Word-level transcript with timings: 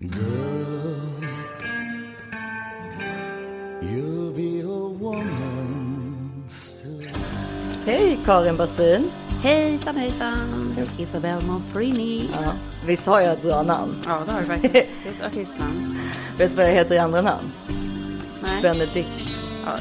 Girl, 0.00 0.14
you'll 3.82 4.30
be 4.30 4.60
a 4.60 4.88
woman 4.94 6.44
soon. 6.46 7.02
Hej 7.84 8.18
Karin 8.24 8.56
Bastin. 8.56 9.10
Hejsan 9.42 9.96
hejsan! 9.96 10.76
Isabelle 10.98 11.40
Monfrini. 11.40 12.30
Ja, 12.32 12.52
visst 12.86 13.06
har 13.06 13.20
jag 13.20 13.32
ett 13.32 13.42
bra 13.42 13.62
namn? 13.62 14.02
Ja, 14.06 14.22
det 14.26 14.32
har 14.32 14.40
du 14.40 14.46
faktiskt. 14.46 14.72
Det 14.72 14.78
är 14.78 14.82
ett 14.82 15.22
artistnamn. 15.32 15.98
Vet 16.38 16.50
du 16.50 16.56
vad 16.56 16.66
jag 16.66 16.72
heter 16.72 16.94
i 16.94 16.98
andra 16.98 17.22
namn? 17.22 17.52
Nej. 18.42 18.62
Benedikt. 18.62 19.40
Ja, 19.64 19.78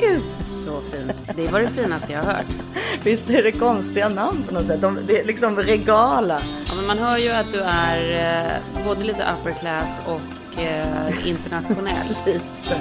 gud 0.00 0.22
så 0.48 0.80
fint. 0.80 1.36
Det 1.36 1.52
var 1.52 1.60
det 1.60 1.70
finaste 1.70 2.12
jag 2.12 2.22
har 2.22 2.32
hört. 2.32 2.46
Visst 3.02 3.30
är 3.30 3.42
det 3.42 3.52
konstiga 3.52 4.08
namn 4.08 4.44
på 4.48 4.54
något 4.54 4.66
sätt? 4.66 4.80
De, 4.80 4.98
det 5.06 5.20
är 5.20 5.24
liksom 5.24 5.56
regala. 5.56 6.42
Ja, 6.68 6.74
men 6.74 6.86
man 6.86 6.98
hör 6.98 7.18
ju 7.18 7.30
att 7.30 7.52
du 7.52 7.60
är 7.60 8.24
eh, 8.44 8.84
både 8.84 9.04
lite 9.04 9.26
upper 9.38 9.52
class 9.52 10.00
och 10.06 10.62
eh, 10.62 11.28
internationell. 11.28 12.06
Lite. 12.26 12.80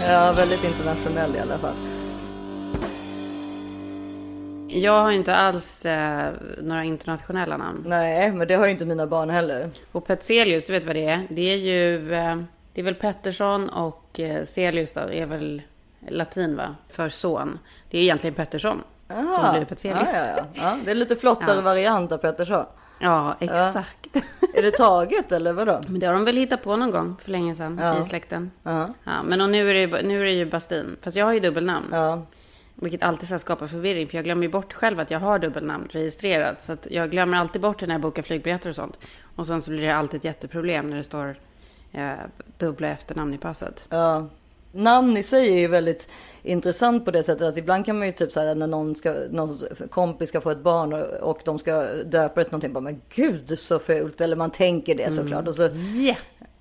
Ja, 0.00 0.34
väldigt 0.36 0.64
internationell 0.64 1.36
i 1.36 1.38
alla 1.38 1.58
fall. 1.58 1.74
Jag 4.68 5.02
har 5.02 5.12
inte 5.12 5.36
alls 5.36 5.86
eh, 5.86 6.32
några 6.62 6.84
internationella 6.84 7.56
namn. 7.56 7.84
Nej, 7.86 8.32
men 8.32 8.48
det 8.48 8.54
har 8.54 8.64
ju 8.64 8.70
inte 8.70 8.84
mina 8.84 9.06
barn 9.06 9.30
heller. 9.30 9.70
Och 9.92 10.06
Petzelius, 10.06 10.64
du 10.64 10.72
vet 10.72 10.84
vad 10.84 10.96
det 10.96 11.06
är? 11.06 11.26
Det 11.30 11.52
är 11.52 11.56
ju... 11.56 12.14
Eh, 12.14 12.36
det 12.74 12.80
är 12.80 12.84
väl 12.84 12.94
Pettersson 12.94 13.68
och 13.68 14.20
eh, 14.20 14.44
Celius 14.44 14.92
då, 14.92 15.00
är 15.00 15.26
väl 15.26 15.62
latin 16.08 16.56
va? 16.56 16.76
För 16.88 17.08
son. 17.08 17.58
Det 17.90 17.98
är 17.98 18.02
egentligen 18.02 18.34
Pettersson 18.34 18.82
som 19.08 19.52
blir 19.52 19.64
Petzelius. 19.64 20.08
ja, 20.12 20.26
ja, 20.36 20.44
ja. 20.54 20.78
det 20.84 20.90
är 20.90 20.94
lite 20.94 21.16
flottare 21.16 21.60
variant 21.60 22.12
av 22.12 22.18
Pettersson. 22.18 22.64
Ja, 23.00 23.36
exakt. 23.40 24.16
Är 24.54 24.62
det 24.62 24.70
taget 24.70 25.32
eller 25.32 25.52
vadå? 25.52 25.80
Men 25.88 26.00
det 26.00 26.06
har 26.06 26.12
de 26.14 26.24
väl 26.24 26.36
hittat 26.36 26.62
på 26.62 26.76
någon 26.76 26.90
gång 26.90 27.16
för 27.22 27.30
länge 27.30 27.54
sedan 27.54 28.00
i 28.00 28.04
släkten. 28.04 28.50
Ja. 28.62 28.88
Men 29.24 29.40
och 29.40 29.50
nu, 29.50 29.70
är 29.70 29.86
det, 29.86 30.02
nu 30.02 30.20
är 30.20 30.24
det 30.24 30.30
ju 30.30 30.46
Bastin. 30.46 30.96
Fast 31.02 31.16
jag 31.16 31.24
har 31.24 31.32
ju 31.32 31.40
dubbelnamn. 31.40 31.86
Ja, 31.92 32.22
Vilket 32.74 33.02
alltid 33.02 33.28
så 33.28 33.38
skapar 33.38 33.66
förvirring. 33.66 34.08
För 34.08 34.18
jag 34.18 34.24
glömmer 34.24 34.42
ju 34.42 34.48
bort 34.48 34.72
själv 34.72 35.00
att 35.00 35.10
jag 35.10 35.20
har 35.20 35.38
dubbelnamn 35.38 35.88
registrerat. 35.90 36.62
Så 36.62 36.76
jag 36.90 37.10
glömmer 37.10 37.38
alltid 37.38 37.62
bort 37.62 37.78
det 37.80 37.86
när 37.86 37.94
jag 37.94 38.02
bokar 38.02 38.22
flygbiljetter 38.22 38.68
och 38.68 38.76
sånt. 38.76 38.98
Och 39.36 39.46
sen 39.46 39.62
så 39.62 39.70
blir 39.70 39.82
det 39.82 39.96
alltid 39.96 40.18
ett 40.18 40.24
jätteproblem 40.24 40.90
när 40.90 40.96
det 40.96 41.02
står 41.04 41.36
eh, 41.92 42.12
dubbla 42.58 42.88
efternamn 42.88 43.34
i 43.34 43.38
passet. 43.38 43.86
ja. 43.88 44.28
Namn 44.72 45.16
i 45.16 45.22
sig 45.22 45.48
är 45.54 45.58
ju 45.58 45.66
väldigt 45.66 46.08
intressant 46.42 47.04
på 47.04 47.10
det 47.10 47.22
sättet 47.22 47.42
att 47.48 47.56
ibland 47.56 47.86
kan 47.86 47.98
man 47.98 48.06
ju 48.06 48.12
typ 48.12 48.32
så 48.32 48.40
här 48.40 48.54
när 48.54 48.66
någon, 48.66 48.94
ska, 48.96 49.14
någon 49.30 49.58
kompis 49.90 50.28
ska 50.28 50.40
få 50.40 50.50
ett 50.50 50.62
barn 50.62 50.92
och, 50.92 51.00
och 51.30 51.40
de 51.44 51.58
ska 51.58 51.80
döpa 52.04 52.34
det 52.40 52.44
till 52.44 52.52
någonting 52.52 52.72
bara 52.72 52.80
men 52.80 53.00
gud 53.14 53.58
så 53.58 53.78
fult 53.78 54.20
eller 54.20 54.36
man 54.36 54.50
tänker 54.50 54.94
det 54.94 55.10
såklart 55.12 55.48
och 55.48 55.54
så 55.54 55.68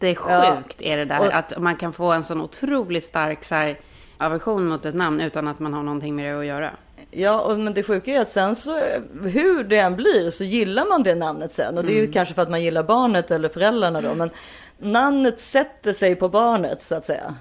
Jättesjukt 0.01 0.81
är 0.81 0.97
det 0.97 1.05
där. 1.05 1.19
Och- 1.19 1.33
Att 1.33 1.57
man 1.59 1.75
kan 1.75 1.93
få 1.93 2.11
en 2.11 2.23
sån 2.23 2.41
otroligt 2.41 3.03
stark 3.03 3.43
så 3.43 3.55
här, 3.55 3.79
aversion 4.17 4.67
mot 4.67 4.85
ett 4.85 4.95
namn 4.95 5.21
utan 5.21 5.47
att 5.47 5.59
man 5.59 5.73
har 5.73 5.83
någonting 5.83 6.15
med 6.15 6.33
det 6.33 6.39
att 6.39 6.45
göra. 6.45 6.71
Ja, 7.11 7.41
och, 7.41 7.59
men 7.59 7.73
det 7.73 7.83
sjuka 7.83 8.11
är 8.11 8.21
att 8.21 8.29
sen 8.29 8.55
så, 8.55 8.79
hur 9.23 9.63
det 9.63 9.77
än 9.77 9.95
blir 9.95 10.31
så 10.31 10.43
gillar 10.43 10.85
man 10.89 11.03
det 11.03 11.15
namnet 11.15 11.51
sen. 11.51 11.77
Och 11.77 11.83
det 11.83 11.91
är 11.91 11.95
Mm. 11.95 12.05
ju 12.05 12.11
kanske 12.11 12.33
för 12.33 12.41
att 12.41 12.49
man 12.49 12.61
gillar 12.63 12.83
barnet 12.83 13.31
eller 13.31 13.49
föräldrarna 13.49 14.01
då. 14.01 14.13
Men 14.15 14.29
namnet 14.77 15.39
sätter 15.39 15.93
sig 15.93 16.15
på 16.15 16.29
barnet 16.29 16.81
så 16.81 16.95
att 16.95 17.05
säga. 17.05 17.35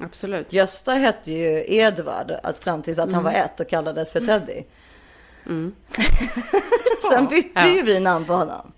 Absolut. 0.00 0.52
Gösta 0.52 0.92
hette 0.92 1.32
ju 1.32 1.64
Edvard 1.68 2.32
alltså 2.42 2.62
fram 2.62 2.82
tills 2.82 2.98
att 2.98 3.12
han 3.12 3.24
var 3.24 3.30
Mm. 3.30 3.44
ett 3.44 3.60
och 3.60 3.68
kallades 3.68 4.12
för 4.12 4.20
Teddy. 4.20 4.62
sen 7.12 7.26
bytte 7.26 7.50
Ja. 7.54 7.68
ju 7.68 7.82
vi 7.82 8.00
namn 8.00 8.24
på 8.26 8.32
honom. 8.32 8.72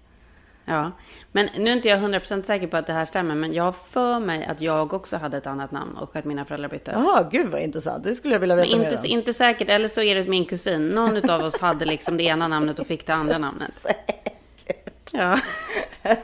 Ja, 0.64 0.90
men 1.32 1.48
nu 1.58 1.70
är 1.70 1.76
inte 1.76 1.88
jag 1.88 1.98
100% 1.98 2.42
säker 2.42 2.66
på 2.66 2.76
att 2.76 2.86
det 2.86 2.92
här 2.92 3.04
stämmer, 3.04 3.34
men 3.34 3.52
jag 3.52 3.64
har 3.64 3.72
för 3.72 4.20
mig 4.20 4.44
att 4.44 4.60
jag 4.60 4.92
också 4.94 5.16
hade 5.16 5.36
ett 5.36 5.46
annat 5.46 5.70
namn 5.70 5.96
och 5.96 6.16
att 6.16 6.24
mina 6.24 6.44
föräldrar 6.44 6.68
bytte. 6.68 6.90
Jaha, 6.94 7.28
gud 7.32 7.48
vad 7.48 7.60
intressant. 7.60 8.04
Det 8.04 8.14
skulle 8.14 8.34
jag 8.34 8.40
vilja 8.40 8.56
Men 8.56 8.64
veta 8.64 8.78
mer 8.78 8.84
inte, 8.84 8.98
om. 8.98 9.04
inte 9.06 9.32
säkert, 9.34 9.68
eller 9.68 9.88
så 9.88 10.02
är 10.02 10.14
det 10.14 10.28
min 10.28 10.44
kusin. 10.46 10.88
Någon 10.88 11.30
av 11.30 11.42
oss 11.42 11.60
hade 11.60 11.84
liksom 11.84 12.16
det 12.16 12.22
ena 12.22 12.48
namnet 12.48 12.78
och 12.78 12.86
fick 12.86 13.06
det 13.06 13.14
andra 13.14 13.38
namnet. 13.38 13.86
Ja. 15.12 15.38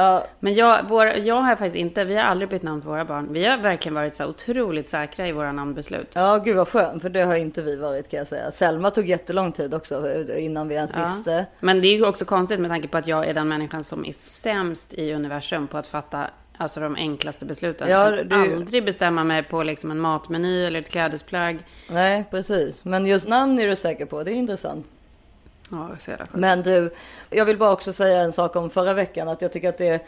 Ja, 0.00 0.26
Men 0.40 0.54
jag, 0.54 0.78
vår, 0.88 1.06
jag 1.06 1.34
har 1.34 1.56
faktiskt 1.56 1.76
inte, 1.76 2.04
vi 2.04 2.16
har 2.16 2.22
aldrig 2.24 2.48
bytt 2.50 2.62
namn 2.62 2.82
på 2.82 2.88
våra 2.88 3.04
barn. 3.04 3.28
Vi 3.32 3.44
har 3.44 3.58
verkligen 3.58 3.94
varit 3.94 4.14
så 4.14 4.26
otroligt 4.26 4.88
säkra 4.88 5.28
i 5.28 5.32
våra 5.32 5.52
namnbeslut. 5.52 6.08
ja, 6.12 6.38
gud 6.44 6.56
vad 6.56 6.68
skönt. 6.68 7.02
För 7.02 7.08
det 7.10 7.22
har 7.22 7.34
inte 7.36 7.62
vi 7.62 7.76
varit 7.76 8.08
kan 8.10 8.18
jag 8.18 8.28
säga. 8.28 8.50
Selma 8.50 8.90
tog 8.90 9.08
jättelång 9.08 9.52
tid 9.52 9.74
också 9.74 10.06
innan 10.38 10.68
vi 10.68 10.74
ens 10.74 10.92
Ja. 10.96 11.04
visste. 11.04 11.46
Men 11.60 11.80
det 11.80 11.88
är 11.88 11.96
ju 11.96 12.06
också 12.06 12.24
konstigt 12.24 12.60
med 12.60 12.70
tanke 12.70 12.88
på 12.88 12.98
att 12.98 13.06
jag 13.06 13.26
är 13.28 13.34
den 13.34 13.48
människan 13.48 13.84
som 13.84 14.04
är 14.06 14.12
sämst 14.18 14.94
i 14.94 15.12
universum 15.12 15.66
på 15.66 15.78
att 15.78 15.86
fatta 15.86 16.26
alltså 16.56 16.80
de 16.80 16.96
enklaste 16.96 17.44
besluten. 17.44 17.88
Ja, 17.90 18.10
du- 18.10 18.34
aldrig 18.34 18.84
bestämma 18.84 19.24
mig 19.24 19.42
på 19.42 19.62
liksom 19.62 19.90
en 19.90 19.98
matmeny 20.00 20.64
eller 20.64 20.80
ett 20.80 20.88
klädesplagg. 20.90 21.58
Nej, 21.90 22.24
precis. 22.30 22.84
Men 22.84 23.06
just 23.06 23.28
namn 23.28 23.58
är 23.58 23.66
du 23.66 23.76
säker 23.76 24.06
på. 24.06 24.22
Det 24.22 24.30
är 24.32 24.34
intressant. 24.34 24.86
Ja, 25.70 25.90
så 25.98 26.10
jävla 26.10 26.26
sjukt. 26.26 26.36
Men 26.36 26.62
du, 26.62 26.90
jag 27.30 27.44
vill 27.44 27.58
bara 27.58 27.72
också 27.72 27.92
säga 27.92 28.20
en 28.20 28.32
sak 28.32 28.56
om 28.56 28.70
förra 28.70 28.94
veckan. 28.94 29.28
Att 29.28 29.42
jag 29.42 29.52
tycker 29.52 29.68
att 29.68 29.78
det 29.78 30.06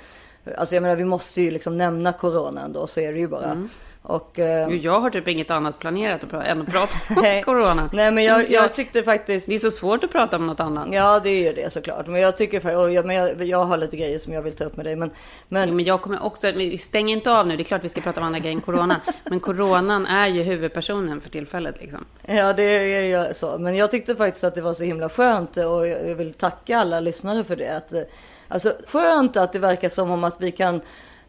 alltså 0.57 0.75
jag 0.75 0.83
menar 0.83 0.97
vi 0.97 1.05
måste 1.05 1.43
ju 1.43 1.51
liksom 1.51 1.79
nämna 1.79 2.13
corona 2.13 2.63
ändå, 2.63 2.87
så 2.87 3.01
är 3.01 3.13
det 3.13 3.19
ju 3.19 3.29
bara. 3.29 3.45
Mm. 3.45 3.69
Och, 4.05 4.39
eh, 4.39 4.69
Jag 4.75 5.01
har 5.01 5.11
typ 5.11 5.29
inget 5.29 5.51
annat 5.51 5.79
planerat 5.79 6.25
att 6.25 6.31
pra- 6.31 6.43
än 6.45 6.61
att 6.63 6.73
prata 6.73 6.95
om 7.17 7.43
corona. 7.45 7.91
nej 7.93 8.11
men 8.11 8.25
jag, 8.25 8.51
jag 8.51 8.75
tyckte 8.75 9.03
faktiskt, 9.03 9.47
Det 9.47 9.55
är 9.55 9.59
så 9.59 9.71
svårt 9.71 10.05
att 10.05 10.13
prata 10.13 10.37
om 10.37 10.47
något 10.47 10.61
annat. 10.61 10.89
ja 10.93 11.21
det 11.25 11.31
är 11.31 11.43
ju 11.43 11.53
det 11.53 11.73
såklart. 11.73 12.07
Men 12.07 12.21
jag 12.21 12.37
tycker, 12.37 12.77
och 12.79 12.93
jag, 12.93 13.07
men 13.07 13.17
jag, 13.17 13.45
jag 13.45 13.65
har 13.65 13.79
lite 13.79 13.97
grejer 13.97 14.19
som 14.19 14.33
jag 14.33 14.43
vill 14.43 14.53
ta 14.53 14.65
upp 14.65 14.77
med 14.77 14.87
dig. 14.87 14.97
Men, 14.97 15.11
men 15.49 15.69
Jo, 15.69 15.75
Men 15.75 15.85
jag 15.85 16.03
kommer 16.03 16.23
också, 16.25 16.53
stäng 16.79 17.11
inte 17.11 17.31
av 17.33 17.47
nu, 17.47 17.57
det 17.57 17.63
är 17.63 17.65
klart 17.65 17.85
vi 17.85 17.89
ska 17.89 18.01
prata 18.01 18.21
om 18.21 18.27
andra 18.27 18.39
grejer 18.39 18.55
än 18.57 18.61
corona. 18.61 19.01
Men 19.25 19.41
coronan 19.41 20.07
är 20.07 20.27
ju 20.29 20.43
huvudpersonen 20.43 21.21
för 21.21 21.31
tillfället 21.31 21.75
liksom. 21.81 22.05
Ja, 22.27 22.53
det 22.53 22.63
är 22.65 23.27
ju 23.29 23.35
så. 23.35 23.59
Men 23.59 23.77
jag 23.77 23.91
tyckte 23.91 24.17
faktiskt 24.17 24.45
att 24.45 24.55
det 24.55 24.61
var 24.63 24.75
så 24.75 24.85
himla 24.85 25.09
skönt 25.09 25.57
och 25.57 25.63
jag 25.89 26.09
jag 26.09 26.15
vill 26.15 26.35
tacka 26.35 26.79
alla 26.79 27.01
lyssnare 27.01 27.45
för 27.45 27.57
det. 27.57 27.77
Att, 27.77 27.93
eh, 27.93 28.01
alltså 28.49 28.73
skönt 28.87 29.37
att 29.37 29.53
det 29.53 29.59
verkar 29.59 29.89
som 29.89 30.11
om 30.11 30.25
att 30.25 30.37
vi 30.39 30.51
kan 30.51 30.81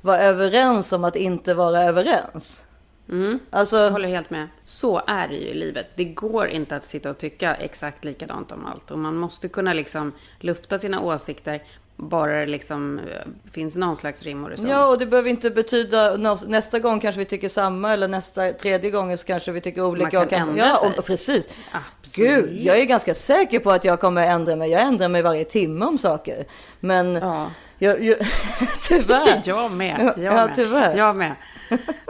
vara 0.03 0.19
överens 0.19 0.91
om 0.91 1.03
att 1.03 1.16
inte 1.16 1.53
vara 1.53 1.84
överens. 1.84 2.64
Mm. 3.09 3.40
Alltså, 3.50 3.78
Jag 3.78 3.91
håller 3.91 4.09
helt 4.09 4.30
med. 4.30 4.47
Så 4.64 5.02
är 5.08 5.28
det 5.28 5.36
ju 5.36 5.47
i 5.47 5.53
livet. 5.53 5.88
Det 5.96 6.06
går 6.06 6.47
inte 6.47 6.75
att 6.75 6.84
sitta 6.84 7.09
och 7.09 7.18
tycka 7.18 7.56
exakt 7.56 8.06
likadant 8.06 8.52
om 8.52 8.66
allt. 8.66 8.92
Och 8.92 9.00
man 9.00 9.16
måste 9.16 9.47
kunna 9.47 9.74
liksom 9.74 10.12
lufta 10.40 10.80
sina 10.80 11.02
åsikter 11.02 11.63
bara 11.96 12.40
det 12.40 12.46
liksom 12.46 13.00
eh, 13.00 13.52
finns 13.52 13.75
någon 13.75 13.96
slags 13.96 14.24
rim 14.24 14.44
och 14.44 14.50
reson. 14.50 14.69
Ja, 14.69 14.88
och 14.88 15.00
det 15.00 15.06
behöver 15.06 15.30
inte 15.30 15.50
betyda 15.50 16.18
nästa 16.47 16.80
gång 16.80 17.00
kanske 17.00 17.19
vi 17.19 17.25
tycker 17.25 17.50
samma 17.50 17.94
eller 17.94 18.08
nästa 18.08 18.53
tredje 18.53 18.92
gången 18.92 19.18
så 19.18 19.25
kanske 19.25 19.52
vi 19.52 19.62
tycker 19.62 19.86
olika. 19.86 20.18
Man 20.19 20.28
kan 20.28 20.42
och 20.44 20.50
ändra 20.50 20.66
ja, 20.66 20.80
sig. 20.81 20.97
och, 20.97 21.06
precis. 21.06 21.50
Absolut. 21.72 22.30
Gud, 22.30 22.62
jag 22.62 22.80
är 22.80 22.86
ganska 22.86 23.16
säker 23.16 23.59
på 23.59 23.72
att 23.72 23.84
jag 23.86 24.00
kommer 24.00 24.24
ändra 24.24 24.56
mig. 24.56 24.72
Jag 24.72 24.81
ändrar 24.81 25.09
mig 25.09 25.22
varje 25.22 25.46
timme 25.46 25.86
om 25.86 25.97
saker. 25.97 26.46
Men 26.80 27.16
Ja. 27.16 27.47
Jag, 27.78 28.03
jag, 28.03 28.17
tyvärr. 28.81 29.41
Jag 29.45 29.72
med. 29.72 30.13
Jag 30.17 30.25
Ja, 30.25 30.45
med. 30.45 30.56
tyvärr. 30.56 30.97
Jag 30.97 31.17
med. 31.17 31.35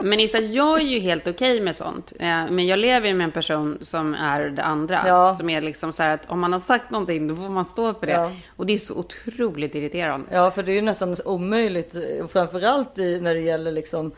Men 0.02 0.20
Issa, 0.20 0.38
jag 0.38 0.80
är 0.80 0.84
ju 0.84 0.98
helt 0.98 1.28
okej 1.28 1.60
med 1.60 1.76
sånt. 1.76 2.12
Eh, 2.20 2.26
Men 2.26 2.66
jag 2.66 2.78
lever 2.78 3.08
ju 3.08 3.14
med 3.14 3.24
en 3.24 3.30
person 3.32 3.78
som 3.80 4.14
är 4.14 4.44
det 4.48 4.62
andra. 4.62 5.00
Ja. 5.06 5.34
Som 5.34 5.50
är 5.50 5.60
liksom 5.60 5.92
så 5.92 6.02
här 6.02 6.10
att 6.10 6.30
om 6.30 6.40
man 6.40 6.52
har 6.52 6.60
sagt 6.60 6.90
någonting, 6.90 7.28
då 7.28 7.36
får 7.36 7.48
man 7.48 7.64
stå 7.64 7.94
för 7.94 8.06
det. 8.06 8.12
Ja. 8.12 8.32
Och 8.56 8.66
det 8.66 8.72
är 8.74 8.78
så 8.78 8.94
otroligt 8.94 9.74
irriterande. 9.74 10.26
Ja, 10.30 10.50
för 10.50 10.62
det 10.62 10.72
är 10.72 10.74
ju 10.74 10.82
nästan 10.82 11.16
omöjligt. 11.24 11.94
Framförallt 12.32 12.98
i, 12.98 13.20
när 13.20 13.34
det 13.34 13.40
gäller 13.40 13.72
liksom 13.72 14.12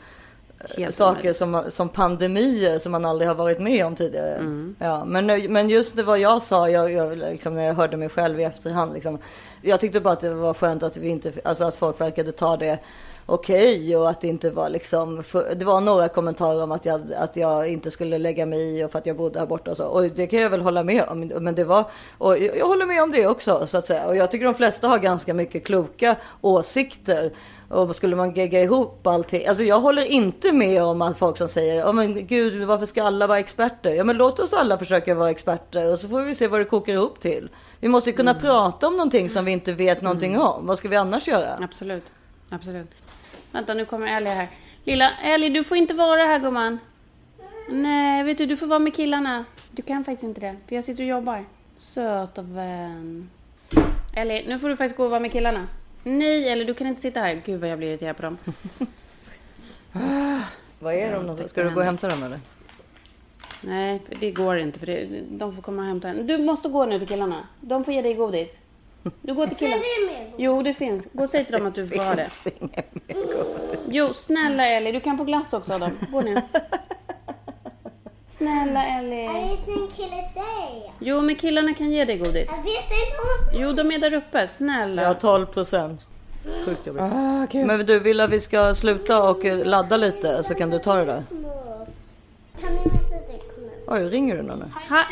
Helt 0.77 0.95
saker 0.95 1.33
som, 1.33 1.63
som 1.69 1.89
pandemier 1.89 2.79
som 2.79 2.93
man 2.93 3.05
aldrig 3.05 3.29
har 3.29 3.35
varit 3.35 3.59
med 3.59 3.87
om 3.87 3.95
tidigare. 3.95 4.35
Mm. 4.35 4.77
Ja, 4.79 5.05
men, 5.05 5.53
men 5.53 5.69
just 5.69 5.97
det 5.97 6.03
vad 6.03 6.19
jag 6.19 6.43
sa, 6.43 6.71
jag, 6.71 6.93
jag, 6.93 7.19
liksom, 7.19 7.55
när 7.55 7.63
jag 7.67 7.75
hörde 7.75 7.97
mig 7.97 8.09
själv 8.09 8.41
i 8.41 8.45
efterhand. 8.45 8.93
Liksom, 8.93 9.19
jag 9.63 9.81
tyckte 9.81 10.01
bara 10.01 10.13
att 10.13 10.21
det 10.21 10.35
var 10.35 10.55
skönt 10.55 10.83
att, 10.83 10.97
vi 10.97 11.09
inte, 11.09 11.33
alltså 11.45 11.65
att 11.65 11.77
folk 11.77 12.01
verkade 12.01 12.33
ta 12.33 12.57
det 12.57 12.79
okej 13.27 13.97
och 13.97 14.11
att 14.11 14.21
det 14.21 14.29
inte 14.29 14.51
var 14.51 14.69
liksom, 14.69 15.23
för, 15.23 15.55
det 15.55 15.65
var 15.65 15.81
några 15.81 16.09
kommentarer 16.09 16.63
om 16.63 16.73
att 16.73 16.85
jag, 16.85 17.13
att 17.13 17.37
jag 17.37 17.69
inte 17.69 17.91
skulle 17.91 18.19
lägga 18.19 18.47
mig 18.47 18.61
i 18.61 18.85
och 18.85 18.91
för 18.91 18.99
att 18.99 19.07
jag 19.07 19.17
bodde 19.17 19.39
här 19.39 19.47
borta 19.47 19.71
och 19.71 19.77
så. 19.77 19.85
Och 19.85 20.03
det 20.03 20.27
kan 20.27 20.41
jag 20.41 20.51
väl 20.51 20.61
hålla 20.61 20.83
med 20.83 21.05
om. 21.09 21.21
Men 21.21 21.55
det 21.55 21.65
var, 21.65 21.85
och 22.19 22.39
jag, 22.39 22.57
jag 22.57 22.67
håller 22.67 22.87
med 22.87 23.03
om 23.03 23.11
det 23.11 23.27
också 23.27 23.67
så 23.67 23.79
att 23.79 23.87
säga. 23.87 24.07
Och 24.07 24.17
jag 24.17 24.31
tycker 24.31 24.45
de 24.45 24.55
flesta 24.55 24.89
har 24.89 24.99
ganska 24.99 25.35
mycket 25.35 25.65
kloka 25.65 26.17
åsikter. 26.41 27.31
Och 27.69 27.97
skulle 27.97 28.17
man 28.17 28.35
gegga 28.35 28.63
ihop 28.63 29.07
allting. 29.07 29.47
Alltså 29.47 29.65
jag 29.65 29.81
håller 29.81 30.05
inte 30.05 30.53
med 30.53 30.83
om 30.83 31.03
att 31.03 31.19
folk 31.19 31.39
som 31.39 31.49
säger, 31.49 31.75
ja 31.75 31.93
men 31.93 32.27
gud 32.27 32.65
varför 32.65 32.87
ska 32.87 33.03
alla 33.03 33.27
vara 33.27 33.39
experter? 33.39 33.91
Ja 33.91 34.05
men 34.05 34.17
låt 34.17 34.39
oss 34.39 34.53
alla 34.53 34.79
försöka 34.79 35.15
vara 35.15 35.31
experter 35.31 35.93
och 35.93 35.99
så 35.99 36.09
får 36.09 36.23
vi 36.23 36.35
se 36.35 36.49
vad 36.49 36.61
det 36.61 36.65
kokar 36.65 36.93
ihop 36.93 37.21
till. 37.21 37.49
Vi 37.81 37.89
måste 37.89 38.11
ju 38.11 38.17
kunna 38.17 38.35
prata 38.35 38.87
om 38.87 38.97
någonting 38.97 39.31
som 39.31 39.45
vi 39.45 39.53
inte 39.53 39.73
vet 39.73 40.03
någonting 40.03 40.39
om. 40.39 40.67
Vad 40.67 40.79
ska 40.79 40.89
vi 40.89 40.97
annars 40.97 41.29
göra? 41.29 41.59
Absolut. 41.63 42.05
Absolut. 42.51 42.91
Vänta, 43.57 43.75
nu 43.75 43.85
kommer 43.85 44.17
Ellie 44.17 44.31
här. 44.31 44.49
Lilla 44.85 45.11
Ellie, 45.23 45.49
du 45.49 45.65
får 45.65 45.77
inte 45.77 45.95
vara 45.95 46.23
här 46.23 46.39
gumman. 46.39 46.79
Nej, 47.69 48.25
vet 48.25 48.39
du, 48.39 48.47
du 48.47 48.57
får 48.57 48.67
vara 48.67 48.79
med 48.79 48.95
killarna. 48.95 49.45
Du 49.71 49.83
kan 49.83 50.05
faktiskt 50.05 50.25
inte 50.25 50.41
det, 50.41 50.57
för 50.69 50.77
jag 50.77 50.85
sitter 50.85 51.03
och 51.03 51.09
jobbar. 51.09 51.45
Söta 51.79 52.43
vän. 52.43 53.31
Ellie, 54.17 54.49
nu 54.49 54.59
får 54.59 54.69
du 54.69 54.77
faktiskt 54.77 54.97
gå 54.97 55.05
och 55.05 55.11
vara 55.11 55.21
med 55.21 55.33
killarna. 55.33 55.67
Nej, 56.03 56.49
eller 56.49 56.65
du 56.65 56.75
kan 56.75 56.87
inte 56.87 57.01
sitta 57.01 57.21
här. 57.21 57.43
Gud 57.45 57.61
vad 57.61 57.71
jag 57.71 57.79
blir 57.79 57.89
irriterad 57.89 58.17
på 58.17 58.23
dem. 58.23 58.39
Vad 60.79 60.95
är 60.95 61.13
de 61.13 61.23
någonstans? 61.23 61.51
Ska 61.51 61.63
du 61.63 61.71
gå 61.71 61.81
och 61.81 61.87
hämta 61.87 62.09
dem 62.09 62.23
eller? 62.23 62.41
Nej, 63.61 64.03
det 64.21 64.31
går 64.31 64.59
inte. 64.59 64.79
För 64.79 64.87
det, 64.87 65.23
de 65.31 65.55
får 65.55 65.63
komma 65.63 65.83
och 65.83 65.89
hämta 65.89 66.09
en. 66.09 66.27
Du 66.27 66.39
måste 66.39 66.69
gå 66.69 66.87
nu 66.87 66.99
till 66.99 67.09
killarna. 67.09 67.47
De 67.61 67.85
får 67.85 67.95
ge 67.95 68.03
dig 68.03 68.15
godis. 68.15 68.59
Du 69.23 69.35
går 69.35 69.47
till 69.47 69.57
killarna. 69.57 69.83
Jo, 70.37 70.63
det 70.63 70.75
finns. 70.75 71.07
Gå 71.13 71.23
och 71.23 71.29
säg 71.29 71.45
till 71.45 71.53
dem 71.59 71.67
att 71.67 71.75
du 71.75 71.89
får 71.89 72.03
ha 72.03 72.15
det. 72.15 72.31
Jo, 73.89 74.13
snälla 74.15 74.67
Ellie. 74.67 74.93
Du 74.93 75.01
kan 75.01 75.19
få 75.19 75.25
glass 75.25 75.53
också 75.53 75.73
av 75.73 75.81
dem. 75.81 75.91
Gå 76.13 76.21
nu. 76.21 76.37
Snälla 78.31 78.87
Ellie. 78.87 79.25
Jag 79.25 79.33
vet 79.33 79.69
en 79.69 79.89
kille 79.97 80.23
säger. 80.35 80.93
Jo, 80.99 81.21
men 81.21 81.37
killarna 81.37 81.75
kan 81.75 81.91
ge 81.91 82.05
dig 82.05 82.19
godis. 82.19 82.49
Jag 82.51 82.63
vet 82.63 83.55
en 83.55 83.61
Jo, 83.61 83.73
de 83.73 83.91
är 83.93 83.99
där 83.99 84.13
uppe. 84.15 84.49
Snälla. 84.49 85.03
Jag 85.03 85.09
har 85.09 85.15
12 85.15 85.47
procent. 85.47 86.07
Sjukt 86.65 86.87
jobbigt. 86.87 87.03
Ah, 87.03 87.47
gud. 87.51 87.67
Men 87.67 87.87
du 87.87 88.01
vill 88.01 88.21
att 88.21 88.31
vi 88.31 88.41
ska 88.41 88.75
sluta 88.75 89.31
och 89.31 89.45
ladda 89.45 89.97
lite 89.97 90.45
så 90.45 90.55
kan 90.55 90.71
du 90.71 90.79
ta 90.79 90.95
det 90.95 91.05
där. 91.05 91.25
Kan 92.61 92.75
ni? 92.75 92.81
Oj, 93.87 94.09
ringer 94.09 94.37
du 94.37 94.43
någon 94.43 94.59
nu? 94.59 94.65
Ha. 94.89 95.05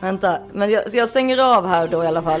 Vänta, 0.00 0.38
men 0.52 0.70
jag, 0.70 0.82
jag 0.92 1.08
stänger 1.08 1.56
av 1.56 1.66
här 1.66 1.88
då 1.88 2.04
i 2.04 2.06
alla 2.06 2.22
fall. 2.22 2.40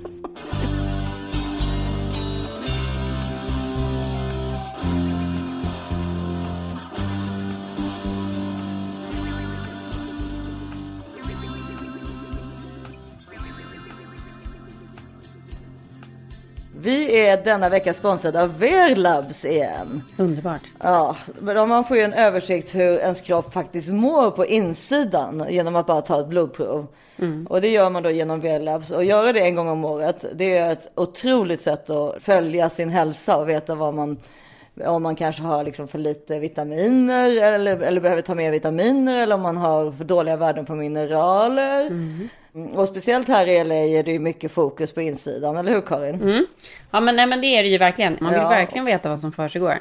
Vi 16.81 17.25
är 17.27 17.43
denna 17.43 17.69
vecka 17.69 17.93
sponsrade 17.93 18.41
av 18.41 18.59
Verlabs 18.59 19.45
igen. 19.45 20.03
Underbart. 20.17 20.61
Ja, 20.79 21.15
man 21.67 21.85
får 21.85 21.97
ju 21.97 22.03
en 22.03 22.13
översikt 22.13 22.75
hur 22.75 22.99
ens 22.99 23.21
kropp 23.21 23.53
faktiskt 23.53 23.89
mår 23.89 24.31
på 24.31 24.45
insidan 24.45 25.45
genom 25.49 25.75
att 25.75 25.87
bara 25.87 26.01
ta 26.01 26.19
ett 26.19 26.27
blodprov. 26.27 26.87
Och 27.49 27.61
det 27.61 27.67
gör 27.67 27.89
man 27.89 28.03
då 28.03 28.09
genom 28.09 28.39
Verlabs. 28.39 28.91
Och 28.91 29.03
göra 29.03 29.33
det 29.33 29.39
en 29.39 29.55
gång 29.55 29.67
om 29.67 29.85
året, 29.85 30.25
det 30.35 30.57
är 30.57 30.71
ett 30.71 30.91
otroligt 30.95 31.61
sätt 31.61 31.89
att 31.89 32.23
följa 32.23 32.69
sin 32.69 32.89
hälsa 32.89 33.37
och 33.37 33.49
veta 33.49 33.75
vad 33.75 33.93
man 33.93 34.17
om 34.85 35.03
man 35.03 35.15
kanske 35.15 35.41
har 35.41 35.63
liksom 35.63 35.87
för 35.87 35.99
lite 35.99 36.39
vitaminer 36.39 37.43
eller, 37.43 37.79
eller 37.79 38.01
behöver 38.01 38.21
ta 38.21 38.35
mer 38.35 38.51
vitaminer 38.51 39.17
eller 39.17 39.35
om 39.35 39.41
man 39.41 39.57
har 39.57 39.91
för 39.91 40.03
dåliga 40.03 40.37
värden 40.37 40.65
på 40.65 40.75
mineraler. 40.75 41.81
Mm, 41.81 42.29
Och 42.73 42.87
speciellt 42.87 43.27
här 43.27 43.47
i 43.47 43.63
LA 43.63 43.75
är 43.75 44.03
det 44.03 44.11
ju 44.11 44.19
mycket 44.19 44.51
fokus 44.51 44.91
på 44.93 45.01
insidan, 45.01 45.57
eller 45.57 45.71
hur 45.71 45.81
Karin? 45.81 46.15
Mm. 46.21 46.45
Ja, 46.91 46.99
men, 46.99 47.15
nej, 47.15 47.27
men 47.27 47.41
det 47.41 47.47
är 47.47 47.63
det 47.63 47.69
ju 47.69 47.77
verkligen. 47.77 48.17
Man 48.21 48.31
vill 48.33 48.41
Ja. 48.41 48.49
verkligen 48.49 48.85
veta 48.85 49.09
vad 49.09 49.19
som 49.19 49.31
försiggår. 49.31 49.79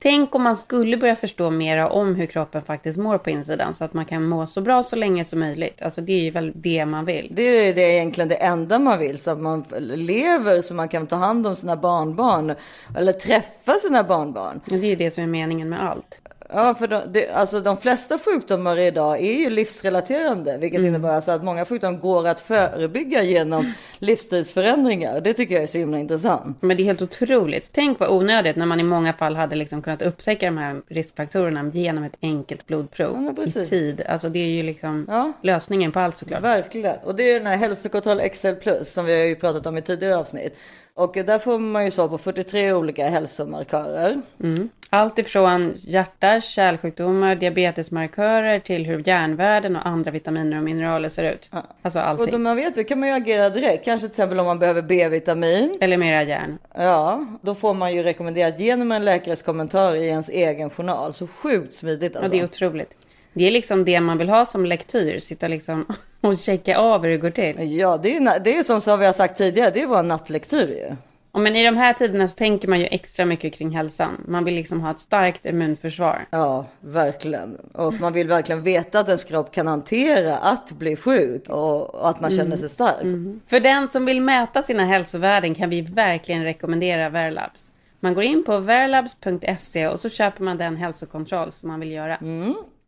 Tänk 0.00 0.34
om 0.34 0.42
man 0.42 0.56
skulle 0.56 0.96
börja 0.96 1.16
förstå 1.16 1.50
mera 1.50 1.88
om 1.88 2.14
hur 2.14 2.26
kroppen 2.26 2.62
faktiskt 2.62 2.98
mår 2.98 3.18
på 3.18 3.30
insidan 3.30 3.74
så 3.74 3.84
att 3.84 3.94
man 3.94 4.04
kan 4.04 4.24
må 4.24 4.46
så 4.46 4.60
bra 4.60 4.82
så 4.82 4.96
länge 4.96 5.24
som 5.24 5.38
möjligt. 5.40 5.82
Alltså 5.82 6.00
det 6.00 6.12
är 6.12 6.20
ju 6.20 6.30
väl 6.30 6.52
det 6.54 6.86
man 6.86 7.04
vill. 7.04 7.28
Det 7.30 7.42
är 7.42 7.74
det 7.74 7.82
egentligen 7.82 8.28
det 8.28 8.34
enda 8.34 8.78
man 8.78 8.98
vill, 8.98 9.18
så 9.18 9.30
att 9.30 9.38
man 9.40 9.64
lever 9.80 10.62
så 10.62 10.74
man 10.74 10.88
kan 10.88 11.06
ta 11.06 11.16
hand 11.16 11.46
om 11.46 11.56
sina 11.56 11.76
barnbarn 11.76 12.54
eller 12.96 13.12
träffa 13.12 13.72
sina 13.72 14.02
barnbarn. 14.04 14.60
Och 14.64 14.78
det 14.78 14.86
är 14.86 14.90
ju 14.90 14.96
det 14.96 15.10
som 15.14 15.24
är 15.24 15.28
meningen 15.28 15.68
med 15.68 15.82
allt. 15.84 16.20
Ja, 16.52 16.74
för 16.74 16.86
de, 16.88 17.02
det, 17.12 17.30
alltså 17.30 17.60
de 17.60 17.76
flesta 17.76 18.18
sjukdomar 18.18 18.78
idag 18.78 19.20
är 19.20 19.32
ju 19.38 19.50
livsrelaterande, 19.50 20.58
vilket 20.58 20.80
innebär 20.80 21.08
alltså 21.08 21.30
att 21.30 21.44
många 21.44 21.64
sjukdomar 21.64 21.98
går 21.98 22.28
att 22.28 22.40
förebygga 22.40 23.22
genom 23.22 23.72
livsstilsförändringar. 23.98 25.20
Det 25.20 25.34
tycker 25.34 25.54
jag 25.54 25.62
är 25.62 25.66
så 25.66 25.78
himla 25.78 25.98
intressant. 25.98 26.56
Men 26.62 26.76
det 26.76 26.82
är 26.82 26.84
helt 26.84 27.02
otroligt. 27.02 27.70
Tänk 27.72 28.00
vad 28.00 28.10
onödigt 28.10 28.56
när 28.56 28.66
man 28.66 28.80
i 28.80 28.82
många 28.82 29.12
fall 29.12 29.36
hade 29.36 29.56
liksom 29.56 29.82
kunnat 29.82 30.02
upptäcka 30.02 30.46
de 30.46 30.58
här 30.58 30.82
riskfaktorerna 30.88 31.70
genom 31.74 32.04
ett 32.04 32.16
enkelt 32.22 32.66
blodprov 32.66 33.34
Ja, 33.36 33.44
i 33.62 33.66
tid. 33.66 34.02
Alltså 34.08 34.28
det 34.28 34.38
är 34.38 34.48
ju 34.48 34.62
liksom 34.62 35.06
Ja. 35.08 35.32
lösningen 35.42 35.92
på 35.92 36.00
allt 36.00 36.16
såklart. 36.16 36.42
Verkligen. 36.42 36.96
Och 37.04 37.14
det 37.14 37.30
är 37.30 37.38
den 37.38 37.46
här 37.46 37.56
hälsokontroll 37.56 38.20
XL 38.32 38.52
Plus 38.52 38.92
som 38.92 39.04
vi 39.04 39.18
har 39.18 39.26
ju 39.26 39.34
pratat 39.36 39.66
om 39.66 39.78
i 39.78 39.82
tidigare 39.82 40.16
avsnitt. 40.16 40.56
Och 40.98 41.12
där 41.24 41.38
får 41.38 41.58
man 41.58 41.84
ju 41.84 41.90
svar 41.90 42.08
på 42.08 42.18
43 42.18 42.72
olika 42.72 43.08
hälsomarkörer. 43.08 44.20
Mm. 44.42 44.68
Allt 44.90 45.18
ifrån 45.18 45.74
hjärta, 45.76 46.40
kärlsjukdomar, 46.40 47.34
diabetesmarkörer 47.34 48.58
till 48.60 48.86
hur 48.86 49.08
järnvärden 49.08 49.76
och 49.76 49.86
andra 49.86 50.10
vitaminer 50.10 50.56
och 50.56 50.62
mineraler 50.62 51.08
ser 51.08 51.32
ut. 51.32 51.50
Alltså 51.82 51.98
Och 51.98 52.06
allting. 52.06 52.30
då 52.30 52.38
man 52.38 52.56
vet 52.56 52.74
det 52.74 52.84
kan 52.84 53.00
man 53.00 53.08
ju 53.08 53.14
agera 53.14 53.50
direkt. 53.50 53.84
Kanske 53.84 54.08
till 54.08 54.12
exempel 54.12 54.40
om 54.40 54.46
man 54.46 54.58
behöver 54.58 54.82
B-vitamin. 54.82 55.78
Eller 55.80 55.96
mera 55.96 56.22
järn. 56.22 56.58
Ja, 56.74 57.26
då 57.42 57.54
får 57.54 57.74
man 57.74 57.94
ju 57.94 58.02
rekommenderat 58.02 58.60
genom 58.60 58.92
en 58.92 59.04
läkares 59.04 59.42
kommentar 59.42 59.94
i 59.94 60.08
ens 60.08 60.28
egen 60.30 60.70
journal. 60.70 61.12
Så 61.12 61.26
sjukt 61.26 61.74
smidigt 61.74 62.12
Ja, 62.14 62.20
alltså. 62.20 62.32
det 62.36 62.40
är 62.40 62.44
otroligt. 62.44 62.90
Det 63.32 63.44
är 63.44 63.50
liksom 63.50 63.84
det 63.84 64.00
man 64.00 64.18
vill 64.18 64.28
ha 64.28 64.46
som 64.46 64.66
lektyr. 64.66 65.18
Sitta 65.18 65.48
liksom 65.48 65.86
och 66.20 66.38
checka 66.38 66.78
av 66.78 67.02
hur 67.02 67.10
det 67.10 67.16
går 67.16 67.30
till. 67.30 67.78
Ja, 67.78 67.96
det 68.02 68.16
är, 68.16 68.40
det 68.40 68.56
är 68.56 68.62
som, 68.62 68.80
som 68.80 69.00
vi 69.00 69.06
har 69.06 69.12
sagt 69.12 69.38
tidigare, 69.38 69.70
det 69.70 69.82
är 69.82 69.86
vår 69.86 70.02
nattlektyr 70.02 70.68
ju. 70.68 70.96
Och 71.32 71.40
men 71.40 71.56
i 71.56 71.64
de 71.64 71.76
här 71.76 71.92
tiderna 71.92 72.28
så 72.28 72.36
tänker 72.36 72.68
man 72.68 72.80
ju 72.80 72.86
extra 72.86 73.24
mycket 73.24 73.54
kring 73.54 73.70
hälsan. 73.70 74.24
Man 74.28 74.44
vill 74.44 74.54
liksom 74.54 74.80
ha 74.80 74.90
ett 74.90 75.00
starkt 75.00 75.46
immunförsvar. 75.46 76.26
Ja, 76.30 76.66
verkligen. 76.80 77.56
Och 77.72 77.94
man 77.94 78.12
vill 78.12 78.28
verkligen 78.28 78.62
veta 78.62 79.00
att 79.00 79.08
ens 79.08 79.24
kropp 79.24 79.52
kan 79.52 79.66
hantera 79.66 80.36
att 80.36 80.72
bli 80.72 80.96
sjuk 80.96 81.48
och, 81.48 82.08
att 82.10 82.20
man 82.20 82.30
känner 82.30 82.56
sig 82.56 82.68
stark. 82.68 83.02
För 83.46 83.60
den 83.60 83.88
som 83.88 84.04
vill 84.04 84.20
mäta 84.20 84.62
sina 84.62 84.84
hälsovärden 84.84 85.54
kan 85.54 85.70
vi 85.70 85.80
verkligen 85.80 86.44
rekommendera 86.44 87.08
Verlabs. 87.08 87.70
Man 88.00 88.14
går 88.14 88.24
in 88.24 88.44
på 88.44 88.58
verlabs.se 88.58 89.88
och 89.88 90.00
så 90.00 90.08
köper 90.08 90.44
man 90.44 90.58
den 90.58 90.76
hälsokontroll 90.76 91.52
som 91.52 91.68
man 91.68 91.80
vill 91.80 91.92
göra. 91.92 92.18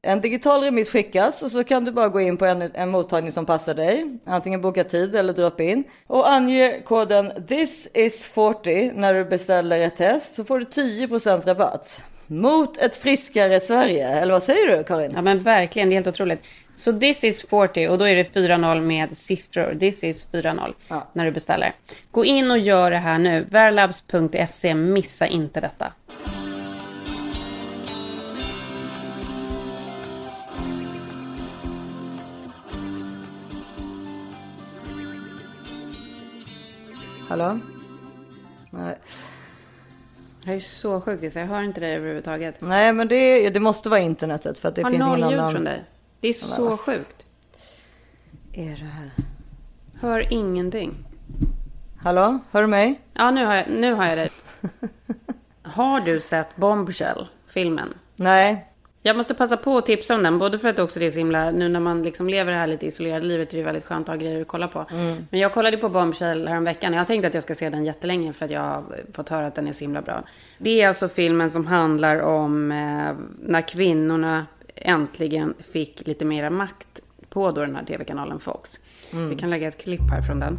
En 0.02 0.20
digital 0.20 0.62
remiss 0.62 0.90
skickas 0.90 1.42
och 1.42 1.50
så 1.50 1.64
kan 1.64 1.84
du 1.84 1.92
bara 1.92 2.08
gå 2.08 2.20
in 2.20 2.36
på 2.36 2.46
en, 2.46 2.70
en 2.74 2.88
mottagning 2.90 3.32
som 3.32 3.46
passar 3.46 3.74
dig. 3.74 4.18
Antingen 4.24 4.60
boka 4.60 4.84
tid 4.84 5.14
eller 5.14 5.32
drop 5.32 5.60
in. 5.60 5.84
Och 6.06 6.32
ange 6.32 6.80
koden 6.84 7.32
this 7.48 7.88
is 7.94 8.24
40 8.26 8.92
när 8.94 9.14
du 9.14 9.24
beställer 9.24 9.80
ett 9.80 9.96
test 9.96 10.34
så 10.34 10.44
får 10.44 10.58
du 10.58 10.64
10% 10.64 11.46
rabatt. 11.46 12.02
Mot 12.26 12.78
ett 12.78 12.96
friskare 12.96 13.60
Sverige. 13.60 14.08
Eller 14.08 14.32
vad 14.32 14.42
säger 14.42 14.76
du 14.76 14.84
Karin? 14.84 15.12
Ja 15.14 15.22
men 15.22 15.38
verkligen, 15.42 15.88
det 15.88 15.92
är 15.92 15.96
helt 15.96 16.06
otroligt. 16.06 16.40
Så 16.74 16.92
this 16.92 17.24
is 17.24 17.42
40 17.46 17.88
och 17.88 17.98
då 17.98 18.04
är 18.08 18.16
det 18.16 18.34
4-0 18.34 18.80
med 18.80 19.16
siffror. 19.16 19.76
This 19.80 20.04
is 20.04 20.26
4-0 20.32 20.74
Ja. 20.88 21.08
när 21.12 21.24
du 21.24 21.30
beställer. 21.32 21.74
Gå 22.10 22.24
in 22.24 22.50
och 22.50 22.58
gör 22.58 22.90
det 22.90 22.96
här 22.96 23.18
nu. 23.18 23.46
Verlabs.se, 23.50 24.74
missa 24.74 25.26
inte 25.26 25.60
detta. 25.60 25.92
Hallå? 37.30 37.58
Nej. 38.70 38.98
Jag 40.44 40.54
är 40.54 40.60
så 40.60 41.00
sjuk 41.00 41.20
Lisa, 41.22 41.40
jag 41.40 41.46
hör 41.46 41.62
inte 41.62 41.80
dig 41.80 41.94
överhuvudtaget. 41.94 42.60
Nej 42.60 42.92
men 42.92 43.08
det, 43.08 43.14
är- 43.16 43.50
det 43.50 43.60
måste 43.60 43.88
vara 43.88 44.00
internetet 44.00 44.58
för 44.58 44.68
att 44.68 44.74
det 44.74 44.82
har 44.82 44.90
finns 44.90 45.02
ingen 45.06 45.20
noll 45.20 45.30
ljud 45.30 45.40
annan. 45.40 45.52
från 45.52 45.64
dig. 45.64 45.84
Det 46.20 46.28
är 46.28 46.32
så 46.32 46.76
sjukt. 46.76 47.22
Är 48.52 48.68
det 48.76 48.84
här? 48.84 49.10
Hör 50.00 50.32
ingenting. 50.32 50.94
Hallå? 52.02 52.38
Hör 52.50 52.62
du 52.62 52.68
mig? 52.68 53.00
Ja, 53.12 53.30
nu 53.30 53.44
har 53.44 53.54
jag, 53.54 53.64
nu 53.70 53.92
har 53.94 54.06
jag 54.06 54.18
dig. 54.18 54.30
Har 55.62 56.00
du 56.00 56.20
sett 56.20 56.56
Bombshell, 56.56 57.26
filmen? 57.46 57.94
Nej. 58.16 58.69
Jag 59.02 59.16
måste 59.16 59.34
passa 59.34 59.56
på 59.56 59.78
att 59.78 59.86
tipsa 59.86 60.14
om 60.14 60.22
den, 60.22 60.38
både 60.38 60.58
för 60.58 60.68
att 60.68 60.78
också 60.78 61.00
det 61.00 61.06
är 61.06 61.10
så 61.10 61.18
himla, 61.18 61.50
nu 61.50 61.68
när 61.68 61.80
man 61.80 62.02
liksom 62.02 62.28
lever 62.28 62.52
det 62.52 62.58
här 62.58 62.66
lite 62.66 62.86
isolerade 62.86 63.26
livet 63.26 63.52
är 63.52 63.56
det 63.56 63.62
väldigt 63.62 63.84
skönt 63.84 64.08
att 64.08 64.14
ha 64.14 64.20
grejer 64.20 64.40
att 64.40 64.48
kolla 64.48 64.68
på. 64.68 64.86
Men 65.30 65.40
jag 65.40 65.52
kollade 65.52 65.76
på 65.76 65.88
Bombshell 65.88 66.48
häromveckan. 66.48 66.92
Jag 66.92 67.00
har 67.00 67.04
tänkt 67.06 67.24
att 67.24 67.34
jag 67.34 67.42
ska 67.42 67.54
se 67.54 67.70
den 67.70 67.84
jättelänge 67.84 68.32
för 68.32 68.44
att 68.44 68.50
jag 68.50 68.60
har 68.60 68.84
fått 69.12 69.28
höra 69.28 69.46
att 69.46 69.54
den 69.54 69.68
är 69.68 69.72
så 69.72 69.80
himla 69.80 70.02
bra. 70.02 70.22
Det 70.58 70.82
är 70.82 70.88
alltså 70.88 71.08
filmen 71.08 71.50
som 71.50 71.66
handlar 71.66 72.20
om 72.20 72.72
eh, 72.72 73.12
när 73.42 73.68
kvinnorna 73.68 74.46
äntligen 74.74 75.54
fick 75.72 76.06
lite 76.06 76.24
mera 76.24 76.50
makt 76.50 77.00
på 77.28 77.50
då 77.50 77.60
den 77.60 77.76
här 77.76 77.84
tv-kanalen 77.84 78.40
Fox. 78.40 78.80
Vi 79.30 79.36
kan 79.36 79.50
lägga 79.50 79.68
ett 79.68 79.78
klipp 79.78 80.10
här 80.10 80.22
från 80.22 80.40
den. 80.40 80.58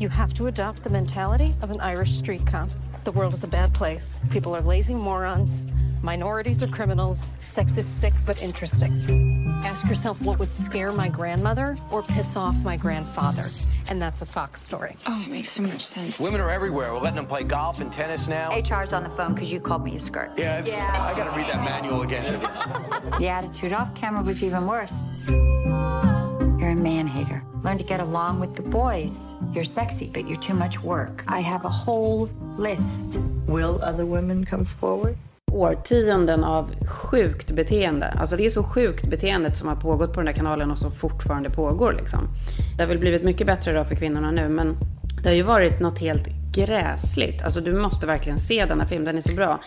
You 0.00 0.10
have 0.10 0.36
to 0.36 0.46
adopt 0.46 0.84
the 0.84 0.90
mentality 0.90 1.52
of 1.64 1.70
an 1.70 1.92
Irish 1.92 2.22
street 2.22 2.40
cop. 2.40 2.70
The 3.04 3.10
world 3.10 3.34
is 3.34 3.44
a 3.44 3.48
bad 3.50 3.74
place. 3.78 4.20
People 4.32 4.52
are 4.52 4.76
lazy 4.76 4.94
morons. 4.94 5.64
Minorities 6.02 6.62
are 6.62 6.66
criminals. 6.66 7.36
Sex 7.42 7.76
is 7.76 7.86
sick 7.86 8.14
but 8.24 8.42
interesting. 8.42 9.60
Ask 9.64 9.86
yourself 9.86 10.20
what 10.22 10.38
would 10.38 10.52
scare 10.52 10.92
my 10.92 11.10
grandmother 11.10 11.76
or 11.90 12.02
piss 12.02 12.36
off 12.36 12.56
my 12.64 12.76
grandfather. 12.76 13.50
And 13.86 14.00
that's 14.00 14.22
a 14.22 14.26
Fox 14.26 14.62
story. 14.62 14.96
Oh, 15.06 15.22
it 15.22 15.28
makes 15.28 15.50
so 15.50 15.62
much 15.62 15.84
sense. 15.84 16.18
Women 16.18 16.40
are 16.40 16.50
everywhere. 16.50 16.94
We're 16.94 17.00
letting 17.00 17.16
them 17.16 17.26
play 17.26 17.42
golf 17.44 17.80
and 17.80 17.92
tennis 17.92 18.28
now. 18.28 18.50
HR's 18.50 18.94
on 18.94 19.02
the 19.02 19.10
phone 19.10 19.34
because 19.34 19.52
you 19.52 19.60
called 19.60 19.84
me 19.84 19.96
a 19.96 20.00
skirt. 20.00 20.30
Yeah, 20.38 20.60
it's, 20.60 20.72
I 20.72 21.14
got 21.14 21.30
to 21.30 21.36
read 21.36 21.48
that 21.48 21.62
manual 21.62 22.02
again. 22.02 22.40
The 23.18 23.28
attitude 23.28 23.72
off 23.74 23.94
camera 23.94 24.22
was 24.22 24.42
even 24.42 24.66
worse. 24.66 24.94
You're 25.28 26.70
a 26.70 26.76
man 26.76 27.06
hater. 27.06 27.42
Learn 27.62 27.76
to 27.76 27.84
get 27.84 28.00
along 28.00 28.40
with 28.40 28.56
the 28.56 28.62
boys. 28.62 29.34
You're 29.52 29.64
sexy, 29.64 30.06
but 30.06 30.26
you're 30.26 30.40
too 30.40 30.54
much 30.54 30.82
work. 30.82 31.24
I 31.28 31.40
have 31.40 31.66
a 31.66 31.68
whole 31.68 32.30
list. 32.56 33.18
Will 33.46 33.78
other 33.82 34.06
women 34.06 34.44
come 34.46 34.64
forward? 34.64 35.18
Årtionden 35.52 36.44
av 36.44 36.70
sjukt 36.86 37.50
beteende. 37.50 38.06
Alltså 38.06 38.36
det 38.36 38.46
är 38.46 38.50
så 38.50 38.62
sjukt 38.62 39.10
beteendet 39.10 39.56
som 39.56 39.68
har 39.68 39.76
pågått 39.76 40.12
på 40.12 40.20
den 40.20 40.26
där 40.26 40.32
kanalen 40.32 40.70
och 40.70 40.78
som 40.78 40.92
fortfarande 40.92 41.50
pågår 41.50 41.92
liksom. 41.92 42.28
Det 42.76 42.82
har 42.82 42.88
väl 42.88 42.98
blivit 42.98 43.22
mycket 43.22 43.46
bättre 43.46 43.72
då 43.72 43.84
för 43.84 43.94
kvinnorna 43.94 44.30
nu, 44.30 44.48
men 44.48 44.76
det 45.22 45.28
har 45.28 45.36
ju 45.36 45.42
varit 45.42 45.80
något 45.80 45.98
helt 45.98 46.28
gräsligt. 46.54 47.42
Alltså 47.42 47.60
du 47.60 47.72
måste 47.72 48.06
verkligen 48.06 48.38
se 48.38 48.64
denna 48.64 48.86
film, 48.86 49.04
den 49.04 49.16
är 49.16 49.20
så 49.20 49.34
bra. 49.34 49.60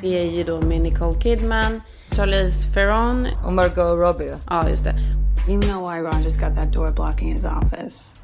Det 0.00 0.18
är 0.18 0.30
ju 0.30 0.44
då 0.44 0.60
med 0.60 0.80
Nicole 0.80 1.20
Kidman, 1.20 1.80
Charlize 2.10 2.74
Theron. 2.74 3.26
Och 3.46 3.52
Margot 3.52 3.98
Robbie. 3.98 4.34
Ja, 4.50 4.68
just 4.68 4.84
det. 4.84 4.94
You 5.48 5.62
know 5.62 5.90
why 5.90 6.00
Roger's 6.00 6.40
got 6.40 6.56
that 6.56 6.72
door 6.72 6.92
blocking 6.92 7.32
his 7.32 7.44
office. 7.44 8.22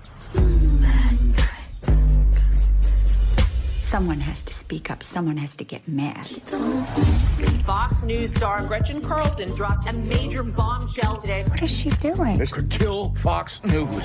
Someone 3.93 4.21
has 4.21 4.43
to 4.45 4.53
speak 4.55 4.91
up. 4.91 5.03
Someone 5.03 5.37
has 5.37 5.57
to 5.57 5.65
get 5.65 5.87
mad. 5.87 6.27
Fox 7.67 8.03
News 8.05 8.35
star 8.35 8.67
Gretchen 8.69 9.03
Carlson 9.03 9.55
dropped 9.57 9.87
a 9.95 9.99
major 9.99 10.43
bombshell 10.43 11.17
today. 11.17 11.45
What 11.45 11.63
is 11.63 11.71
she 11.71 11.91
doing? 11.91 12.39
This 12.39 12.53
could 12.53 12.71
kill 12.71 13.15
Fox 13.23 13.61
News. 13.65 14.05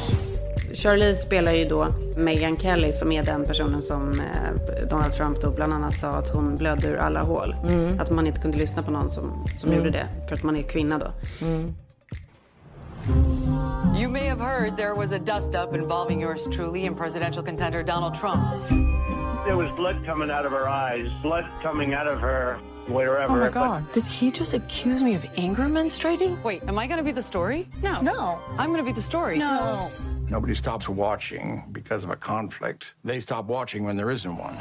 Charlize 0.74 1.16
spelar 1.22 1.52
ju 1.54 1.66
då 1.66 1.88
Meghan 2.18 2.58
Kelly 2.58 2.92
som 2.92 3.12
är 3.12 3.24
den 3.24 3.46
personen 3.46 3.82
som 3.82 4.20
eh, 4.20 4.88
Donald 4.90 5.14
Trump 5.14 5.42
då 5.42 5.52
bland 5.52 5.74
annat 5.74 5.98
sa 5.98 6.08
att 6.10 6.30
hon 6.30 6.56
blödde 6.56 6.88
ur 6.88 6.98
alla 6.98 7.22
hål. 7.22 7.56
Mm. 7.64 8.00
Att 8.00 8.10
man 8.12 8.28
inte 8.28 8.42
kunde 8.42 8.58
lyssna 8.58 8.84
på 8.84 8.92
någon 8.92 9.10
som, 9.12 9.48
som 9.58 9.70
Mm. 9.70 9.78
gjorde 9.78 9.92
det 9.98 10.08
för 10.28 10.36
att 10.36 10.44
man 10.44 10.56
är 10.56 10.64
kvinna 10.64 10.98
då. 10.98 11.12
Mm. 11.46 11.76
You 14.00 14.10
may 14.12 14.28
have 14.28 14.42
heard 14.42 14.78
there 14.78 14.94
was 14.96 15.12
a 15.12 15.20
dust 15.20 15.56
up 15.56 15.76
involving 15.76 16.22
yours 16.22 16.44
truly 16.56 16.88
and 16.88 16.98
presidential 16.98 17.46
contender 17.46 17.84
Donald 17.84 18.16
Trump. 18.20 18.44
There 19.48 19.56
was 19.56 19.72
blood 19.78 20.04
coming 20.06 20.30
out 20.30 20.46
of 20.46 20.52
her 20.52 20.68
eyes, 20.68 21.10
blood 21.24 21.46
coming 21.64 21.94
out 21.94 22.06
of 22.06 22.20
her 22.20 22.56
wherever. 22.90 23.32
Oh 23.32 23.36
my 23.38 23.46
but- 23.46 23.54
God. 23.54 23.92
Did 23.94 24.06
he 24.06 24.30
just 24.30 24.54
accuse 24.54 25.02
me 25.02 25.16
of 25.16 25.26
anger 25.38 25.64
menstruating? 25.64 26.44
Wait, 26.44 26.64
am 26.68 26.78
I 26.78 26.86
going 26.86 26.98
to 26.98 27.04
be 27.04 27.14
the 27.14 27.24
story? 27.24 27.70
No. 27.82 28.02
No. 28.02 28.42
I'm 28.58 28.72
going 28.72 28.80
to 28.80 28.84
be 28.84 28.92
the 28.92 29.02
story. 29.02 29.38
No. 29.38 29.90
Nobody 30.28 30.54
stops 30.54 30.90
watching 30.90 31.64
because 31.72 32.04
of 32.04 32.10
a 32.10 32.18
conflict. 32.18 32.92
They 33.06 33.22
stop 33.22 33.46
watching 33.46 33.86
when 33.86 33.96
there 33.96 34.12
isn't 34.12 34.38
one. 34.38 34.60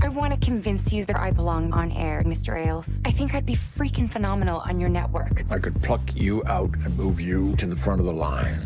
I 0.00 0.10
want 0.10 0.32
to 0.32 0.38
convince 0.38 0.92
you 0.92 1.04
that 1.06 1.16
I 1.16 1.32
belong 1.32 1.72
on 1.72 1.90
air, 1.90 2.22
Mr. 2.24 2.56
Ailes. 2.56 3.00
I 3.04 3.10
think 3.10 3.34
I'd 3.34 3.44
be 3.44 3.56
freaking 3.56 4.08
phenomenal 4.08 4.60
on 4.60 4.78
your 4.78 4.90
network. 4.90 5.42
I 5.50 5.58
could 5.58 5.82
pluck 5.82 6.02
you 6.14 6.44
out 6.46 6.70
and 6.84 6.96
move 6.96 7.20
you 7.20 7.56
to 7.56 7.66
the 7.66 7.74
front 7.74 7.98
of 7.98 8.06
the 8.06 8.12
line. 8.12 8.60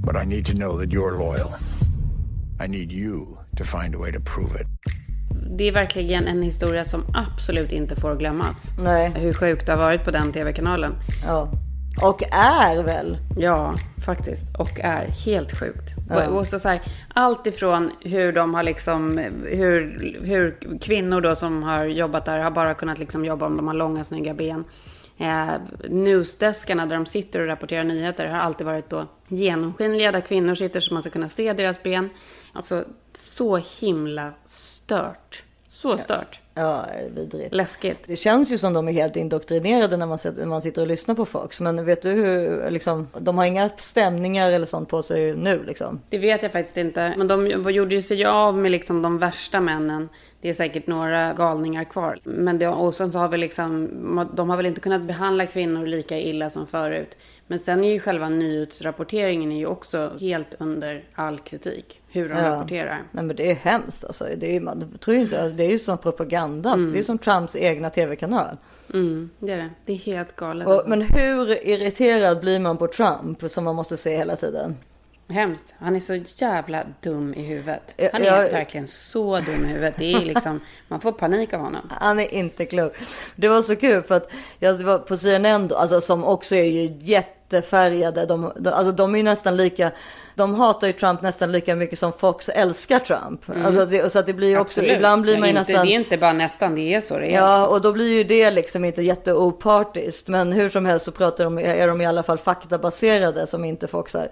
But 0.00 0.16
I 0.16 0.24
need 0.24 0.46
to 0.46 0.54
know 0.54 0.78
that 0.78 0.92
you're 0.92 1.18
loyal. 1.18 1.54
I 2.58 2.66
need 2.66 2.90
you 2.90 3.37
to 3.56 3.64
find 3.64 3.94
a 3.94 3.98
way 3.98 4.12
to 4.12 4.20
prove 4.20 4.60
it. 4.60 4.66
Det 5.58 5.68
är 5.68 5.72
verkligen 5.72 6.26
en 6.26 6.42
historia 6.42 6.84
som 6.84 7.04
absolut 7.14 7.72
inte 7.72 7.96
får 7.96 8.16
glömmas. 8.16 8.70
Nej. 8.82 9.12
Hur 9.16 9.34
sjukt 9.34 9.66
det 9.66 9.72
har 9.72 9.78
varit 9.78 10.04
på 10.04 10.10
den 10.10 10.32
tv-kanalen. 10.32 10.92
Ja. 11.26 11.48
Och 12.02 12.22
är 12.32 12.82
väl? 12.82 13.18
Ja, 13.36 13.74
faktiskt. 14.04 14.42
Och 14.58 14.80
är 14.80 15.06
helt 15.06 15.58
sjukt. 15.58 15.94
Ja. 16.08 16.26
Och 16.26 16.46
så, 16.46 16.58
så 16.58 16.68
här, 16.68 16.82
allt 17.14 17.46
ifrån 17.46 17.90
hur 18.00 18.32
de 18.32 18.54
har 18.54 18.62
liksom, 18.62 19.18
hur, 19.44 20.16
hur 20.24 20.78
kvinnor 20.80 21.20
då 21.20 21.36
som 21.36 21.62
har 21.62 21.84
jobbat 21.84 22.24
där 22.24 22.38
har 22.38 22.50
bara 22.50 22.74
kunnat 22.74 22.98
liksom 22.98 23.24
jobba 23.24 23.46
om 23.46 23.56
de 23.56 23.66
har 23.66 23.74
långa 23.74 24.04
snygga 24.04 24.34
ben. 24.34 24.64
Eh, 25.18 25.48
newsdeskarna 25.88 26.86
där 26.86 26.96
de 26.96 27.06
sitter 27.06 27.40
och 27.40 27.46
rapporterar 27.46 27.84
nyheter 27.84 28.26
har 28.26 28.38
alltid 28.38 28.66
varit 28.66 28.90
då 28.90 29.06
genomskinliga 29.28 30.12
där 30.12 30.20
kvinnor 30.20 30.54
sitter 30.54 30.80
så 30.80 30.94
man 30.94 31.02
ska 31.02 31.10
kunna 31.10 31.28
se 31.28 31.52
deras 31.52 31.82
ben. 31.82 32.10
Alltså 32.52 32.84
så 33.14 33.56
himla 33.56 34.32
stört. 34.44 35.42
Så 35.68 35.96
stört. 35.98 36.40
Ja, 36.54 36.84
vidrigt. 37.14 37.54
Läskigt. 37.54 37.98
Det 38.06 38.16
känns 38.16 38.50
ju 38.50 38.58
som 38.58 38.72
de 38.72 38.88
är 38.88 38.92
helt 38.92 39.16
indoktrinerade 39.16 39.96
när 39.96 40.06
man, 40.06 40.18
sitter- 40.18 40.38
när 40.40 40.46
man 40.46 40.62
sitter 40.62 40.82
och 40.82 40.88
lyssnar 40.88 41.14
på 41.14 41.24
Fox. 41.24 41.60
Men 41.60 41.84
vet 41.84 42.02
du 42.02 42.10
hur, 42.10 42.70
liksom, 42.70 43.08
de 43.18 43.38
har 43.38 43.44
inga 43.44 43.70
stämningar 43.78 44.50
eller 44.50 44.66
sånt 44.66 44.88
på 44.88 45.02
sig 45.02 45.34
nu 45.36 45.62
liksom. 45.66 46.00
Det 46.08 46.18
vet 46.18 46.42
jag 46.42 46.52
faktiskt 46.52 46.76
inte. 46.76 47.14
Men 47.16 47.28
de 47.28 47.46
gjorde 47.70 47.94
ju 47.94 48.02
sig 48.02 48.24
av 48.24 48.58
med 48.58 48.70
liksom 48.70 49.02
de 49.02 49.18
värsta 49.18 49.60
männen. 49.60 50.08
Det 50.40 50.48
är 50.48 50.54
säkert 50.54 50.86
några 50.86 51.32
galningar 51.32 51.84
kvar. 51.84 52.18
Men 52.24 52.58
det, 52.58 52.68
och 52.68 52.94
sen 52.94 53.12
så 53.12 53.18
har 53.18 53.28
vi 53.28 53.38
liksom, 53.38 54.28
de 54.34 54.50
har 54.50 54.56
väl 54.56 54.66
inte 54.66 54.80
kunnat 54.80 55.02
behandla 55.02 55.46
kvinnor 55.46 55.86
lika 55.86 56.18
illa 56.18 56.50
som 56.50 56.66
förut. 56.66 57.16
Men 57.50 57.58
sen 57.58 57.84
är 57.84 57.92
ju 57.92 58.00
själva 58.00 58.28
nyhetsrapporteringen 58.28 59.52
är 59.52 59.56
ju 59.58 59.66
också 59.66 60.12
helt 60.20 60.54
under 60.58 61.04
all 61.14 61.38
kritik. 61.38 62.00
Hur 62.08 62.28
de 62.28 62.34
rapporterar. 62.34 63.02
Nej 63.12 63.24
men 63.24 63.36
det 63.36 63.50
är 63.50 63.54
hemskt 63.54 64.04
alltså. 64.04 64.26
Det 64.36 64.56
är, 64.56 64.60
man 64.60 64.98
tror 64.98 65.16
inte, 65.16 65.48
det 65.48 65.64
är 65.64 65.70
ju 65.70 65.78
som 65.78 65.98
propaganda. 65.98 66.76
Det 66.76 66.98
är 66.98 67.02
som 67.02 67.18
Trumps 67.18 67.56
egna 67.56 67.90
tv-kanal. 67.90 68.56
Mm, 68.94 69.30
det 69.38 69.52
är 69.52 69.56
det. 69.56 69.70
Det 69.84 69.92
är 69.92 69.96
helt 69.96 70.36
galet. 70.36 70.68
Och, 70.68 70.82
men 70.86 71.02
hur 71.02 71.66
irriterad 71.68 72.40
blir 72.40 72.58
man 72.58 72.76
på 72.76 72.86
Trump 72.86 73.42
som 73.50 73.64
man 73.64 73.76
måste 73.76 73.96
se 73.96 74.16
hela 74.16 74.36
tiden? 74.36 74.76
Hemskt. 75.30 75.74
Han 75.78 75.96
är 75.96 76.00
så 76.00 76.14
jävla 76.44 76.84
dum 77.00 77.34
i 77.34 77.42
huvudet. 77.42 77.94
Ja, 77.96 78.08
Han 78.12 78.22
är 78.22 78.26
jag- 78.26 78.50
verkligen 78.50 78.86
så 78.88 79.36
dum 79.40 79.64
i 79.64 79.68
huvudet. 79.68 79.94
Det 79.98 80.12
är 80.12 80.20
liksom, 80.24 80.60
man 80.88 81.00
får 81.00 81.12
panik 81.12 81.52
av 81.52 81.60
honom. 81.60 81.90
Han 81.90 82.20
är 82.20 82.34
inte 82.34 82.64
klok. 82.66 82.92
Det 83.36 83.48
var 83.48 83.62
så 83.62 83.76
kul 83.76 84.02
för 84.02 84.14
att 84.14 84.30
jag 84.58 84.74
var 84.74 84.98
på 84.98 85.16
CNN 85.16 85.68
då, 85.68 85.76
alltså 85.76 86.00
som 86.00 86.24
också 86.24 86.54
är 86.54 86.64
ju 86.64 86.88
jättefärgade. 87.52 88.26
De, 88.26 88.52
de, 88.56 88.70
alltså 88.70 88.92
de 88.92 89.14
är 89.14 89.18
ju 89.18 89.24
nästan 89.24 89.56
lika, 89.56 89.90
de 90.38 90.54
hatar 90.54 90.86
ju 90.86 90.92
Trump 90.92 91.22
nästan 91.22 91.52
lika 91.52 91.76
mycket 91.76 91.98
som 91.98 92.12
Fox 92.12 92.48
älskar 92.48 92.98
Trump. 92.98 93.48
Mm. 93.48 93.66
Alltså 93.66 93.86
det, 93.86 94.12
så 94.12 94.18
att 94.18 94.26
det 94.26 94.32
blir 94.32 94.48
ju 94.48 94.58
också, 94.58 94.80
Absolut. 94.80 94.96
ibland 94.96 95.22
blir 95.22 95.32
Men 95.32 95.40
man 95.40 95.48
ju 95.48 95.50
inte, 95.58 95.72
nästan... 95.72 95.86
Det 95.86 95.92
är 95.92 95.94
inte 95.94 96.18
bara 96.18 96.32
nästan, 96.32 96.74
det 96.74 96.94
är 96.94 97.00
så 97.00 97.18
det 97.18 97.26
är. 97.26 97.34
Ja, 97.34 97.66
och 97.66 97.80
då 97.80 97.92
blir 97.92 98.18
ju 98.18 98.24
det 98.24 98.50
liksom 98.50 98.84
inte 98.84 99.02
jätteopartiskt. 99.02 100.28
Men 100.28 100.52
hur 100.52 100.68
som 100.68 100.86
helst 100.86 101.04
så 101.04 101.12
pratar 101.12 101.44
de, 101.44 101.58
är 101.58 101.88
de 101.88 102.00
i 102.00 102.06
alla 102.06 102.22
fall 102.22 102.38
faktabaserade 102.38 103.46
som 103.46 103.64
inte 103.64 103.86
Fox 103.86 104.14
är. 104.14 104.28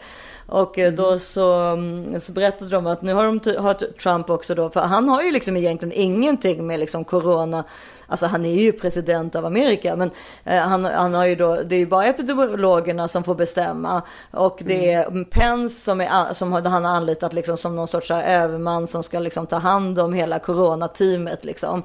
Och 0.46 0.78
eh, 0.78 0.92
då 0.92 1.18
så, 1.18 1.52
mm, 1.52 2.20
så 2.20 2.32
berättade 2.32 2.70
de 2.70 2.86
att 2.86 3.02
nu 3.02 3.14
har, 3.14 3.24
de, 3.24 3.56
har 3.56 3.74
Trump 3.74 4.30
också 4.30 4.54
då, 4.54 4.70
för 4.70 4.80
han 4.80 5.08
har 5.08 5.22
ju 5.22 5.32
liksom 5.32 5.56
egentligen 5.56 5.92
ingenting 5.92 6.66
med 6.66 6.80
liksom 6.80 7.04
corona. 7.04 7.64
Alltså 8.08 8.26
han 8.26 8.44
är 8.44 8.54
ju 8.54 8.72
president 8.72 9.36
av 9.36 9.46
Amerika, 9.46 9.96
men 9.96 10.10
eh, 10.44 10.58
han, 10.58 10.84
han 10.84 11.14
har 11.14 11.26
ju 11.26 11.34
då, 11.34 11.58
det 11.64 11.74
är 11.74 11.78
ju 11.78 11.86
bara 11.86 12.06
epidemiologerna 12.06 13.08
som 13.08 13.24
får 13.24 13.34
bestämma. 13.34 14.02
Och 14.30 14.62
det 14.64 14.92
är 14.92 15.24
Pence 15.24 15.80
som, 15.80 15.95
är, 16.00 16.34
som 16.34 16.52
han 16.52 16.84
har 16.84 16.96
anlitat 16.96 17.32
liksom 17.32 17.56
som 17.56 17.76
någon 17.76 17.88
sorts 17.88 18.08
så 18.08 18.14
överman 18.14 18.86
som 18.86 19.02
ska 19.02 19.18
liksom 19.18 19.46
ta 19.46 19.56
hand 19.56 19.98
om 19.98 20.12
hela 20.12 20.38
coronateamet 20.38 21.44
liksom. 21.44 21.82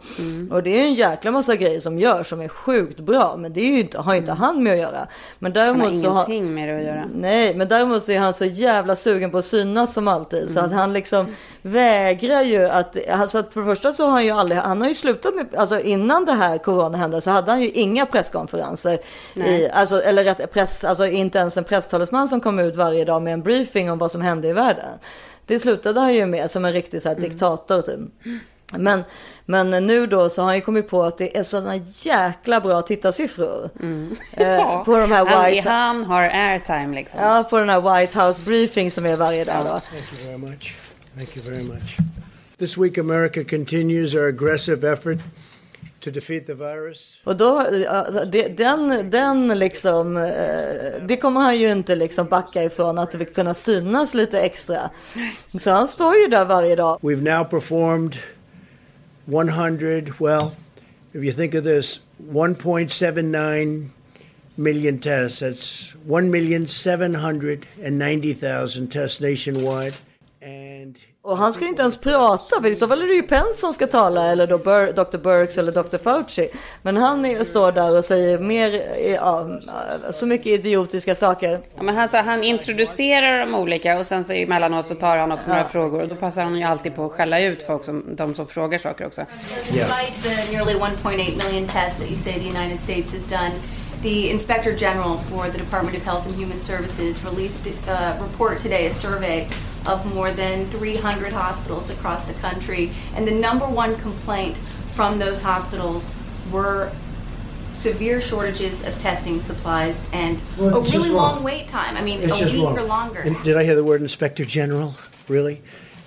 Och 0.51 0.63
det 0.63 0.80
är 0.82 0.84
en 0.84 0.94
jäkla 0.94 1.32
massa 1.32 1.56
grejer 1.56 1.80
som 1.80 2.00
görs 2.00 2.30
som 2.30 2.41
är 2.41 2.48
sjukt 2.48 3.00
bra, 3.00 3.36
men 3.38 3.53
det 3.53 3.62
inte, 3.62 3.98
har 3.98 4.15
inte 4.15 4.32
han 4.32 4.63
med 4.63 4.74
att 4.74 4.80
göra. 4.80 5.08
Men 5.39 5.51
Han 5.58 5.68
har 5.68 5.74
däremot 5.75 6.03
så 6.03 6.10
har, 6.10 6.25
ingenting 6.30 6.53
med 6.53 6.70
det 6.70 6.77
att 6.77 6.84
göra. 6.84 7.06
Nej, 7.15 7.56
men 7.56 7.68
däremot 7.68 8.03
så 8.03 8.12
är 8.12 8.20
han 8.20 8.34
så 8.34 8.46
jävla 8.46 8.96
sugen 8.96 9.32
på 9.32 9.38
att 9.38 9.46
synas 9.46 9.94
som 9.94 10.08
alltid. 10.08 10.48
Så 10.51 10.60
Mm. 10.60 10.65
att 10.65 10.72
han 10.77 10.94
liksom 10.94 11.27
vägrar 11.62 12.41
ju 12.41 12.65
att, 12.70 13.10
alltså 13.10 13.38
att 13.38 13.53
för 13.53 13.60
det 13.62 13.65
första 13.65 13.94
så 13.94 14.03
har 14.03 14.12
han 14.12 14.25
ju 14.25 14.32
aldrig, 14.32 14.60
han 14.62 14.82
har 14.82 14.88
ju 14.89 14.96
slutat 14.96 15.36
med, 15.36 15.56
alltså 15.56 15.80
innan 15.80 16.25
det 16.25 16.32
här 16.34 16.58
corona 16.58 16.98
hände 16.98 17.22
så 17.22 17.30
hade 17.32 17.51
han 17.51 17.62
ju 17.62 17.70
inga 17.70 18.06
presskonferenser. 18.06 19.00
Nej. 19.34 19.62
I, 19.62 19.70
alltså, 19.70 20.01
eller 20.01 20.24
rätt, 20.24 20.51
press, 20.53 20.84
alltså 20.84 21.08
inte 21.08 21.38
ens 21.38 21.58
en 21.58 21.63
presstalesman 21.63 22.27
som 22.27 22.41
kom 22.41 22.60
ut 22.60 22.75
varje 22.75 23.06
dag 23.06 23.22
med 23.22 23.34
en 23.34 23.41
briefing 23.41 23.91
om 23.91 23.98
vad 23.98 24.12
som 24.12 24.22
hände 24.22 24.48
i 24.48 24.53
världen. 24.53 24.89
Det 25.46 25.60
slutade 25.60 26.00
han 26.00 26.13
ju 26.13 26.25
med 26.25 26.51
som 26.51 26.65
en 26.65 26.74
riktig 26.74 27.01
så 27.01 27.10
Mm. 27.10 27.22
här 27.22 27.30
diktator 27.30 27.82
typ. 27.82 28.00
Men, 28.77 29.03
men 29.46 29.70
nu 29.70 30.08
då 30.08 30.30
så 30.30 30.41
har 30.41 30.46
han 30.48 30.56
ju 30.56 30.62
kommit 30.62 30.89
på 30.89 31.03
att 31.03 31.18
det 31.18 31.38
är 31.38 31.44
sådana 31.44 31.75
jäkla 32.01 32.60
bra 32.60 32.82
tittarsiffror. 32.82 33.70
Eh, 34.34 34.84
på 34.84 34.98
de 34.98 35.12
här 35.12 35.22
Mm. 35.22 35.34
han, 35.34 35.46
White 35.51 35.70
han 35.70 36.03
har 36.06 36.24
airtime 36.24 36.96
liksom. 36.96 37.20
Ja, 37.24 37.44
på 37.50 37.60
den 37.60 37.70
här 37.70 38.00
White 38.00 38.20
House 38.20 38.41
briefing 38.41 38.91
som 38.91 39.06
är 39.06 39.15
varje 39.15 39.44
dag 39.44 39.65
då. 39.65 39.82
Thank 41.15 41.36
you 41.36 41.41
very 41.41 41.63
much. 41.63 41.96
Thank 41.96 41.96
you 41.98 42.01
very 42.03 42.03
much. 42.08 42.12
This 42.58 42.77
week, 42.77 43.00
America 43.00 43.44
continues 43.44 44.13
our 44.13 44.27
aggressive 44.27 44.84
effort 44.84 45.18
to 46.01 46.12
defeat 46.12 46.46
the 46.46 46.53
virus. 46.53 47.20
Och 47.24 47.38
då, 47.38 47.65
den, 48.58 49.10
den 49.10 49.60
liksom, 49.60 50.18
eh, 50.18 50.24
det 51.08 51.18
kommer 51.18 51.41
han 51.41 51.60
ju 51.60 51.72
inte 51.72 51.96
liksom 51.96 52.27
backa 52.27 52.63
ifrån 52.63 52.98
att 52.98 53.15
vi 53.15 53.25
kunna 53.25 53.53
synas 53.53 54.13
lite 54.13 54.39
extra. 54.39 54.89
Så 55.60 55.72
han 55.72 55.88
står 55.88 56.15
ju 56.15 56.27
där 56.27 56.46
varje 56.46 56.75
dag. 56.75 57.00
We've 57.01 57.38
now 57.38 57.44
performed 57.44 58.18
100, 59.27 60.13
well, 60.20 60.51
if 61.13 61.24
you 61.24 61.34
think 61.34 61.56
of 61.56 61.63
this, 61.63 62.01
1.79 62.30 63.89
million 64.56 65.00
tests. 65.00 65.41
That's 65.41 65.94
1,790,000 66.08 68.91
tests 68.91 69.20
nationwide. 69.20 69.94
Och 71.24 71.38
han 71.38 71.54
ska 71.54 71.66
inte 71.66 71.82
ens 71.82 71.98
prata, 71.98 72.62
för 72.62 72.70
i 72.70 72.76
så 72.76 72.88
fall 72.88 73.02
är 73.02 73.08
det 73.08 73.14
ju 73.14 73.22
Pence 73.22 73.54
som 73.58 73.74
ska 73.74 73.88
tala, 73.88 74.32
eller 74.32 74.48
då 74.48 74.58
Bur 74.58 74.92
Dr. 74.94 75.18
Burks 75.18 75.58
eller 75.58 75.72
Dr. 75.72 75.98
Fauci. 75.98 76.50
Men 76.82 76.98
han 76.98 77.26
är, 77.26 77.44
står 77.44 77.72
där 77.72 77.98
och 77.98 78.06
säger 78.06 78.40
mer, 78.40 78.84
ja, 79.16 79.60
så 80.12 80.26
mycket 80.26 80.48
idiotiska 80.48 81.16
saker. 81.16 81.60
Ja, 81.76 81.84
men 81.84 81.96
han, 81.96 82.10
så, 82.10 82.18
han 82.18 82.44
introducerar 82.44 83.40
de 83.40 83.56
olika 83.56 84.00
och 84.00 84.08
sen 84.08 84.24
så 84.24 84.34
emellanåt 84.34 84.88
så 84.88 84.96
tar 84.96 85.18
han 85.18 85.32
också 85.32 85.50
några 85.50 85.70
frågor. 85.70 86.02
Och 86.02 86.08
då 86.08 86.16
passar 86.16 86.44
han 86.44 86.58
ju 86.58 86.64
alltid 86.64 86.96
på 86.96 87.06
att 87.06 87.12
skälla 87.12 87.40
ut 87.40 87.64
folk 87.64 87.86
som, 87.86 88.16
de 88.16 88.36
som 88.36 88.48
frågar 88.48 88.78
saker 88.78 89.06
också. 89.06 89.26
Despite 89.68 90.52
the 94.01 94.10
nearly 94.10 94.38
1.8 94.38 94.38
million 94.38 94.38
tests 94.38 94.48
that 94.48 94.65
you 94.65 94.75
say 94.75 94.75
the 94.75 94.75
United 94.75 94.75
States 94.75 94.75
has 94.75 94.75
done, 94.75 94.75
the 94.75 94.75
Inspector 94.75 94.75
General 94.77 95.17
for 95.17 95.50
the 95.50 95.58
Department 95.58 95.98
of 95.98 96.03
Health 96.03 96.25
and 96.27 96.36
Human 96.36 96.60
Services 96.62 97.24
released 97.24 97.67
a 97.88 98.17
report 98.22 98.60
today, 98.60 98.88
a 98.88 98.91
survey 98.91 99.48
of 99.86 100.13
more 100.13 100.31
than 100.31 100.65
300 100.67 101.34
hospitals 101.34 101.89
across 101.89 102.25
the 102.25 102.34
country. 102.34 102.91
And 103.15 103.27
the 103.27 103.31
number 103.31 103.65
one 103.67 103.96
complaint 103.98 104.55
from 104.58 105.20
those 105.20 105.41
hospitals 105.41 106.13
were 106.51 106.91
severe 107.72 108.20
shortages 108.20 108.86
of 108.86 108.98
testing 109.00 109.39
supplies 109.39 110.08
and 110.12 110.38
Well, 110.58 110.70
a 110.75 110.79
really 110.79 110.91
just 110.91 111.10
long 111.12 111.36
wrong. 111.36 111.43
wait 111.43 111.67
time. 111.70 111.96
I 111.96 112.01
mean, 112.03 112.20
It's 112.22 112.41
a 112.41 112.46
week 112.46 112.65
wrong. 112.65 112.77
or 112.77 112.84
longer. 112.84 113.22
And 113.22 113.41
did 113.43 113.55
I 113.55 113.63
hear 113.63 113.75
the 113.75 113.84
word 113.84 114.01
Inspector 114.01 114.43
General? 114.46 114.93
Really? 115.29 115.62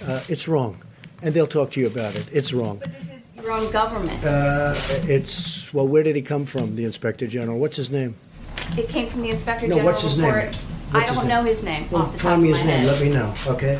Uh, 0.06 0.20
it's 0.28 0.46
wrong. 0.46 0.82
And 1.22 1.32
they'll 1.34 1.46
talk 1.46 1.70
to 1.72 1.80
you 1.80 1.86
about 1.86 2.16
it. 2.16 2.28
It's 2.30 2.52
wrong. 2.52 2.82
Your 3.44 3.52
own 3.52 3.70
government. 3.72 4.24
Uh, 4.24 4.74
it's, 5.16 5.72
well, 5.74 5.86
where 5.86 6.02
did 6.02 6.16
he 6.16 6.22
come 6.22 6.46
from, 6.46 6.76
the 6.76 6.84
Inspector 6.84 7.26
General? 7.26 7.58
What's 7.58 7.76
his 7.76 7.90
name? 7.90 8.14
it 8.78 8.88
came 8.88 9.06
from 9.06 9.22
the 9.22 9.28
Inspector 9.30 9.66
No, 9.68 9.74
General 9.76 9.86
what's 9.92 10.02
his 10.02 10.16
name? 10.18 10.34
report. 10.34 10.56
I 10.92 10.98
What's 10.98 11.08
his 11.10 11.18
don't 11.18 11.28
name? 11.28 11.36
know 11.36 11.44
his 11.50 11.62
name 11.62 11.84
Well, 11.90 12.02
off 12.02 12.12
the 12.12 12.18
top 12.18 12.28
tell 12.30 12.38
me 12.40 12.48
his 12.48 12.58
name. 12.58 12.68
head. 12.68 12.86
Let 12.86 13.00
me 13.02 13.10
know, 13.10 13.34
okay? 13.54 13.78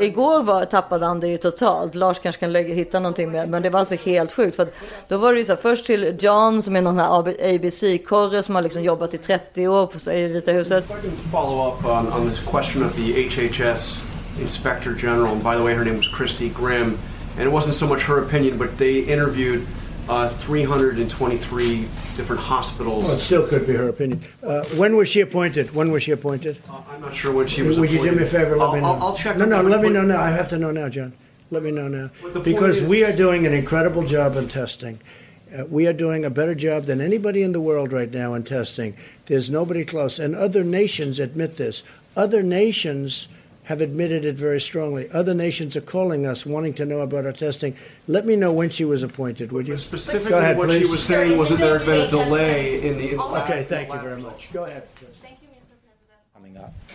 Igår 0.00 0.42
var, 0.42 0.64
tappade 0.64 1.06
han 1.06 1.20
det 1.20 1.28
ju 1.28 1.38
totalt. 1.38 1.94
Lars 1.94 2.18
kanske 2.18 2.40
kan 2.40 2.52
lägga, 2.52 2.74
hitta 2.74 3.00
någonting 3.00 3.30
med. 3.32 3.48
Men 3.48 3.62
det 3.62 3.70
var 3.70 3.80
alltså 3.80 3.94
helt 3.94 4.32
sjukt. 4.32 4.56
För 4.56 4.62
att 4.62 4.72
då 5.08 5.16
var 5.18 5.32
det 5.32 5.38
ju 5.38 5.44
så 5.44 5.52
här, 5.52 5.60
först 5.62 5.86
till 5.86 6.16
John 6.20 6.62
som 6.62 6.76
är 6.76 6.82
någon 6.82 6.98
här 6.98 7.18
ABC-korre 7.56 8.42
som 8.42 8.54
har 8.54 8.62
liksom 8.62 8.82
jobbat 8.82 9.14
i 9.14 9.18
30 9.18 9.68
år 9.68 9.86
på, 9.86 10.10
i 10.12 10.28
Vita 10.28 10.52
huset. 10.52 10.84
follow 11.32 11.68
up 11.68 11.84
on, 11.86 12.12
on 12.12 12.28
this 12.28 12.42
question 12.42 12.82
of 12.84 12.96
the 12.96 13.28
HHS 13.28 14.04
Inspector 14.40 14.94
General. 15.02 15.26
And 15.32 15.42
by 15.42 15.54
the 15.56 15.62
way, 15.62 15.74
her 15.74 15.84
name 15.84 15.96
was 15.96 16.08
Christy 16.16 16.48
Grimm. 16.48 16.98
And 17.36 17.42
it 17.48 17.50
wasn't 17.52 17.74
so 17.74 17.86
much 17.86 18.02
her 18.04 18.22
opinion, 18.22 18.58
but 18.58 18.76
they 18.78 19.00
interviewed 19.00 19.66
uh, 20.08 20.28
323 20.28 21.76
different 22.16 22.42
hospitals. 22.42 23.04
Well, 23.04 23.14
it 23.14 23.20
still 23.20 23.46
could 23.46 23.66
be 23.66 23.74
her 23.74 23.88
opinion. 23.88 24.22
Uh, 24.42 24.64
when 24.76 24.96
was 24.96 25.08
she 25.08 25.20
appointed? 25.20 25.74
When 25.74 25.92
was 25.92 26.02
she 26.02 26.10
appointed? 26.10 26.58
I'm 26.68 27.00
not 27.00 27.14
sure 27.14 27.32
when 27.32 27.46
she 27.46 27.62
was 27.62 27.76
appointed. 27.78 27.98
Would 27.98 28.04
you 28.04 28.10
do 28.10 28.16
me 28.16 28.24
a 28.24 28.26
favor? 28.26 28.56
Let 28.56 28.68
I'll, 28.68 28.74
me 28.74 28.80
know. 28.80 28.86
I'll, 28.86 29.02
I'll 29.02 29.16
check. 29.16 29.36
No, 29.36 29.44
no, 29.44 29.62
let 29.62 29.80
me 29.80 29.88
know 29.88 30.02
now. 30.02 30.20
I 30.20 30.30
have 30.30 30.48
to 30.50 30.58
know 30.58 30.70
now, 30.70 30.88
John. 30.88 31.12
Let 31.50 31.62
me 31.62 31.70
know 31.70 31.88
now. 31.88 32.10
Because 32.42 32.80
is- 32.80 32.88
we 32.88 33.04
are 33.04 33.12
doing 33.14 33.46
an 33.46 33.52
incredible 33.52 34.04
job 34.06 34.36
in 34.36 34.48
testing. 34.48 35.00
Uh, 35.56 35.66
we 35.66 35.86
are 35.86 35.92
doing 35.92 36.24
a 36.24 36.30
better 36.30 36.54
job 36.54 36.86
than 36.86 37.00
anybody 37.00 37.42
in 37.42 37.52
the 37.52 37.60
world 37.60 37.92
right 37.92 38.10
now 38.10 38.32
in 38.34 38.42
testing. 38.42 38.96
There's 39.26 39.50
nobody 39.50 39.84
close. 39.84 40.18
And 40.18 40.34
other 40.34 40.64
nations 40.64 41.18
admit 41.18 41.58
this. 41.58 41.82
Other 42.16 42.42
nations 42.42 43.28
have 43.64 43.80
admitted 43.80 44.24
it 44.24 44.34
very 44.34 44.60
strongly. 44.60 45.06
Other 45.14 45.34
nations 45.34 45.76
are 45.76 45.82
calling 45.82 46.26
us, 46.26 46.44
wanting 46.44 46.74
to 46.74 46.84
know 46.84 47.00
about 47.00 47.26
our 47.26 47.32
testing. 47.32 47.76
Let 48.08 48.26
me 48.26 48.34
know 48.34 48.52
when 48.52 48.70
she 48.70 48.84
was 48.84 49.02
appointed, 49.02 49.52
would 49.52 49.68
you? 49.68 49.76
Specifically, 49.76 50.38
ahead, 50.38 50.56
what 50.56 50.68
please. 50.68 50.86
she 50.86 50.90
was 50.90 51.04
saying 51.04 51.38
was 51.38 51.50
that 51.50 51.58
there 51.58 51.78
had 51.78 51.86
been 51.86 52.00
a 52.02 52.08
delay. 52.08 52.82
In 52.82 52.98
the 52.98 53.22
Okay, 53.22 53.62
thank 53.64 53.92
you 53.92 54.00
very 54.00 54.20
much. 54.20 54.52
Go 54.52 54.64
ahead. 54.64 54.88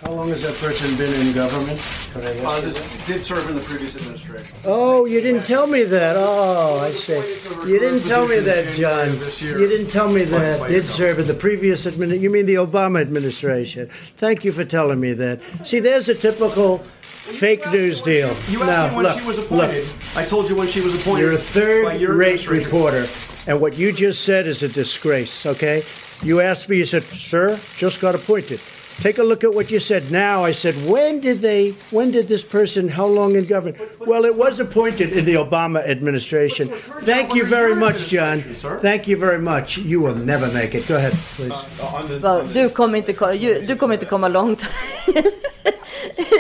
How 0.04 0.12
long 0.12 0.30
has 0.30 0.44
that 0.44 0.54
person 0.56 0.96
been 0.96 1.12
in 1.28 1.34
government? 1.34 1.82
Could 2.14 2.24
I 2.26 2.30
ask 2.34 2.44
Uh, 2.46 2.56
you? 2.68 2.72
this 2.72 3.06
did 3.08 3.22
serve 3.22 3.50
in 3.50 3.56
the 3.56 3.62
previous 3.62 3.96
administration. 3.96 4.46
Oh, 4.64 5.06
you 5.06 5.20
didn't 5.22 5.44
tell 5.46 5.66
me 5.66 5.84
that. 5.86 6.16
Oh, 6.18 6.80
I 6.80 6.92
see. 6.92 7.14
You 7.66 7.80
didn't 7.80 8.04
tell 8.04 8.28
me 8.28 8.40
that, 8.40 8.76
John. 8.76 9.18
You 9.42 9.68
didn't 9.68 9.88
tell 9.90 10.10
me 10.12 10.24
that. 10.26 10.68
Did 10.68 10.86
serve 10.86 11.18
in 11.18 11.26
the 11.26 11.34
previous 11.34 11.88
administration. 11.88 12.22
You 12.24 12.30
mean 12.30 12.46
the 12.46 12.56
Obama 12.56 13.02
administration? 13.02 13.90
Thank 14.18 14.46
you 14.46 14.52
for 14.52 14.64
telling 14.64 15.00
me 15.00 15.14
that. 15.14 15.40
See, 15.64 15.80
there's 15.80 16.10
a 16.10 16.16
typical 16.16 16.78
fake 17.02 17.70
news 17.72 18.02
deal. 18.04 18.30
You 18.50 18.62
asked 18.64 18.68
now, 18.72 18.88
me 18.90 18.96
when 18.98 19.06
look, 19.06 19.20
she 19.20 19.26
was 19.28 19.52
look. 19.52 19.72
I 20.16 20.24
told 20.26 20.48
you 20.48 20.56
when 20.56 20.68
she 20.68 20.82
was 20.82 20.94
appointed. 20.94 21.22
You're 21.24 21.32
a 21.34 21.36
by 21.38 21.42
your 21.96 22.10
third-rate 22.12 22.42
administration. 22.42 22.64
reporter, 22.64 23.08
and 23.48 23.60
what 23.60 23.76
you 23.80 23.92
just 23.92 24.24
said 24.24 24.46
is 24.46 24.62
a 24.62 24.68
disgrace. 24.68 25.46
Okay? 25.48 25.84
You 26.22 26.40
asked 26.40 26.70
me. 26.70 26.78
You 26.78 26.86
said, 26.86 27.04
"Sir, 27.04 27.60
just 27.78 28.00
got 28.00 28.14
appointed." 28.14 28.60
Take 29.02 29.20
a 29.20 29.24
look 29.24 29.44
at 29.44 29.54
what 29.54 29.70
you 29.70 29.80
said 29.80 30.12
now. 30.12 30.44
I 30.44 30.52
said, 30.54 30.74
when 30.90 31.20
did 31.22 31.40
they, 31.42 31.72
when 31.92 32.12
did 32.12 32.28
this 32.28 32.42
person, 32.44 32.90
how 32.90 33.06
long 33.06 33.36
in 33.36 33.46
government? 33.46 33.78
Well, 34.00 34.26
it 34.26 34.36
was 34.36 34.60
appointed 34.60 35.14
in 35.14 35.24
the 35.26 35.36
Obama 35.36 35.88
administration. 35.88 36.68
Thank 37.06 37.36
you 37.36 37.46
very 37.46 37.76
much, 37.76 38.08
John. 38.08 38.42
Thank 38.82 39.08
you 39.08 39.16
very 39.18 39.40
much. 39.40 39.78
You 39.78 40.02
will 40.02 40.16
never 40.16 40.48
make 40.52 40.74
it. 40.74 40.88
Go 40.88 40.96
ahead, 40.96 41.14
please. 41.36 41.54
Va, 42.22 42.44
Du 42.54 42.70
kommer 42.70 42.98
inte, 42.98 43.14
ko- 43.14 43.34
ju- 43.34 43.62
du 43.68 43.76
kommer 43.76 43.94
inte 43.94 44.06
komma 44.06 44.28
långt 44.28 44.64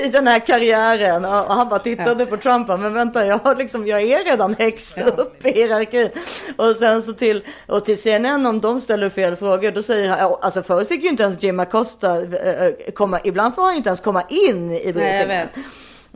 i 0.08 0.10
den 0.10 0.28
här 0.28 0.40
karriären. 0.40 1.26
Och 1.26 1.32
han 1.32 1.70
bara 1.70 1.80
tittade 1.80 2.26
på 2.26 2.38
Trump. 2.38 2.68
Men 2.68 2.94
vänta, 2.94 3.26
jag, 3.26 3.58
liksom, 3.58 3.88
jag 3.88 4.02
är 4.02 4.24
redan 4.24 4.56
högst 4.60 4.98
upp 5.18 5.46
i 5.46 5.52
hierarkin. 5.52 6.10
Och 6.56 6.76
sen 6.76 7.04
så 7.04 7.14
till, 7.14 7.44
och 7.68 7.86
till 7.86 8.02
CNN 8.02 8.46
om 8.46 8.62
de 8.62 8.82
ställer 8.82 9.10
fel 9.10 9.36
frågor. 9.36 9.72
Då 9.72 9.84
säger 9.84 10.10
han, 10.10 10.36
alltså 10.42 10.64
förut 10.64 10.88
fick 10.88 11.04
ju 11.04 11.10
inte 11.10 11.24
ens 11.24 11.44
Jim 11.44 11.60
Acosta 11.60 12.22
eh, 12.22 12.72
komma, 12.94 13.20
ibland 13.24 13.56
får 13.56 13.62
han 13.62 13.72
ju 13.72 13.78
inte 13.78 13.90
ens 13.90 14.00
komma 14.00 14.24
in 14.30 14.72
i 14.72 14.94
briefingen. 14.94 15.48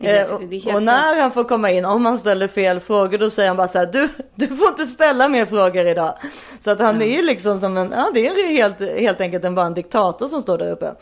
Eh, 0.02 0.14
helt 0.14 0.76
och 0.76 0.84
när 0.84 1.22
han 1.22 1.32
får 1.32 1.44
komma 1.44 1.72
in, 1.72 1.86
om 1.86 2.06
han 2.06 2.18
ställer 2.18 2.48
fel 2.48 2.80
frågor, 2.80 3.18
då 3.18 3.30
säger 3.30 3.48
han 3.48 3.58
bara 3.58 3.68
så 3.68 3.78
här, 3.78 3.86
du, 3.86 4.10
du 4.36 4.48
får 4.48 4.68
inte 4.68 4.86
ställa 4.86 5.30
mer 5.30 5.46
frågor 5.46 5.88
idag. 5.88 6.18
Så 6.60 6.72
att 6.72 6.80
han 6.80 7.02
är 7.02 7.06
ju 7.06 7.22
liksom 7.22 7.60
som 7.60 7.78
en, 7.78 7.92
ja 7.96 8.12
det 8.14 8.28
är 8.28 8.48
helt, 8.48 9.00
helt 9.00 9.22
enkelt 9.22 9.46
en, 9.46 9.56
bara 9.56 9.66
en 9.66 9.74
diktator 9.74 10.28
som 10.28 10.42
står 10.42 10.58
där 10.58 10.72
uppe. 10.72 10.94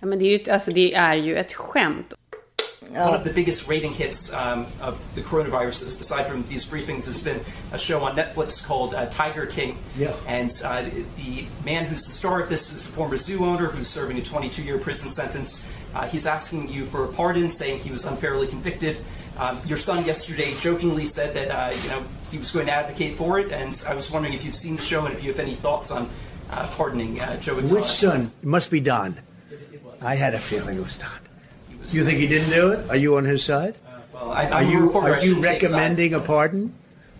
Ja, 0.00 0.06
men 0.06 0.18
det 0.18 0.24
är 0.24 0.38
ju, 0.38 0.52
alltså, 0.52 0.70
det 0.70 0.94
är 0.94 1.14
ju 1.14 1.36
ett 1.36 1.52
skämt. 1.52 2.14
One 2.90 3.14
of 3.14 3.24
the 3.24 3.32
biggest 3.32 3.68
rating 3.68 3.92
hits 3.92 4.32
um, 4.32 4.64
of 4.80 5.14
the 5.14 5.20
coronavirus, 5.20 5.82
aside 5.82 6.26
from 6.26 6.44
these 6.48 6.64
briefings, 6.64 7.06
has 7.06 7.20
been 7.20 7.40
a 7.72 7.78
show 7.78 8.02
on 8.02 8.16
Netflix 8.16 8.64
called 8.64 8.94
uh, 8.94 9.04
Tiger 9.06 9.44
King. 9.44 9.76
Yeah. 9.94 10.14
And 10.26 10.50
uh, 10.64 10.84
the 11.16 11.46
man 11.66 11.84
who's 11.84 12.06
the 12.06 12.12
star 12.12 12.40
of 12.40 12.48
this 12.48 12.72
is 12.72 12.88
a 12.88 12.92
former 12.92 13.18
zoo 13.18 13.44
owner 13.44 13.66
who's 13.66 13.88
serving 13.88 14.16
a 14.16 14.22
22 14.22 14.62
year 14.62 14.78
prison 14.78 15.10
sentence. 15.10 15.66
Uh, 15.94 16.06
he's 16.06 16.26
asking 16.26 16.70
you 16.70 16.86
for 16.86 17.04
a 17.04 17.08
pardon, 17.08 17.50
saying 17.50 17.80
he 17.80 17.90
was 17.90 18.06
unfairly 18.06 18.46
convicted. 18.46 18.96
Um, 19.36 19.60
your 19.66 19.78
son 19.78 20.04
yesterday 20.04 20.54
jokingly 20.58 21.04
said 21.04 21.34
that 21.34 21.50
uh, 21.50 21.76
you 21.82 21.90
know 21.90 22.04
he 22.30 22.38
was 22.38 22.50
going 22.50 22.66
to 22.66 22.72
advocate 22.72 23.14
for 23.14 23.38
it, 23.38 23.52
and 23.52 23.84
I 23.86 23.94
was 23.94 24.10
wondering 24.10 24.34
if 24.34 24.44
you've 24.44 24.56
seen 24.56 24.76
the 24.76 24.82
show 24.82 25.04
and 25.04 25.14
if 25.14 25.22
you 25.22 25.30
have 25.30 25.40
any 25.40 25.54
thoughts 25.54 25.90
on 25.90 26.08
uh, 26.50 26.66
pardoning 26.68 27.20
uh, 27.20 27.36
Joe 27.38 27.58
Exotic. 27.58 27.82
Which 27.82 27.90
son? 27.90 28.32
It 28.42 28.46
must 28.46 28.70
be 28.70 28.80
Don. 28.80 29.16
I 30.02 30.14
had 30.14 30.34
a 30.34 30.38
feeling 30.38 30.78
it 30.78 30.84
was 30.84 30.98
Don. 30.98 31.10
You 31.88 32.04
think 32.04 32.18
he 32.18 32.26
didn't 32.26 32.50
do 32.50 32.72
it? 32.72 32.90
Are 32.90 32.96
you 32.96 33.16
on 33.16 33.24
his 33.24 33.42
side? 33.44 33.74
Well, 34.12 34.30
I, 34.32 34.46
Are 34.50 34.62
you 34.62 34.80
reporter, 34.86 35.14
are 35.14 35.24
you 35.24 35.34
take 35.36 35.44
sides. 35.62 35.72
recommending 35.72 36.14
a 36.14 36.20
pardon? 36.20 36.72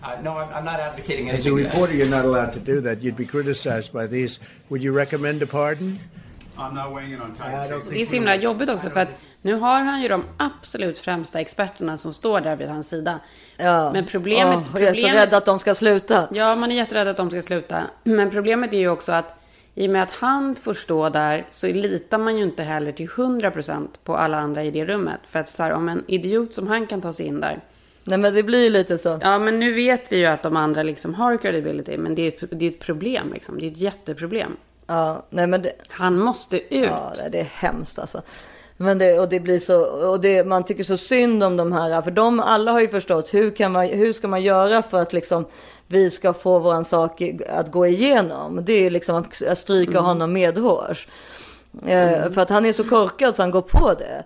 Uh, 0.03 0.17
no, 0.23 0.37
I'm, 0.37 0.53
I'm 0.53 0.65
not 0.65 0.79
advocating 0.79 1.29
As 1.29 1.45
a 1.45 1.49
anything. 1.49 1.65
reporter, 1.65 1.93
you're 1.97 2.07
not 2.07 2.25
allowed 2.25 2.53
to 2.53 2.59
do 2.59 2.81
that. 2.81 3.01
You'd 3.01 3.17
be 3.17 3.25
criticized 3.25 3.91
by 3.91 4.07
these. 4.07 4.39
Would 4.69 4.83
you 4.83 4.91
recommend 4.93 5.41
a 5.41 5.47
pardon? 5.47 5.99
I'm 6.57 6.73
not 6.75 6.93
weighing 6.93 7.13
in 7.13 7.21
on 7.21 7.31
time. 7.33 7.81
Det 7.89 8.01
är 8.01 8.05
så 8.05 8.13
himla 8.13 8.35
jobbigt 8.35 8.69
också 8.69 8.89
för 8.89 8.99
att 8.99 9.09
nu 9.41 9.53
har 9.53 9.81
han 9.81 10.01
ju 10.01 10.07
de 10.07 10.23
absolut 10.37 10.99
främsta 10.99 11.39
experterna 11.39 11.97
som 11.97 12.13
står 12.13 12.41
där 12.41 12.55
vid 12.55 12.67
hans 12.69 12.89
sida. 12.89 13.19
Ja. 13.57 13.91
Men 13.93 14.05
problemet... 14.05 14.59
Åh, 14.75 14.81
jag 14.81 14.89
är 14.89 14.93
så 14.93 15.07
rädd 15.07 15.33
att 15.33 15.45
de 15.45 15.59
ska 15.59 15.75
sluta. 15.75 16.27
Ja, 16.31 16.55
man 16.55 16.71
är 16.71 16.75
jätterädd 16.75 17.07
att 17.07 17.17
de 17.17 17.29
ska 17.29 17.41
sluta. 17.41 17.83
Men 18.03 18.29
problemet 18.31 18.73
är 18.73 18.77
ju 18.77 18.89
också 18.89 19.11
att 19.11 19.38
i 19.79 19.87
och 19.87 19.91
med 19.91 20.03
att 20.03 20.11
han 20.11 20.55
får 20.55 20.73
stå 20.73 21.09
där 21.09 21.45
så 21.49 21.67
litar 21.67 22.17
man 22.17 22.37
ju 22.37 22.43
inte 22.43 22.63
heller 22.63 22.91
till 22.91 23.07
100% 23.09 23.87
på 24.03 24.17
alla 24.17 24.37
andra 24.37 24.63
i 24.63 24.71
det 24.71 24.85
rummet. 24.85 25.19
För 25.29 25.39
att 25.39 25.49
så 25.49 25.63
här, 25.63 25.71
om 25.71 25.89
en 25.89 26.03
idiot 26.07 26.53
som 26.53 26.67
han 26.67 26.87
kan 26.87 27.01
ta 27.01 27.13
sig 27.13 27.25
in 27.25 27.39
där. 27.41 27.59
Nej 28.03 28.17
men 28.17 28.33
det 28.33 28.43
blir 28.43 28.69
lite 28.69 28.97
så. 28.97 29.19
Ja, 29.21 29.39
men 29.39 29.59
nu 29.59 29.73
vet 29.73 30.11
vi 30.11 30.17
ju 30.17 30.25
att 30.25 30.43
de 30.43 30.57
andra 30.57 30.83
liksom 30.83 31.13
har 31.13 31.37
credibility. 31.37 31.97
Men 31.97 32.15
det 32.15 32.21
är 32.21 32.27
ett, 32.27 32.59
det 32.59 32.65
är 32.65 32.69
ett 32.69 32.79
problem 32.79 33.33
liksom. 33.33 33.59
Det 33.59 33.65
är 33.65 33.71
ett 33.71 33.77
jätteproblem. 33.77 34.51
Ja, 34.87 35.25
nej 35.29 35.47
men 35.47 35.61
det... 35.61 35.71
Han 35.89 36.19
måste 36.19 36.57
ut. 36.57 36.89
Ja, 36.89 37.13
det- 37.15 37.29
det 37.29 37.39
är 37.39 37.43
hemskt 37.43 37.99
alltså. 37.99 38.21
Men 38.77 38.97
det, 38.97 39.19
och 39.19 39.29
det 39.29 39.39
blir 39.39 39.59
så, 39.59 39.81
och 40.11 40.21
det, 40.21 40.43
man 40.47 40.63
tycker 40.63 40.83
så 40.83 40.97
synd 40.97 41.43
om 41.43 41.57
de 41.57 41.71
här, 41.73 42.01
för 42.01 42.11
de 42.11 42.39
alla 42.39 42.71
har 42.71 42.79
ju 42.81 42.87
förstått 42.87 43.33
hur, 43.33 43.51
kan 43.51 43.71
man, 43.71 43.85
hur 43.87 44.13
ska 44.13 44.27
man 44.27 44.41
göra 44.41 44.81
för 44.81 45.01
att 45.01 45.13
liksom 45.13 45.45
vi 45.91 46.09
ska 46.11 46.33
få 46.33 46.59
våran 46.59 46.83
sak 46.85 47.21
att 47.49 47.71
gå 47.71 47.85
igenom. 47.87 48.59
Det 48.63 48.85
är 48.85 48.89
liksom 48.89 49.15
att 49.15 49.57
stryka 49.57 49.91
Mm. 49.91 50.03
honom 50.03 50.33
medhårs. 50.33 51.07
Eh, 51.85 52.31
för 52.31 52.37
att 52.41 52.49
han 52.49 52.65
är 52.65 52.73
så 52.73 52.83
korkad 52.83 53.35
så 53.35 53.41
han 53.41 53.51
går 53.51 53.61
på 53.61 53.93
det. 53.93 54.23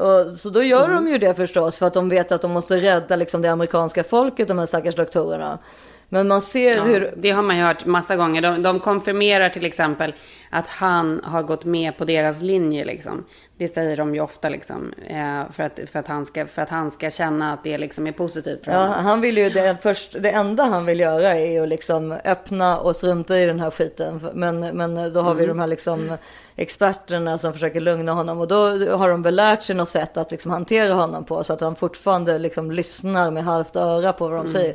Och, 0.00 0.36
så 0.36 0.50
då 0.50 0.62
gör 0.62 0.84
Mm. 0.88 1.04
de 1.04 1.10
ju 1.12 1.18
det 1.18 1.34
förstås 1.34 1.78
för 1.78 1.86
att 1.86 1.94
de 1.94 2.08
vet 2.08 2.32
att 2.32 2.42
de 2.42 2.50
måste 2.52 2.80
rädda 2.80 3.16
liksom, 3.16 3.42
det 3.42 3.48
amerikanska 3.48 4.04
folket, 4.04 4.48
de 4.48 4.58
här 4.58 4.66
stackars 4.66 4.94
doktorerna. 4.94 5.58
Men 6.08 6.28
man 6.28 6.42
ser 6.42 6.76
Ja, 6.76 6.82
hur... 6.82 7.14
Det 7.16 7.30
har 7.30 7.42
man 7.42 7.56
ju 7.56 7.62
hört 7.62 7.84
massa 7.86 8.16
gånger. 8.16 8.42
De, 8.42 8.62
de 8.62 8.80
konfirmerar 8.80 9.48
till 9.48 9.64
exempel 9.64 10.14
att 10.50 10.66
han 10.66 11.20
har 11.24 11.42
gått 11.42 11.64
med 11.64 11.98
på 11.98 12.04
deras 12.04 12.42
linje. 12.42 12.84
Liksom. 12.84 13.24
Det 13.58 13.68
säger 13.68 13.96
de 13.96 14.14
ju 14.14 14.20
ofta 14.20 14.48
liksom, 14.48 14.92
eh, 15.06 15.52
för, 15.52 15.62
att, 15.62 15.80
för, 15.92 15.98
att 15.98 16.08
han 16.08 16.26
ska, 16.26 16.46
för 16.46 16.62
att 16.62 16.68
han 16.68 16.90
ska 16.90 17.10
känna 17.10 17.52
att 17.52 17.64
det 17.64 17.78
liksom 17.78 18.06
är 18.06 18.12
positivt 18.12 18.64
för 18.64 18.72
Ja, 18.72 18.78
honom. 18.78 19.04
han 19.04 19.20
vill 19.20 19.38
ju 19.38 19.50
det, 19.50 19.76
först, 19.82 20.16
det 20.22 20.30
enda 20.30 20.64
han 20.64 20.86
vill 20.86 21.00
göra 21.00 21.34
är 21.34 21.62
att 21.62 21.68
liksom 21.68 22.12
öppna 22.24 22.78
och 22.78 22.96
strunta 22.96 23.38
i 23.40 23.46
den 23.46 23.60
här 23.60 23.70
skiten. 23.70 24.28
Men, 24.34 24.60
men 24.60 25.12
då 25.12 25.20
har 25.20 25.34
vi 25.34 25.44
Mm. 25.44 25.56
de 25.56 25.60
här 25.60 25.66
liksom 25.66 26.16
experterna 26.56 27.38
som 27.38 27.52
försöker 27.52 27.80
lugna 27.80 28.12
honom 28.12 28.40
och 28.40 28.48
då 28.48 28.56
har 28.96 29.08
de 29.08 29.22
väl 29.22 29.34
lärt 29.36 29.62
sig 29.62 29.76
något 29.76 29.88
sätt 29.88 30.16
att 30.16 30.30
liksom 30.30 30.50
hantera 30.50 30.94
honom 30.94 31.24
på 31.24 31.44
så 31.44 31.52
att 31.52 31.60
han 31.60 31.74
fortfarande 31.76 32.38
liksom 32.38 32.70
lyssnar 32.70 33.30
med 33.30 33.44
halvt 33.44 33.76
öra 33.76 34.12
på 34.12 34.24
vad 34.28 34.36
de 34.36 34.40
Mm. 34.40 34.52
säger. 34.52 34.74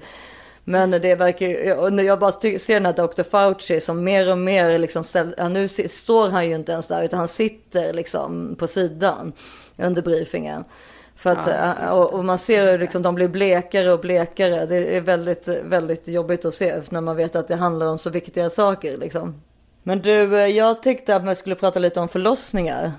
Men 0.70 0.92
det 0.92 1.16
verkar 1.16 1.48
ju, 1.48 1.74
och 1.74 1.94
när 1.94 2.04
jag 2.04 2.20
bara 2.20 2.32
ser 2.32 2.74
den 2.74 2.86
här 2.86 2.94
Dr. 2.94 3.24
Fauci 3.24 3.82
som 3.82 4.04
mer 4.04 4.32
och 4.32 4.38
mer 4.38 4.78
liksom 4.78 5.04
ställ, 5.04 5.36
ja, 5.38 5.50
nu 5.50 5.68
står 5.68 6.30
han 6.30 6.50
ju 6.50 6.56
inte 6.56 6.72
ens 6.72 6.88
där 6.88 7.04
utan 7.04 7.20
han 7.20 7.28
sitter 7.28 7.94
liksom 7.94 8.56
på 8.60 8.68
sidan 8.68 9.34
under 9.78 10.02
briefingen. 10.02 10.64
För 11.16 11.30
att, 11.30 11.48
Ja, 11.48 11.76
eh, 11.84 11.98
och, 11.98 12.14
och 12.14 12.26
man 12.26 12.38
ser 12.38 12.72
hur 12.72 12.80
liksom 12.80 13.02
de 13.02 13.16
blir 13.16 13.28
blekare 13.28 13.94
och 13.94 14.00
blekare. 14.00 14.66
Det 14.66 14.98
är 14.98 15.02
väldigt, 15.02 15.48
väldigt 15.48 16.08
jobbigt 16.08 16.46
att 16.46 16.54
se 16.54 16.82
när 16.90 17.02
man 17.02 17.16
vet 17.16 17.36
att 17.36 17.48
det 17.48 17.56
handlar 17.56 17.88
om 17.88 17.98
så 17.98 18.10
viktiga 18.10 18.50
saker 18.50 18.98
liksom. 18.98 19.42
Men 19.84 20.02
du, 20.02 20.40
eh, 20.40 20.48
jag 20.48 20.84
tyckte 20.84 21.16
att 21.16 21.26
man 21.26 21.36
skulle 21.36 21.56
prata 21.56 21.80
lite 21.80 22.00
om 22.00 22.10
förlossningar. 22.10 22.92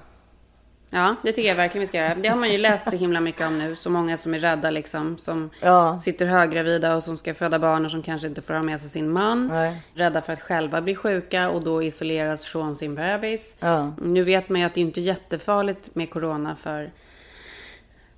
Ja, 0.92 1.14
det 1.22 1.33
tycker 1.33 1.48
jag 1.48 1.57
verkligen 1.57 1.81
vi 1.81 1.87
ska 1.87 1.98
göra. 1.98 2.14
Det 2.14 2.29
har 2.29 2.37
man 2.37 2.50
ju 2.50 2.59
läst 2.59 2.90
så 2.90 2.96
himla 2.96 3.20
mycket 3.20 3.46
om 3.46 3.59
nu. 3.59 3.76
Så 3.76 3.90
många 3.90 4.16
som 4.16 4.35
är 4.35 4.38
rädda 4.38 4.70
liksom. 4.70 5.18
Som 5.18 5.50
Ja. 5.61 6.00
sitter 6.05 6.26
höggravida 6.26 6.96
och 6.96 7.03
som 7.03 7.18
ska 7.18 7.35
föda 7.35 7.59
barn 7.59 7.85
och 7.85 7.90
som 7.90 8.03
kanske 8.03 8.29
inte 8.29 8.42
får 8.42 8.55
ha 8.55 8.62
med 8.62 8.81
sig 8.81 8.90
sin 8.90 9.11
man. 9.11 9.46
Nej. 9.46 9.83
Rädda 9.94 10.20
för 10.20 10.33
att 10.33 10.40
själva 10.40 10.81
bli 10.83 10.94
sjuka 10.94 11.50
och 11.50 11.64
då 11.64 11.83
isoleras 11.83 12.44
från 12.44 12.76
sin 12.76 12.94
bebis. 12.94 13.57
Ja. 13.61 13.92
Nu 14.03 14.24
vet 14.24 14.48
man 14.48 14.61
ju 14.61 14.66
att 14.66 14.74
det 14.74 14.81
inte 14.81 15.00
är 15.00 15.03
jättefarligt 15.03 15.94
med 15.94 16.11
corona 16.11 16.57
för, 16.57 16.90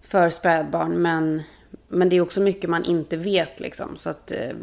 för 0.02 0.30
spädbarn. 0.30 0.90
Men, 0.92 1.42
men 1.92 2.08
det 2.08 2.16
är 2.16 2.20
också 2.20 2.40
mycket 2.40 2.70
man 2.70 2.84
inte 2.84 3.16
vet 3.16 3.60
liksom. 3.60 3.96
Så 3.96 4.10
att 4.10 4.32
eh, 4.32 4.38
det 4.38 4.54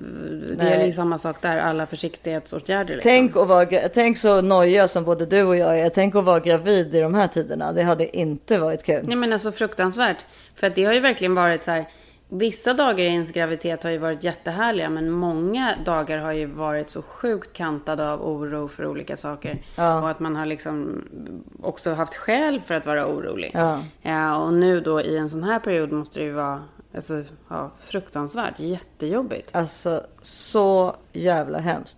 Nej. 0.58 0.82
är 0.82 0.86
ju 0.86 0.94
samma 0.94 1.18
sak 1.18 1.42
där. 1.42 1.58
Alla 1.58 1.86
försiktighetsåtgärder 1.86 2.96
liksom. 2.96 3.10
Tänk, 3.10 3.36
att 3.36 3.48
vara, 3.48 3.66
tänk 3.94 4.18
så 4.18 4.42
noja 4.42 4.88
som 4.88 5.04
både 5.04 5.26
du 5.26 5.44
och 5.44 5.58
jag 5.58 5.80
är. 5.80 5.90
Tänk 5.90 6.16
att 6.16 6.24
vara 6.24 6.40
gravid 6.40 6.96
i 6.96 7.00
de 7.00 7.14
här 7.14 7.28
tiderna. 7.28 7.72
Det 7.72 7.84
hade 7.84 8.18
inte 8.18 8.60
varit 8.60 8.84
kul. 8.84 9.04
Nej 9.08 9.16
men 9.16 9.34
alltså 9.34 9.52
fruktansvärt. 9.52 10.18
För 10.56 10.68
att 10.68 10.76
det 10.76 10.86
har 10.86 10.94
ju 10.94 11.00
verkligen 11.00 11.36
varit 11.36 11.64
så 11.64 11.72
här. 11.72 11.86
Vissa 12.32 12.74
dagar 12.74 13.00
i 13.00 13.08
ens 13.08 13.32
graviditet 13.32 13.84
har 13.84 13.92
ju 13.92 13.98
varit 13.98 14.24
jättehärliga. 14.24 14.90
Men 14.90 15.12
många 15.12 15.76
dagar 15.86 16.18
har 16.18 16.32
ju 16.32 16.46
varit 16.46 16.90
så 16.90 17.02
sjukt 17.02 17.54
kantade 17.54 18.12
av 18.12 18.28
oro 18.28 18.68
för 18.68 18.86
olika 18.86 19.18
saker. 19.18 19.62
Ja. 19.76 20.02
Och 20.02 20.10
att 20.10 20.20
man 20.20 20.36
har 20.36 20.46
liksom 20.46 21.04
också 21.62 21.94
haft 21.94 22.16
skäl 22.16 22.62
för 22.62 22.74
att 22.74 22.86
vara 22.86 23.08
orolig. 23.08 23.52
Ja. 23.54 23.80
Ja, 24.02 24.38
och 24.38 24.54
nu 24.54 24.82
då 24.82 25.02
i 25.02 25.18
en 25.18 25.30
sån 25.30 25.44
här 25.44 25.60
period 25.60 25.92
måste 25.92 26.20
det 26.20 26.26
ju 26.26 26.32
vara 26.32 26.64
alltså, 26.96 27.24
ja, 27.50 27.72
fruktansvärt. 27.80 28.60
Jättejobbigt. 28.60 29.56
Alltså 29.56 30.04
så 30.22 30.96
jävla 31.12 31.58
hemskt. 31.58 31.98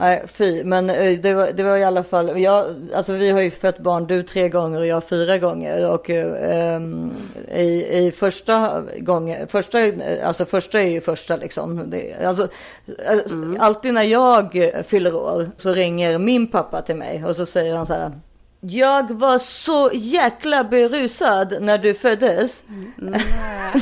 Nej, 0.00 0.24
fy. 0.26 0.64
Men 0.64 0.90
eh, 0.90 1.18
det 1.18 1.34
var, 1.34 1.52
det 1.52 1.62
var 1.62 1.76
i 1.76 1.84
alla 1.84 2.04
fall, 2.04 2.40
jag, 2.40 2.66
alltså 2.94 3.12
vi 3.12 3.30
har 3.30 3.40
ju 3.40 3.50
fött 3.50 3.78
barn, 3.78 4.06
du 4.06 4.22
tre 4.22 4.48
gånger 4.48 4.78
och 4.78 4.86
jag 4.86 5.04
fyra 5.04 5.38
gånger. 5.38 5.90
Och 5.90 6.10
ehm, 6.10 7.12
i, 7.54 7.98
i 7.98 8.12
första 8.16 8.82
gången, 8.98 9.48
första, 9.48 9.78
alltså 10.24 10.44
första 10.44 10.80
är 10.80 10.88
ju 10.88 11.00
första 11.00 11.36
liksom. 11.36 11.90
Det, 11.90 12.26
alltså, 12.26 12.48
eh, 13.06 13.20
Alltid 13.58 13.94
när 13.94 14.02
jag 14.02 14.72
fyller 14.86 15.14
år 15.14 15.50
så 15.56 15.72
ringer 15.72 16.18
min 16.18 16.46
pappa 16.46 16.82
till 16.82 16.96
mig 16.96 17.24
och 17.24 17.36
så 17.36 17.46
säger 17.46 17.76
han 17.76 17.86
så 17.86 17.94
här. 17.94 18.12
Jag 18.60 19.10
var 19.10 19.38
så 19.38 19.90
jäkla 19.94 20.64
berusad 20.64 21.56
när 21.60 21.78
du 21.78 21.94
föddes. 21.94 22.64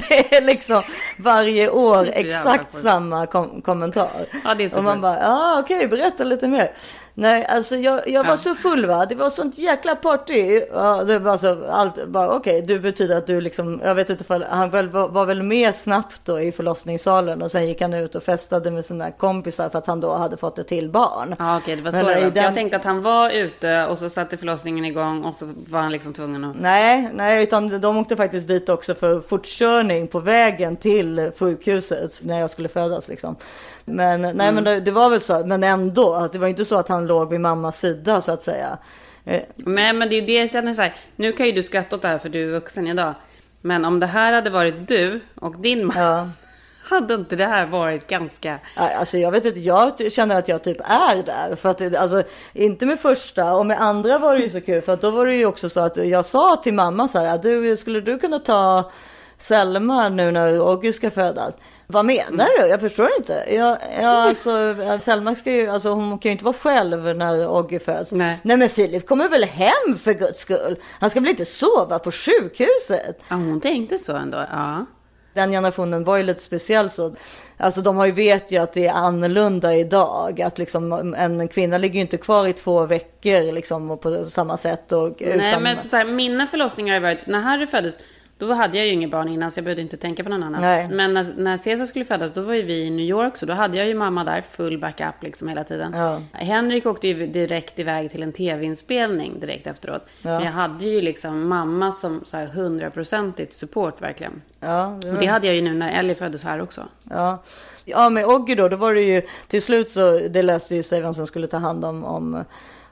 det 0.09 0.37
är 0.37 0.41
liksom 0.41 0.83
varje 1.19 1.71
år 1.71 2.11
exakt 2.13 2.79
samma 2.79 3.27
kom 3.27 3.63
kommentar. 3.63 4.27
Ja, 4.45 4.57
och 4.77 4.85
man 4.85 5.01
bara, 5.01 5.21
ja 5.21 5.61
okej, 5.61 5.89
berätta 5.89 6.25
lite 6.25 6.49
mer. 6.49 6.73
Nej, 7.17 7.47
alltså 7.47 7.77
jag, 7.77 8.09
jag 8.09 8.25
var 8.25 8.31
Ja. 8.31 8.37
så 8.37 8.55
full 8.55 8.87
va, 8.87 9.07
det 9.07 9.15
var 9.15 9.31
sånt 9.31 9.59
jäkla 9.59 9.97
party. 9.97 10.61
Ja, 10.73 11.05
det 11.05 11.19
var 11.19 11.37
så, 11.37 11.67
allt, 11.71 12.07
bara 12.07 12.37
okej, 12.37 12.63
du 12.63 12.79
betyder 12.81 13.17
att 13.19 13.27
du 13.27 13.41
liksom, 13.41 13.81
jag 13.85 13.95
vet 13.95 14.11
inte 14.11 14.23
ifall, 14.25 14.45
han 14.51 14.71
väl, 14.71 14.89
var, 14.89 15.09
var 15.09 15.27
väl 15.27 15.43
med 15.43 15.75
snabbt 15.75 16.21
då 16.25 16.41
i 16.41 16.53
förlossningssalen 16.53 17.43
och 17.43 17.51
sen 17.51 17.67
gick 17.69 17.81
han 17.81 17.95
ut 17.95 18.15
och 18.15 18.23
festade 18.23 18.71
med 18.71 18.85
sina 18.85 19.11
kompisar 19.11 19.69
för 19.69 19.79
att 19.79 19.87
han 19.87 20.01
då 20.01 20.15
hade 20.17 20.37
fått 20.37 20.59
ett 20.59 20.69
till 20.69 20.89
barn. 20.91 21.35
Ja, 21.39 21.57
okej, 21.57 21.77
det 21.77 21.83
var 21.83 21.91
så 21.91 21.97
Men 21.97 22.07
det 22.07 22.15
var. 22.15 22.21
För 22.21 22.31
den- 22.31 22.45
Jag 22.45 22.55
tänkte 22.55 22.77
att 22.77 22.85
han 22.85 23.03
var 23.03 23.31
ute 23.31 23.87
och 23.87 23.99
så 23.99 24.11
satte 24.11 24.37
förlossningen 24.37 24.85
igång 24.85 25.25
och 25.25 25.35
så 25.37 25.47
var 25.69 25.81
han 25.81 25.93
liksom 25.93 26.13
tvungen 26.13 26.45
att... 26.45 26.57
Nej, 26.61 27.11
nej, 27.15 27.43
utan 27.43 27.81
de 27.81 27.97
åkte 27.97 28.17
faktiskt 28.17 28.49
dit 28.49 28.69
också 28.69 28.95
för 28.95 29.21
fortkörning 29.21 30.07
på 30.09 30.21
vägen 30.21 30.77
till 30.77 31.31
sjukhuset 31.39 32.21
när 32.23 32.41
jag 32.41 32.51
skulle 32.51 32.69
födas 32.69 33.09
liksom. 33.09 33.37
Men 33.85 34.21
nej, 34.21 34.31
Mm. 34.31 34.55
men 34.55 34.65
det, 34.65 34.81
det 34.81 34.91
var 34.91 35.11
väl 35.11 35.21
så, 35.21 35.43
men 35.47 35.65
ändå, 35.65 36.15
att 36.15 36.33
det 36.33 36.39
var 36.39 36.49
inte 36.49 36.65
så 36.65 36.77
att 36.79 36.89
han 36.89 37.07
låg 37.07 37.31
vid 37.31 37.41
mammas 37.41 37.81
sida 37.81 38.21
så 38.21 38.33
att 38.33 38.43
säga. 38.43 38.79
Eh, 39.25 39.41
Nej, 39.57 39.93
men 39.93 40.09
det 40.09 40.17
är 40.17 40.21
ju 40.21 40.27
det 40.27 40.33
jag 40.41 40.51
känner 40.51 40.75
så 40.75 40.83
här. 40.83 40.97
Nu 41.17 41.33
kan 41.33 41.47
ju 41.47 41.53
du 41.53 41.63
skratta 41.63 41.97
åt 41.97 42.03
det 42.03 42.09
här 42.09 42.19
för 42.19 42.29
du 42.29 42.45
är 42.49 42.53
vuxen 42.53 42.87
idag. 42.87 43.15
Men 43.61 43.85
om 43.85 44.01
det 44.01 44.07
här 44.07 44.33
hade 44.33 44.51
varit 44.51 44.89
du 44.89 45.21
och 45.41 45.61
din 45.61 45.87
man. 45.87 46.33
Hade 46.91 47.15
inte 47.15 47.37
det 47.37 47.45
här 47.47 47.67
varit 47.67 48.07
ganska... 48.07 48.59
Alltså 48.77 49.19
jag 49.19 49.31
vet 49.31 49.45
inte, 49.45 49.61
jag 49.61 50.13
känner 50.13 50.39
att 50.39 50.49
jag 50.49 50.65
typ 50.65 50.81
är 50.81 51.23
där. 51.23 51.57
För 51.57 51.69
att, 51.69 51.97
alltså, 51.97 52.23
inte 52.53 52.87
med 52.87 53.01
första 53.01 53.55
och 53.55 53.67
med 53.67 53.81
andra 53.81 54.19
var 54.19 54.35
det 54.37 54.43
ju 54.43 54.51
så 54.51 54.61
kul. 54.61 54.83
För 54.83 54.93
att 54.93 55.01
då 55.01 55.11
var 55.11 55.27
det 55.27 55.35
ju 55.35 55.47
också 55.47 55.69
så 55.69 55.81
att 55.81 55.97
jag 55.97 56.25
sa 56.27 56.57
till 56.57 56.75
mamma 56.75 57.09
så 57.09 57.19
här, 57.19 57.39
du, 57.39 57.77
skulle 57.77 58.01
du 58.01 58.19
kunna 58.19 58.39
ta 58.39 58.91
Selma 59.39 60.09
nu 60.09 60.31
när 60.31 60.61
Oggy 60.61 60.93
ska 60.93 61.11
födas? 61.11 61.59
Vad 61.87 62.05
menar 62.05 62.63
du? 62.63 62.69
Jag 62.69 62.81
förstår 62.81 63.09
inte. 63.19 63.45
Jag, 63.49 63.79
jag, 64.01 64.05
alltså, 64.05 64.75
Selma 65.01 65.35
ska 65.35 65.53
ju, 65.53 65.69
alltså, 65.69 65.91
hon 65.91 66.19
kan 66.19 66.29
ju 66.29 66.33
inte 66.33 66.45
vara 66.45 66.55
själv 66.55 67.17
när 67.17 67.49
Oggy 67.49 67.79
föds. 67.79 68.13
Nej. 68.13 68.41
men 68.43 68.69
Filip 68.69 69.07
kommer 69.07 69.29
väl 69.29 69.45
hem 69.45 69.99
för 69.99 70.13
guds 70.13 70.41
skull. 70.41 70.77
Han 71.01 71.11
ska 71.11 71.21
väl 71.21 71.29
inte 71.29 71.45
sova 71.45 71.99
på 71.99 72.11
sjukhuset? 72.11 73.21
Ja, 73.29 73.37
hon 73.37 73.61
tänkte 73.61 73.99
så 73.99 74.13
ändå. 74.17 74.39
Ja. 74.51 74.87
Den 75.35 75.51
generationen 75.51 76.05
var 76.05 76.17
ju 76.17 76.23
lite 76.23 76.43
speciell 76.43 76.91
så. 76.91 77.15
Alltså 77.57 77.83
de 77.83 77.97
har 77.97 78.07
ju 78.07 78.13
vet 78.13 78.51
ju 78.51 78.59
att 78.59 78.73
det 78.73 78.87
är 78.87 78.93
annorlunda 78.93 79.75
idag. 79.75 80.41
Att 80.41 80.59
liksom 80.59 81.15
en 81.15 81.49
kvinna 81.49 81.79
ligger 81.79 81.95
ju 81.95 82.01
inte 82.01 82.17
kvar 82.17 82.47
i 82.47 82.53
två 82.53 82.87
veckor 82.87 83.53
liksom 83.53 83.91
och 83.91 84.01
på 84.01 84.25
samma 84.25 84.57
sätt. 84.57 84.93
Och, 84.93 85.17
Nej, 85.21 85.49
utan, 85.49 85.63
men 85.63 85.77
så, 85.77 85.89
så 85.89 85.97
här, 85.97 86.05
mina 86.05 86.47
förlossningar 86.47 86.95
har 86.95 87.01
varit... 87.01 87.27
När 87.27 87.41
Harry 87.41 87.67
föddes, 87.67 87.99
då 88.39 88.53
hade 88.53 88.77
jag 88.77 88.87
ju 88.87 88.93
inget 88.93 89.11
barn 89.11 89.29
innan 89.29 89.51
så 89.51 89.59
jag 89.59 89.65
behövde 89.65 89.83
inte 89.83 89.97
tänka 89.97 90.25
på 90.25 90.31
någon 90.31 90.43
annan. 90.43 90.61
Nej. 90.61 90.89
Men 90.89 91.15
när, 91.15 91.27
när 91.37 91.59
Caesar 91.59 91.87
skulle 91.87 92.05
födas, 92.05 92.33
då 92.33 92.43
var 92.43 92.55
ju 92.55 92.63
vi 92.63 92.83
i 92.83 92.91
New 92.91 93.05
York 93.05 93.37
så 93.37 93.47
då 93.47 93.53
hade 93.53 93.77
jag 93.77 93.87
ju 93.87 93.95
mamma 93.95 94.25
där, 94.25 94.43
full 94.51 94.79
backup 94.79 95.15
liksom 95.23 95.49
hela 95.49 95.65
tiden. 95.65 95.93
Ja. 95.95 96.21
Henrik 96.33 96.87
åkte 96.87 97.09
ju 97.09 97.27
direkt 97.27 97.79
iväg 97.79 98.11
till 98.11 98.23
en 98.23 98.33
tv-inspelning 98.33 99.41
direkt 99.41 99.67
efteråt. 99.67 100.03
Ja. 100.23 100.31
Men 100.31 100.45
jag 100.45 100.53
hade 100.53 100.85
ju 100.85 101.01
liksom 101.01 101.49
mamma 101.49 101.93
som 101.93 102.21
så 102.25 102.37
här 102.37 102.47
hundraprocentigt 102.47 103.53
support 103.53 104.03
verkligen. 104.03 104.43
Ja, 104.61 104.87
Och 104.87 105.19
det 105.21 105.27
hade 105.27 105.47
jag 105.47 105.57
ju 105.57 105.63
nu 105.63 105.75
när 105.75 105.93
Ellie 106.01 106.15
föddes 106.15 106.45
här 106.45 106.61
också. 106.63 106.89
Ja. 107.11 107.43
ja, 107.85 108.11
med 108.11 108.27
Oggy 108.27 108.55
då, 108.55 108.69
då 108.69 108.77
var 108.77 108.95
det 108.95 109.03
ju 109.03 109.23
till 109.49 109.63
slut 109.63 109.91
så 109.91 110.19
det 110.19 110.43
löste 110.43 110.75
ju 110.75 110.83
sig 110.83 111.01
vem 111.01 111.15
som 111.15 111.27
skulle 111.27 111.47
ta 111.47 111.57
hand 111.57 111.85
om, 111.85 112.05
om 112.05 112.45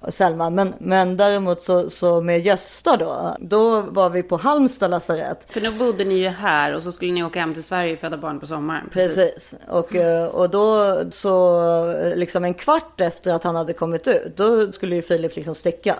Selma. 0.08 0.50
Men, 0.50 0.74
men 0.78 1.16
däremot 1.16 1.62
så, 1.62 1.90
så 1.90 2.20
med 2.20 2.40
Gösta 2.40 2.96
då, 2.96 3.36
då 3.40 3.80
var 3.80 4.10
vi 4.10 4.22
på 4.22 4.36
Halmstad 4.36 4.90
lasarett. 4.90 5.46
För 5.48 5.60
nu 5.60 5.70
bodde 5.70 6.04
ni 6.04 6.14
ju 6.14 6.28
här 6.28 6.74
och 6.74 6.82
så 6.82 6.92
skulle 6.92 7.12
ni 7.12 7.24
åka 7.24 7.40
hem 7.40 7.54
till 7.54 7.64
Sverige 7.64 7.94
och 7.94 8.00
föda 8.00 8.16
barn 8.16 8.40
på 8.40 8.46
sommaren. 8.46 8.88
Precis. 8.92 9.54
Och, 9.68 9.94
eh, 9.94 10.26
och 10.26 10.50
då 10.50 10.96
så 11.10 11.94
liksom 12.14 12.44
en 12.44 12.54
kvart 12.54 13.00
efter 13.00 13.34
att 13.34 13.44
han 13.44 13.56
hade 13.56 13.72
kommit 13.72 14.08
ut, 14.08 14.36
då 14.36 14.72
skulle 14.72 14.96
ju 14.96 15.02
Filip 15.02 15.36
liksom 15.36 15.54
sticka. 15.54 15.96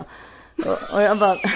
Och, 0.67 0.95
och 0.95 1.03
jag 1.03 1.19
bara... 1.19 1.37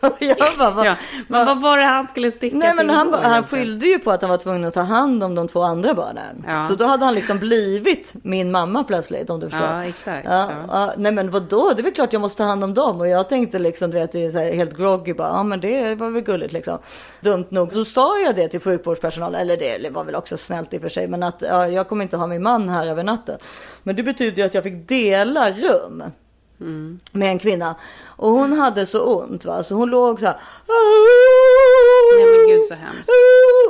bara, 0.58 0.70
vad- 0.70 0.86
Ja, 0.86 0.96
men 1.28 1.46
vad 1.46 1.60
var 1.62 1.78
det 1.78 1.84
han 1.84 2.08
skulle 2.08 2.30
sticka 2.30 2.56
Nej 2.56 2.74
men 2.74 2.88
till 2.88 2.96
han, 2.96 3.14
han 3.14 3.44
skyllde 3.44 3.86
ju 3.86 3.98
på 3.98 4.10
att 4.10 4.20
han 4.22 4.30
var 4.30 4.36
tvungen 4.38 4.64
att 4.64 4.74
ta 4.74 4.80
hand 4.80 5.24
om 5.24 5.34
de 5.34 5.48
två 5.48 5.62
andra 5.62 5.94
barnen. 5.94 6.44
Ja. 6.46 6.64
Så 6.68 6.74
då 6.74 6.84
hade 6.84 7.04
han 7.04 7.14
liksom 7.14 7.38
blivit 7.38 8.14
min 8.22 8.50
mamma 8.50 8.84
plötsligt 8.84 9.30
om 9.30 9.40
du 9.40 9.50
förstår. 9.50 9.68
Ja, 9.68 9.84
exakt. 9.84 10.26
Ja, 10.30 10.48
Ja. 10.68 10.92
nej 10.96 11.12
men 11.12 11.30
vadå, 11.30 11.72
det 11.76 11.80
är 11.80 11.82
väl 11.82 11.92
klart 11.92 12.12
jag 12.12 12.20
måste 12.22 12.38
ta 12.42 12.44
hand 12.48 12.64
om 12.64 12.74
dem. 12.74 13.00
Och 13.00 13.08
jag 13.08 13.28
tänkte 13.28 13.58
liksom, 13.58 13.90
du 13.90 13.98
vet, 13.98 14.12
det 14.12 14.24
är 14.24 14.54
helt 14.54 14.76
groggy 14.76 15.14
bara, 15.14 15.28
ja 15.28 15.42
men 15.42 15.60
det 15.60 15.94
var 15.94 16.10
väl 16.10 16.22
gulligt 16.22 16.52
liksom. 16.52 16.78
Dumt 17.20 17.46
nog 17.48 17.72
så 17.72 17.84
sa 17.84 18.18
jag 18.18 18.34
det 18.36 18.48
till 18.48 18.60
sjukvårdspersonalen, 18.60 19.40
eller 19.40 19.56
det 19.56 19.90
var 19.90 20.04
väl 20.04 20.14
också 20.14 20.36
snällt 20.36 20.74
i 20.74 20.78
och 20.78 20.82
för 20.82 20.88
sig, 20.88 21.08
men 21.08 21.22
att 21.22 21.42
ja, 21.48 21.68
jag 21.68 21.88
kommer 21.88 22.02
inte 22.02 22.16
ha 22.16 22.26
min 22.26 22.42
man 22.42 22.68
här 22.68 22.86
över 22.86 23.04
natten. 23.04 23.38
Men 23.82 23.96
det 23.96 24.02
betyder 24.02 24.36
ju 24.36 24.42
att 24.42 24.54
jag 24.54 24.62
fick 24.62 24.88
dela 24.88 25.50
rum 25.50 26.02
Mm. 26.60 27.00
med 27.12 27.28
en 27.28 27.38
kvinna. 27.38 27.74
Och 28.06 28.30
hon 28.30 28.52
hade 28.52 28.86
så 28.86 29.02
ont 29.22 29.44
va, 29.44 29.62
så 29.62 29.74
hon 29.74 29.90
låg 29.90 30.20
så 30.20 30.26
här. 30.26 30.36
Nej 32.18 32.38
men 32.38 32.48
gud 32.48 32.66
så 32.66 32.74
hemskt. 32.74 33.08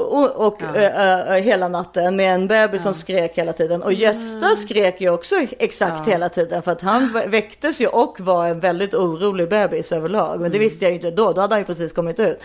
Och 0.00 0.36
och, 0.36 0.46
och 0.46 0.76
äh, 0.76 1.36
äh, 1.36 1.42
hela 1.42 1.68
natten 1.68 2.16
med 2.16 2.34
en 2.34 2.46
bebis 2.48 2.82
som 2.82 2.94
skrek 2.94 3.38
hela 3.38 3.52
tiden. 3.52 3.82
Och 3.82 3.92
Gösta 3.92 4.56
skrek 4.56 5.00
ju 5.00 5.10
också 5.10 5.34
exakt 5.58 6.02
Ja. 6.06 6.12
hela 6.12 6.28
tiden 6.28 6.62
för 6.62 6.72
att 6.72 6.80
han 6.80 7.02
vä- 7.14 7.28
väcktes 7.28 7.80
ju 7.80 7.86
och 7.86 8.20
var 8.20 8.46
en 8.48 8.60
väldigt 8.60 8.94
orolig 8.94 9.48
bebis 9.48 9.92
överlag. 9.92 10.40
Men 10.40 10.50
det 10.52 10.58
visste 10.58 10.84
jag 10.84 10.90
ju 10.90 10.96
inte 10.96 11.10
då, 11.10 11.32
då 11.32 11.40
hade 11.40 11.54
han 11.54 11.60
ju 11.60 11.64
precis 11.66 11.92
kommit 11.92 12.20
ut. 12.20 12.40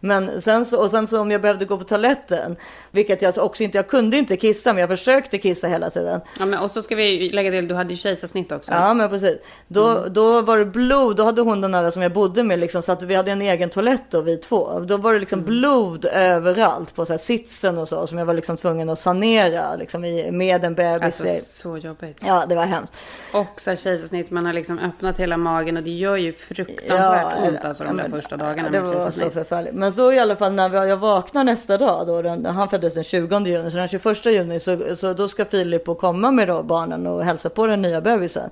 Men 0.00 0.40
sen 0.40 0.64
så, 0.64 0.82
och 0.82 0.90
sen 0.90 1.06
så 1.06 1.20
om 1.20 1.30
jag 1.30 1.40
behövde 1.40 1.64
gå 1.64 1.78
på 1.78 1.84
toaletten, 1.84 2.56
vilket 2.90 3.22
jag 3.22 3.38
också 3.38 3.62
inte, 3.62 3.78
jag 3.78 3.88
kunde 3.88 4.16
inte 4.16 4.36
kissa, 4.36 4.72
men 4.72 4.80
jag 4.80 4.88
försökte 4.88 5.38
kissa 5.38 5.68
hela 5.68 5.90
tiden. 5.90 6.20
Ja, 6.38 6.46
men, 6.46 6.58
och 6.58 6.70
så 6.70 6.82
ska 6.82 6.96
vi 6.96 7.30
lägga 7.30 7.50
till, 7.50 7.68
du 7.68 7.74
hade 7.74 7.90
ju 7.90 7.96
kejsarsnitt 7.96 8.52
också. 8.52 8.72
Ja, 8.72 8.94
men 8.94 9.08
precis. 9.08 9.38
Då, 9.68 10.04
då 10.10 10.42
var 10.42 10.58
det 10.58 10.64
blod. 10.64 11.16
Då 11.16 11.24
hade 11.24 11.42
hon 11.42 11.60
den 11.60 11.72
där 11.72 11.90
som 11.90 12.02
jag 12.02 12.12
bodde 12.12 12.42
med, 12.42 12.58
liksom, 12.58 12.82
så 12.82 12.92
att 12.92 13.02
vi 13.02 13.14
hade 13.14 13.30
en 13.30 13.42
egen 13.42 13.70
toalett 13.70 14.02
då, 14.10 14.20
vi 14.20 14.36
två. 14.36 14.80
Då 14.80 14.96
var 14.96 15.12
det 15.12 15.18
liksom 15.18 15.42
blod 15.42 16.04
överallt 16.04 16.94
på 16.94 17.06
så 17.06 17.12
här, 17.12 17.18
sitsen 17.18 17.78
och 17.78 17.88
så, 17.88 18.06
som 18.06 18.18
jag 18.18 18.26
var 18.26 18.34
liksom 18.34 18.56
tvungen 18.56 18.90
att 18.90 18.98
sanera 18.98 19.76
liksom, 19.76 20.04
i, 20.04 20.30
med 20.30 20.64
en 20.64 20.74
bebis. 20.74 21.20
Alltså 21.20 21.46
så 21.46 21.78
jobbigt. 21.78 22.18
Ja, 22.26 22.44
det 22.48 22.54
var 22.54 22.64
hemskt. 22.64 22.92
Och 23.32 23.60
så 23.60 23.70
här 23.70 23.76
kejsarsnitt, 23.76 24.30
man 24.30 24.46
har 24.46 24.52
liksom 24.52 24.78
öppnat 24.78 25.16
hela 25.16 25.36
magen 25.36 25.76
och 25.76 25.82
det 25.82 25.90
gör 25.90 26.16
ju 26.16 26.32
fruktansvärt 26.32 27.48
ont 27.48 27.64
alltså 27.64 27.84
de 27.84 27.96
där 27.96 28.08
första 28.08 28.36
dagarna 28.36 28.70
det 28.70 28.80
med 28.80 28.88
var 28.88 29.10
så 29.10 29.30
förfärligt. 29.30 29.74
Men 29.84 29.92
så 29.92 30.12
i 30.12 30.18
alla 30.18 30.36
fall 30.36 30.52
när 30.52 30.68
vi- 30.68 30.88
jag 30.88 30.96
vaknar 30.96 31.44
nästa 31.44 31.78
dag, 31.78 32.06
då, 32.06 32.22
den, 32.22 32.46
han 32.46 32.68
föddes 32.68 32.94
den 32.94 33.04
20 33.04 33.38
juni, 33.46 33.70
så 33.70 33.76
den 33.76 33.88
21 33.88 34.26
juni 34.26 34.60
så, 34.60 34.96
så 34.96 35.12
då 35.12 35.28
ska 35.28 35.44
Filip 35.44 35.88
och 35.88 35.98
komma 35.98 36.30
med 36.30 36.48
då 36.48 36.62
barnen 36.62 37.06
och 37.06 37.24
hälsa 37.24 37.48
på 37.50 37.66
den 37.66 37.82
nya 37.82 38.00
bebisen. 38.00 38.50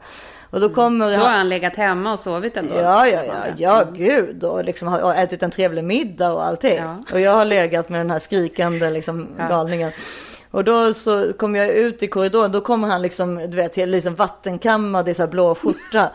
Och 0.51 0.61
då 0.61 0.69
kommer 0.69 1.11
Då 1.11 1.17
har 1.17 1.31
han 1.31 1.49
legat 1.49 1.77
hemma 1.77 2.13
och 2.13 2.19
sovit 2.19 2.57
ändå. 2.57 2.75
Ja, 2.77 3.07
ja, 3.07 3.21
ja, 3.27 3.35
ja, 3.57 3.83
gud. 3.95 4.45
Och 4.45 4.65
liksom 4.65 4.89
har 4.89 5.15
ätit 5.15 5.43
en 5.43 5.51
trevlig 5.51 5.85
middag 5.85 6.33
och 6.33 6.45
allting. 6.45 6.81
Och 7.13 7.21
jag 7.21 7.33
har 7.33 7.45
legat 7.45 7.89
med 7.89 8.01
den 8.01 8.11
här 8.11 8.19
skrikande 8.19 8.91
liksom, 8.91 9.29
Ja. 9.39 9.49
galningen. 9.49 9.93
Och 10.51 10.65
då 10.65 10.95
så 10.95 11.33
kommer 11.33 11.59
jag 11.59 11.69
ut 11.69 12.03
i 12.03 12.07
korridoren, 12.09 12.53
då 12.53 12.61
kommer 12.61 12.89
han 12.89 13.03
liksom, 13.03 13.37
du 13.39 13.57
vet, 13.57 13.77
helt 13.77 13.91
liksom 13.91 14.15
vattenkammad 14.15 15.09
i 15.09 15.15
så 15.15 15.23
här 15.23 15.29
blå 15.31 15.55
skjorta. 15.55 16.11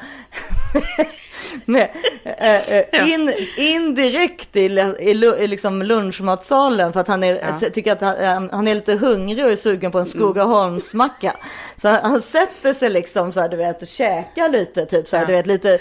med, 1.65 1.89
eh, 2.23 2.69
eh, 2.69 3.13
in, 3.13 3.33
in 3.57 3.95
direkt 3.95 4.55
i, 4.55 4.65
i, 4.99 5.11
i 5.39 5.47
liksom 5.47 5.81
lunchmatsalen 5.81 6.93
för 6.93 6.99
att 6.99 7.07
han 7.07 7.23
är, 7.23 7.35
Ja. 7.61 7.69
tycker 7.73 7.91
att 7.91 8.01
han, 8.01 8.49
han 8.51 8.67
är 8.67 8.75
lite 8.75 8.93
hungrig 8.95 9.45
och 9.45 9.51
är 9.51 9.55
sugen 9.55 9.91
på 9.91 9.99
en 9.99 10.05
Skogaholmsmacka. 10.05 11.33
Så 11.75 11.87
han, 11.87 11.99
han 12.03 12.21
sätter 12.21 12.73
sig 12.73 12.89
liksom 12.89 13.31
så 13.31 13.39
här, 13.41 13.49
du 13.49 13.57
vet, 13.57 13.81
och 13.81 13.87
käkar 13.87 14.49
lite, 14.49 14.85
typ 14.85 15.07
så 15.07 15.15
här, 15.17 15.23
Ja. 15.23 15.27
du 15.27 15.33
vet, 15.33 15.47
lite, 15.47 15.79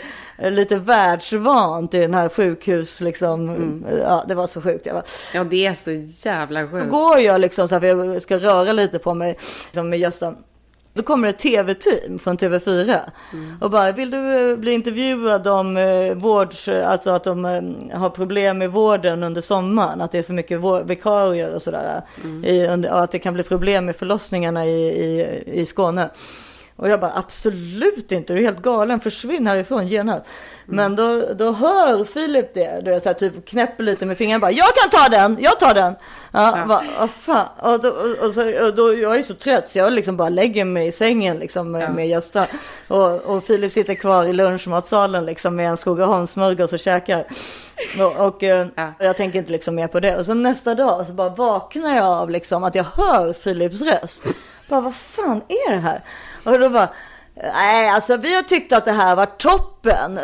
lite 0.51 0.77
världsvant 0.77 1.95
i 1.95 1.99
den 1.99 2.15
här 2.15 2.29
sjukhus, 2.29 3.01
liksom. 3.01 3.49
Mm. 3.49 3.85
Ja, 4.03 4.25
det 4.29 4.35
var 4.35 4.47
så 4.47 4.63
sjukt. 4.63 4.87
Jag 4.87 4.95
bara, 4.95 5.05
Ja, 5.35 5.45
det 5.45 5.67
är 5.67 5.75
så 5.75 6.29
jävla 6.29 6.63
då 6.63 6.69
sjukt. 6.69 6.91
går 6.91 7.19
jag 7.19 7.41
liksom 7.41 7.69
så 7.69 7.75
här, 7.75 7.81
för 7.81 8.13
jag 8.13 8.23
ska 8.23 8.37
röra 8.39 8.73
lite 8.73 8.99
på 8.99 9.15
mig 9.15 9.37
liksom 9.65 9.91
med 9.91 9.99
Gösta. 9.99 10.35
Då 10.97 11.03
kommer 11.03 11.29
ett 11.29 11.39
tv-team 11.39 12.19
från 12.19 12.37
TV4 12.39 12.99
och 13.61 13.71
bara, 13.71 13.93
vill 13.93 14.11
du 14.11 14.51
eh, 14.51 14.57
bli 14.57 14.73
intervjuad 14.73 15.47
om 15.47 15.77
eh, 15.77 16.15
vårds, 16.15 16.69
alltså 16.69 17.11
att 17.11 17.25
de 17.25 17.45
eh, 17.45 17.99
har 17.99 18.11
problem 18.11 18.59
med 18.59 18.71
vården 18.71 19.23
under 19.23 19.41
sommaren, 19.41 20.01
att 20.01 20.13
det 20.13 20.19
är 20.19 20.23
för 20.23 20.33
mycket 20.33 20.61
vikarier 20.85 21.55
och 21.55 21.63
sådär. 21.63 22.03
I, 22.45 22.67
under- 22.67 22.93
och 22.93 23.03
att 23.03 23.11
det 23.11 23.19
kan 23.19 23.35
bli 23.35 23.43
problem 23.43 23.85
med 23.85 23.97
förlossningarna 23.97 24.67
i, 24.67 24.87
i, 24.87 25.43
i 25.61 25.67
Skåne. 25.67 26.11
Och 26.77 26.89
jag 26.89 27.01
bara 27.01 27.13
absolut 27.15 28.13
inte, 28.13 28.33
du 28.33 28.39
är 28.39 28.45
helt 28.45 28.63
galen, 28.63 29.01
försvinn 29.01 29.47
härifrån 29.47 29.87
genast. 29.87 30.23
Men 30.67 30.97
då, 30.97 31.23
då 31.35 31.53
hör 31.53 32.05
Filip 32.05 32.55
det, 32.55 32.81
du 32.85 32.91
vet, 32.91 33.03
så 33.03 33.09
här, 33.09 33.15
typ 33.15 33.47
knäpper 33.49 33.85
lite 33.85 34.07
med 34.07 34.19
fingrarna 34.19 34.41
bara, 34.41 34.51
jag 34.51 34.69
kan 34.75 34.91
ta 34.91 35.09
den, 35.09 35.37
jag 35.41 35.61
tar 35.61 35.75
den. 35.75 35.95
Ja, 36.33 36.65
Bara, 36.69 36.85
vad 36.99 37.11
fan. 37.11 37.49
Och 37.61 37.81
då, 37.81 37.89
och, 38.27 38.33
så, 38.33 38.65
och 38.67 38.75
då, 38.75 38.95
jag 38.95 39.17
är 39.17 39.23
så 39.23 39.35
trött 39.35 39.69
så 39.69 39.79
jag 39.79 39.93
liksom 39.93 40.17
bara 40.17 40.29
lägger 40.29 40.65
mig 40.65 40.87
i 40.87 40.93
sängen 40.93 41.39
liksom, 41.39 41.71
med, 41.71 41.95
med 41.95 42.09
Gösta. 42.09 42.47
Och, 42.89 43.25
och 43.25 43.45
Filip 43.45 43.73
sitter 43.73 43.95
kvar 43.95 44.25
i 44.25 44.33
lunchmatsalen 44.33 45.27
liksom, 45.27 45.57
med 45.57 45.71
en 45.71 45.77
Skogaholmssmörgås 45.77 46.73
och 46.73 46.79
käkar. 46.79 47.27
Och, 48.01 48.27
och 48.27 48.43
eh, 48.43 48.67
jag 48.99 49.17
tänker 49.17 49.39
inte 49.39 49.53
liksom 49.53 49.75
mer 49.75 49.89
på 49.89 50.01
det. 50.01 50.17
Och 50.17 50.27
så 50.27 50.35
nästa 50.35 50.75
dag 50.75 51.07
så 51.07 51.13
bara 51.13 51.29
vaknar 51.31 51.97
jag 51.97 52.07
av 52.07 52.31
liksom, 52.31 52.65
att 52.65 52.75
jag 52.75 52.85
hör 52.85 53.33
Filips 53.33 53.83
röst. 53.83 54.25
Bara, 54.69 54.81
vad 54.81 54.95
fan 54.95 55.43
är 55.49 55.73
det 55.73 55.79
här? 55.79 56.03
Och 56.45 56.59
då 56.59 56.71
bara, 56.71 56.89
nej, 57.35 57.89
alltså 57.89 58.17
vi 58.17 58.35
har 58.35 58.43
tyckt 58.43 58.73
att 58.73 58.85
det 58.85 58.93
här 58.93 59.17
var 59.17 59.27
toppen. 59.27 59.76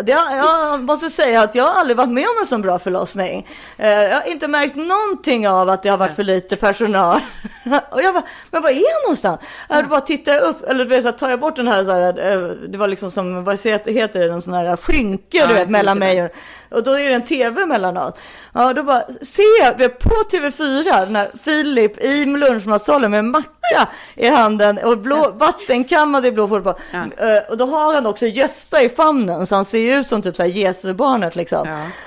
Det, 0.02 0.12
jag 0.36 0.80
måste 0.82 1.10
säga 1.10 1.40
att 1.42 1.54
jag 1.54 1.64
har 1.64 1.80
aldrig 1.80 1.96
varit 1.96 2.10
med 2.10 2.24
om 2.24 2.34
en 2.40 2.46
sån 2.46 2.62
bra 2.62 2.78
förlossning. 2.78 3.46
Eh, 3.78 3.88
Jag 3.90 4.14
har 4.20 4.28
inte 4.30 4.48
märkt 4.48 4.76
någonting 4.76 5.48
av 5.48 5.68
att 5.68 5.82
det 5.82 5.88
har 5.88 5.98
varit 5.98 6.16
för 6.16 6.22
lite 6.22 6.56
personal. 6.56 7.20
Och 7.90 8.02
jag 8.02 8.14
bara, 8.14 8.24
men 8.50 8.62
var 8.62 8.70
är 8.70 8.74
jag 8.74 9.02
någonstans? 9.04 9.40
Jag 9.68 9.88
bara 9.88 10.00
tittar 10.00 10.38
upp, 10.38 10.68
eller 10.68 10.84
du 10.84 10.90
vet, 10.90 11.02
så 11.02 11.08
här, 11.08 11.16
tar 11.18 11.30
jag 11.30 11.40
bort 11.40 11.56
den 11.56 11.68
här, 11.68 11.84
så 11.84 11.90
här 11.90 12.32
eh, 12.32 12.40
det 12.68 12.78
var 12.78 12.88
liksom 12.88 13.10
som, 13.10 13.44
vad 13.44 13.60
heter 13.66 14.18
det, 14.20 14.32
en 14.32 14.42
sån 14.42 14.54
här 14.54 14.76
skynke, 14.76 15.38
Ja, 15.38 15.46
du 15.46 15.54
vet, 15.54 15.70
mellan 15.70 15.98
mig 15.98 16.22
och 16.24 16.30
och 16.74 16.82
då 16.82 16.98
är 16.98 17.08
det 17.08 17.14
en 17.14 17.22
tv 17.24 17.66
mellan 17.66 17.96
oss. 17.96 18.14
Ja, 18.54 18.72
då 18.72 18.82
bara 18.82 19.02
ser 19.22 19.64
jag 19.64 19.78
det 19.78 19.88
på 19.88 20.10
TV4 20.30 21.10
när 21.10 21.30
Filip 21.42 21.98
i 22.04 22.24
lunchmatsalen 22.26 23.10
med 23.10 23.18
en 23.18 23.30
macka 23.30 23.88
i 24.14 24.28
handen 24.28 24.78
och 24.78 24.98
blå, 24.98 25.30
vattenkammad 25.34 26.26
i 26.26 26.32
blå 26.32 26.48
skjorta 26.48 26.72
på. 26.72 26.78
Eh, 27.24 27.42
Och 27.50 27.56
då 27.56 27.64
har 27.66 27.94
han 27.94 28.06
också 28.06 28.26
Gösta 28.26 28.82
i 28.82 28.88
famnen 28.88 29.46
så 29.52 29.56
han 29.56 29.64
ser 29.64 29.78
ju 29.78 29.94
ut 29.96 30.06
som 30.08 30.22
typ 30.22 30.36
så 30.36 30.42
här 30.42 30.50
Jesusbarnet 30.50 31.36
liksom. 31.36 31.66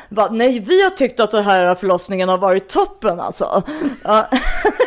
Bara, 0.10 0.30
nej, 0.32 0.60
vi 0.60 0.84
har 0.84 0.90
tyckt 0.90 1.20
att 1.20 1.32
den 1.32 1.44
här 1.44 1.76
förlossningen 1.76 2.30
har 2.30 2.38
varit 2.38 2.70
toppen 2.70 3.20
alltså. 3.20 3.64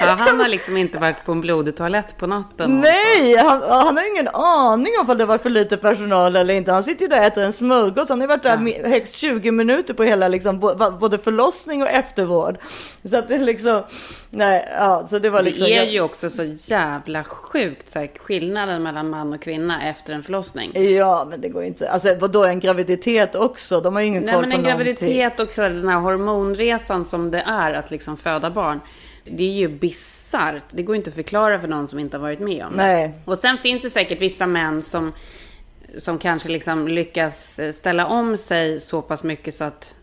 Ja. 0.00 0.06
Ja, 0.06 0.14
han 0.18 0.40
har 0.40 0.48
liksom 0.48 0.76
inte 0.76 0.98
varit 0.98 1.24
på 1.24 1.32
en 1.32 1.40
blodig 1.40 1.76
toalett 1.76 2.16
på 2.18 2.26
natten. 2.26 2.80
Nej, 2.80 3.36
han, 3.36 3.62
han 3.62 3.96
har 3.96 4.10
ingen 4.14 4.28
aning 4.28 4.92
om 5.08 5.16
det 5.18 5.26
var 5.26 5.38
för 5.38 5.50
lite 5.50 5.76
personal 5.76 6.36
eller 6.36 6.54
inte. 6.54 6.72
Han 6.72 6.82
sitter 6.82 7.02
ju 7.02 7.08
där 7.08 7.18
och 7.20 7.24
äter 7.26 7.42
en 7.42 7.52
smörgås. 7.52 8.08
Han 8.08 8.20
har 8.20 8.28
varit 8.28 8.42
där 8.42 8.56
mi- 8.56 8.88
högst 8.88 9.14
20 9.14 9.50
minuter 9.50 9.94
på 9.94 10.02
hela 10.02 10.28
liksom, 10.28 10.58
både 11.00 11.18
förlossning 11.18 11.82
och 11.82 11.88
eftervård. 11.88 12.56
Så 13.04 13.16
att 13.16 13.28
det 13.28 13.34
är 13.34 13.38
liksom, 13.38 13.82
nej, 14.30 14.68
ja, 14.78 15.06
så 15.06 15.18
det 15.18 15.30
var 15.30 15.42
liksom. 15.42 15.64
Det 15.66 15.76
är 15.76 15.84
ju 15.90 16.00
också 16.00 16.30
så 16.30 16.42
jävla 16.44 17.24
sjukt 17.24 17.92
så 17.92 17.98
här, 17.98 18.10
skillnaden 18.18 18.82
mellan 18.82 19.10
man 19.10 19.32
och 19.32 19.42
kvinna 19.42 19.82
efter 19.88 20.12
en 20.12 20.22
förlossning. 20.22 20.72
Ja, 20.96 21.26
men 21.30 21.40
det 21.40 21.48
går 21.48 21.62
ju 21.62 21.68
inte. 21.68 21.90
Alltså 21.90 22.14
vadå, 22.20 22.44
en 22.44 22.60
graviditet 22.60 23.34
också? 23.34 23.80
De 23.80 23.94
har 23.94 24.02
ju 24.02 24.08
ingen 24.08 24.22
Nej, 24.22 24.34
koll 24.34 24.42
men 24.46 24.50
på 24.50 24.56
en 24.56 24.62
någonting. 24.62 24.86
graviditet 25.06 25.40
och 25.40 25.50
så 25.50 25.62
här, 25.62 25.70
den 25.70 25.88
här 25.88 25.98
hormonresan 26.00 27.04
som 27.04 27.30
det 27.30 27.42
är 27.46 27.72
att 27.72 27.90
liksom 27.90 28.16
föda 28.16 28.50
barn. 28.50 28.80
Det 29.30 29.44
är 29.44 29.52
ju 29.52 29.68
bisarrt. 29.68 30.64
Det 30.70 30.82
går 30.82 30.96
inte 30.96 31.10
att 31.10 31.16
förklara 31.16 31.60
för 31.60 31.68
någon 31.68 31.88
som 31.88 31.98
inte 31.98 32.16
har 32.16 32.22
varit 32.22 32.40
med 32.40 32.64
om 32.64 32.76
det. 32.76 32.82
Nej. 32.82 33.12
Och 33.24 33.38
sen 33.38 33.58
finns 33.58 33.82
det 33.82 33.90
säkert 33.90 34.20
vissa 34.20 34.46
män 34.46 34.82
som, 34.82 35.12
som 35.98 36.18
kanske 36.18 36.48
liksom 36.48 36.88
lyckas 36.88 37.60
ställa 37.72 38.06
om 38.06 38.36
sig 38.36 38.80
så 38.80 39.02
pass 39.02 39.24
mycket 39.24 39.54
så 39.54 39.64
att, 39.64 39.94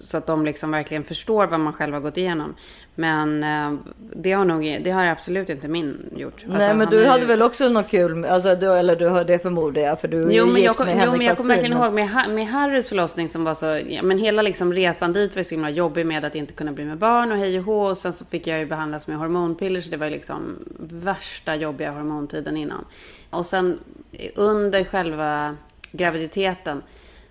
så 0.00 0.16
att 0.16 0.26
de 0.26 0.44
liksom 0.44 0.70
verkligen 0.70 1.04
förstår 1.04 1.46
vad 1.46 1.60
man 1.60 1.72
själv 1.72 1.94
har 1.94 2.00
gått 2.00 2.16
igenom. 2.16 2.54
Men 2.94 3.44
eh, 3.44 3.78
det 4.16 4.32
har 4.32 4.44
nog 4.44 4.80
det 4.84 4.90
har 4.90 5.06
absolut 5.06 5.50
inte 5.50 5.68
min 5.68 6.10
gjort. 6.16 6.32
Alltså, 6.34 6.58
Nej, 6.58 6.74
men 6.74 6.90
du 6.90 7.04
är 7.04 7.08
hade 7.08 7.20
ju- 7.20 7.26
väl 7.26 7.42
också 7.42 7.68
något 7.68 7.88
kul, 7.88 8.24
alltså, 8.24 8.54
du, 8.54 8.72
eller 8.72 8.96
du 8.96 9.08
har 9.08 9.24
det 9.24 9.38
förmodar 9.42 9.82
jag, 9.82 10.00
för 10.00 10.08
du 10.08 10.22
är 10.22 10.30
Jo, 10.30 10.46
ju 10.46 10.52
men 10.52 10.62
jag, 10.62 10.70
gift 10.70 10.76
kom, 10.76 10.86
med 10.86 10.94
jo, 10.94 11.00
Henrik 11.00 11.18
men 11.18 11.26
jag 11.26 11.36
kommer 11.36 11.54
verkligen 11.54 11.78
ihåg 11.78 11.92
med, 11.92 12.08
med 12.28 12.46
Harrys 12.46 12.88
förlossning 12.88 13.28
som 13.28 13.44
var 13.44 13.54
så, 13.54 13.80
ja, 13.88 14.02
men 14.02 14.18
hela 14.18 14.42
liksom 14.42 14.72
resan 14.72 15.12
dit 15.12 15.34
var 15.34 15.40
ju 15.40 15.44
så 15.44 15.50
himla 15.54 15.70
jobbig 15.70 16.06
med 16.06 16.24
att 16.24 16.34
inte 16.34 16.52
kunna 16.52 16.72
bli 16.72 16.84
med 16.84 16.98
barn 16.98 17.32
och 17.32 17.38
hej 17.38 17.58
och 17.58 17.64
hå. 17.64 17.80
Och 17.86 17.98
sen 17.98 18.12
så 18.12 18.24
fick 18.24 18.46
jag 18.46 18.58
ju 18.58 18.66
behandlas 18.66 19.06
med 19.06 19.16
hormonpiller 19.16 19.80
så 19.80 19.90
det 19.90 19.96
var 19.96 20.06
ju 20.06 20.12
liksom 20.12 20.56
värsta 20.78 21.54
jobbiga 21.56 21.90
hormontiden 21.90 22.56
innan. 22.56 22.84
Och 23.30 23.46
sen 23.46 23.78
under 24.34 24.84
själva 24.84 25.56
graviditeten 25.92 26.82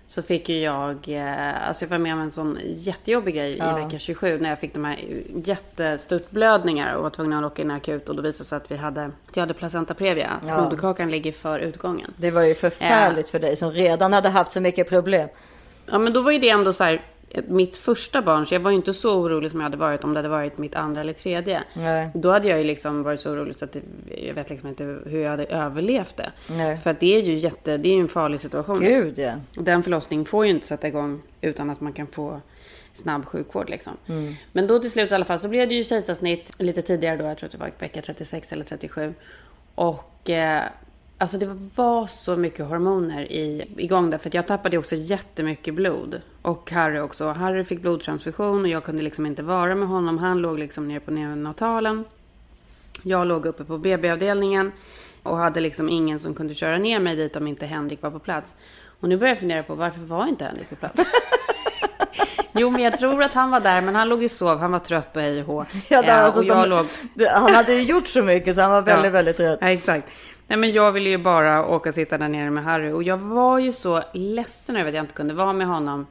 så 0.08 0.22
fick 0.22 0.48
ju 0.48 0.58
jag, 0.60 0.96
eh, 1.08 1.68
alltså 1.68 1.84
jag 1.84 1.90
var 1.90 1.98
med 1.98 2.12
om 2.14 2.20
en 2.20 2.30
sån 2.32 2.58
jättejobbig 2.64 3.34
grej 3.34 3.56
Ja. 3.58 3.78
i 3.78 3.84
vecka 3.84 3.98
27 3.98 4.38
när 4.40 4.48
jag 4.50 4.60
fick 4.60 4.74
de 4.74 4.84
här 4.84 4.96
jättestörtblödningar 5.44 6.94
och 6.94 7.02
var 7.02 7.10
tvungen 7.10 7.44
att 7.44 7.52
åka 7.52 7.62
in 7.62 7.70
akut 7.70 8.08
och 8.08 8.16
då 8.16 8.22
visade 8.22 8.42
det 8.44 8.48
sig 8.48 8.56
att 8.56 8.70
vi 8.70 8.76
hade, 8.76 9.04
att 9.04 9.12
jag 9.36 9.40
hade 9.40 9.54
placenta 9.54 9.94
previa, 9.94 10.28
att 10.28 10.48
Ja. 10.48 10.62
moderkakan 10.62 11.10
ligger 11.10 11.32
för 11.32 11.58
utgången. 11.58 12.10
Det 12.16 12.30
var 12.30 12.42
ju 12.42 12.54
förfärligt 12.54 13.28
för 13.30 13.38
dig 13.38 13.56
som 13.56 13.70
redan 13.72 14.12
hade 14.12 14.28
haft 14.28 14.52
så 14.52 14.60
mycket 14.60 14.88
problem. 14.88 15.28
Ja, 15.86 15.98
men 15.98 16.12
då 16.12 16.20
var 16.22 16.30
ju 16.32 16.38
det 16.38 16.48
ändå 16.50 16.72
så 16.72 16.84
här, 16.84 17.02
mitt 17.46 17.76
första 17.76 18.22
barn, 18.22 18.46
så 18.46 18.54
jag 18.54 18.60
var 18.60 18.70
ju 18.70 18.76
inte 18.76 18.92
så 18.92 19.20
orolig 19.20 19.50
som 19.50 19.60
jag 19.60 19.64
hade 19.64 19.76
varit 19.76 20.04
om 20.04 20.12
det 20.12 20.18
hade 20.18 20.28
varit 20.28 20.58
mitt 20.58 20.74
andra 20.74 21.00
eller 21.00 21.12
tredje. 21.12 21.62
Nej. 21.74 22.10
Då 22.14 22.30
hade 22.30 22.48
jag 22.48 22.58
ju 22.58 22.64
liksom 22.64 23.02
varit 23.02 23.20
så 23.20 23.30
orolig 23.30 23.58
så 23.58 23.64
att 23.64 23.76
jag 24.26 24.34
vet 24.34 24.50
liksom 24.50 24.68
inte 24.68 24.84
hur 24.84 25.20
jag 25.20 25.30
hade 25.30 25.44
överlevt 25.44 26.16
det. 26.16 26.32
Nej. 26.50 26.76
För 26.76 26.90
att 26.90 27.00
det 27.00 27.16
är 27.16 27.20
ju 27.20 27.34
jätte, 27.34 27.76
det 27.76 27.88
är 27.88 27.94
ju 27.94 28.00
en 28.00 28.08
farlig 28.08 28.40
situation. 28.40 28.80
Gud, 28.80 29.18
ja. 29.18 29.32
Den 29.54 29.82
förlossningen 29.82 30.26
får 30.26 30.44
ju 30.44 30.50
inte 30.50 30.66
sätta 30.66 30.88
igång 30.88 31.22
utan 31.40 31.70
att 31.70 31.80
man 31.80 31.92
kan 31.92 32.06
få 32.06 32.40
snabb 32.94 33.24
sjukvård 33.24 33.70
liksom. 33.70 33.92
Mm. 34.06 34.34
Men 34.52 34.66
då 34.66 34.78
till 34.78 34.90
slut 34.90 35.10
i 35.10 35.14
alla 35.14 35.24
fall 35.24 35.38
så 35.38 35.48
blev 35.48 35.68
det 35.68 35.74
ju 35.74 35.84
kejsarsnitt 35.84 36.50
lite 36.58 36.82
tidigare 36.82 37.16
då, 37.16 37.24
jag 37.24 37.38
tror 37.38 37.46
att 37.46 37.52
det 37.52 37.58
var 37.58 37.70
vecka 37.78 38.02
36 38.02 38.52
eller 38.52 38.64
37. 38.64 39.14
Och 39.74 40.30
eh, 40.30 40.62
Alltså 41.18 41.38
det 41.38 41.56
var 41.74 42.06
så 42.06 42.36
mycket 42.36 42.66
hormoner 42.66 43.22
i, 43.32 43.64
igång 43.76 44.10
där. 44.10 44.18
För 44.18 44.30
jag 44.34 44.46
tappade 44.46 44.78
också 44.78 44.94
jättemycket 44.96 45.74
blod. 45.74 46.20
Och 46.42 46.70
Harry 46.70 46.98
också. 47.00 47.28
Harry 47.28 47.64
fick 47.64 47.80
blodtransfusion 47.82 48.62
och 48.62 48.68
jag 48.68 48.84
kunde 48.84 49.02
liksom 49.02 49.26
inte 49.26 49.42
vara 49.42 49.74
med 49.74 49.88
honom. 49.88 50.18
Han 50.18 50.38
låg 50.38 50.58
liksom 50.58 50.88
nere 50.88 51.00
på 51.00 51.10
neonatalen. 51.10 52.04
Jag 53.02 53.26
låg 53.26 53.46
uppe 53.46 53.64
på 53.64 53.78
BB-avdelningen. 53.78 54.72
Och 55.22 55.36
hade 55.36 55.60
liksom 55.60 55.88
ingen 55.88 56.20
som 56.20 56.34
kunde 56.34 56.54
köra 56.54 56.78
ner 56.78 57.00
mig 57.00 57.16
dit 57.16 57.36
om 57.36 57.46
inte 57.46 57.66
Henrik 57.66 58.02
var 58.02 58.10
på 58.10 58.18
plats. 58.18 58.54
Och 59.00 59.08
nu 59.08 59.16
börjar 59.16 59.30
jag 59.30 59.38
fundera 59.38 59.62
på 59.62 59.74
varför 59.74 60.00
var 60.00 60.26
inte 60.26 60.44
Henrik 60.44 60.68
på 60.70 60.76
plats? 60.76 61.04
Jo, 62.58 62.70
men 62.70 62.82
jag 62.82 62.98
tror 62.98 63.22
att 63.22 63.34
han 63.34 63.50
var 63.50 63.60
där, 63.60 63.80
men 63.82 63.94
han 63.94 64.08
låg 64.08 64.22
och 64.24 64.30
sov. 64.30 64.58
Han 64.58 64.72
var 64.72 64.78
trött 64.78 65.16
och 65.16 65.22
hej 65.22 65.40
och 65.40 65.46
hå. 65.46 65.64
Ja, 65.88 66.02
Eh, 66.02 66.24
alltså, 66.24 66.40
och 66.40 66.46
jag 66.46 66.56
de, 66.64 66.68
låg... 66.70 66.86
han 67.32 67.54
hade 67.54 67.74
ju 67.74 67.82
gjort 67.82 68.08
så 68.08 68.22
mycket 68.22 68.54
så 68.54 68.60
han 68.60 68.70
var 68.70 68.82
väldigt, 68.82 69.04
Ja. 69.04 69.10
väldigt 69.10 69.36
trött. 69.36 69.58
Ja, 69.60 69.68
exakt. 69.68 70.08
Nej, 70.46 70.58
men 70.58 70.72
jag 70.72 70.92
ville 70.92 71.08
ju 71.08 71.18
bara 71.18 71.66
åka 71.66 71.88
och 71.88 71.94
sitta 71.94 72.18
där 72.18 72.28
nere 72.28 72.50
med 72.50 72.64
Harry. 72.64 72.90
Och 72.90 73.02
jag 73.02 73.16
var 73.16 73.58
ju 73.58 73.72
så 73.72 74.02
ledsen 74.12 74.76
över 74.76 74.88
att 74.88 74.94
jag 74.94 75.02
inte 75.02 75.14
kunde 75.14 75.34
vara 75.34 75.52
med 75.52 75.66
honom 75.66 76.06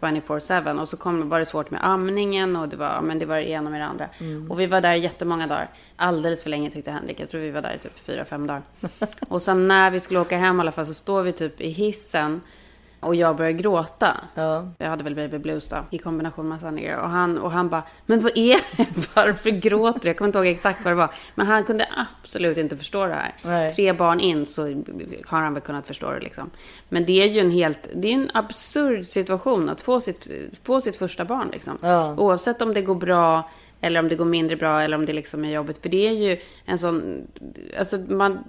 24-7. 0.00 0.80
Och 0.80 0.88
så 0.88 0.96
kom, 0.96 1.28
det 1.28 1.46
svårt 1.46 1.70
med 1.70 1.80
amningen 1.84 2.56
och 2.56 2.68
det 2.68 2.76
var, 2.76 3.00
men 3.00 3.18
det 3.18 3.26
var 3.26 3.36
det 3.36 3.48
ena 3.48 3.70
med 3.70 3.80
det 3.80 3.86
andra. 3.86 4.08
Mm. 4.18 4.50
Och 4.50 4.60
vi 4.60 4.66
var 4.66 4.80
där 4.80 4.94
jättemånga 4.94 5.46
dagar. 5.46 5.70
Alldeles 5.96 6.42
för 6.42 6.50
länge 6.50 6.70
tyckte 6.70 6.90
Henrik. 6.90 7.20
Jag 7.20 7.28
tror 7.30 7.40
vi 7.40 7.50
var 7.50 7.62
där 7.62 7.74
i 7.74 7.78
typ 7.78 8.08
4-5 8.08 8.46
dagar. 8.46 8.62
och 9.28 9.42
sen 9.42 9.68
när 9.68 9.90
vi 9.90 10.00
skulle 10.00 10.20
åka 10.20 10.38
hem 10.38 10.56
i 10.56 10.60
alla 10.60 10.72
fall 10.72 10.86
så 10.86 10.94
står 10.94 11.22
vi 11.22 11.32
typ 11.32 11.60
i 11.60 11.68
hissen. 11.68 12.40
Och 13.00 13.14
jag 13.14 13.36
börjar 13.36 13.52
gråta. 13.52 14.16
Jag 14.78 14.88
hade 14.88 15.04
väl 15.04 15.14
baby 15.14 15.38
blues 15.38 15.68
då. 15.68 15.76
I 15.90 15.98
kombination 15.98 16.48
med 16.48 16.60
Sanninger. 16.60 16.98
Och 16.98 17.08
han, 17.08 17.38
och 17.38 17.52
han 17.52 17.68
bara, 17.68 17.82
men 18.06 18.20
vad 18.20 18.32
är 18.38 18.56
det? 18.76 18.86
Varför 19.14 19.50
gråter 19.50 20.00
du? 20.00 20.08
Jag 20.08 20.16
kommer 20.16 20.26
inte 20.28 20.38
ihåg 20.38 20.46
exakt 20.46 20.84
vad 20.84 20.92
det 20.92 20.98
var. 20.98 21.10
Men 21.34 21.46
han 21.46 21.64
kunde 21.64 21.88
absolut 22.22 22.58
inte 22.58 22.76
förstå 22.76 23.06
det 23.06 23.14
här. 23.14 23.34
Nej. 23.42 23.74
Tre 23.74 23.92
barn 23.92 24.20
in 24.20 24.46
så 24.46 24.62
har 25.26 25.40
han 25.40 25.54
väl 25.54 25.62
kunnat 25.62 25.86
förstå 25.86 26.10
det 26.10 26.20
liksom. 26.20 26.50
Men 26.88 27.06
det 27.06 27.22
är 27.22 27.26
ju 27.26 27.40
en 27.40 27.50
helt, 27.50 27.88
det 27.94 28.08
är 28.08 28.14
en 28.14 28.30
absurd 28.34 29.06
situation 29.06 29.68
att 29.68 29.80
få 29.80 30.00
sitt, 30.00 30.30
få 30.62 30.80
sitt 30.80 30.96
första 30.96 31.24
barn 31.24 31.48
liksom. 31.52 31.78
Ja. 31.82 32.14
Oavsett 32.18 32.62
om 32.62 32.74
det 32.74 32.82
går 32.82 32.94
bra 32.94 33.50
eller 33.80 34.00
om 34.00 34.08
det 34.08 34.16
går 34.16 34.24
mindre 34.24 34.56
bra 34.56 34.82
eller 34.82 34.96
om 34.96 35.06
det 35.06 35.12
liksom 35.12 35.44
är 35.44 35.50
jobbigt. 35.50 35.82
För 35.82 35.88
det 35.88 36.08
är 36.08 36.12
ju 36.12 36.40
en 36.64 36.78
sån, 36.78 37.26
alltså 37.78 37.98
man, 38.08 38.44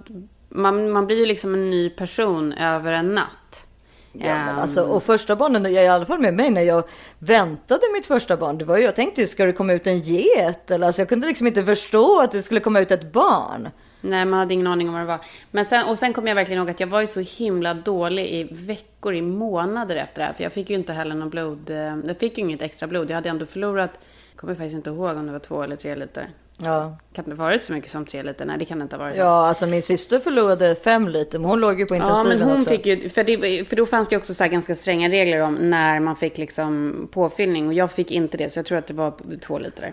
man, 0.48 0.90
man 0.90 1.06
blir 1.06 1.18
ju 1.18 1.26
liksom 1.26 1.54
en 1.54 1.70
ny 1.70 1.90
person 1.90 2.52
över 2.52 2.92
en 2.92 3.14
natt. 3.14 3.66
Ja, 4.12 4.18
men 4.34 4.48
Ehm, 4.48 4.58
alltså, 4.58 4.80
och 4.82 5.02
första 5.02 5.36
barnen, 5.36 5.66
i 5.66 5.86
alla 5.88 6.06
fall 6.06 6.18
med 6.18 6.34
mig 6.34 6.50
när 6.50 6.62
jag 6.62 6.84
väntade 7.18 7.80
mitt 7.94 8.06
första 8.06 8.36
barn. 8.36 8.58
Det 8.58 8.64
var 8.64 8.76
ju, 8.76 8.82
jag 8.84 8.96
tänkte, 8.96 9.26
ska 9.26 9.44
det 9.44 9.52
komma 9.52 9.72
ut 9.72 9.86
en 9.86 10.00
get? 10.00 10.70
Eller, 10.70 10.86
alltså, 10.86 11.00
jag 11.02 11.08
kunde 11.08 11.26
liksom 11.26 11.46
inte 11.46 11.64
förstå 11.64 12.20
att 12.20 12.32
det 12.32 12.42
skulle 12.42 12.60
komma 12.60 12.80
ut 12.80 12.90
ett 12.90 13.12
barn. 13.12 13.68
Nej, 14.00 14.24
man 14.24 14.38
hade 14.38 14.54
ingen 14.54 14.66
aning 14.66 14.88
om 14.88 14.94
vad 14.94 15.02
det 15.02 15.06
var. 15.06 15.18
Men 15.50 15.64
sen, 15.64 15.88
och 15.88 15.98
sen 15.98 16.12
kom 16.12 16.26
jag 16.26 16.34
verkligen 16.34 16.58
ihåg 16.62 16.70
att 16.70 16.80
jag 16.80 16.86
var 16.86 17.00
ju 17.00 17.06
så 17.06 17.20
himla 17.20 17.74
dålig 17.74 18.26
i 18.26 18.48
veckor, 18.50 19.14
i 19.14 19.22
månader 19.22 19.96
efter 19.96 20.20
det 20.22 20.26
här. 20.26 20.32
För 20.32 20.42
jag 20.42 20.52
fick 20.52 20.70
ju 20.70 20.76
inte 20.76 20.92
heller 20.92 21.14
någon 21.14 21.30
blod. 21.30 21.70
eh, 21.70 21.96
Jag 22.06 22.18
fick 22.18 22.38
ju 22.38 22.44
inget 22.44 22.62
extra 22.62 22.88
blod. 22.88 23.10
Jag 23.10 23.14
hade 23.14 23.28
ändå 23.28 23.46
förlorat, 23.46 23.90
jag 24.32 24.40
kommer 24.40 24.54
faktiskt 24.54 24.74
inte 24.74 24.90
ihåg 24.90 25.16
om 25.16 25.26
det 25.26 25.32
var 25.32 25.38
två 25.38 25.62
eller 25.62 25.76
tre 25.76 25.94
liter. 25.96 26.30
Ja. 26.62 26.96
Kan 27.12 27.24
det 27.24 27.30
ha 27.30 27.44
varit 27.44 27.64
så 27.64 27.72
mycket 27.72 27.90
som 27.90 28.04
tre 28.04 28.22
liter? 28.22 28.44
Nej, 28.44 28.58
det 28.58 28.64
kan 28.64 28.78
det 28.78 28.82
inte 28.82 28.96
ha 28.96 29.04
varit. 29.04 29.16
Ja, 29.16 29.48
alltså 29.48 29.66
min 29.66 29.82
syster 29.82 30.18
förlorade 30.18 30.74
fem 30.74 31.08
liter, 31.08 31.38
men 31.38 31.50
hon 31.50 31.60
låg 31.60 31.80
ju 31.80 31.86
på 31.86 31.94
Ja, 31.96 31.98
intensiven 31.98 32.38
men 32.38 32.48
hon 32.48 32.58
också. 32.58 32.70
fick 32.70 32.86
ju, 32.86 33.08
för, 33.08 33.24
det, 33.24 33.68
för 33.68 33.76
då 33.76 33.86
fanns 33.86 34.08
det 34.08 34.16
också 34.16 34.34
så 34.34 34.46
ganska 34.46 34.74
stränga 34.74 35.08
regler 35.08 35.40
om 35.40 35.54
när 35.54 36.00
man 36.00 36.16
fick 36.16 36.38
liksom 36.38 36.94
påfyllning. 37.12 37.66
Och 37.66 37.74
jag 37.74 37.90
fick 37.92 38.10
inte 38.10 38.36
det, 38.36 38.50
så 38.50 38.58
jag 38.58 38.66
tror 38.66 38.78
att 38.78 38.86
det 38.86 38.94
var 38.94 39.14
två 39.40 39.58
liter. 39.58 39.92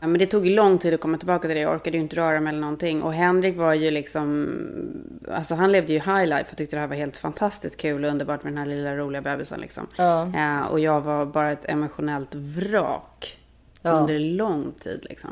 Ja, 0.00 0.06
men 0.06 0.18
det 0.18 0.26
tog 0.26 0.46
ju 0.46 0.54
lång 0.54 0.78
tid 0.78 0.94
att 0.94 1.00
komma 1.00 1.18
tillbaka 1.18 1.48
till 1.48 1.56
det. 1.56 1.62
Jag 1.62 1.74
orkade 1.74 1.96
ju 1.96 2.02
inte 2.02 2.16
röra 2.16 2.40
mig 2.40 2.50
eller 2.50 2.60
någonting. 2.60 3.02
Och 3.02 3.12
Henrik 3.14 3.56
var 3.56 3.74
ju 3.74 3.90
liksom... 3.90 4.48
Alltså 5.32 5.54
han 5.54 5.72
levde 5.72 5.92
ju 5.92 5.98
high 5.98 6.26
life 6.26 6.44
och 6.50 6.56
tyckte 6.56 6.76
det 6.76 6.80
här 6.80 6.86
var 6.86 6.96
helt 6.96 7.16
fantastiskt 7.16 7.80
kul 7.80 8.04
och 8.04 8.10
underbart 8.10 8.44
med 8.44 8.52
den 8.52 8.58
här 8.58 8.66
lilla 8.66 8.96
roliga 8.96 9.22
bebisen 9.22 9.60
liksom. 9.60 9.86
Ja. 9.96 10.30
Ja, 10.34 10.64
och 10.66 10.80
jag 10.80 11.00
var 11.00 11.26
bara 11.26 11.50
ett 11.52 11.64
emotionellt 11.68 12.34
vrak. 12.34 13.38
Ja. 13.82 13.90
Under 13.90 14.18
lång 14.18 14.72
tid 14.80 15.06
liksom. 15.08 15.30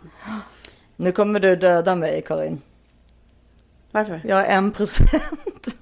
Nu 0.96 1.12
kommer 1.12 1.40
du 1.40 1.56
döda 1.56 1.94
mig, 1.94 2.22
Karin. 2.26 2.62
Varför? 3.90 4.20
Jag 4.24 4.36
har 4.36 4.44
en 4.44 4.70
procent. 4.72 5.66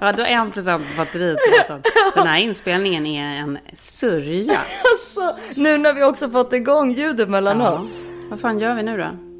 Ja, 0.00 0.12
du 0.12 0.22
har 0.22 0.28
en 0.28 0.50
procent 0.52 0.84
på 0.90 0.96
batteriet. 0.96 1.38
Den 2.14 2.26
här 2.26 2.38
inspelningen 2.38 3.06
är 3.06 3.36
en 3.36 3.58
sörja. 3.72 4.52
Alltså, 4.92 5.38
nu 5.54 5.78
när 5.78 5.92
vi 5.92 6.02
också 6.02 6.30
fått 6.30 6.52
igång 6.52 6.92
ljudet 6.92 7.28
mellanåt. 7.28 7.68
Ja. 7.68 7.86
Vad 8.30 8.40
fan 8.40 8.58
gör 8.58 8.74
vi 8.74 8.82
nu 8.82 8.96
då? 8.96 9.31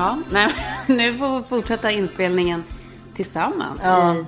Ja, 0.00 0.18
nej, 0.30 0.48
nu 0.86 1.18
får 1.18 1.38
vi 1.38 1.44
fortsätta 1.48 1.90
inspelningen 1.90 2.64
tillsammans. 3.14 3.80
Ja. 3.84 4.14
I- 4.14 4.24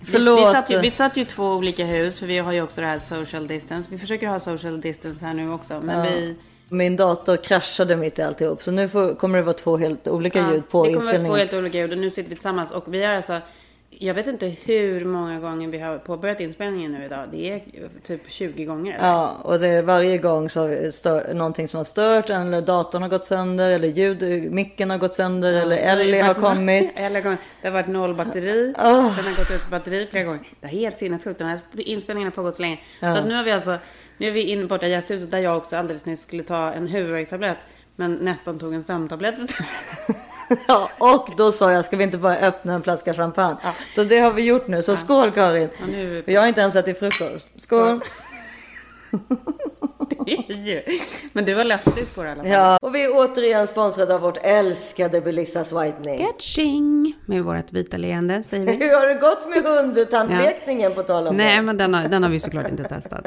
Vi, 0.00 0.12
Förlåt. 0.12 0.38
vi, 0.48 0.52
satt 0.52 0.70
ju, 0.70 0.78
vi 0.80 0.90
satt 0.90 1.16
ju 1.16 1.24
två 1.24 1.52
olika 1.52 1.84
hus, 1.84 2.18
för 2.18 2.26
vi 2.26 2.38
har 2.38 2.52
ju 2.52 2.62
också 2.62 2.80
det 2.80 2.86
här 2.86 2.98
social 2.98 3.46
distance. 3.46 3.90
Vi 3.90 3.98
försöker 3.98 4.26
ha 4.26 4.40
social 4.40 4.80
distance 4.80 5.24
här 5.26 5.34
nu 5.34 5.52
också, 5.52 5.80
men 5.84 5.98
Ja. 5.98 6.04
vi... 6.14 6.36
Min 6.68 6.96
dator 6.96 7.36
kraschade 7.36 7.96
mitt 7.96 8.18
i 8.18 8.22
alltihop, 8.22 8.62
så 8.62 8.70
nu 8.70 8.88
får, 8.88 9.14
kommer 9.14 9.38
det 9.38 9.44
vara 9.44 9.52
två 9.54 9.76
helt 9.76 10.08
olika 10.08 10.38
ljud 10.50 10.68
på 10.68 10.84
det 10.86 10.92
kommer 10.92 10.94
vara 10.94 11.00
två 11.00 11.10
inspelningen. 11.10 11.38
helt 11.38 11.52
olika 11.54 11.78
ljud 11.78 11.92
och 11.92 11.98
nu 11.98 12.10
sitter 12.10 12.30
vi 12.30 12.34
tillsammans 12.36 12.70
och 12.70 12.94
vi 12.94 13.04
har 13.04 13.14
alltså 13.14 13.40
jag 13.98 14.14
vet 14.14 14.26
inte 14.26 14.46
hur 14.64 15.04
många 15.04 15.40
gånger 15.40 15.68
vi 15.68 15.78
har 15.78 15.98
påbörjat 15.98 16.40
inspelningen 16.40 16.92
nu 16.92 17.04
idag. 17.04 17.28
Det 17.32 17.50
är 17.50 17.62
typ 18.02 18.20
20 18.28 18.64
gånger. 18.64 18.94
eller? 18.94 19.08
Ja, 19.08 19.36
och 19.42 19.58
det 19.58 19.68
är 19.68 19.82
varje 19.82 20.18
gång 20.18 20.48
så 20.48 20.60
har 20.60 20.90
stör, 20.90 21.34
någonting 21.34 21.68
som 21.68 21.78
har 21.78 21.84
stört, 21.84 22.30
eller 22.30 22.60
datorn 22.60 23.02
har 23.02 23.08
gått 23.08 23.24
sönder, 23.24 23.70
eller 23.70 23.88
ljud, 23.88 24.52
micken 24.52 24.90
har 24.90 24.98
gått 24.98 25.14
sönder, 25.14 25.52
eller 25.52 25.76
Ellie 25.92 26.20
har 26.20 26.34
kommit. 26.34 26.92
Ellie 26.96 27.20
har. 27.22 27.36
Det 27.62 27.68
har 27.68 27.72
varit 27.72 27.88
noll 27.88 28.14
batteri. 28.14 28.74
Oh. 28.78 29.16
Den 29.16 29.24
har 29.24 29.36
gått 29.36 29.50
ut 29.50 29.70
batteri 29.70 30.06
flera 30.10 30.24
gånger. 30.24 30.48
Det 30.60 30.66
är 30.66 30.70
helt 30.70 30.96
sinnessjukt. 30.96 31.38
Den 31.38 31.48
här 31.48 31.60
inspelningen 31.74 32.26
har 32.26 32.34
pågått 32.34 32.56
så 32.56 32.62
länge. 32.62 32.78
Ja. 33.00 33.12
Så 33.12 33.18
att 33.18 33.26
nu 33.26 33.34
har 33.34 33.44
vi 33.44 33.52
alltså, 33.52 33.78
nu 34.18 34.26
är 34.26 34.32
vi 34.32 34.42
inne 34.42 34.64
borta 34.64 34.86
i 34.86 34.90
gästhuset 34.90 35.30
där 35.30 35.38
jag 35.38 35.56
också 35.56 35.76
alldeles 35.76 36.04
nyss 36.04 36.22
skulle 36.22 36.42
ta 36.42 36.72
en 36.72 36.86
huvudvärkstablett. 36.86 37.58
Men 37.96 38.14
nästan 38.14 38.58
tog 38.58 38.74
en 38.74 38.84
sömntablett 38.84 39.38
istället. 39.38 39.70
Ja, 40.68 40.90
och 40.98 41.28
då 41.36 41.52
sa 41.52 41.72
jag, 41.72 41.84
ska 41.84 41.96
vi 41.96 42.04
inte 42.04 42.18
bara 42.18 42.36
öppna 42.36 42.74
en 42.74 42.82
flaska 42.82 43.14
champagne? 43.14 43.56
Så 43.90 44.04
det 44.04 44.18
har 44.18 44.32
vi 44.32 44.42
gjort 44.42 44.68
nu, 44.68 44.82
så 44.82 44.96
skål 44.96 45.30
Karin! 45.30 45.68
Ja, 45.80 45.86
nu 45.86 46.22
Jag 46.26 46.40
har 46.40 46.48
inte 46.48 46.60
ens 46.60 46.76
ätit 46.76 46.98
frukost. 46.98 47.48
Skål! 47.58 48.00
Men 51.32 51.44
du 51.44 51.54
har 51.54 51.64
lätt 51.64 51.98
ut 51.98 52.14
på 52.14 52.22
det 52.22 52.28
i 52.28 52.32
alla 52.32 52.42
fall. 52.42 52.52
Ja, 52.52 52.78
och 52.82 52.94
vi 52.94 53.04
är 53.04 53.10
återigen 53.12 53.66
sponsrade 53.66 54.14
av 54.14 54.20
vårt 54.20 54.38
älskade 54.42 55.20
Belissas 55.20 55.72
Whitening. 55.72 56.26
Catching! 56.26 57.14
Med 57.26 57.44
vårt 57.44 57.72
vita 57.72 57.96
leende, 57.96 58.42
säger 58.42 58.66
vi. 58.66 58.72
Hur 58.86 58.98
har 58.98 59.06
det 59.06 59.14
gått 59.14 59.48
med 59.48 59.62
hundtandlekningen 59.64 60.94
på 60.94 61.02
tal 61.02 61.26
om 61.26 61.36
Nej, 61.36 61.56
det? 61.56 61.62
men 61.62 61.76
den 61.76 61.94
har, 61.94 62.08
den 62.08 62.22
har 62.22 62.30
vi 62.30 62.40
såklart 62.40 62.68
inte 62.70 62.84
testat. 62.84 63.26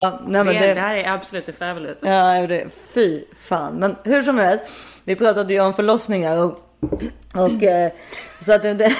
Ja, 0.00 0.20
nej, 0.26 0.44
men 0.44 0.54
det, 0.54 0.74
det, 0.74 0.80
här 0.80 0.96
är 0.96 1.12
absolut 1.12 1.58
fabulous. 1.58 1.98
Ja, 2.02 2.46
det, 2.46 2.68
fy 2.94 3.24
fan. 3.40 3.74
Men 3.74 3.96
hur 4.04 4.22
som 4.22 4.38
helst, 4.38 4.64
vi 5.04 5.16
pratade 5.16 5.54
ju 5.54 5.60
om 5.60 5.74
förlossningar 5.74 6.38
och, 6.38 6.60
och 7.34 7.62
eh, 7.62 7.92
så 8.44 8.52
att 8.52 8.62
det, 8.62 8.92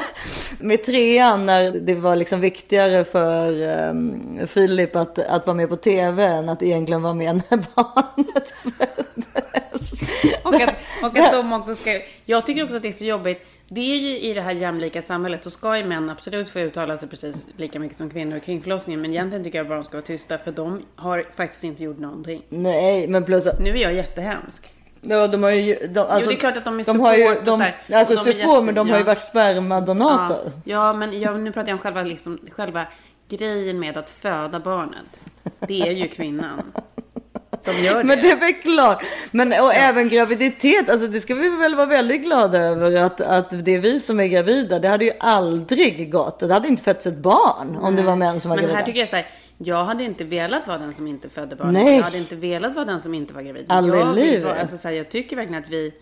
med 0.60 0.84
trean 0.84 1.46
när 1.46 1.70
det 1.70 1.94
var 1.94 2.16
liksom 2.16 2.40
viktigare 2.40 3.04
för 3.04 3.62
um, 3.90 4.46
Filip 4.46 4.96
att, 4.96 5.18
att 5.18 5.46
vara 5.46 5.56
med 5.56 5.68
på 5.68 5.76
tv 5.76 6.24
än 6.24 6.48
att 6.48 6.62
egentligen 6.62 7.02
vara 7.02 7.14
med 7.14 7.42
när 7.50 7.58
barnet 7.74 8.50
föddes. 8.50 10.00
Och 10.42 10.54
att, 10.54 10.74
och 11.02 11.18
att 11.18 11.32
de 11.32 11.52
också 11.52 11.74
ska... 11.74 12.00
Jag 12.24 12.46
tycker 12.46 12.64
också 12.64 12.76
att 12.76 12.82
det 12.82 12.88
är 12.88 12.92
så 12.92 13.04
jobbigt. 13.04 13.46
Det 13.68 13.80
är 13.80 13.98
ju 13.98 14.18
i 14.18 14.34
det 14.34 14.40
här 14.40 14.52
jämlika 14.52 15.02
samhället, 15.02 15.42
då 15.42 15.50
ska 15.50 15.78
ju 15.78 15.84
män 15.84 16.10
absolut 16.10 16.48
få 16.48 16.58
uttala 16.60 16.96
sig 16.96 17.08
precis 17.08 17.46
lika 17.56 17.78
mycket 17.80 17.96
som 17.98 18.10
kvinnor 18.10 18.38
kring 18.38 18.62
förlossningen. 18.62 19.00
Men 19.00 19.10
egentligen 19.10 19.44
tycker 19.44 19.58
jag 19.58 19.68
bara 19.68 19.78
de 19.78 19.84
ska 19.84 19.96
vara 19.96 20.06
tysta, 20.06 20.38
för 20.38 20.52
de 20.52 20.82
har 20.96 21.24
faktiskt 21.36 21.64
inte 21.64 21.82
gjort 21.84 21.98
någonting. 21.98 22.42
Nej, 22.48 23.08
men 23.08 23.24
plus 23.24 23.46
att... 23.46 23.60
Nu 23.60 23.70
är 23.70 23.82
jag 23.82 23.94
jättehemsk. 23.94 24.72
Ja, 25.00 25.26
de 25.26 25.42
har 25.42 25.50
ju... 25.50 25.74
De, 25.88 26.00
alltså, 26.00 26.30
det 26.30 26.36
är 26.36 26.38
klart 26.38 26.56
att 26.56 26.64
de 26.64 26.80
är 26.80 26.84
de 26.84 27.00
har 27.00 27.14
ju, 27.14 27.22
support 27.24 27.38
och 27.38 27.44
de, 27.44 27.56
så 27.58 27.62
här, 27.62 27.76
Alltså 27.92 28.18
och 28.18 28.24
de 28.24 28.32
support, 28.32 28.38
jätte- 28.54 28.62
men 28.62 28.74
de 28.74 28.90
har 28.90 28.98
ju 28.98 29.04
varit 29.04 29.18
spermadonator. 29.18 30.38
Ja, 30.44 30.52
ja 30.64 30.92
men 30.92 31.20
jag, 31.20 31.40
nu 31.40 31.52
pratar 31.52 31.68
jag 31.68 31.74
om 31.74 31.78
själva, 31.82 32.02
liksom, 32.02 32.38
själva 32.52 32.86
grejen 33.28 33.78
med 33.78 33.96
att 33.96 34.10
föda 34.10 34.60
barnet. 34.60 35.20
Det 35.68 35.80
är 35.80 35.92
ju 35.92 36.08
kvinnan 36.08 36.62
som 37.64 37.84
gör 37.84 37.98
det. 37.98 38.04
Men 38.04 38.22
det 38.22 38.30
är 38.30 38.36
väl 38.40 38.52
klart. 38.54 39.02
Men 39.30 39.48
och 39.52 39.74
även 39.74 40.08
graviditet, 40.08 40.90
alltså 40.90 41.06
det 41.06 41.20
ska 41.20 41.34
vi 41.34 41.48
väl 41.48 41.74
vara 41.74 41.86
väldigt 41.86 42.22
glada 42.22 42.58
över 42.58 42.96
att, 43.02 43.20
att 43.20 43.64
det 43.64 43.74
är 43.74 43.78
vi 43.80 44.00
som 44.00 44.20
är 44.20 44.26
gravida. 44.26 44.78
Det 44.78 44.88
hade 44.88 45.04
ju 45.04 45.12
aldrig 45.20 46.12
gått. 46.12 46.38
Det 46.38 46.52
hade 46.54 46.68
inte 46.68 46.82
fötts 46.82 47.06
ett 47.06 47.18
barn 47.18 47.76
om 47.80 47.96
det 47.96 48.02
var 48.02 48.16
män 48.16 48.40
som 48.40 48.48
var 48.48 48.56
Men 48.56 48.62
gravida. 48.64 48.78
här 48.78 48.86
tycker 48.86 49.00
jag 49.00 49.08
så 49.08 49.16
här, 49.16 49.26
jag 49.58 49.84
hade 49.84 50.04
inte 50.04 50.24
velat 50.24 50.66
vara 50.66 50.78
den 50.78 50.94
som 50.94 51.06
inte 51.06 51.28
födde 51.28 51.56
barn. 51.56 51.72
Nej. 51.72 51.96
Jag 51.96 52.02
hade 52.02 52.18
inte 52.18 52.36
velat 52.36 52.74
vara 52.74 52.84
den 52.84 53.00
som 53.00 53.14
inte 53.14 53.34
var 53.34 53.42
gravid. 53.42 53.64
Aldrig 53.68 54.00
jag, 54.00 54.14
livet. 54.14 54.44
vara- 54.44 54.60
alltså, 54.60 54.78
så 54.78 54.88
här, 54.88 54.94
jag 54.94 55.08
tycker 55.10 55.36
verkligen 55.36 55.62
att 55.64 55.70
vi 55.70 55.92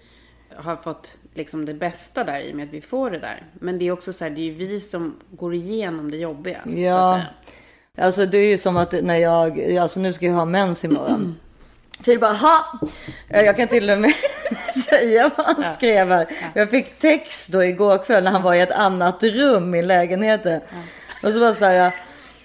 har 0.56 0.76
fått 0.76 1.12
liksom 1.34 1.64
det 1.64 1.74
bästa 1.74 2.24
där 2.24 2.40
i 2.40 2.52
och 2.52 2.56
med 2.56 2.64
att 2.64 2.72
vi 2.74 2.80
får 2.80 3.10
det 3.10 3.18
där. 3.18 3.42
Men 3.60 3.78
det 3.78 3.84
är 3.88 3.92
också 3.92 4.12
så 4.12 4.24
här, 4.24 4.30
det 4.30 4.40
är 4.40 4.44
ju 4.44 4.54
vi 4.54 4.80
som 4.80 5.14
går 5.30 5.54
igenom 5.54 6.10
det 6.10 6.16
jobbiga. 6.16 6.58
Ja, 6.66 7.20
alltså 7.98 8.26
det 8.26 8.38
är 8.38 8.50
ju 8.50 8.58
som 8.58 8.76
att 8.76 8.94
när 9.02 9.16
jag, 9.16 9.76
alltså 9.76 10.00
nu 10.00 10.12
ska 10.12 10.26
jag 10.26 10.32
ha 10.34 10.44
mens 10.44 10.84
imorgon. 10.84 11.36
Filip 12.02 12.20
bara, 12.20 12.32
ha! 12.32 12.78
Jag 13.28 13.56
kan 13.56 13.68
till 13.68 13.90
och 13.90 13.98
med 13.98 14.12
säga 14.88 15.30
vad 15.36 15.46
han 15.46 15.74
skrev 15.74 16.10
här. 16.10 16.28
Jag 16.54 16.70
fick 16.70 16.98
text 16.98 17.48
då 17.48 17.64
igår 17.64 18.04
kväll 18.04 18.24
när 18.24 18.30
han 18.30 18.42
var 18.42 18.54
i 18.54 18.60
ett 18.60 18.70
annat 18.70 19.22
rum 19.22 19.74
i 19.74 19.82
lägenheten. 19.82 20.60
Och 21.22 21.32
så 21.32 21.40
bara 21.40 21.54
så 21.54 21.64
här, 21.64 21.92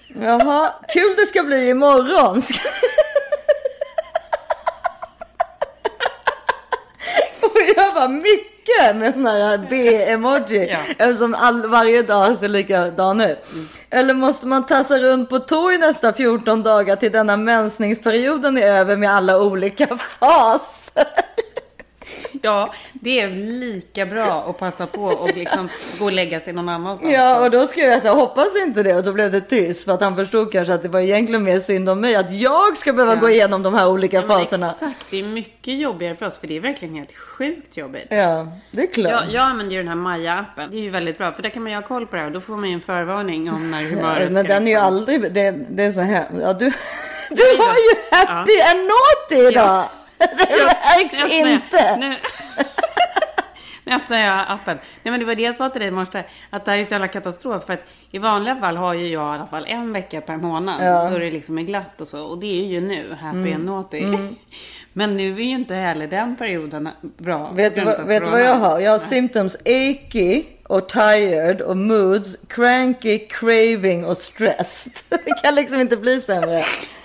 jaha, 0.08 0.72
kul 0.88 1.14
det 1.16 1.26
ska 1.26 1.42
bli 1.42 1.68
imorgon. 1.68 2.36
Och 7.42 7.60
jag 7.76 7.94
var 7.94 8.08
mycket 8.08 8.96
med 8.96 9.12
sån 9.14 9.26
här 9.26 9.66
B-emoji. 9.70 10.76
Eftersom 10.98 11.34
all, 11.34 11.66
varje 11.68 12.02
dag 12.02 12.38
ser 12.38 12.48
likadan 12.48 13.20
ut. 13.20 13.38
Eller 13.90 14.14
måste 14.14 14.46
man 14.46 14.66
tassa 14.66 14.98
runt 14.98 15.28
på 15.30 15.38
tå 15.38 15.72
i 15.72 15.78
nästa 15.78 16.12
14 16.12 16.62
dagar 16.62 16.96
till 16.96 17.12
denna 17.12 17.36
mensningsperioden 17.36 18.58
är 18.58 18.66
över 18.66 18.96
med 18.96 19.10
alla 19.10 19.42
olika 19.42 19.86
faser? 20.20 21.19
Ja, 22.50 22.74
det 22.92 23.20
är 23.20 23.28
lika 23.60 24.06
bra 24.06 24.44
att 24.48 24.58
passa 24.58 24.86
på 24.86 25.02
och 25.04 25.36
liksom 25.36 25.68
gå 25.98 26.04
och 26.04 26.12
lägga 26.12 26.40
sig 26.40 26.52
någon 26.52 26.68
annanstans. 26.68 27.12
Ja, 27.12 27.40
och 27.44 27.50
då 27.50 27.66
skrev 27.66 27.90
jag 27.90 28.02
så 28.02 28.08
här, 28.08 28.14
hoppas 28.14 28.56
inte 28.66 28.82
det. 28.82 28.94
Och 28.94 29.02
då 29.04 29.12
blev 29.12 29.30
det 29.32 29.40
tyst. 29.40 29.84
För 29.84 29.92
att 29.92 30.00
han 30.00 30.16
förstod 30.16 30.52
kanske 30.52 30.74
att 30.74 30.82
det 30.82 30.88
var 30.88 31.00
egentligen 31.00 31.42
mer 31.42 31.60
synd 31.60 31.88
om 31.88 32.00
mig. 32.00 32.16
Att 32.16 32.32
jag 32.34 32.76
ska 32.76 32.92
behöva 32.92 33.14
Ja. 33.14 33.20
gå 33.20 33.30
igenom 33.30 33.62
de 33.62 33.74
här 33.74 33.88
olika 33.88 34.16
Ja, 34.16 34.26
men 34.26 34.38
faserna. 34.38 34.70
Exakt, 34.70 35.06
det 35.10 35.18
är 35.18 35.22
mycket 35.24 35.78
jobbigare 35.78 36.16
för 36.16 36.26
oss 36.26 36.38
för 36.38 36.46
det 36.46 36.56
är 36.56 36.60
verkligen 36.60 36.94
helt 36.94 37.16
sjukt 37.16 37.76
jobbigt. 37.76 38.06
Ja, 38.10 38.46
det 38.70 38.82
är 38.82 38.86
klart. 38.86 39.12
Jag, 39.12 39.30
jag 39.32 39.42
använder 39.42 39.72
ju 39.76 39.82
den 39.82 39.88
här 39.88 39.96
Maja-appen. 39.96 40.68
Det 40.70 40.76
är 40.76 40.80
ju 40.82 40.90
väldigt 40.90 41.18
bra 41.18 41.32
för 41.32 41.42
där 41.42 41.50
kan 41.50 41.62
man 41.62 41.72
ju 41.72 41.78
ha 41.78 41.82
koll 41.86 42.06
på 42.06 42.16
det 42.16 42.22
här 42.22 42.26
och 42.28 42.32
då 42.34 42.40
får 42.40 42.56
man 42.56 42.68
ju 42.68 42.74
en 42.74 42.80
förvarning 42.80 43.50
om 43.52 43.70
när 43.70 43.82
humöret 43.82 44.32
Men 44.32 44.44
ska 44.44 44.54
den 44.54 44.62
är 44.62 44.70
ju 44.70 44.74
liksom- 44.76 44.86
aldrig, 44.86 45.32
det, 45.32 45.54
det 45.70 45.82
är 45.84 45.92
så 45.92 46.00
här, 46.00 46.24
ja, 46.40 46.52
du, 46.52 46.72
du 47.30 47.42
har 47.58 47.74
ju 47.74 48.16
happy 48.16 48.60
and 48.60 48.80
naughty 48.80 49.48
idag. 49.48 49.84
Det 50.20 50.64
märks 50.96 51.14
Nu 51.18 51.22
öppnar 51.24 51.38
jag- 51.38 51.50
inte. 51.50 51.96
Nu, 51.96 52.16
nu 53.84 53.94
öppnar 53.94 54.18
jag 54.18 54.44
appen. 54.48 54.78
Nej 55.02 55.10
men 55.10 55.20
det 55.20 55.26
var 55.26 55.34
det 55.34 55.42
jag 55.42 55.54
sa 55.56 55.68
till 55.70 55.80
dig 55.80 55.88
i 55.88 55.92
morse. 55.92 56.24
Att 56.50 56.64
det 56.64 56.70
här 56.70 56.78
är 56.78 56.84
så 56.84 56.92
jävla 56.94 57.08
katastrof. 57.08 57.64
För 57.66 57.72
att 57.72 57.84
i 58.10 58.18
vanliga 58.18 58.56
fall 58.56 58.76
har 58.76 58.94
ju 58.94 59.08
jag 59.08 59.34
i 59.34 59.38
alla 59.38 59.46
fall 59.46 59.66
en 59.68 59.92
vecka 59.92 60.20
per 60.20 60.36
månad. 60.36 60.84
Ja. 60.86 61.08
Då 61.10 61.18
det 61.18 61.30
liksom 61.30 61.58
är 61.58 61.62
glatt 61.62 62.00
och 62.00 62.08
så. 62.08 62.22
Och 62.24 62.38
det 62.38 62.60
är 62.60 62.66
ju 62.66 62.80
nu, 62.80 63.16
happy 63.20 63.36
Mm. 63.38 63.54
and 63.54 63.64
naughty. 63.64 63.98
Mm. 64.04 64.36
Men 64.92 65.16
nu 65.16 65.32
är 65.32 65.36
ju 65.44 65.50
inte 65.50 65.74
heller 65.74 66.06
den 66.06 66.36
perioden 66.36 66.88
bra. 67.18 67.50
Vet 67.54 67.74
du, 67.74 67.84
vad, 67.84 68.00
vet 68.06 68.28
vad 68.28 68.40
jag 68.42 68.54
har? 68.54 68.78
Jag 68.80 68.90
har 68.92 68.98
symptoms 68.98 69.56
achy 69.64 70.44
och 70.66 70.88
tired 70.88 71.60
och 71.60 71.76
moods, 71.76 72.38
cranky, 72.48 73.18
craving 73.18 74.04
och 74.04 74.16
stressed. 74.16 74.92
Det 75.24 75.42
kan 75.42 75.54
liksom 75.54 75.80
inte 75.80 75.96
bli 75.96 76.20
sämre. 76.20 76.52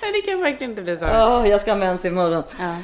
Nej, 0.01 0.11
det 0.25 0.31
kan 0.31 0.41
verkligen 0.41 0.71
inte 0.71 0.81
bli 0.81 0.97
så. 0.97 1.03
Ja, 1.03 1.47
jag 1.47 1.61
ska 1.61 1.71
ha 1.71 1.77
mens 1.77 2.05
imorgon. 2.05 2.43
Ja. 2.59 2.75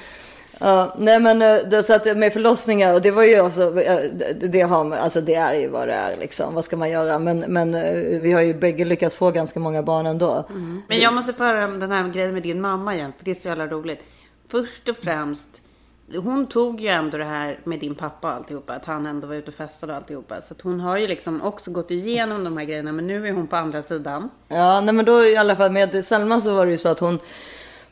Ja, 0.61 0.93
nej 0.97 1.19
men 1.19 1.41
eh, 1.41 1.57
det, 1.69 1.83
så 1.83 1.93
att 1.93 2.17
med 2.17 2.33
förlossningar 2.33 2.93
och 2.93 3.01
det 3.01 3.11
var 3.11 3.23
ju 3.23 3.41
också, 3.41 3.81
eh, 3.81 3.99
det, 4.33 4.61
har, 4.61 4.95
alltså 4.95 5.21
det 5.21 5.35
är 5.35 5.53
ju 5.53 5.67
vad 5.67 5.87
det 5.87 5.93
är 5.93 6.17
liksom. 6.17 6.55
Vad 6.55 6.65
ska 6.65 6.77
man 6.77 6.89
göra? 6.89 7.19
Men, 7.19 7.39
men 7.39 7.75
eh, 7.75 8.21
vi 8.21 8.31
har 8.31 8.41
ju 8.41 8.53
bägge 8.53 8.85
lyckats 8.85 9.15
få 9.15 9.31
ganska 9.31 9.59
många 9.59 9.83
barn 9.83 10.05
ändå. 10.05 10.45
Men 10.87 10.99
jag 10.99 11.13
måste 11.13 11.33
få 11.33 11.43
höra 11.43 11.65
om 11.65 11.79
den 11.79 11.91
här 11.91 12.09
grejen 12.09 12.33
med 12.33 12.43
din 12.43 12.61
mamma 12.61 12.95
igen, 12.95 13.13
för 13.17 13.25
det 13.25 13.31
är 13.31 13.35
så 13.35 13.47
jävla 13.47 13.67
roligt. 13.67 13.99
Först 14.47 14.89
och 14.89 14.97
främst, 14.97 15.47
hon 16.15 16.47
tog 16.47 16.81
ju 16.81 16.87
ändå 16.87 17.17
det 17.17 17.25
här 17.25 17.59
med 17.63 17.79
din 17.79 17.95
pappa 17.95 18.27
och 18.27 18.33
alltihopa, 18.33 18.73
att 18.73 18.85
han 18.85 19.05
ändå 19.05 19.27
var 19.27 19.35
ute 19.35 19.47
och 19.47 19.55
festade 19.55 19.91
och 19.91 19.97
alltihopa. 19.97 20.41
Så 20.41 20.53
att 20.53 20.61
hon 20.61 20.79
har 20.79 20.97
ju 20.97 21.07
liksom 21.07 21.41
också 21.41 21.71
gått 21.71 21.91
igenom 21.91 22.43
de 22.43 22.57
här 22.57 22.65
grejerna, 22.65 22.91
men 22.91 23.07
nu 23.07 23.27
är 23.27 23.31
hon 23.31 23.47
på 23.47 23.55
andra 23.55 23.81
sidan. 23.81 24.29
Ja, 24.47 24.81
nej 24.81 24.93
men 24.93 25.05
då 25.05 25.23
i 25.23 25.37
alla 25.37 25.55
fall 25.55 25.71
med 25.71 26.05
Selma 26.05 26.41
så 26.41 26.53
var 26.53 26.65
det 26.65 26.71
ju 26.71 26.77
så 26.77 26.89
att 26.89 26.99
hon 26.99 27.19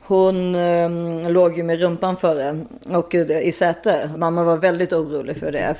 hon 0.09 0.55
eh, 0.55 1.31
låg 1.31 1.57
ju 1.57 1.63
med 1.63 1.79
rumpan 1.79 2.17
före 2.17 2.65
och 2.89 3.15
eh, 3.15 3.47
i 3.47 3.51
säte. 3.51 4.09
Mamma 4.17 4.43
var 4.43 4.57
väldigt 4.57 4.93
orolig 4.93 5.37
för 5.37 5.51
det. 5.51 5.75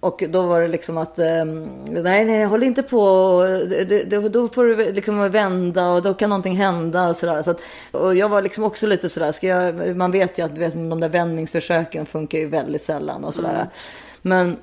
Och 0.00 0.24
då 0.28 0.42
var 0.42 0.60
det 0.60 0.68
liksom 0.68 0.98
att 0.98 1.18
eh, 1.18 1.44
nej, 1.86 2.24
nej, 2.24 2.44
håll 2.44 2.62
inte 2.62 2.82
på. 2.82 3.42
Det, 3.68 4.04
det, 4.04 4.28
då 4.28 4.48
får 4.48 4.64
du 4.64 4.92
liksom 4.92 5.30
vända 5.30 5.88
och 5.88 6.02
då 6.02 6.14
kan 6.14 6.30
någonting 6.30 6.56
hända 6.56 7.08
och 7.08 7.16
sådär. 7.16 7.42
Så 7.42 7.50
att, 7.50 7.60
och 7.90 8.16
jag 8.16 8.28
var 8.28 8.42
liksom 8.42 8.64
också 8.64 8.86
lite 8.86 9.08
sådär, 9.08 9.32
ska 9.32 9.46
jag, 9.46 9.96
man 9.96 10.10
vet 10.10 10.38
ju 10.38 10.42
att 10.42 10.58
vet, 10.58 10.72
de 10.72 11.00
där 11.00 11.08
vändningsförsöken 11.08 12.06
funkar 12.06 12.38
ju 12.38 12.48
väldigt 12.48 12.82
sällan 12.82 13.24
och 13.24 13.34
sådär. 13.34 13.54
Mm. 13.54 13.66
Men 14.22 14.56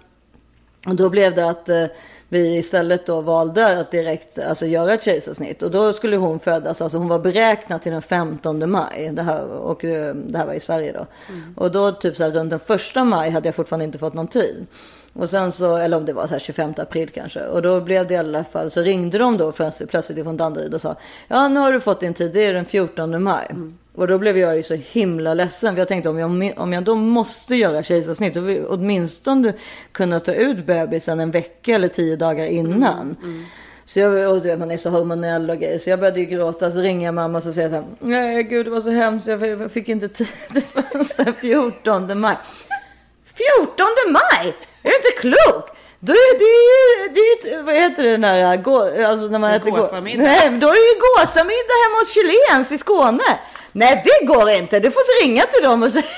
och 0.87 0.95
då 0.95 1.09
blev 1.09 1.35
det 1.35 1.49
att 1.49 1.69
eh, 1.69 1.85
vi 2.33 2.57
istället 2.57 3.05
då 3.05 3.21
valde 3.21 3.79
att 3.79 3.91
direkt 3.91 4.39
alltså, 4.39 4.65
göra 4.65 4.93
ett 4.93 5.03
kejsarsnitt. 5.03 5.63
Och 5.63 5.71
då 5.71 5.93
skulle 5.93 6.17
hon 6.17 6.39
födas, 6.39 6.81
alltså 6.81 6.97
hon 6.97 7.07
var 7.07 7.19
beräknad 7.19 7.81
till 7.81 7.91
den 7.91 8.01
15 8.01 8.71
maj. 8.71 9.09
Det 9.13 9.21
här, 9.21 9.45
och 9.47 9.85
eh, 9.85 10.15
det 10.15 10.37
här 10.37 10.45
var 10.45 10.53
i 10.53 10.59
Sverige 10.59 10.91
då. 10.91 11.05
Och 11.55 11.71
då 11.71 11.91
typ 11.91 12.17
så 12.17 12.23
här 12.23 12.31
runt 12.31 12.49
den 12.49 12.59
första 12.59 13.03
maj 13.03 13.29
hade 13.29 13.47
jag 13.47 13.55
fortfarande 13.55 13.85
inte 13.85 13.99
fått 13.99 14.13
någon 14.13 14.27
tid. 14.27 14.67
Och 15.13 15.29
sen 15.29 15.51
så, 15.51 15.77
eller 15.77 15.97
om 15.97 16.05
det 16.05 16.13
var 16.13 16.27
så 16.27 16.31
här 16.33 16.39
25 16.39 16.73
april 16.77 17.09
kanske. 17.13 17.39
Och 17.45 17.61
då 17.61 17.81
blev 17.81 18.07
det 18.07 18.13
i 18.13 18.17
alla 18.17 18.43
fall, 18.43 18.71
så 18.71 18.81
ringde 18.81 19.17
de 19.17 19.37
då 19.37 19.51
plötsligt 19.51 20.09
ifrån 20.17 20.37
Danderyd 20.37 20.73
och 20.73 20.81
sa 20.81 20.95
ja 21.27 21.47
nu 21.47 21.59
har 21.59 21.71
du 21.71 21.79
fått 21.79 21.99
din 21.99 22.13
tid, 22.13 22.31
det 22.33 22.45
är 22.45 22.53
den 22.53 22.65
14 22.65 23.23
maj. 23.23 23.47
Och 23.95 24.07
då 24.07 24.17
blev 24.17 24.37
jag 24.37 24.57
ju 24.57 24.63
så 24.63 24.73
himla 24.73 25.33
ledsen. 25.33 25.73
För 25.75 25.81
jag 25.81 25.87
tänkte 25.87 26.09
om 26.09 26.19
jag, 26.19 26.53
om 26.57 26.73
jag 26.73 26.83
då 26.83 26.95
måste 26.95 27.55
göra 27.55 27.83
kejsarsnitt, 27.83 28.33
då 28.33 28.41
vill 28.41 28.57
jag 28.57 28.65
åtminstone 28.69 29.53
kunna 29.91 30.19
ta 30.19 30.33
ut 30.33 30.65
bebisen 30.65 31.19
en 31.19 31.31
vecka 31.31 31.75
eller 31.75 31.87
tio 31.87 32.15
dagar 32.15 32.45
innan. 32.45 33.15
Så 33.85 33.99
jag, 33.99 34.31
och 34.31 34.41
du 34.41 34.47
vet, 34.49 34.59
man 34.59 34.71
är 34.71 34.77
så 34.77 34.89
hormonell 34.89 35.49
och 35.49 35.57
grejer. 35.57 35.79
Så 35.79 35.89
jag 35.89 35.99
började 35.99 36.19
ju 36.19 36.25
gråta. 36.25 36.71
Så 36.71 36.79
ringer 36.79 37.05
jag 37.05 37.13
mamma 37.15 37.37
och 37.37 37.43
så 37.43 37.53
säger 37.53 37.69
så 37.69 37.75
här. 37.75 37.83
Nej 37.99 38.43
gud 38.43 38.65
det 38.65 38.69
var 38.69 38.81
så 38.81 38.89
hemskt. 38.89 39.27
Jag 39.27 39.71
fick- 39.71 39.89
inte 39.89 40.07
tid 40.07 40.27
förrän 40.73 41.05
den 41.25 41.33
14 41.33 42.19
maj. 42.19 42.37
14 43.67 43.85
maj? 44.11 44.55
Är 44.83 44.89
du 44.89 44.95
inte 44.95 45.11
klok? 45.21 45.65
Då 45.99 46.13
är 46.13 46.37
det 46.37 46.43
ju, 46.43 47.09
det 47.13 47.49
är 47.53 47.63
vad 47.63 47.75
heter 47.75 48.03
det 48.03 48.11
den 48.11 48.21
där, 48.21 48.57
gå, 48.57 48.77
alltså 49.07 49.27
när 49.27 49.39
man 49.39 49.51
äter 49.51 49.69
gå- 49.71 49.77
gåsamiddag. 49.77 50.23
Nej, 50.23 50.49
då 50.49 50.67
är 50.67 50.71
det 50.73 50.93
ju 50.93 50.99
gåsamiddag 51.15 51.75
hemma 51.83 51.97
hos 51.99 52.13
Chilens 52.13 52.71
i 52.71 52.77
Skåne. 52.77 53.39
Nej, 53.71 54.01
det 54.05 54.25
går 54.25 54.49
inte. 54.49 54.79
Du 54.79 54.91
får 54.91 55.23
ringa 55.23 55.43
till 55.43 55.63
dem 55.63 55.83
och 55.83 55.91
säga. 55.91 56.03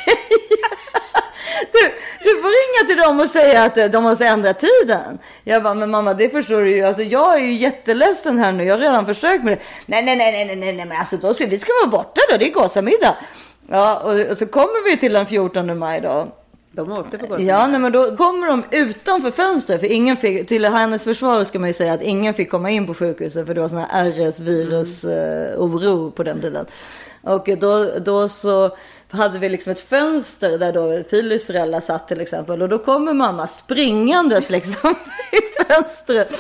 Du, 1.72 1.80
du 2.24 2.42
får 2.42 2.50
ringa 2.50 2.88
till 2.88 2.98
dem 3.08 3.20
och 3.20 3.30
säga 3.30 3.64
att 3.64 3.92
de 3.92 4.04
måste 4.04 4.26
ändra 4.26 4.54
tiden. 4.54 5.20
Jag 5.44 5.64
bara, 5.64 5.74
men 5.74 5.92
mamma 5.92 6.14
det 6.14 6.30
förstår 6.30 6.62
du 6.62 6.76
ju. 6.76 6.84
Alltså, 6.84 7.02
jag 7.02 7.34
är 7.36 7.40
ju 7.40 7.54
jätteledsen 7.54 8.40
här 8.40 8.52
nu. 8.52 8.64
Jag 8.64 8.74
har 8.76 8.80
redan 8.80 9.06
försökt 9.06 9.44
med 9.44 9.54
det. 9.58 9.64
Nej, 9.86 10.04
nej, 10.04 10.16
nej, 10.16 10.32
nej, 10.46 10.56
nej, 10.56 10.74
nej 10.74 10.86
men 10.86 10.98
alltså 11.00 11.18
då 11.18 11.34
ska 11.34 11.46
vi 11.46 11.60
ska 11.60 11.72
vara 11.84 11.92
borta 11.92 12.22
då. 12.32 12.38
Det 12.38 12.48
är 12.48 12.52
gåsamiddag. 12.54 13.16
Ja, 13.72 14.00
och, 14.00 14.20
och 14.32 14.38
så 14.38 14.46
kommer 14.46 14.90
vi 14.92 14.98
till 14.98 15.14
den 15.14 15.26
14 15.28 15.78
maj 15.80 16.02
då. 16.02 16.28
De 16.76 16.92
åkte 16.92 17.18
på 17.18 17.28
gåsamiddag. 17.28 17.54
Ja, 17.54 17.68
nej, 17.68 17.80
men 17.80 17.92
då 17.92 18.18
kommer 18.18 18.48
de 18.48 18.64
utanför 18.72 19.32
fönstret. 19.32 19.80
För 19.80 19.92
ingen 19.92 20.18
fick, 20.18 20.48
till 20.48 20.66
hennes 20.66 21.04
försvar 21.04 21.44
ska 21.44 21.60
man 21.60 21.70
ju 21.70 21.74
säga 21.74 21.94
att 21.94 22.02
ingen 22.02 22.34
fick 22.34 22.52
komma 22.52 22.70
in 22.70 22.88
på 22.88 22.94
sjukhuset. 22.94 23.48
För 23.48 23.54
det 23.54 23.62
var 23.62 23.70
sån 23.70 23.80
här 23.80 24.12
RS-virus-oro 24.12 26.12
på 26.12 26.24
den 26.24 26.42
tiden. 26.42 26.66
Och 27.22 27.50
då, 27.58 28.00
då 28.00 28.30
så 28.30 28.78
hade 29.10 29.40
vi 29.40 29.50
liksom 29.50 29.72
ett 29.72 29.80
fönster 29.80 30.58
där 30.58 30.74
då 30.74 31.04
Filips 31.10 31.46
föräldrar 31.46 31.80
satt 31.80 32.08
till 32.08 32.22
exempel. 32.22 32.62
Och 32.62 32.70
då 32.70 32.78
kommer 32.78 33.14
mamma 33.14 33.48
springandes 33.48 34.50
liksom 34.50 34.96
i 35.32 35.64
fönstret. 35.64 36.34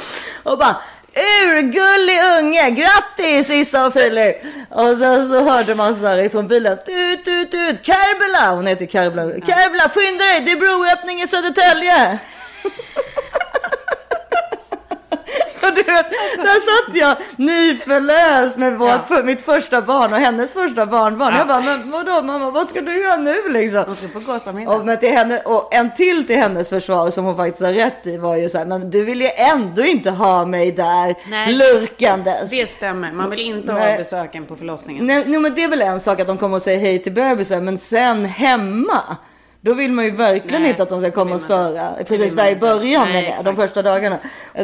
Och 0.43 0.57
bara 0.57 0.77
Urgullig 1.16 2.20
unge! 2.39 2.70
Grattis 2.72 3.49
Issa 3.49 3.86
och 3.86 3.93
Filip! 3.93 4.36
Och 4.70 4.97
sen 4.97 5.30
så 5.30 5.43
hörde 5.43 5.76
man 5.76 5.95
så 5.95 6.07
här 6.07 6.20
ifrån 6.20 6.47
bilen. 6.47 6.78
Tut, 6.86 7.26
tut, 7.26 7.51
tut! 7.51 7.86
Kerbela! 7.86 8.55
Hon 8.55 8.68
heter 8.68 8.86
Kerbela. 8.86 9.32
Kerbela, 9.32 9.89
skynda 9.89 10.24
dig! 10.24 10.41
Det 10.45 10.51
är 10.51 10.57
broöppning 10.57 11.22
i 11.22 11.28
Södertälje! 11.28 12.20
Du 15.72 15.84
vet, 15.84 16.09
där 16.38 16.86
satt 16.86 16.95
jag 16.95 17.18
nyförlöst 17.38 18.57
med 18.57 18.78
vårt, 18.78 19.07
för, 19.07 19.24
mitt 19.24 19.41
första 19.41 19.82
barn 19.82 20.14
och 20.14 20.20
hennes 20.20 20.53
första 20.53 20.86
barnbarn. 20.86 21.36
Jag 21.38 21.47
bara, 21.47 21.61
men 21.61 21.91
vadå 21.91 22.22
mamma, 22.22 22.51
vad 22.51 22.70
ska 22.70 22.82
du 22.82 23.03
göra 23.03 23.16
nu 23.16 23.49
liksom? 23.49 23.84
De 23.88 23.95
ska 23.95 24.20
på 24.20 24.32
gåsamiddag. 24.32 24.72
Och, 24.72 24.86
men 24.86 24.97
till 24.97 25.11
henne, 25.11 25.39
och 25.39 25.74
en 25.74 25.93
till 25.93 26.28
till 26.28 26.36
hennes 26.36 26.70
försvar 26.70 27.11
som 27.11 27.26
hon 27.26 27.36
faktiskt 27.36 27.64
har 27.64 27.74
rätt 27.74 28.07
i 28.07 28.18
var 28.18 28.36
ju 28.36 28.49
så 28.49 28.57
här, 28.57 28.66
men 28.66 28.89
du 28.89 29.05
vill 29.05 29.22
ju 29.22 29.30
ändå 29.36 29.84
inte 29.84 30.09
ha 30.11 30.45
mig 30.45 30.72
där 30.72 31.16
Nej, 31.30 31.53
lurkandes. 31.53 32.49
Det 32.49 32.70
stämmer. 32.70 33.11
Man 33.11 33.30
vill 33.30 33.39
inte 33.39 33.74
Nej. 33.74 33.91
ha 33.91 33.97
besöken 33.97 34.45
på 34.45 34.55
förlossningen. 34.55 35.05
Nej, 35.05 35.39
men 35.39 35.55
det 35.55 35.64
är 35.64 35.70
väl 35.70 35.82
en 35.82 35.99
sak 35.99 36.20
att 36.20 36.28
de 36.28 36.38
kommer 36.38 36.55
och 36.55 36.64
säger 36.64 36.80
hej 36.80 37.03
till 37.03 37.14
bebisen, 37.14 37.66
men 37.66 37.78
sen 37.78 38.26
hemma. 38.26 39.18
Då 39.66 39.74
vill 39.74 39.91
man 39.91 40.05
ju 40.05 40.11
verkligen 40.11 40.61
Nej, 40.61 40.72
inte 40.72 40.84
att 40.84 40.89
de 40.89 40.99
ska 40.99 41.11
komma 41.11 41.36
och 41.36 41.41
störa. 41.41 42.03
Precis 42.07 42.36
där 42.36 42.51
i 42.51 42.55
början 42.55 43.07
Nej, 43.07 43.24
med 43.24 43.38
det, 43.39 43.43
de 43.43 43.55
första 43.55 43.82
dagarna. 43.82 44.18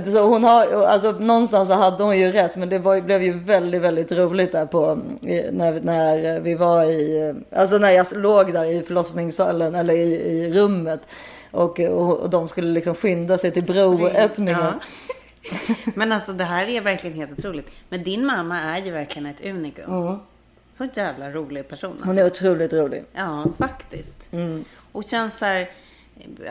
Så 0.06 0.24
hon 0.26 0.44
har, 0.44 0.84
alltså, 0.84 1.12
någonstans 1.12 1.70
så 1.70 1.76
hade 1.76 2.04
hon 2.04 2.20
ju 2.20 2.32
rätt, 2.32 2.56
men 2.56 2.70
det 2.70 2.80
var, 2.80 3.02
blev 3.02 3.24
ju 3.24 3.32
väldigt, 3.32 3.82
väldigt 3.82 4.12
roligt 4.12 4.52
där 4.52 4.66
på, 4.66 5.00
när, 5.52 5.82
när 5.82 6.40
vi 6.40 6.56
var 6.56 6.84
i, 6.84 7.34
alltså 7.56 7.78
när 7.78 7.92
jag 7.92 8.08
låg 8.12 8.54
där 8.54 8.66
i 8.66 8.82
förlossningssalen 8.82 9.76
eller 9.76 9.94
i, 9.94 10.14
i 10.14 10.54
rummet. 10.54 11.02
Och, 11.52 11.80
och, 11.80 12.20
och 12.20 12.30
de 12.30 12.48
skulle 12.48 12.68
liksom 12.68 12.96
skynda 12.96 13.38
sig 13.38 13.52
till 13.52 13.64
broöppningen. 13.64 14.60
Ja. 14.60 14.74
Men 15.96 16.12
alltså 16.12 16.34
det 16.34 16.44
här 16.44 16.68
är 16.68 16.82
verkligen 16.82 17.16
helt 17.18 17.32
otroligt. 17.32 17.72
Men 17.90 18.04
din 18.04 18.26
mamma 18.26 18.62
är 18.62 18.86
ju 18.86 18.92
verkligen 18.92 19.26
ett 19.26 19.46
unikum. 19.46 20.08
Mm. 20.08 20.20
Så 20.80 20.88
jävla 20.94 21.32
rolig 21.32 21.68
person. 21.68 21.92
Alltså. 21.92 22.06
Hon 22.06 22.18
är 22.18 22.26
otroligt 22.26 22.74
rolig. 22.74 23.06
Ja, 23.14 23.46
faktiskt. 23.58 24.28
Mm. 24.34 24.66
Och 24.92 25.04
känns 25.04 25.38
så 25.38 25.46
här, 25.46 25.70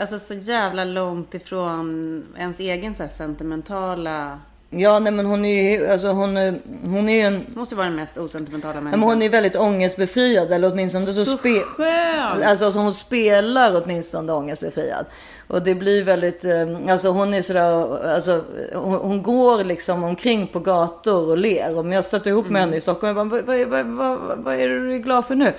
alltså 0.01 0.18
så 0.18 0.35
jävla 0.35 0.85
långt 0.85 1.35
ifrån 1.35 2.24
ens 2.37 2.61
egen 2.61 2.95
så 2.95 3.03
här 3.03 3.11
sentimentala... 3.11 4.41
Ja, 4.71 4.99
nej 4.99 5.12
men 5.12 5.27
hon 5.27 5.45
är 5.45 5.73
ju, 5.79 5.87
alltså 5.93 6.09
hon, 6.09 6.37
är- 6.37 6.59
hon 6.85 7.09
är 7.09 7.12
ju 7.14 7.21
en 7.21 7.47
Måste 7.55 7.75
vara 7.75 7.87
den 7.87 7.97
mest 7.97 8.19
osentimentala 8.19 8.75
människan. 8.75 9.01
men 9.01 9.09
hon 9.09 9.23
är 9.23 9.29
väldigt 9.29 9.57
ångestbefriad, 9.57 10.53
eller 10.53 10.73
åtminstone 10.73 11.07
så, 11.07 11.25
Så 11.25 11.37
spe- 11.37 11.61
skönt! 11.62 12.45
Alltså 12.45 12.73
så 12.73 12.79
hon 12.79 12.93
spelar 12.95 13.83
åtminstone 13.85 14.33
ångestbefriad. 14.33 15.07
Och 15.47 15.62
det 15.62 15.75
blir 15.75 16.05
väldigt, 16.05 16.45
eh, 16.45 16.93
alltså 16.93 17.09
hon 17.09 17.35
är 17.35 17.43
sådär, 17.43 18.07
alltså 18.14 18.45
hon, 18.75 18.95
hon 18.95 19.23
går 19.23 19.64
liksom 19.64 20.05
omkring 20.05 20.47
på 20.47 20.59
gator 20.61 21.29
och 21.31 21.39
ler. 21.39 21.79
Om 21.79 21.93
jag 21.93 22.05
stöter 22.05 22.31
ihop 22.31 22.49
med 22.49 22.61
henne 22.62 22.77
i 22.77 22.81
Stockholm, 22.81 23.16
jag 23.16 23.29
bara, 23.29 23.43
vad, 23.43 23.66
vad, 23.69 23.87
vad, 23.87 24.19
vad, 24.19 24.39
vad 24.39 24.55
är 24.55 24.69
du 24.69 24.99
glad 24.99 25.27
för 25.27 25.35
nu? 25.35 25.45
Nej 25.45 25.55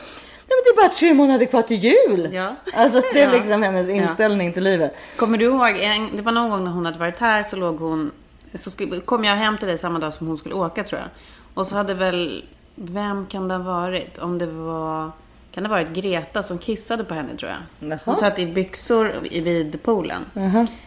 men 0.48 0.76
det 0.76 0.82
är 0.82 0.88
bara 0.88 0.96
tre 0.96 1.14
månader 1.14 1.46
kvar 1.46 1.62
till 1.62 1.78
jul. 1.78 2.30
Ja. 2.34 2.56
Alltså 2.74 3.02
det 3.14 3.22
är 3.22 3.26
Ja. 3.34 3.40
liksom 3.40 3.64
hennes 3.64 3.90
inställning 3.90 4.54
till 4.54 4.64
livet. 4.64 4.96
Kommer 5.16 5.38
du 5.38 5.46
ihåg, 5.46 5.70
en, 5.80 6.16
det 6.16 6.22
var 6.22 6.32
någon 6.32 6.50
gång 6.50 6.64
när 6.64 6.72
hon 6.72 6.86
hade 6.86 7.00
varit 7.00 7.20
här 7.20 7.44
så 7.44 7.56
låg 7.56 7.80
hon, 7.80 8.12
så 8.54 8.72
skulle, 8.72 9.00
kom 9.00 9.24
jag 9.24 9.36
hem 9.36 9.58
till 9.58 9.68
dig 9.68 9.78
samma 9.78 10.00
dag 10.00 10.14
som 10.14 10.28
hon 10.28 10.38
skulle 10.38 10.56
åka 10.56 10.84
tror 10.84 11.02
jag. 11.02 11.10
Och 11.54 11.68
så 11.68 11.76
hade 11.76 11.94
väl, 11.94 12.46
vem 12.76 13.26
kan 13.26 13.48
det 13.48 13.54
ha 13.56 13.64
varit? 13.64 14.18
Om 14.18 14.38
det 14.38 14.48
var, 14.48 15.12
kan 15.52 15.64
det 15.64 15.70
ha 15.70 15.76
varit 15.76 15.90
Greta 15.90 16.44
som 16.44 16.58
kissade 16.58 17.04
på 17.04 17.14
henne 17.14 17.30
tror 17.38 17.52
jag. 17.52 17.90
Jaha. 17.90 18.00
Hon 18.06 18.16
satt 18.16 18.40
i 18.40 18.46
byxor 18.46 19.14
vid 19.22 19.84
poolen. 19.84 20.26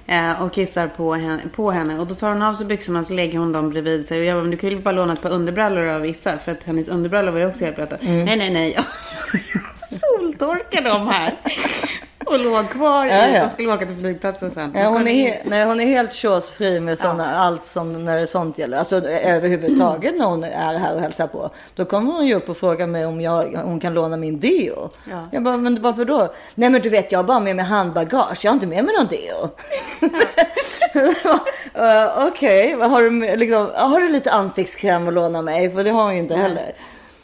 Eh, 0.07 0.43
och 0.43 0.53
kissar 0.53 0.89
på 0.89 1.15
henne, 1.15 1.43
på 1.55 1.71
henne. 1.71 1.99
Och 1.99 2.07
då 2.07 2.15
tar 2.15 2.29
hon 2.29 2.43
av 2.43 2.55
sig 2.55 2.67
byxorna 2.67 3.01
och 3.01 3.07
så 3.07 3.13
lägger 3.13 3.39
hon 3.39 3.53
dem 3.53 3.71
bredvid 3.71 4.07
sig. 4.07 4.21
Och 4.21 4.25
jag 4.25 4.37
bara, 4.37 4.43
men 4.43 4.51
du 4.51 4.57
kan 4.57 4.71
ju 4.71 4.83
bara 4.83 4.93
låna 4.93 5.13
ett 5.13 5.23
par 5.23 5.31
underbrallor 5.31 5.87
av 5.87 6.01
vissa. 6.01 6.39
För 6.39 6.53
att 6.53 6.65
hennes 6.65 6.89
underbrallor 6.89 7.33
var 7.33 7.39
ju 7.39 7.47
också 7.47 7.65
helt 7.65 7.77
blöta. 7.77 7.97
Mm. 7.97 8.25
Nej, 8.25 8.37
nej, 8.37 8.51
nej. 8.51 8.79
Soltorka 9.77 10.81
dem 10.81 11.09
här. 11.09 11.39
Och 12.27 12.39
låg 12.39 12.69
kvar 12.69 13.07
Ja, 13.07 13.29
ja. 13.29 13.45
och 13.45 13.51
skulle 13.51 13.73
åka 13.73 13.87
till 13.87 13.97
flygplatsen 13.97 14.51
sen. 14.51 14.73
Ja, 14.75 14.89
hon, 14.89 15.09
är, 15.09 15.43
nej, 15.45 15.65
hon 15.65 15.81
är 15.81 15.87
helt 15.87 16.13
chosefri 16.13 16.81
med 16.81 16.99
såna, 16.99 17.35
allt 17.35 17.67
som 17.67 18.05
när 18.05 18.19
det 18.21 18.27
sånt 18.27 18.59
gäller. 18.59 18.79
Alltså 18.79 18.97
överhuvudtaget 19.09 20.17
när 20.17 20.27
hon 20.27 20.45
är 20.45 20.79
här 20.79 20.95
och 20.95 21.01
hälsar 21.01 21.27
på. 21.27 21.51
Då 21.75 21.85
kommer 21.85 22.13
hon 22.13 22.27
ju 22.27 22.35
upp 22.35 22.49
och 22.49 22.57
frågar 22.57 22.87
mig 22.87 23.07
om 23.07 23.21
jag, 23.21 23.61
hon 23.65 23.81
kan 23.81 23.95
låna 23.95 24.17
min 24.17 24.41
deo. 24.41 24.91
Ja. 25.11 25.29
Jag 25.33 25.43
bara, 25.43 25.57
men 25.57 25.83
varför 25.83 26.05
då? 26.05 26.33
Nej 26.55 26.71
men 26.71 26.81
du 26.81 26.89
vet 26.89 27.13
jag 27.13 27.19
har 27.19 27.25
bara 27.25 27.41
med 27.41 27.57
mig 27.57 27.65
handbagage. 27.65 28.45
Jag 28.45 28.51
har 28.51 28.55
inte 28.55 28.67
med 28.67 28.85
mig 28.85 28.95
någon 28.99 29.07
deo. 29.07 29.49
uh, 31.77 32.27
Okej, 32.29 32.77
vad 32.77 32.91
har, 32.91 33.03
du 33.03 33.37
liksom, 33.37 33.71
har 33.75 34.01
du 34.01 34.09
lite 34.09 34.33
ansiktskräm 34.33 35.09
att 35.09 35.15
låna 35.15 35.43
mig? 35.43 35.71
För 35.71 35.85
det 35.85 35.91
har 35.91 36.05
hon 36.05 36.15
ju 36.15 36.21
inte 36.21 36.35
heller. 36.37 36.73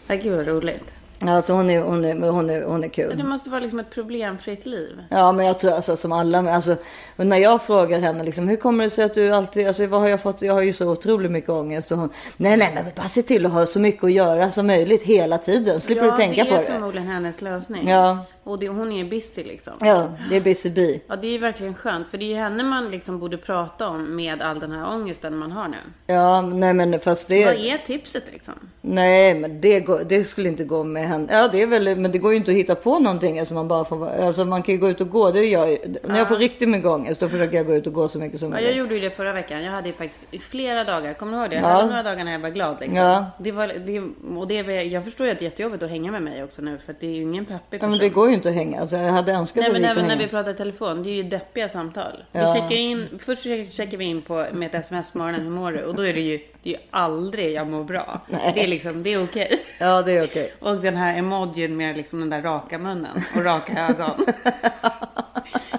Ja, 0.07 0.15
gud 0.15 0.37
vad 0.37 0.47
roligt. 0.47 0.85
Alltså 1.21 1.53
hon 1.53 1.71
är, 1.71 1.81
hon 1.81 2.05
är, 2.05 2.29
hon 2.29 2.51
är, 2.51 2.65
hon 2.65 2.85
är 2.85 2.89
kul. 2.89 3.09
Men 3.09 3.19
det 3.19 3.25
måste 3.25 3.51
vara 3.51 3.61
liksom 3.61 3.79
ett 3.81 3.91
problemfritt 3.91 4.67
liv. 4.67 5.03
Ja, 5.11 5.33
men 5.33 5.47
jag 5.47 5.59
tror 5.59 5.73
alltså 5.73 5.97
som 5.97 6.13
alla, 6.13 6.55
alltså 6.55 6.77
när 7.17 7.37
jag 7.37 7.63
frågar 7.63 8.01
henne 8.01 8.25
liksom, 8.25 8.49
hur 8.49 8.57
kommer 8.57 8.85
det 8.85 8.91
sig 8.91 9.05
att 9.05 9.15
du 9.15 9.35
alltid, 9.35 9.67
alltså 9.67 9.87
vad 9.87 10.01
har 10.01 10.09
jag 10.09 10.21
fått, 10.21 10.43
jag 10.43 10.55
har 10.55 10.63
ju 10.63 10.73
så 10.73 10.91
otroligt 10.91 11.31
mycket 11.31 11.51
ångest 11.51 11.93
och 11.93 11.99
hon, 11.99 12.11
nej, 12.37 12.57
nej, 12.57 12.71
men 12.75 12.85
bara 12.97 13.09
se 13.09 13.23
till 13.23 13.47
att 13.47 13.53
ha 13.53 13.67
så 13.67 13.81
mycket 13.81 14.05
att 14.05 14.13
göra 14.13 14.51
som 14.51 14.67
möjligt 14.67 15.03
hela 15.03 15.39
tiden, 15.39 15.81
slipper 15.81 16.05
ja, 16.05 16.11
du 16.11 16.17
tänka 16.17 16.45
det 16.45 16.51
på 16.51 16.57
är 16.57 16.61
det. 16.61 16.67
förmodligen 16.67 17.09
hennes 17.09 17.43
lösning. 17.43 17.89
Ja. 17.89 18.19
Och 18.45 18.59
det, 18.59 18.69
hon 18.69 18.93
är 18.93 19.05
busy 19.05 19.45
liksom. 19.45 19.73
Ja, 19.81 20.13
det 20.31 20.37
är 20.37 20.41
busy 20.41 20.71
bee. 20.71 21.01
Ja, 21.09 21.17
det 21.17 21.27
är 21.29 21.33
ju 21.33 21.39
verkligen 21.39 21.75
skönt. 21.75 22.07
För 22.11 22.19
det 22.19 22.25
är 22.25 22.29
ju 22.29 22.35
henne 22.35 22.63
man 22.63 22.91
liksom 22.91 23.19
borde 23.19 23.37
prata 23.37 23.89
om 23.89 24.17
med 24.17 24.43
all 24.43 24.61
den 24.61 24.73
här 24.73 24.91
ångesten 24.95 25.37
man 25.37 25.53
har 25.53 25.69
nu. 25.69 25.77
Ja, 26.07 26.41
nej 26.41 26.75
men 26.75 27.01
fast 27.01 27.29
det, 27.29 27.45
Vad 27.45 27.55
är 27.55 27.79
tipset 27.79 28.25
liksom? 28.33 28.55
nej 28.81 29.35
men 29.35 29.61
det, 29.61 29.81
går, 29.81 30.01
det 30.09 30.25
skulle 30.25 30.49
inte 30.49 30.65
gå 30.65 30.85
med 30.85 31.09
henne. 31.09 31.27
Ja, 31.31 31.49
det 31.53 31.63
är 31.63 31.67
väl, 31.67 31.97
men 31.97 32.13
det 32.13 32.19
går 32.19 32.31
ju 32.33 32.37
inte 32.37 32.51
att 32.51 32.57
hitta 32.57 32.75
på 32.75 32.99
någonting, 32.99 33.39
alltså 33.39 33.55
man 33.55 33.69
bara 33.69 33.85
får, 33.85 34.09
alltså 34.09 34.45
man 34.45 34.63
kan 34.63 34.75
ju 34.75 34.81
gå 34.81 34.89
ut 34.91 35.01
och 35.01 35.09
gå, 35.11 35.31
det 35.31 35.45
gör 35.45 35.61
jag 35.61 35.71
ju. 35.71 35.79
När 36.05 36.19
jag 36.19 36.29
får 36.29 36.37
riktigt 36.37 36.69
mycket 36.69 36.89
ångest, 36.91 37.21
då 37.21 37.29
försöker 37.29 37.57
jag 37.57 37.67
gå 37.67 37.75
ut 37.75 37.87
och 37.87 37.93
gå 37.93 38.09
så 38.09 38.19
mycket 38.19 38.41
som 38.41 38.53
Ja, 38.53 38.59
jag 38.59 38.65
möjligt. 38.65 38.79
gjorde 38.81 38.95
ju 38.95 39.01
det 39.01 39.11
förra 39.11 39.33
veckan. 39.33 39.63
Jag 39.63 39.73
hade 39.73 39.89
ju 39.89 39.95
faktiskt 39.95 40.27
flera 40.45 40.85
dagar, 40.85 41.15
kommer 41.15 41.33
du 41.33 41.39
ihåg 41.39 41.51
det? 41.51 41.57
Jag 41.57 41.65
Ja. 41.65 41.69
hade 41.69 41.89
några 41.89 42.03
dagar 42.03 42.25
när 42.25 42.33
jag 42.33 42.39
var 42.39 42.51
glad 42.51 42.77
liksom. 42.81 42.97
Ja. 42.97 43.27
Det 43.39 43.53
var, 43.53 43.67
det, 43.87 44.01
och 44.39 44.49
det, 44.49 44.63
var- 44.63 44.73
jag 44.73 45.05
förstår 45.05 45.27
ju 45.27 45.33
att 45.33 45.39
det 45.39 45.43
är 45.45 45.51
jättejobbigt 45.51 45.83
att 45.83 45.91
hänga 45.91 46.13
med 46.13 46.23
mig 46.23 46.45
också 46.45 46.63
nu. 46.63 46.79
För 46.85 46.93
att 46.93 47.01
det 47.01 47.07
är 47.07 47.15
ju 47.15 47.23
ingen 47.23 47.45
peppig 47.45 47.59
Ja, 47.71 47.79
person. 47.79 47.91
men 47.91 47.99
det 47.99 48.09
går 48.09 48.29
ju 48.29 48.35
inte 48.39 48.49
att 48.49 48.55
hänga, 48.55 48.81
alltså 48.81 48.97
jag 48.97 49.13
hade 49.13 49.33
önskat 49.33 49.61
Nej 49.61 49.67
att 49.67 49.73
men 49.73 49.85
att 49.85 49.91
även 49.91 50.03
när 50.03 50.11
hänga. 50.11 50.23
vi 50.25 50.31
pratar 50.31 50.51
i 50.51 50.55
telefon, 50.55 51.03
det 51.03 51.11
är 51.11 51.15
ju 51.15 51.23
deppiga 51.23 51.69
samtal. 51.69 52.25
Vi 52.33 52.41
Ja. 52.41 52.55
checkar 52.55 52.73
in, 52.77 53.19
först 53.25 53.43
checkar 53.77 53.97
vi 53.97 54.05
in 54.05 54.23
på, 54.23 54.47
med 54.53 54.67
ett 54.75 54.75
sms 54.85 55.11
på 55.11 55.19
morgonen, 55.19 55.43
hur 55.43 55.51
mår 55.51 55.73
du? 55.73 55.83
Och 55.85 55.95
då 55.95 56.03
är 56.07 56.15
det 56.15 56.21
ju, 56.21 56.39
det 56.63 56.71
är 56.75 56.75
ju 56.75 56.81
aldrig 56.91 57.53
jag 57.53 57.67
mår 57.67 57.85
bra. 57.85 58.21
Nej. 58.29 58.53
Det 58.55 58.65
är 58.65 58.69
liksom, 58.69 59.03
det 59.03 59.11
är 59.15 59.25
okej. 59.25 59.63
Ja, 59.79 60.03
det 60.03 60.13
är 60.13 60.25
okej. 60.25 60.53
Och 60.61 60.77
den 60.77 60.97
här 60.97 61.19
emojin 61.19 61.77
med 61.77 61.97
liksom 61.97 62.21
den 62.21 62.31
där 62.31 62.43
raka 62.43 62.79
munnen 62.79 63.23
och 63.37 63.45
raka 63.45 63.87
ögon. 63.89 64.27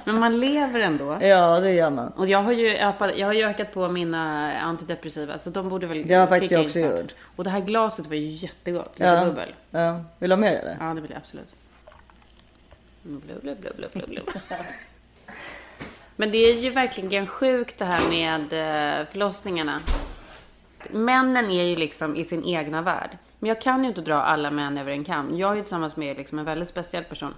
Men 0.04 0.20
man 0.20 0.40
lever 0.40 0.80
ändå. 0.80 1.18
Ja, 1.22 1.60
det 1.60 1.72
gör 1.72 1.90
man. 1.90 2.08
Och 2.10 2.28
jag 2.28 2.42
har 2.42 2.52
ju 2.52 2.76
ökat, 2.78 3.12
jag 3.18 3.28
har 3.28 3.34
ju 3.34 3.44
ökat 3.44 3.74
på 3.74 3.90
mina 3.90 4.52
antidepressiva. 4.62 5.38
Så 5.38 5.50
de 5.50 5.70
borde 5.70 5.88
väl 5.88 6.08
Det 6.08 6.14
har 6.14 6.28
faktiskt 6.28 6.52
jag 6.52 6.66
också 6.66 6.80
gjort. 6.80 7.16
Och 7.36 7.44
det 7.44 7.50
här 7.50 7.60
glaset 7.60 8.08
var 8.08 8.16
ju 8.16 8.28
jättegott. 8.28 9.00
Lite 9.00 9.10
Ja. 9.12 9.26
bubbel. 9.26 9.50
Ja. 9.72 10.02
Vill 10.20 10.30
du 10.30 10.36
ha 10.36 10.42
mer 10.42 10.52
eller? 10.60 10.78
Ja, 10.80 10.94
det 10.94 11.02
vill 11.02 11.12
jag 11.12 11.18
absolut. 11.18 11.48
Blub, 13.02 13.42
blub, 13.42 13.42
blub, 13.42 13.76
blub, 13.76 13.92
blub, 13.92 14.10
blub. 14.10 14.30
Men 16.16 16.32
det 16.32 16.38
är 16.38 16.54
ju 16.54 16.70
verkligen 16.70 17.28
sjukt 17.28 17.78
det 17.78 17.86
här 17.86 18.10
med 18.10 18.42
eh, 18.42 19.06
förlossningarna. 19.06 19.80
Männen 20.92 21.46
är 21.46 21.64
ju 21.64 21.76
liksom 21.76 22.16
i 22.16 22.26
sin 22.26 22.44
egna 22.44 22.82
värld. 22.82 23.18
Men 23.40 23.48
jag 23.48 23.62
kan 23.62 23.84
ju 23.84 23.90
inte 23.90 24.02
dra 24.02 24.16
alla 24.16 24.52
män 24.52 24.78
över 24.78 24.92
en 24.92 25.04
kam. 25.04 25.38
Jag 25.38 25.52
är 25.52 25.56
ju 25.56 25.62
tillsammans 25.62 25.96
med 25.96 26.18
liksom 26.18 26.40
en 26.40 26.46
väldigt 26.46 26.70
speciell 26.70 27.04
person. 27.04 27.34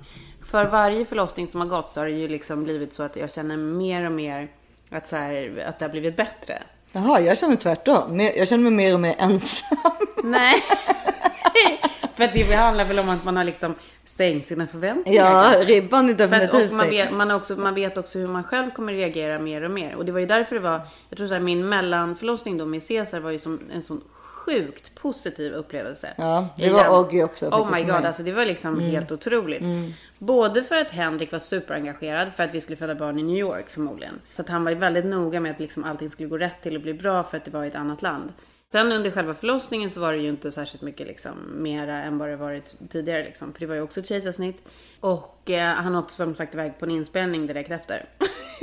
För 0.45 0.66
varje 0.66 1.05
förlossning 1.05 1.47
som 1.47 1.62
har 1.62 1.68
gått 1.68 1.89
så 1.89 1.99
har 1.99 2.07
det 2.07 2.14
ju 2.14 2.28
liksom 2.28 2.64
blivit 2.64 2.93
så 2.93 3.03
att 3.03 3.16
jag 3.16 3.34
känner 3.34 3.57
mer 3.57 4.05
och 4.05 4.12
mer 4.12 4.47
att, 4.89 5.07
så 5.07 5.16
här, 5.16 5.66
att 5.68 5.80
det 5.80 5.86
har 5.86 5.89
blivit 5.91 6.16
bättre. 6.16 6.64
Jaha, 6.91 7.20
jag 7.20 7.38
känner 7.38 7.55
tvärtom. 7.55 8.20
Jag 8.20 8.47
känner 8.47 8.64
mig 8.64 8.72
mer 8.72 8.93
och 8.93 8.99
mer 8.99 9.16
ensam. 9.20 9.91
Nej. 10.24 10.64
För 12.22 12.39
att 12.41 12.47
det 12.49 12.55
handlar 12.55 12.86
väl 12.86 12.99
om 12.99 13.09
att 13.09 13.24
man 13.26 13.38
har 13.38 13.43
liksom 13.43 13.76
sänkt 14.05 14.47
sina 14.47 14.67
förväntningar. 14.67 15.24
Ja, 15.26 15.51
kanske. 15.53 15.74
ribban 15.74 16.07
är 16.09 16.11
att, 16.11 16.17
definitivt 16.17 16.53
och 16.53 16.59
man, 16.59 16.86
sänkt. 16.86 16.93
vet, 16.93 17.11
man, 17.11 17.32
också, 17.32 17.55
man 17.55 17.74
vet 17.76 17.97
också 17.97 18.19
hur 18.19 18.28
man 18.28 18.43
själv 18.43 18.72
kommer 18.72 18.93
reagera 18.93 19.39
mer 19.39 19.61
och 19.63 19.72
mer. 19.72 19.95
Och 19.95 20.05
det 20.05 20.11
var 20.11 20.19
ju 20.19 20.26
därför 20.26 20.55
det 20.55 20.61
var, 20.61 20.82
jag 21.09 21.17
tror 21.17 21.28
så 21.28 21.34
här, 21.34 21.41
min 21.41 21.69
mellanförlossning 21.69 22.57
då 22.57 22.65
med 22.65 22.84
Cesar 22.84 23.19
var 23.19 23.32
ju 23.32 23.39
som 23.39 23.59
en 23.74 23.82
sån 23.84 24.01
sjukt 24.45 24.95
positiv 24.95 25.53
upplevelse. 25.53 26.13
Ja, 26.17 26.47
det 26.57 26.69
var 26.69 26.99
Oggy 26.99 27.24
också, 27.24 27.45
Oh 27.45 27.72
my 27.72 27.80
god, 27.80 27.88
mig. 27.88 28.05
alltså 28.05 28.24
det 28.24 28.32
var 28.32 28.45
liksom 28.45 28.74
Mm. 28.78 28.89
helt 28.89 29.11
otroligt. 29.11 29.61
Mm. 29.61 29.93
Både 30.17 30.63
för 30.63 30.76
att 30.78 30.91
Henrik 30.91 31.32
var 31.32 31.39
superengagerad 31.39 32.34
för 32.36 32.43
att 32.43 32.53
vi 32.53 32.61
skulle 32.61 32.78
föda 32.78 32.95
barn 32.95 33.19
i 33.19 33.24
New 33.24 33.38
York 33.38 33.69
förmodligen. 33.69 34.13
Så 34.36 34.41
att 34.41 34.49
han 34.49 34.63
var 34.63 34.72
väldigt 34.72 35.05
noga 35.05 35.39
med 35.39 35.51
att 35.51 35.59
liksom 35.59 35.84
allting 35.84 36.09
skulle 36.09 36.30
gå 36.30 36.38
rätt 36.38 36.61
till 36.63 36.76
och 36.76 36.82
bli 36.82 36.93
bra 36.93 37.24
för 37.24 37.38
att 37.38 37.45
det 37.45 37.51
var 37.51 37.63
i 37.63 37.67
ett 37.67 37.76
annat 37.76 38.01
land. 38.01 38.34
Sen 38.72 38.91
under 38.91 39.11
själva 39.11 39.34
förlossningen 39.34 39.89
så 39.89 40.01
var 40.01 40.13
det 40.13 40.19
ju 40.19 40.30
inte 40.30 40.51
särskilt 40.51 40.82
mycket 40.84 41.07
liksom 41.07 41.38
mera 41.55 42.03
än 42.03 42.17
vad 42.17 42.30
det 42.30 42.36
varit 42.36 42.74
tidigare 42.89 43.24
liksom. 43.24 43.53
För 43.53 43.59
det 43.59 43.65
var 43.65 43.76
ju 43.76 43.82
också 43.82 43.99
ett 43.99 44.07
kejsarsnitt. 44.07 44.69
Och 44.99 45.49
eh, 45.49 45.74
han 45.74 45.95
åkte 45.95 46.13
som 46.13 46.36
sagt 46.36 46.53
iväg 46.53 46.80
på 46.80 46.86
en 46.86 46.91
inspelning 46.91 47.47
direkt 47.47 47.72
efter. 47.72 48.05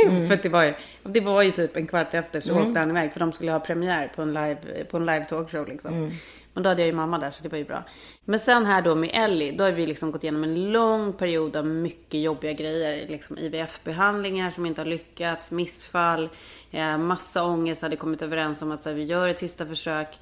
Mm. 0.08 0.28
för 0.28 0.36
det 0.42 0.48
var, 0.48 0.64
ju, 0.64 0.74
det 1.02 1.20
var 1.20 1.42
ju 1.42 1.50
typ 1.50 1.76
en 1.76 1.86
kvart 1.86 2.14
efter 2.14 2.40
så 2.40 2.52
Mm. 2.52 2.66
åkte 2.68 2.80
han 2.80 2.90
iväg. 2.90 3.12
För 3.12 3.20
de 3.20 3.32
skulle 3.32 3.52
ha 3.52 3.60
premiär 3.60 4.12
på 4.16 4.22
en 4.22 4.32
live, 4.34 4.84
på 4.90 4.96
en 4.96 5.06
live 5.06 5.24
talkshow 5.24 5.68
liksom. 5.68 5.94
Mm. 5.94 6.10
Men 6.58 6.62
då 6.62 6.68
hade 6.68 6.82
jag 6.82 6.86
ju 6.86 6.92
mamma 6.92 7.18
där 7.18 7.30
så 7.30 7.42
det 7.42 7.48
var 7.48 7.58
ju 7.58 7.64
bra. 7.64 7.84
Men 8.24 8.40
sen 8.40 8.66
här 8.66 8.82
då 8.82 8.94
med 8.94 9.10
Ellie, 9.12 9.52
då 9.52 9.64
har 9.64 9.72
vi 9.72 9.86
liksom 9.86 10.12
gått 10.12 10.24
igenom 10.24 10.44
en 10.44 10.72
lång 10.72 11.12
period 11.12 11.56
av 11.56 11.66
mycket 11.66 12.20
jobbiga 12.20 12.52
grejer. 12.52 13.08
Liksom 13.08 13.38
IVF-behandlingar 13.38 14.50
som 14.50 14.66
inte 14.66 14.80
har 14.80 14.86
lyckats, 14.86 15.50
missfall, 15.50 16.28
eh, 16.70 16.98
massa 16.98 17.44
ångest, 17.44 17.82
hade 17.82 17.96
kommit 17.96 18.22
överens 18.22 18.62
om 18.62 18.72
att 18.72 18.82
så 18.82 18.88
här, 18.88 18.96
vi 18.96 19.04
gör 19.04 19.28
ett 19.28 19.38
sista 19.38 19.66
försök. 19.66 20.18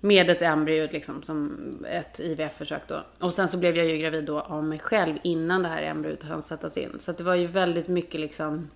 Med 0.00 0.30
ett 0.30 0.42
embryo 0.42 0.88
liksom, 0.92 1.22
som 1.22 1.58
ett 1.90 2.20
IVF-försök 2.20 2.82
då. 2.88 3.04
Och 3.18 3.34
sen 3.34 3.48
så 3.48 3.58
blev 3.58 3.76
jag 3.76 3.86
ju 3.86 3.96
gravid 3.96 4.24
då 4.24 4.40
av 4.40 4.64
mig 4.64 4.78
själv 4.78 5.18
innan 5.22 5.62
det 5.62 5.68
här 5.68 5.82
embryot 5.82 6.22
hann 6.22 6.42
sättas 6.42 6.76
in. 6.76 6.96
Så 6.98 7.10
att 7.10 7.18
det 7.18 7.24
var 7.24 7.34
ju 7.34 7.46
väldigt 7.46 7.88
mycket 7.88 8.20
liksom 8.20 8.70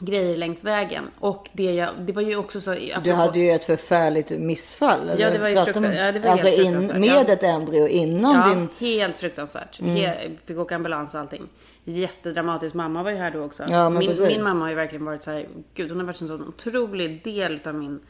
grejer 0.00 0.36
längs 0.36 0.64
vägen. 0.64 1.04
Och 1.18 1.48
det, 1.52 1.74
jag, 1.74 1.88
det 1.98 2.12
var 2.12 2.22
ju 2.22 2.36
också 2.36 2.60
så... 2.60 2.76
Du 3.04 3.12
hade 3.12 3.38
ju 3.38 3.50
ett 3.50 3.64
förfärligt 3.64 4.30
missfall. 4.30 5.08
eller? 5.08 5.24
Ja, 5.24 5.30
det 5.30 5.38
var 5.38 5.48
ju 5.48 5.58
om- 5.58 5.64
fruktansvärt. 5.64 5.96
Ja, 5.96 6.12
det 6.12 6.18
var 6.20 6.30
alltså 6.30 6.46
helt 6.46 6.60
in, 6.60 6.72
fruktansvärt, 6.72 7.00
med 7.00 7.28
ja. 7.28 7.32
ett 7.32 7.42
embryo 7.42 7.88
innan 7.88 8.34
ja, 8.34 8.54
din... 8.54 8.68
helt 8.78 9.16
fruktansvärt. 9.16 9.80
Mm. 9.80 9.96
He- 9.96 10.36
fick 10.46 10.58
åka 10.58 10.74
ambulans 10.74 11.14
och 11.14 11.20
allting. 11.20 11.48
Jättedramatiskt. 11.84 12.74
Mamma 12.74 13.02
var 13.02 13.10
ju 13.10 13.16
här 13.16 13.30
då 13.30 13.44
också. 13.44 13.64
Ja, 13.68 13.90
min, 13.90 14.16
min 14.20 14.42
mamma 14.42 14.64
har 14.64 14.70
ju 14.70 14.74
verkligen 14.74 15.04
varit 15.04 15.22
så 15.22 15.30
här, 15.30 15.48
gud 15.74 15.90
hon 15.90 15.98
har 16.00 16.06
varit 16.06 16.20
en 16.20 16.28
sån 16.28 16.48
otrolig 16.48 17.24
del 17.24 17.60
av 17.64 17.74
min, 17.74 18.00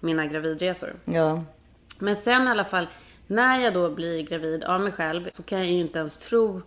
mina 0.00 0.26
gravidresor. 0.26 0.94
Ja. 1.04 1.42
Men 1.98 2.16
sen 2.16 2.46
i 2.46 2.50
alla 2.50 2.64
fall, 2.64 2.86
när 3.26 3.60
jag 3.60 3.74
då 3.74 3.90
blir 3.90 4.22
gravid 4.22 4.64
av 4.64 4.80
mig 4.80 4.92
själv 4.92 5.28
så 5.32 5.42
kan 5.42 5.58
jag 5.58 5.68
ju 5.68 5.78
inte 5.78 5.98
ens 5.98 6.18
tro 6.18 6.62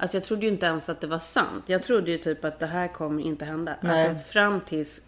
Alltså 0.00 0.16
jag 0.16 0.24
trodde 0.24 0.46
ju 0.46 0.52
inte 0.52 0.66
ens 0.66 0.88
att 0.88 1.00
det 1.00 1.06
var 1.06 1.18
sant. 1.18 1.64
Jag 1.66 1.82
trodde 1.82 2.10
ju 2.10 2.18
typ 2.18 2.44
att 2.44 2.58
det 2.58 2.66
här 2.66 2.88
kommer 2.88 3.22
inte 3.22 3.44
hända. 3.44 3.74
Nej. 3.80 4.08
Alltså 4.08 4.24
fram 4.32 4.60
tills 4.60 5.00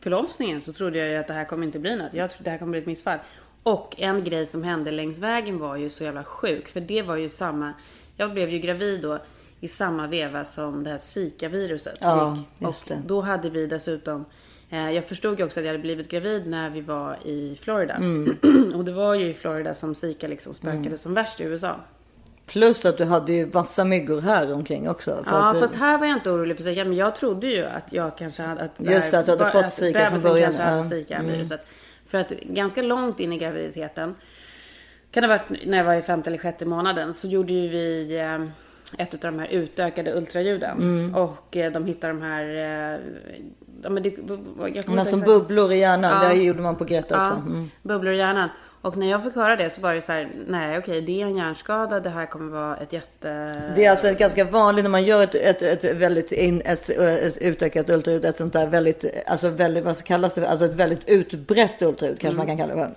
förlossningen 0.00 0.62
så 0.62 0.72
trodde 0.72 0.98
jag 0.98 1.08
ju 1.10 1.16
att 1.16 1.26
det 1.26 1.32
här 1.34 1.44
kommer 1.44 1.66
inte 1.66 1.78
bli 1.78 1.96
något. 1.96 2.14
Jag 2.14 2.30
trodde 2.30 2.44
det 2.44 2.50
här 2.50 2.58
kommer 2.58 2.70
bli 2.70 2.80
ett 2.80 2.86
missfall. 2.86 3.18
Och 3.62 3.94
en 3.98 4.24
grej 4.24 4.46
som 4.46 4.62
hände 4.64 4.90
längs 4.90 5.18
vägen 5.18 5.58
var 5.58 5.76
ju 5.76 5.90
så 5.90 6.04
jävla 6.04 6.24
sjuk. 6.24 6.68
För 6.68 6.80
det 6.80 7.02
var 7.02 7.16
ju 7.16 7.28
samma, 7.28 7.72
jag 8.16 8.32
blev 8.32 8.48
ju 8.48 8.58
gravid 8.58 9.02
då 9.02 9.18
i 9.60 9.68
samma 9.68 10.06
veva 10.06 10.44
som 10.44 10.84
det 10.84 10.90
här 10.90 10.98
Zika-viruset 10.98 11.98
Ja, 12.00 12.38
gick. 12.58 12.68
Och 12.68 12.74
det. 12.88 13.02
då 13.06 13.20
hade 13.20 13.50
vi 13.50 13.66
dessutom 13.66 14.24
eh, 14.70 14.90
jag 14.90 15.04
förstod 15.04 15.38
ju 15.38 15.44
också 15.44 15.60
att 15.60 15.66
jag 15.66 15.72
hade 15.72 15.82
blivit 15.82 16.08
gravid 16.10 16.46
när 16.46 16.70
vi 16.70 16.80
var 16.80 17.18
i 17.26 17.58
Florida. 17.60 17.94
Mm. 17.94 18.36
Och 18.74 18.84
det 18.84 18.92
var 18.92 19.14
ju 19.14 19.30
i 19.30 19.34
Florida 19.34 19.74
som 19.74 19.94
Zika 19.94 20.28
liksom 20.28 20.54
spökade 20.54 20.86
Mm. 20.86 20.98
som 20.98 21.14
värst 21.14 21.40
i 21.40 21.44
USA. 21.44 21.76
Plus 22.46 22.84
att 22.84 22.98
du 22.98 23.04
hade 23.04 23.32
ju 23.32 23.46
massa 23.52 23.84
myggor 23.84 24.20
här 24.20 24.52
omkring 24.52 24.88
också. 24.88 25.22
Ja, 25.26 25.50
att, 25.50 25.60
fast 25.60 25.74
här 25.74 25.98
var 25.98 26.06
jag 26.06 26.16
inte 26.16 26.30
orolig 26.30 26.56
för 26.56 26.64
Zika. 26.64 26.84
Men 26.84 26.96
jag 26.96 27.16
trodde 27.16 27.46
ju 27.46 27.64
att 27.64 27.92
jag 27.92 28.18
kanske 28.18 28.42
hade... 28.42 28.60
Att 28.60 28.70
Just 28.78 29.10
det, 29.10 29.18
att 29.18 29.26
du 29.26 29.32
hade 29.32 29.50
fått 29.50 29.72
Zika 29.72 30.10
från 30.10 30.22
början. 30.22 30.44
kanske 30.52 30.62
hade. 30.62 30.88
Zika 30.88 31.16
Mm. 31.16 31.46
För 32.06 32.18
att 32.18 32.30
ganska 32.30 32.82
långt 32.82 33.20
in 33.20 33.32
i 33.32 33.38
graviditeten, 33.38 34.14
kan 35.10 35.22
det 35.22 35.28
ha 35.28 35.36
varit 35.36 35.66
när 35.66 35.78
jag 35.78 35.84
var 35.84 35.94
i 35.94 36.02
femte 36.02 36.30
eller 36.30 36.38
sjätte 36.38 36.64
månaden, 36.66 37.14
så 37.14 37.26
gjorde 37.28 37.52
ju 37.52 37.68
vi 37.68 38.18
eh, 38.18 39.02
ett 39.02 39.14
av 39.14 39.20
de 39.20 39.38
här 39.38 39.48
utökade 39.48 40.14
ultraljuden. 40.16 40.78
Mm. 40.78 41.14
Och 41.14 41.56
eh, 41.56 41.72
de 41.72 41.86
hittade 41.86 42.12
de 42.12 42.22
här... 42.22 42.44
eh, 42.94 43.00
Ja, 43.82 43.90
men 43.90 44.02
det, 44.02 44.14
jag 44.74 44.88
Men 44.88 45.06
som 45.06 45.20
bubblor 45.20 45.72
i 45.72 45.78
hjärnan, 45.78 46.22
Ja. 46.24 46.28
det 46.28 46.34
gjorde 46.34 46.62
man 46.62 46.76
på 46.76 46.84
Greta 46.84 47.14
Ja, 47.14 47.20
också. 47.20 47.40
Mm. 47.46 47.70
bubblor 47.82 48.12
i 48.12 48.18
hjärnan. 48.18 48.48
Och 48.86 48.96
när 48.96 49.10
jag 49.10 49.24
fick 49.24 49.34
höra 49.34 49.56
det 49.56 49.70
så 49.70 49.80
var 49.80 49.94
det 49.94 50.00
så 50.00 50.12
här, 50.12 50.28
nej 50.46 50.78
okej, 50.78 51.00
det 51.00 51.22
är 51.22 51.26
en 51.26 51.36
hjärnskada, 51.36 52.00
det 52.00 52.10
här 52.10 52.26
kommer 52.26 52.50
vara 52.50 52.76
ett 52.76 52.92
jätte... 52.92 53.52
Det 53.76 53.84
är 53.84 53.90
alltså 53.90 54.14
ganska 54.18 54.44
vanligt 54.44 54.82
när 54.82 54.90
man 54.90 55.04
gör 55.04 55.22
ett, 55.22 55.34
ett, 55.34 55.62
ett 55.62 55.96
väldigt 55.96 56.32
in, 56.32 56.62
ett, 56.64 56.90
ett 56.90 57.38
utökat 57.40 57.90
ultraljud, 57.90 58.24
ett 58.24 58.36
sånt 58.36 58.52
där 58.52 58.66
väldigt, 58.66 59.04
alltså 59.26 59.48
väldigt, 59.48 59.84
vad 59.84 60.04
kallas 60.04 60.34
det, 60.34 60.48
alltså 60.48 60.64
ett 60.64 60.74
väldigt 60.74 61.08
utbrett 61.08 61.82
ultraljud 61.82 62.20
kanske 62.20 62.26
Mm. 62.26 62.36
man 62.36 62.46
kan 62.46 62.68
kalla 62.68 62.86
det 62.86 62.90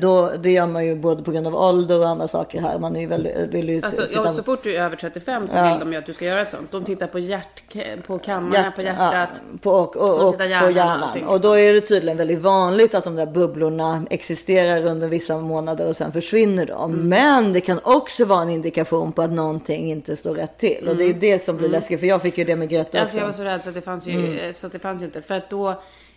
Då, 0.00 0.30
det 0.38 0.50
gör 0.52 0.66
man 0.66 0.86
ju 0.86 0.94
både 0.96 1.22
på 1.22 1.30
grund 1.32 1.46
av 1.46 1.56
ålder 1.56 1.98
och 2.00 2.08
andra 2.08 2.28
saker 2.28 2.60
här. 2.60 2.78
Man 2.78 2.96
är 2.96 3.00
ju 3.00 3.06
väldigt, 3.06 3.36
vill 3.36 3.68
ju 3.68 3.76
Alltså, 3.84 4.06
sitta... 4.06 4.24
ja, 4.24 4.32
så 4.32 4.42
fort 4.42 4.62
du 4.62 4.76
är 4.76 4.80
över 4.80 4.96
35 4.96 5.48
så 5.48 5.56
Ja. 5.56 5.70
vill 5.70 5.78
de 5.80 5.92
ju 5.92 5.98
att 5.98 6.06
du 6.06 6.12
ska 6.12 6.24
göra 6.24 6.40
ett 6.40 6.50
sånt. 6.50 6.70
De 6.72 6.84
tittar 6.84 7.06
på, 7.06 7.18
hjärt, 7.18 7.62
på 8.06 8.18
kammarna, 8.18 8.72
på 8.76 8.82
hjärtat. 8.82 9.12
Ja, 9.52 9.58
på, 9.62 9.70
och, 9.70 9.96
och, 9.96 10.08
De 10.18 10.24
och 10.26 10.32
tittar 10.32 10.44
på 10.46 10.70
hjärnan 10.70 11.02
och 11.10 11.16
hjärnan. 11.16 11.28
Och 11.34 11.40
då 11.40 11.58
är 11.58 11.74
det 11.74 11.80
tydligen 11.80 12.16
väldigt 12.18 12.38
vanligt 12.40 12.94
att 12.94 13.04
de 13.04 13.16
där 13.16 13.26
bubblorna 13.26 14.06
existerar 14.10 14.84
under 14.86 15.08
vissa 15.08 15.38
månader 15.38 15.88
och 15.88 15.96
sen 15.96 16.12
försvinner 16.12 16.66
de. 16.66 16.92
Mm. 16.92 17.08
Men 17.08 17.52
det 17.52 17.60
kan 17.60 17.80
också 17.84 18.24
vara 18.24 18.42
en 18.42 18.50
indikation 18.50 19.12
på 19.12 19.22
att 19.22 19.30
någonting 19.32 19.90
inte 19.90 20.16
står 20.16 20.34
rätt 20.34 20.58
till. 20.58 20.88
Och 20.88 20.96
det 20.96 21.04
är 21.04 21.08
Mm. 21.08 21.20
det 21.20 21.38
som 21.44 21.56
blir 21.56 21.68
Mm. 21.68 21.80
läskigt. 21.80 22.00
För 22.00 22.06
jag 22.06 22.22
fick 22.22 22.38
ju 22.38 22.44
det 22.44 22.56
med 22.56 22.68
Greta 22.68 23.00
Alltså 23.00 23.04
också. 23.16 23.18
jag 23.18 23.24
var 23.26 23.32
så 23.32 23.42
rädd 23.42 23.62
så 23.62 23.68
att 23.68 23.74
det 23.74 23.82
fanns 23.82 24.06
ju, 24.06 24.12
Mm. 24.12 24.54
så 24.54 24.66
att 24.66 24.72
det 24.72 24.78
fanns 24.78 25.02
ju 25.02 25.06
inte. 25.06 25.22
För 25.22 25.34
att 25.34 25.50
då, 25.50 25.74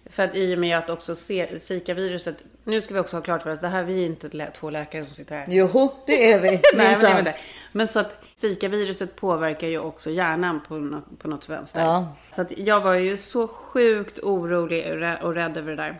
för 0.09 0.23
att 0.23 0.35
i 0.35 0.55
och 0.55 0.59
med 0.59 0.77
att 0.77 0.89
också 0.89 1.15
se- 1.15 1.59
Zika-viruset, 1.59 2.35
nu 2.63 2.81
ska 2.81 2.93
vi 2.93 2.99
också 2.99 3.17
ha 3.17 3.21
klart 3.21 3.43
för 3.43 3.51
oss, 3.51 3.59
det 3.59 3.67
här, 3.67 3.83
vi 3.83 4.01
är 4.01 4.05
inte 4.05 4.51
två 4.51 4.69
läkare 4.69 5.05
som 5.05 5.15
sitter 5.15 5.35
här. 5.37 5.47
Joho, 5.53 5.91
det 6.05 6.31
är 6.31 6.39
vi. 6.41 6.49
Nej, 6.73 6.97
men, 6.97 6.99
det 7.01 7.07
är 7.07 7.21
det. 7.23 7.35
men 7.71 7.87
så 7.87 7.99
att 7.99 8.21
Zika-viruset 8.35 9.15
påverkar 9.15 9.67
ju 9.67 9.79
också 9.79 10.09
hjärnan 10.09 10.61
på 10.67 10.75
något, 10.75 11.19
på 11.19 11.27
något 11.27 11.49
vänster. 11.49 11.81
Ja. 11.83 12.15
Så 12.35 12.41
att 12.41 12.57
jag 12.57 12.81
var 12.81 12.93
ju 12.93 13.17
så 13.17 13.47
sjukt 13.47 14.19
orolig 14.19 14.91
och 14.91 14.97
rä- 14.97 15.21
och 15.21 15.33
rädd 15.35 15.57
över 15.57 15.69
det 15.69 15.75
där. 15.83 15.99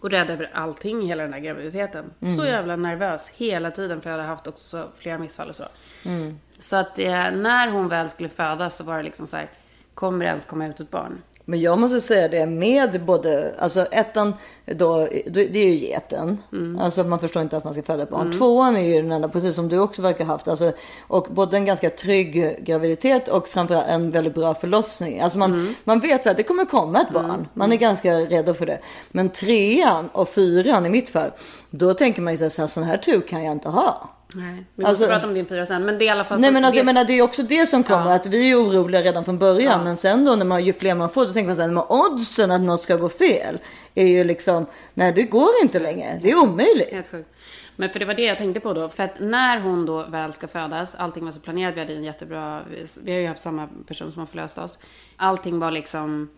Och 0.00 0.10
rädd 0.10 0.30
över 0.30 0.50
allting 0.52 1.06
hela 1.06 1.22
den 1.22 1.32
där 1.32 1.38
graviditeten. 1.38 2.10
Mm. 2.20 2.36
Så 2.36 2.44
jävla 2.46 2.76
nervös 2.76 3.28
hela 3.36 3.70
tiden 3.70 4.00
för 4.00 4.10
jag 4.10 4.16
hade 4.16 4.28
haft 4.28 4.46
också 4.46 4.64
så 4.64 4.84
flera 4.98 5.18
missfall 5.18 5.48
och 5.48 5.56
så. 5.56 5.64
Mm. 6.04 6.38
Så 6.58 6.76
att 6.76 6.98
eh, 6.98 7.08
när 7.30 7.68
hon 7.70 7.88
väl 7.88 8.10
skulle 8.10 8.28
födas 8.28 8.76
så 8.76 8.84
var 8.84 8.96
det 8.96 9.02
liksom 9.02 9.26
så 9.26 9.36
här, 9.36 9.50
kommer 9.94 10.24
det 10.24 10.28
ens 10.30 10.44
komma 10.44 10.66
ut 10.66 10.80
ett 10.80 10.90
barn? 10.90 11.22
Men 11.50 11.60
jag 11.60 11.78
måste 11.78 12.00
säga 12.00 12.28
det 12.28 12.46
med 12.46 13.04
både, 13.04 13.54
alltså 13.58 13.80
ettan 13.80 14.34
då, 14.66 15.08
det 15.26 15.56
är 15.56 15.68
ju 15.68 15.74
geten. 15.74 16.42
Alltså 16.80 17.04
man 17.04 17.18
förstår 17.18 17.42
inte 17.42 17.56
att 17.56 17.64
man 17.64 17.72
ska 17.72 17.82
föda 17.82 18.06
barn. 18.06 18.20
Mm. 18.26 18.38
Tvåan 18.38 18.76
är 18.76 18.80
ju 18.80 19.02
den 19.02 19.12
enda, 19.12 19.28
precis 19.28 19.54
som 19.54 19.68
du 19.68 19.78
också 19.78 20.02
verkar 20.02 20.24
ha 20.24 20.32
haft. 20.32 20.48
Alltså, 20.48 20.72
och 21.06 21.26
både 21.30 21.56
en 21.56 21.64
ganska 21.64 21.90
trygg 21.90 22.56
graviditet 22.64 23.28
och 23.28 23.48
framförallt 23.48 23.86
en 23.88 24.10
väldigt 24.10 24.34
bra 24.34 24.54
förlossning. 24.54 25.20
Alltså 25.20 25.38
man, 25.38 25.52
Mm. 25.52 25.74
man 25.84 26.00
vet 26.00 26.26
att 26.26 26.36
det 26.36 26.42
kommer 26.42 26.64
komma 26.64 27.00
ett 27.00 27.10
barn. 27.14 27.48
Man 27.54 27.72
är 27.72 27.76
ganska 27.76 28.14
redo 28.18 28.54
för 28.54 28.66
det. 28.66 28.78
Men 29.10 29.28
trean 29.28 30.08
och 30.12 30.28
fyran 30.28 30.86
i 30.86 30.88
mitt 30.90 31.08
fall, 31.08 31.30
då 31.70 31.94
tänker 31.94 32.22
man 32.22 32.34
ju 32.36 32.50
så 32.50 32.62
här, 32.62 32.68
sån 32.68 32.82
här 32.84 32.96
tur 32.96 33.20
kan 33.20 33.44
jag 33.44 33.52
inte 33.52 33.68
ha. 33.68 34.10
Nej, 34.34 34.64
vi 34.74 34.84
Alltså- 34.84 35.02
måste 35.02 35.14
prata 35.14 35.26
om 35.28 35.34
din 35.34 35.46
fyra 35.46 35.66
sen. 35.66 35.84
Men 35.84 35.98
det 35.98 36.04
är 36.04 36.06
i 36.06 36.10
alla 36.10 36.24
fall 36.24 36.40
Nej 36.40 36.50
men 36.52 36.64
alltså, 36.64 36.74
det- 36.74 36.78
jag 36.78 36.86
menar, 36.86 37.04
det 37.04 37.12
är 37.12 37.22
också 37.22 37.42
det 37.42 37.66
som 37.66 37.84
kommer. 37.84 38.06
Ja. 38.10 38.14
Att 38.14 38.26
vi 38.26 38.50
är 38.50 38.56
oroliga 38.56 39.02
redan 39.02 39.24
från 39.24 39.38
början. 39.38 39.72
Ja. 39.78 39.84
Men 39.84 39.96
sen 39.96 40.24
då 40.24 40.36
när 40.36 40.44
man, 40.44 40.64
ju 40.64 40.72
fler 40.72 40.94
man 40.94 41.10
får 41.10 41.26
då 41.26 41.32
tänker 41.32 41.46
man 41.46 41.56
så 41.56 41.62
här, 41.62 41.68
men 41.68 41.84
oddsen 41.88 42.50
att 42.50 42.60
något 42.60 42.80
ska 42.80 42.96
gå 42.96 43.08
fel 43.08 43.58
är 43.94 44.06
ju 44.06 44.24
liksom, 44.24 44.66
nej 44.94 45.12
det 45.12 45.22
går 45.22 45.48
inte 45.62 45.78
längre. 45.78 46.20
Det 46.22 46.30
är 46.30 46.42
omöjligt. 46.42 46.92
Helt 46.92 47.10
sjukt. 47.10 47.30
Men 47.76 47.90
för 47.90 47.98
det 47.98 48.04
var 48.04 48.14
det 48.14 48.24
jag 48.24 48.38
tänkte 48.38 48.60
på 48.60 48.72
då. 48.74 48.88
För 48.88 49.02
att 49.02 49.20
när 49.20 49.60
hon 49.60 49.86
då 49.86 50.02
väl 50.02 50.32
ska 50.32 50.48
födas, 50.48 50.94
allting 50.94 51.24
var 51.24 51.32
så 51.32 51.40
planerat, 51.40 51.76
vi 51.76 51.80
hade 51.80 51.94
en 51.94 52.04
jättebra, 52.04 52.60
vi 53.02 53.12
har 53.12 53.18
ju 53.20 53.26
haft 53.26 53.42
samma 53.42 53.68
person 53.86 54.12
som 54.12 54.20
har 54.20 54.26
förlöst 54.26 54.58
oss. 54.58 54.78
Allting 55.16 55.58
var 55.58 55.70
liksom 55.70 56.28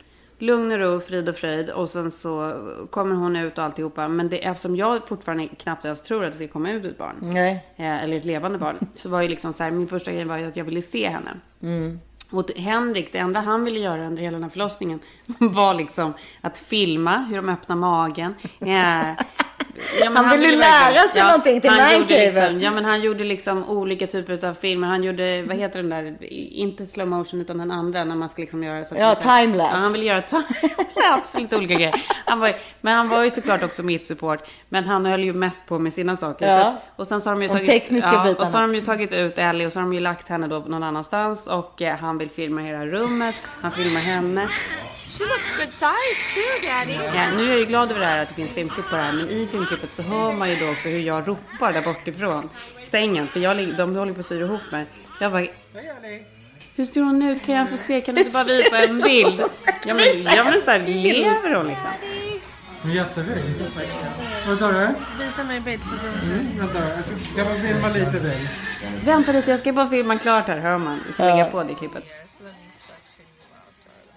lugn 0.43 0.73
och 0.73 0.79
ro, 0.79 1.01
frid 1.01 1.29
och 1.29 1.37
fröjd. 1.37 1.71
Och 1.71 1.91
sen 1.91 2.11
så 2.11 2.55
kommer 2.91 3.15
hon 3.15 3.37
ut 3.37 3.59
och 3.59 3.65
alltihopa. 3.65 4.09
Men 4.09 4.29
det, 4.29 4.45
eftersom 4.45 4.77
jag 4.77 5.09
fortfarande 5.09 5.49
knappt 5.49 5.85
ens 5.85 6.03
tror 6.03 6.25
att 6.25 6.31
det 6.31 6.37
ska 6.37 6.49
komma 6.49 6.71
ut 6.71 6.85
ett 6.85 6.99
barn. 6.99 7.17
Nej. 7.21 7.65
Eh, 7.77 8.03
eller 8.03 8.17
ett 8.17 8.25
levande 8.25 8.59
barn. 8.59 8.77
Så 8.95 9.09
var 9.09 9.23
ju 9.23 9.29
liksom 9.29 9.53
så 9.53 9.63
här, 9.63 9.71
min 9.71 9.89
första 9.89 10.13
grej 10.13 10.25
var 10.25 10.37
ju 10.37 10.49
att 10.49 10.57
jag 10.57 10.65
ville 10.65 10.83
se 10.83 11.09
henne. 11.09 11.31
Mm. 11.63 12.01
Och 12.31 12.51
Henrik, 12.57 13.13
det 13.13 13.19
enda 13.19 13.41
han 13.41 13.65
ville 13.65 13.79
göra 13.79 14.07
under 14.07 14.23
hela 14.23 14.35
den 14.35 14.43
här 14.43 14.51
förlossningen 14.51 15.01
var 15.39 15.75
liksom 15.75 16.13
att 16.41 16.59
filma 16.59 17.19
hur 17.19 17.37
de 17.37 17.49
öppnar 17.49 17.77
magen. 17.77 18.35
Eh, 18.61 19.25
Ja, 20.01 20.11
han 20.15 20.31
ville 20.31 20.57
lära 20.57 21.09
sig 21.09 21.23
någonting 21.23 21.61
till 21.61 21.71
gjorde 22.01 22.25
liksom, 22.25 22.61
Ja 22.61 22.71
men 22.71 22.85
han 22.85 23.01
gjorde 23.01 23.25
liksom 23.25 23.71
olika 23.71 24.07
typer 24.07 24.49
av 24.49 24.55
filmer. 24.55 24.89
Han 24.89 25.03
gjorde, 25.03 25.43
vad 25.43 25.57
heter 25.57 25.83
den 25.83 25.91
där, 25.91 26.25
inte 26.53 26.87
slow 26.87 27.09
motion 27.09 27.41
utan 27.41 27.59
den 27.59 27.71
andra 27.71 28.05
när 28.05 28.17
man 28.17 28.29
ska 28.29 28.43
liksom 28.43 28.65
göra 28.65 28.85
så. 28.85 28.95
Ja, 28.99 29.15
timelapse. 29.15 29.77
Ja, 29.77 29.81
han 29.83 29.93
ville 29.93 30.05
göra 30.05 30.23
timelapse, 30.23 31.39
lite 31.41 31.57
olika 31.57 31.75
grejer. 31.75 32.05
Han 32.27 32.41
var, 32.41 32.53
men 32.81 32.95
han 32.95 33.09
var 33.09 33.25
ju 33.25 33.31
såklart 33.31 33.63
också 33.63 33.83
mitt 33.83 34.05
support. 34.05 34.41
Men 34.69 34.85
han 34.85 35.07
höll 35.07 35.25
ju 35.25 35.33
mest 35.33 35.67
på 35.67 35.79
med 35.79 35.95
sina 35.95 36.17
saker. 36.17 36.47
Ja. 36.47 36.63
Så, 36.63 37.03
och 37.03 37.09
sen 37.09 37.21
så 37.21 37.31
har 37.31 37.35
de 37.35 37.43
ju 37.43 37.49
de 37.49 37.55
tagit, 37.55 37.69
tekniska 37.69 38.13
ja, 38.13 38.25
bitarna. 38.25 38.47
Och 38.47 38.53
så 38.53 38.59
har 38.59 38.63
de 38.63 38.75
ju 38.75 38.81
tagit 38.81 39.13
ut 39.13 39.39
Ellie 39.39 39.67
och 39.67 39.73
så 39.73 39.79
har 39.79 39.85
de 39.85 39.93
ju 39.93 40.01
lagt 40.01 40.29
henne 40.29 40.47
då 40.47 40.59
någon 40.59 40.83
annanstans. 40.83 41.47
Och 41.47 41.83
eh, 41.83 41.97
han 41.97 42.19
vill 42.19 42.31
filma 42.31 42.61
hela 42.61 42.87
rummet. 42.87 43.35
Han 43.61 43.73
filmar 43.73 44.01
henne. 44.01 44.49
Looks 45.21 45.57
good 45.59 45.73
size 45.73 46.21
too, 46.35 46.71
Daddy. 46.71 47.17
Ja, 47.17 47.27
nu 47.37 47.45
är 47.45 47.49
jag 47.51 47.59
ju 47.59 47.65
glad 47.65 47.91
över 47.91 48.01
det 48.01 48.07
här 48.07 48.19
att 48.19 48.29
det 48.29 48.35
finns 48.35 48.53
filmklipp 48.53 48.89
på 48.91 48.97
det 48.97 49.03
här, 49.03 49.13
men 49.13 49.29
i 49.31 49.49
filmklippet 49.51 49.93
så 49.93 50.03
hör 50.03 50.33
man 50.33 50.51
ju 50.51 50.57
då 50.57 50.71
också 50.71 50.89
hur 50.89 51.07
jag 51.07 51.29
ropar 51.29 51.73
där 51.73 51.83
bortifrån 51.83 52.49
sängen, 52.91 53.29
för 53.29 53.41
jag, 53.41 53.57
lig- 53.57 53.77
de 53.77 53.97
håller 53.97 54.13
på 54.13 54.21
att 54.21 54.27
syr 54.27 54.41
ihop 54.41 54.61
mig. 54.73 54.87
Jag 55.21 55.33
bara, 55.33 55.47
hur 56.77 56.85
ser 56.87 57.01
hon 57.01 57.23
ut? 57.23 57.47
Kan 57.47 57.55
jag 57.55 57.71
få 57.71 57.77
se? 57.77 58.01
Kan 58.01 58.15
du 58.15 58.21
inte 58.21 58.33
bara 58.33 58.45
visa 58.45 58.79
en 58.85 59.01
bild? 59.01 59.41
Ja 59.87 59.95
men, 59.95 60.05
ja, 60.37 60.45
men 60.45 60.61
så 60.63 60.71
här, 60.71 60.79
lever 60.79 61.55
hon 61.55 61.67
liksom? 61.69 61.91
Jättefint. 62.85 63.77
Vad 64.49 64.59
sa 64.59 64.73
du? 64.73 64.89
Visa 65.25 65.45
mig 65.45 65.61
bildfoton. 65.61 66.11
Mm, 66.23 66.59
vänta, 66.59 66.79
jag 66.79 67.21
ska 67.33 67.45
bara 67.45 67.55
filma 67.61 67.89
lite 67.89 68.11
dig. 68.29 68.49
Vänta 69.05 69.33
lite, 69.33 69.51
jag 69.51 69.61
ska 69.61 69.73
bara 69.73 69.89
filma 69.89 70.19
klart 70.19 70.47
här, 70.49 70.59
hör 70.59 70.79
man. 70.79 71.01
Vi 71.07 71.13
kan 71.13 71.27
lägga 71.27 71.45
på 71.45 71.63
det 71.63 71.75
klippet. 71.75 72.05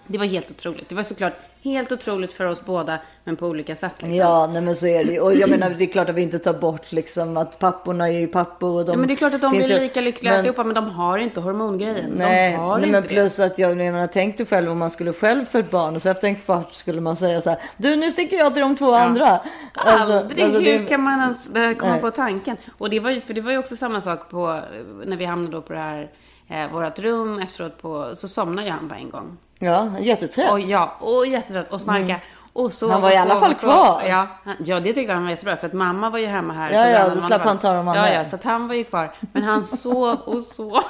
Det 0.06 0.18
var 0.18 0.26
helt 0.26 0.50
otroligt. 0.50 0.88
Det 0.88 0.94
var 0.94 1.02
såklart 1.02 1.32
helt 1.62 1.92
otroligt 1.92 2.32
för 2.32 2.46
oss 2.46 2.64
båda, 2.64 2.98
men 3.24 3.36
på 3.36 3.46
olika 3.46 3.76
sätt. 3.76 3.92
Liksom. 3.98 4.14
Ja, 4.14 4.50
nej 4.52 4.62
men 4.62 4.76
så 4.76 4.86
är 4.86 5.04
det. 5.04 5.20
Och 5.20 5.34
jag 5.34 5.50
menar, 5.50 5.70
det 5.70 5.84
är 5.84 5.92
klart 5.92 6.08
att 6.08 6.14
vi 6.14 6.22
inte 6.22 6.38
tar 6.38 6.52
bort 6.54 6.92
liksom 6.92 7.36
att 7.36 7.58
papporna 7.58 8.08
är 8.08 8.18
ju 8.18 8.26
pappor. 8.26 8.70
Och 8.78 8.84
de 8.84 8.90
ja, 8.92 8.96
men 8.98 9.08
det 9.08 9.14
är 9.14 9.16
klart 9.16 9.34
att 9.34 9.40
de 9.40 9.52
blir 9.52 9.70
ju- 9.70 9.78
lika 9.80 10.00
lyckliga 10.00 10.32
men- 10.32 10.38
alltihopa, 10.38 10.64
men 10.64 10.74
de 10.74 10.90
har 10.90 11.18
inte 11.18 11.40
hormongrejen. 11.40 12.10
Nej, 12.14 12.50
de 12.52 12.56
har 12.56 12.78
nej 12.78 12.86
inte 12.88 13.00
men 13.00 13.08
plus 13.08 13.40
att 13.40 13.58
jag 13.58 13.76
menar, 13.76 14.06
tänk 14.06 14.36
dig 14.36 14.46
själv 14.46 14.70
om 14.70 14.78
man 14.78 14.90
skulle 14.90 15.12
själv 15.12 15.44
få 15.44 15.58
ett 15.58 15.70
barn 15.70 15.96
och 15.96 16.02
så 16.02 16.08
efter 16.08 16.28
en 16.28 16.36
kvart 16.36 16.74
skulle 16.74 17.00
man 17.00 17.16
säga 17.16 17.40
så 17.40 17.50
här. 17.50 17.58
Du, 17.76 17.96
nu 17.96 18.10
sticker 18.10 18.36
jag 18.36 18.52
till 18.54 18.60
de 18.62 18.76
två 18.76 18.94
andra. 18.94 19.40
Alltså, 19.74 20.12
Aldrig. 20.12 20.44
alltså, 20.44 20.58
Hur 20.60 20.78
det- 20.78 20.84
kan 20.84 21.02
man 21.02 21.20
ens 21.20 21.44
komma 21.80 21.92
Nej. 21.92 22.00
på 22.00 22.10
tanken? 22.10 22.56
Och 22.78 22.90
det 22.90 23.00
var 23.00 23.10
ju, 23.10 23.20
för 23.20 23.34
det 23.34 23.40
var 23.40 23.50
ju 23.52 23.58
också 23.58 23.76
samma 23.76 24.00
sak 24.00 24.30
på, 24.30 24.60
när 25.06 25.16
vi 25.16 25.24
hamnade 25.24 25.56
då 25.56 25.62
på 25.62 25.72
det 25.72 25.78
här, 25.78 26.10
eh, 26.48 26.72
vårat 26.72 26.98
rum 26.98 27.38
efteråt 27.38 27.82
på, 27.82 28.16
så 28.16 28.28
somnade 28.28 28.66
ju 28.66 28.72
han 28.72 28.88
på 28.88 28.94
en 28.94 29.10
gång. 29.10 29.36
Ja, 29.58 29.90
jättetrött. 30.00 30.52
Och 30.52 30.60
ja, 30.60 30.96
och 31.00 31.26
jättetrött 31.26 31.72
och 31.72 31.80
snarka. 31.80 32.02
Mm. 32.04 32.20
Och 32.56 32.72
så, 32.72 32.90
Han 32.90 33.02
var 33.02 33.10
i 33.10 33.14
och 33.14 33.18
alla 33.18 33.34
så, 33.34 33.40
fall 33.40 33.50
och 33.50 33.56
så. 33.56 33.66
kvar. 33.66 34.02
Ja, 34.08 34.26
han- 34.44 34.56
ja, 34.64 34.80
det 34.80 34.92
tyckte 34.92 35.12
han 35.14 35.22
var 35.22 35.30
jättebra. 35.30 35.56
För 35.56 35.66
att 35.66 35.72
mamma 35.72 36.10
var 36.10 36.18
ju 36.18 36.26
hemma 36.26 36.52
här. 36.54 36.72
Ja, 36.72 36.84
så 37.04 37.08
ja, 37.08 37.14
då 37.14 37.20
slapp 37.20 37.42
han 37.42 37.58
ta 37.58 37.72
dem 37.74 37.86
Ja, 37.86 37.92
med. 37.94 38.20
ja, 38.20 38.24
så 38.24 38.36
att 38.36 38.44
han 38.44 38.68
var 38.68 38.74
ju 38.74 38.84
kvar. 38.84 39.14
Men 39.32 39.42
han 39.42 39.64
sov 39.64 40.18
och 40.20 40.42
sov 40.42 40.72
och 40.72 40.82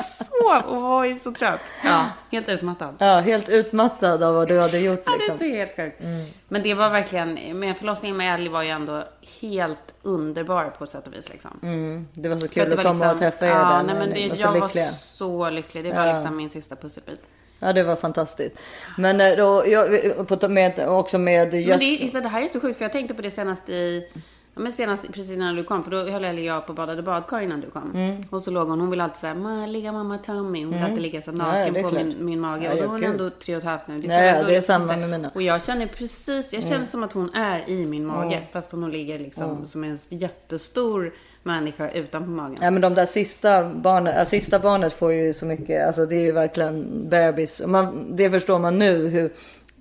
sov 0.00 0.62
och 0.74 0.82
var 0.82 1.04
ju 1.04 1.16
så 1.16 1.32
trött. 1.32 1.60
Ja, 1.84 2.04
helt 2.30 2.48
utmattad. 2.48 2.94
Ja, 2.98 3.06
helt 3.18 3.48
utmattad 3.48 4.22
av 4.22 4.34
vad 4.34 4.48
du 4.48 4.60
hade 4.60 4.78
gjort 4.78 5.02
Ja, 5.06 5.12
det 5.12 5.18
liksom. 5.18 5.38
ser 5.38 5.56
helt 5.56 5.76
sjukt. 5.76 6.00
Mm. 6.00 6.26
Men 6.48 6.62
det 6.62 6.74
var 6.74 6.90
verkligen, 6.90 7.58
med 7.60 7.76
förlossningen 7.76 8.16
med 8.16 8.34
Ellie 8.34 8.48
var 8.50 8.62
ju 8.62 8.68
ändå 8.70 9.04
helt 9.40 9.94
underbar 10.02 10.64
på 10.78 10.84
ett 10.84 10.90
sätt 10.90 11.06
och 11.06 11.12
vis 11.14 11.28
liksom. 11.28 11.50
Mm, 11.62 12.08
det 12.12 12.28
var 12.28 12.36
så 12.36 12.48
kul 12.48 12.62
att 12.72 12.76
komma 12.76 12.88
och 12.90 12.94
liksom- 12.96 13.18
träffa 13.18 13.46
er 13.46 13.50
ja, 13.50 13.56
där. 13.56 13.82
nej, 13.82 13.94
men 13.98 14.10
det, 14.14 14.28
var 14.28 14.36
så 14.36 14.42
jag 14.46 14.54
lyckliga. 14.62 14.84
var 14.84 14.92
så 14.92 15.50
lycklig. 15.50 15.84
Det 15.84 15.92
var 15.92 16.06
Ja. 16.06 16.12
liksom 16.14 16.36
min 16.36 16.50
sista 16.50 16.76
pusselbit. 16.76 17.20
Ja, 17.62 17.72
det 17.72 17.82
var 17.82 17.96
fantastiskt. 17.96 18.58
Men 18.98 19.20
eh, 19.20 19.36
då, 19.36 19.64
jag, 19.66 20.50
med, 20.50 20.88
också 20.88 21.18
med 21.18 21.48
Men 21.52 21.62
just... 21.62 21.78
det, 21.80 21.84
är- 21.84 22.02
Isa, 22.04 22.20
det 22.20 22.28
här 22.28 22.42
är 22.42 22.48
så 22.48 22.60
sjukt, 22.60 22.78
för 22.78 22.84
jag 22.84 22.92
tänkte 22.92 23.14
på 23.14 23.22
det 23.22 23.30
senast 23.30 23.68
i... 23.68 24.06
Ja, 24.54 24.60
men 24.62 24.72
senast 24.72 25.06
precis 25.06 25.30
innan 25.32 25.56
du 25.56 25.64
kom, 25.64 25.84
för 25.84 25.90
då 25.90 25.96
höll 26.10 26.38
jag 26.38 26.66
på 26.66 26.68
och 26.70 26.74
badade 26.76 27.02
badkar 27.02 27.40
innan 27.40 27.60
du 27.60 27.70
kom. 27.70 27.90
Mm. 27.94 28.22
Och 28.30 28.42
så 28.42 28.50
låg 28.50 28.68
hon, 28.68 28.80
hon 28.80 28.90
ville 28.90 29.04
alltid 29.04 29.16
säga, 29.16 29.34
"Ma, 29.34 29.66
ligga 29.66 29.92
mamma 29.92 30.18
tummy. 30.18 30.64
Hon 30.64 30.68
vill 30.72 30.78
Mm. 30.78 30.90
alltid 30.90 31.02
ligga 31.02 31.22
så 31.22 31.30
Ja, 31.30 31.36
ja, 31.38 31.44
naken 31.44 31.74
det 31.74 31.80
är 31.80 31.82
på 31.82 31.88
klart. 31.88 32.02
min, 32.04 32.16
min 32.24 32.40
mage. 32.40 32.64
Ja, 32.64 32.70
och 32.70 32.76
då 32.76 32.82
ja, 32.82 32.84
är 32.84 32.88
hon 32.88 33.04
ändå 33.04 33.30
tre 33.30 33.54
och 33.56 33.58
ett 33.58 33.64
halvt 33.68 33.88
nu. 33.88 33.98
Det 33.98 34.14
är, 34.14 34.24
jävla 34.24 34.48
det 34.48 34.56
är 34.56 34.60
samma 34.60 34.96
med 34.96 35.08
mina. 35.10 35.30
Och 35.34 35.42
jag 35.42 35.64
känner 35.64 35.86
precis, 35.86 36.52
jag 36.52 36.62
känner 36.62 36.76
Mm. 36.76 36.88
som 36.88 37.02
att 37.02 37.12
hon 37.12 37.34
är 37.34 37.70
i 37.70 37.86
min 37.86 38.06
mage. 38.06 38.42
Fast 38.52 38.72
hon 38.72 38.90
ligger 38.90 39.18
liksom 39.18 39.66
som 39.66 39.84
en 39.84 39.98
jättestor 40.08 41.14
människa 41.42 41.90
utanför 41.90 42.30
magen. 42.30 42.58
Ja, 42.60 42.70
men 42.70 42.82
de 42.82 42.94
där 42.94 43.06
sista 43.06 43.68
barnen, 43.74 44.16
äh, 44.16 44.24
sista 44.24 44.58
barnet 44.58 44.92
får 44.92 45.12
ju 45.12 45.32
så 45.32 45.46
mycket, 45.46 45.86
alltså 45.86 46.06
det 46.06 46.16
är 46.16 46.20
ju 46.20 46.32
verkligen 46.32 47.08
bebis. 47.08 47.62
Man, 47.66 48.16
det 48.16 48.30
förstår 48.30 48.58
man 48.58 48.78
nu 48.78 49.08
hur 49.08 49.32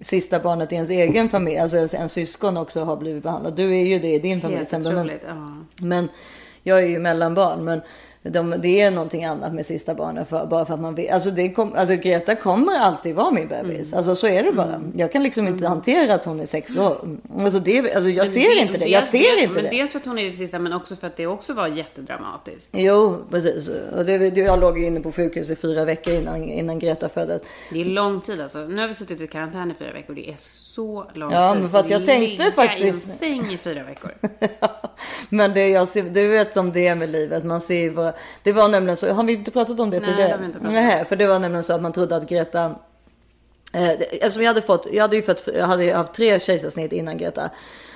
sista 0.01 0.39
barnet 0.39 0.71
i 0.71 0.75
ens 0.75 0.89
egen 0.89 1.29
familj, 1.29 1.57
alltså 1.57 1.97
en 1.97 2.09
syskon 2.09 2.57
också 2.57 2.83
har 2.83 2.97
blivit 2.97 3.23
behandlad. 3.23 3.55
Du 3.55 3.77
är 3.77 3.85
ju 3.85 3.99
det 3.99 4.13
i 4.13 4.19
din 4.19 4.41
familj. 4.41 4.57
Helt 4.71 4.87
otroligt. 4.87 5.23
Ja. 5.27 5.53
Men 5.75 6.09
jag 6.63 6.83
är 6.83 6.87
ju 6.87 6.99
mellanbarn. 6.99 7.63
Men 7.63 7.81
de, 8.23 8.55
det 8.61 8.81
är 8.81 8.91
någonting 8.91 9.25
annat 9.25 9.53
med 9.53 9.65
sista 9.65 9.95
barnet. 9.95 10.29
För, 10.29 10.45
bara 10.45 10.65
för 10.65 10.73
att 10.73 10.79
man 10.79 10.95
vet. 10.95 11.13
Alltså, 11.13 11.31
det 11.31 11.49
kom, 11.51 11.73
alltså 11.75 11.95
Greta 11.95 12.35
kommer 12.35 12.79
alltid 12.79 13.15
vara 13.15 13.31
min 13.31 13.47
bebis. 13.47 13.87
Mm. 13.87 13.97
Alltså 13.97 14.15
så 14.15 14.27
är 14.27 14.43
det 14.43 14.51
bara. 14.51 14.81
Jag 14.95 15.11
kan 15.11 15.23
liksom 15.23 15.47
inte 15.47 15.67
hantera 15.67 16.13
att 16.13 16.25
hon 16.25 16.39
är 16.39 16.45
sex 16.45 16.77
år. 16.77 16.97
Alltså, 17.39 17.59
det, 17.59 17.79
alltså 17.79 18.09
jag 18.09 18.23
Men 18.23 18.31
ser 18.33 18.61
inte 18.61 18.77
det. 18.77 18.85
Jag 18.85 19.03
ser 19.03 19.17
dels- 19.17 19.41
inte 19.43 19.53
men 19.53 19.63
det. 19.63 19.69
Dels 19.69 19.91
för 19.91 19.99
att 19.99 20.05
hon 20.05 20.17
är 20.17 20.29
det 20.29 20.33
sista, 20.35 20.59
men 20.59 20.73
också 20.73 20.95
för 20.95 21.07
att 21.07 21.17
det 21.17 21.27
också 21.27 21.53
var 21.53 21.67
jättedramatiskt. 21.67 22.69
Jo, 22.71 23.17
precis. 23.31 23.69
Och 23.97 24.05
det, 24.05 24.17
det- 24.29 24.41
jag 24.41 24.59
låg 24.59 24.83
inne 24.83 24.99
på 24.99 25.11
sjukhus 25.11 25.49
i 25.49 25.55
fyra 25.55 25.85
veckor 25.85 26.13
innan, 26.13 26.43
innan 26.43 26.79
Greta 26.79 27.09
föddes. 27.09 27.41
Det 27.71 27.81
är 27.81 27.85
lång 27.85 28.21
tid 28.21 28.41
alltså. 28.41 28.57
Nu 28.59 28.81
har 28.81 28.87
vi 28.87 28.93
suttit 28.93 29.21
i 29.21 29.27
karantän 29.27 29.71
i 29.71 29.73
fyra 29.79 29.93
veckor. 29.93 30.13
Det 30.15 30.29
är 30.29 30.35
så 30.39 31.05
lång 31.13 31.31
Ja, 31.31 31.53
tid. 31.53 31.61
men 31.61 31.71
fast 31.71 31.89
jag 31.89 32.05
tänkte 32.05 32.43
ligga 32.43 32.51
faktiskt- 32.51 33.07
i 33.07 33.11
en 33.11 33.17
säng 33.17 33.53
i 33.53 33.57
fyra 33.57 33.83
veckor. 33.83 34.11
Men 35.29 35.53
det, 35.53 35.67
jag 35.69 35.87
ser, 35.87 36.03
du 36.03 36.27
vet 36.27 36.53
som 36.53 36.71
det 36.71 36.87
är 36.87 36.95
med 36.95 37.09
livet. 37.09 37.43
Man 37.43 37.61
ser 37.61 38.10
det 38.43 38.51
var 38.51 38.69
nämligen 38.69 38.97
så, 38.97 39.13
har 39.13 39.23
vi 39.23 39.33
inte 39.33 39.51
pratat 39.51 39.79
om 39.79 39.89
det 39.89 39.99
Nej, 39.99 40.09
tidigare? 40.09 40.37
det 40.37 40.45
inte. 40.45 40.59
Nej, 40.61 41.05
för 41.05 41.15
det 41.15 41.27
var 41.27 41.39
nämligen 41.39 41.63
så 41.63 41.73
att 41.73 41.81
man 41.81 41.91
trodde 41.91 42.15
att 42.15 42.29
Greta 42.29 42.75
Eh, 43.73 43.81
det- 43.99 44.23
alltså 44.23 44.39
jag, 44.41 44.47
hade 44.47 44.61
fått, 44.61 44.87
jag 44.91 45.01
hade 45.01 45.15
ju 45.15 45.21
fått, 45.21 45.47
jag 45.55 45.65
hade 45.65 45.93
haft 45.93 46.13
tre 46.13 46.39
kejsarsnitt 46.39 46.91
innan 46.93 47.17
Greta. 47.17 47.49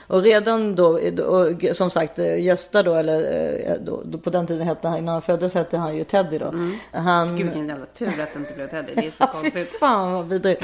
Och 0.08 0.22
redan 0.22 0.76
då, 0.76 1.00
och 1.28 1.66
som 1.76 1.90
sagt 1.90 2.20
eh, 2.20 2.44
Gösta 2.44 2.84
då, 2.84 2.94
eller 2.94 3.22
eh, 3.70 3.74
då, 3.86 4.02
då, 4.06 4.18
på 4.18 4.30
den 4.30 4.48
tiden 4.48 4.68
hette 4.68 4.88
han, 4.88 4.98
innan 4.98 5.14
han 5.14 5.22
föddes 5.22 5.54
hette 5.54 5.78
han 5.78 5.96
ju 5.98 6.04
Teddy 6.04 6.38
då. 6.38 6.46
Han, 6.92 7.24
Mm. 7.28 7.38
Gud 7.38 7.46
vilken 7.46 7.68
jävla 7.68 7.86
tur 7.86 8.08
att 8.08 8.34
det 8.34 8.40
inte 8.40 8.54
blev 8.54 8.68
Teddy. 8.70 8.92
Det 8.96 9.08
är 9.08 9.12
så 9.12 9.18
Fy 9.34 9.42
konstigt. 9.42 9.80
fan 9.80 10.14
vad 10.14 10.30
vidrigt. 10.30 10.64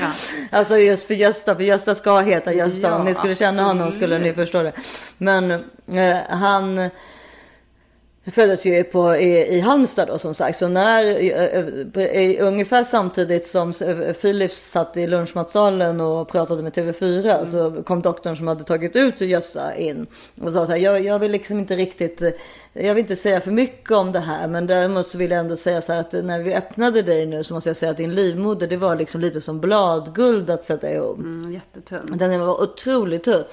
Alltså 0.51 0.77
just 0.77 1.07
för 1.07 1.13
Gösta, 1.13 1.55
för 1.55 1.63
Gösta 1.63 1.95
ska 1.95 2.19
heta 2.19 2.53
Gösta. 2.53 2.87
Ja, 2.87 2.95
Om 2.95 3.05
ni 3.05 3.13
skulle 3.13 3.35
känna 3.35 3.63
honom 3.63 3.87
absolut. 3.87 3.93
skulle 3.93 4.19
ni 4.19 4.33
förstå 4.33 4.63
det. 4.63 4.71
Men 5.17 5.51
eh, 5.51 6.17
han 6.29 6.89
föddes 8.25 8.65
ju 8.65 8.83
på, 8.83 9.15
i, 9.15 9.57
i 9.57 9.59
Halmstad 9.59 10.07
då 10.07 10.19
som 10.19 10.33
sagt. 10.33 10.57
Så 10.57 10.67
när, 10.67 11.05
eh, 11.99 12.47
ungefär 12.47 12.83
samtidigt 12.83 13.47
som 13.47 13.73
Philips 14.21 14.71
satt 14.71 14.97
i 14.97 15.07
lunchmatsalen 15.07 16.01
och 16.01 16.27
pratade 16.27 16.63
med 16.63 16.73
TV4 16.73 17.45
så 17.45 17.83
kom 17.83 18.01
doktorn 18.01 18.37
som 18.37 18.47
hade 18.47 18.63
tagit 18.63 18.95
ut 18.95 19.21
Gösta 19.21 19.75
in 19.75 20.07
och 20.41 20.53
sa 20.53 20.65
så 20.65 20.71
här, 20.71 20.79
jag, 20.79 21.05
jag 21.05 21.19
vill 21.19 21.31
liksom 21.31 21.59
inte 21.59 21.75
riktigt, 21.75 22.21
jag 22.73 22.95
vill 22.95 23.01
inte 23.01 23.15
säga 23.15 23.41
för 23.41 23.51
mycket 23.51 23.91
om 23.91 24.11
det 24.11 24.19
här, 24.19 24.47
men 24.47 24.67
däremot 24.67 25.07
så 25.07 25.17
vill 25.17 25.31
jag 25.31 25.39
ändå 25.39 25.55
säga 25.55 25.81
så 25.81 25.93
här 25.93 25.99
att 25.99 26.11
när 26.11 26.39
vi 26.39 26.53
öppnade 26.53 27.01
dig 27.01 27.25
nu 27.25 27.43
så 27.43 27.53
måste 27.53 27.69
jag 27.69 27.77
säga 27.77 27.91
att 27.91 27.97
din 27.97 28.15
livmoder, 28.15 28.67
det 28.67 28.77
var 28.77 28.95
liksom 28.95 29.21
lite 29.21 29.41
som 29.41 29.59
bladguld 29.59 30.49
att 30.49 30.65
sätta 30.65 30.91
ihop. 30.91 31.17
Mm, 31.17 31.53
jättetunn. 31.53 32.17
Den 32.17 32.39
var 32.39 32.63
otroligt 32.63 33.23
tunn. 33.23 33.43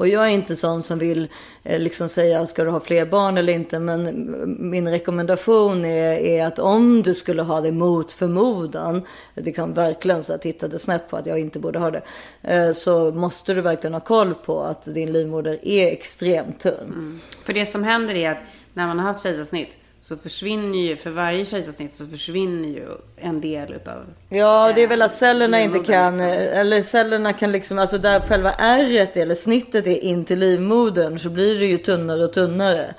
Och 0.00 0.08
jag 0.08 0.26
är 0.26 0.30
inte 0.30 0.56
sån 0.56 0.82
som 0.82 0.98
vill 0.98 1.28
eh, 1.64 1.78
liksom 1.78 2.08
säga 2.08 2.46
ska 2.46 2.64
du 2.64 2.70
ha 2.70 2.80
fler 2.80 3.06
barn 3.06 3.38
eller 3.38 3.52
inte. 3.52 3.78
Men 3.78 4.06
eh, 4.06 4.46
min 4.46 4.88
rekommendation 4.88 5.84
är, 5.84 6.12
är 6.12 6.46
att 6.46 6.58
om 6.58 7.02
du 7.02 7.14
skulle 7.14 7.42
ha 7.42 7.60
det 7.60 7.72
mot 7.72 8.12
förmodan. 8.12 9.02
Liksom 9.34 9.74
verkligen 9.74 10.22
så 10.22 10.32
att 10.32 10.42
tittade 10.42 10.78
snett 10.78 11.10
på 11.10 11.16
att 11.16 11.26
jag 11.26 11.38
inte 11.38 11.58
borde 11.58 11.78
ha 11.78 11.90
det. 11.90 12.02
Eh, 12.42 12.72
så 12.72 13.10
måste 13.10 13.54
du 13.54 13.60
verkligen 13.60 13.94
ha 13.94 14.00
koll 14.00 14.34
på 14.34 14.62
att 14.62 14.94
din 14.94 15.12
livmoder 15.12 15.58
är 15.62 15.92
extremt 15.92 16.60
tunn. 16.60 16.74
Mm. 16.84 17.20
För 17.44 17.52
det 17.52 17.66
som 17.66 17.84
händer 17.84 18.14
är 18.14 18.30
att 18.30 18.42
när 18.74 18.86
man 18.86 18.98
har 18.98 19.06
haft 19.06 19.22
kejsarsnitt 19.22 19.70
så 20.10 20.16
försvinner 20.16 20.78
ju, 20.78 20.96
för 20.96 21.10
varje 21.10 21.44
kejsarsnitt 21.44 21.92
så 21.92 22.06
försvinner 22.06 22.68
ju 22.68 22.88
en 23.16 23.40
del 23.40 23.72
utav 23.72 24.04
Ja, 24.28 24.72
det 24.74 24.82
är 24.82 24.88
väl 24.88 25.02
att 25.02 25.14
cellerna 25.14 25.60
inte 25.60 25.78
kan, 25.78 26.20
eller 26.20 26.82
cellerna 26.82 27.32
kan 27.32 27.52
liksom, 27.52 27.78
alltså 27.78 27.98
där 27.98 28.20
själva 28.20 28.52
ärret 28.52 29.16
eller 29.16 29.34
snittet 29.34 29.86
är 29.86 30.04
in 30.04 30.24
till 30.24 30.38
livmodern 30.38 31.18
så 31.18 31.30
blir 31.30 31.60
det 31.60 31.66
ju 31.66 31.78
tunnare 31.78 32.24
och 32.24 32.32
tunnare. 32.32 32.94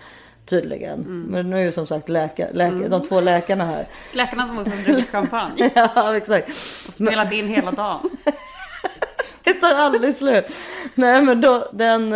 tydligen. 0.45 0.99
Mm. 0.99 1.21
Men 1.21 1.49
nu 1.49 1.57
är 1.57 1.63
ju 1.63 1.71
som 1.71 1.87
sagt 1.87 2.09
läka, 2.09 2.47
läka, 2.53 2.89
de 2.89 3.07
två 3.07 3.21
läkarna 3.21 3.65
här. 3.65 3.87
Läkarna 4.13 4.47
som 4.47 4.59
också 4.59 4.71
dricker 4.71 5.11
champagne. 5.11 5.71
ja, 5.75 6.17
exakt. 6.17 6.49
Och 6.87 6.93
spelat 6.93 7.33
in 7.33 7.47
hela 7.47 7.71
dagen. 7.71 8.09
Det 9.43 9.53
tar 9.53 9.73
aldrig 9.73 10.15
slut. 10.15 10.45
Nej, 10.95 11.21
men 11.21 11.41
då 11.41 11.69
den... 11.71 12.13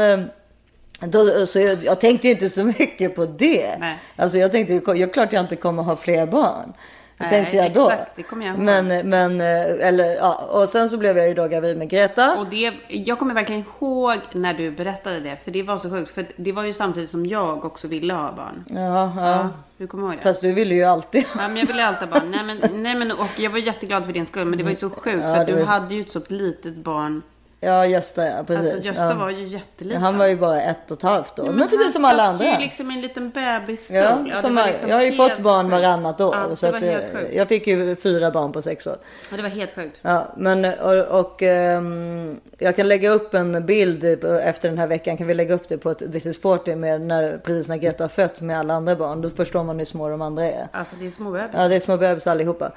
Då, 1.00 1.46
så 1.46 1.60
jag, 1.60 1.84
jag 1.84 2.00
tänkte 2.00 2.28
inte 2.28 2.50
så 2.50 2.64
mycket 2.64 3.16
på 3.16 3.26
det. 3.26 3.78
Nej. 3.80 4.00
Alltså 4.16 4.38
jag 4.38 4.52
tänkte, 4.52 4.92
jag 4.96 5.14
klart 5.14 5.34
jag 5.34 5.44
inte 5.44 5.56
kommer 5.56 5.84
ha 5.84 5.96
fler 5.96 6.28
barn. 6.28 6.74
Det 7.18 7.30
tänkte 7.30 7.58
jag 7.58 7.74
då. 7.74 7.90
exakt, 7.90 8.12
det 8.16 8.24
kommer 8.24 8.46
jag 8.46 8.56
ihåg. 8.56 8.64
Men, 8.64 9.10
men, 9.10 9.42
eh, 9.42 9.88
eller 9.88 10.16
ja, 10.16 10.34
och 10.52 10.70
sen 10.70 10.90
så 10.90 10.98
blev 10.98 11.18
jag 11.18 11.28
ju 11.28 11.34
då 11.34 11.48
gravid 11.48 11.78
med 11.78 11.90
Greta. 11.90 12.40
Och 12.40 12.48
det, 12.48 12.74
jag 12.88 13.20
kommer 13.20 13.34
verkligen 13.34 13.64
ihåg 13.80 14.18
när 14.32 14.54
du 14.54 14.72
berättade 14.72 15.20
det. 15.20 15.38
För 15.44 15.52
det 15.52 15.64
var 15.64 15.78
så 15.78 15.90
sjukt. 15.90 16.12
För 16.12 16.26
det 16.36 16.52
var 16.52 16.64
ju 16.64 16.74
samtidigt 16.74 17.10
som 17.10 17.26
jag 17.26 17.66
också 17.66 17.88
ville 17.88 18.14
ha 18.14 18.32
barn. 18.32 18.66
Ja, 18.70 19.14
ja. 19.18 19.50
Du 19.78 19.88
kommer 19.88 20.08
ihåg 20.08 20.16
det? 20.18 20.24
Fast 20.24 20.42
du 20.42 20.52
ville 20.52 20.76
ju 20.76 20.84
alltid. 20.84 21.26
Ja, 21.38 21.48
men 21.48 21.58
jag 21.58 21.66
ville 21.68 21.86
alltid 21.86 22.08
ha 22.10 22.20
barn. 22.20 22.32
Nej 22.32 22.44
men, 22.44 22.84
nej, 22.84 22.96
men 22.96 23.12
och 23.12 23.40
jag 23.40 23.50
var 23.50 23.58
jätteglad 23.60 24.06
för 24.06 24.14
din 24.14 24.26
skull. 24.26 24.46
Men 24.46 24.58
det 24.58 24.64
var 24.64 24.72
ju 24.72 24.78
så 24.78 24.90
sjukt. 24.90 25.24
Ja, 25.24 25.36
för 25.36 25.46
du 25.46 25.54
var- 25.54 25.64
hade 25.64 25.96
ju 25.96 26.02
ett 26.02 26.12
så 26.12 26.22
litet 26.28 26.76
barn. 26.76 27.22
Ja, 27.66 27.86
Gösta 27.86 28.28
ja, 28.28 28.44
precis. 28.48 28.74
Alltså 28.74 28.88
Gösta 28.90 29.10
ja. 29.10 29.14
var 29.14 29.30
ju 29.30 29.44
jätteliten. 29.44 30.02
Han 30.02 30.18
var 30.18 30.26
ju 30.26 30.36
bara 30.36 30.62
ett 30.62 30.92
och 30.92 30.98
ett 30.98 31.04
halvt 31.04 31.40
år. 31.40 31.46
Ja, 31.46 31.52
men, 31.52 31.68
precis 31.70 31.84
han 31.84 31.94
som 31.94 32.06
alla 32.06 32.18
satt 32.18 32.34
andra. 32.34 32.46
ju 32.46 32.60
liksom 32.60 32.92
i 32.92 32.94
en 32.94 33.02
liten 33.02 33.30
bebisstol. 33.30 33.98
Ja, 33.98 34.04
jag, 34.04 34.26
liksom 34.26 34.90
jag 34.90 34.96
har 34.96 35.04
ju 35.04 35.10
helt 35.10 35.32
fått 35.32 35.44
barn 35.44 35.70
varannat 35.70 36.22
år. 36.22 36.36
Ja, 36.50 36.56
så 36.56 36.68
att, 36.68 36.82
eh, 36.82 36.98
sjukt. 37.14 37.34
jag 37.34 37.48
fick 37.48 37.68
ju 37.68 37.96
fyra 37.96 38.32
barn 38.32 38.52
på 38.52 38.62
sex 38.62 38.88
år. 38.88 38.96
Ja, 39.32 39.38
det 39.38 39.44
var 39.44 39.50
helt 39.50 39.76
sjukt. 39.76 40.00
Ja, 40.02 40.28
men 40.38 40.66
och, 40.66 41.20
och 41.20 41.44
ehm, 41.44 42.40
jag 42.58 42.76
kan 42.76 42.88
lägga 42.88 43.10
upp 43.10 43.34
en 43.34 43.66
bild 43.66 44.04
efter 44.24 44.70
den 44.70 44.78
här 44.78 44.88
veckan. 44.88 45.18
Kan 45.18 45.28
vi 45.28 45.34
lägga 45.34 45.56
upp 45.56 45.68
det 45.68 45.78
på 45.78 45.92
ett 45.92 46.12
This 46.12 46.26
is 46.26 46.42
40 46.42 46.76
med 46.76 47.02
när, 47.02 47.38
precis 47.38 47.70
när 47.70 47.78
Greta 47.78 48.04
har 48.04 48.10
fött 48.10 48.42
med 48.42 48.60
alla 48.60 48.74
andra 48.74 48.96
barn. 48.96 49.22
Då 49.22 49.30
förstår 49.30 49.64
man 49.64 49.80
hur 49.80 49.86
små 49.86 50.10
de 50.10 50.22
andra 50.22 50.46
är. 50.46 50.68
Alltså 50.72 50.96
det 51.00 51.06
är 51.06 51.12
små 51.12 51.32
bebisar. 51.32 51.62
Ja, 51.62 51.68
det 51.68 51.76
är 51.76 51.80
små 51.80 51.98
bebisar 51.98 52.32
allihopa. 52.32 52.72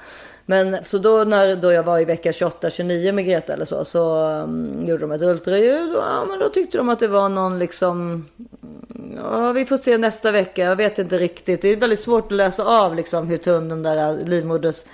Men 0.49 0.83
så 0.83 0.97
då 0.97 1.23
när 1.27 1.55
då 1.55 1.71
jag 1.71 1.83
var 1.83 1.99
i 1.99 2.05
vecka 2.05 2.31
28-29 2.31 3.11
med 3.11 3.25
Greta 3.25 3.53
eller 3.53 3.65
så, 3.65 3.85
så 3.85 4.25
um, 4.25 4.85
gjorde 4.85 5.01
de 5.01 5.11
ett 5.11 5.21
ultraljud 5.21 5.95
och 5.95 6.03
ja, 6.03 6.25
men 6.29 6.39
då 6.39 6.49
tyckte 6.49 6.77
de 6.77 6.89
att 6.89 6.99
det 6.99 7.07
var 7.07 7.29
någon 7.29 7.59
liksom, 7.59 8.25
ja 9.15 9.51
vi 9.51 9.65
får 9.65 9.77
se 9.77 9.97
nästa 9.97 10.31
vecka, 10.31 10.61
jag 10.61 10.75
vet 10.75 10.99
inte 10.99 11.17
riktigt. 11.17 11.61
Det 11.61 11.67
är 11.67 11.77
väldigt 11.77 11.99
svårt 11.99 12.25
att 12.25 12.31
läsa 12.31 12.63
av 12.63 12.95
liksom 12.95 13.27
hur 13.27 13.37
tunn 13.37 13.69
den 13.69 13.83
där 13.83 14.25
livmoders, 14.25 14.85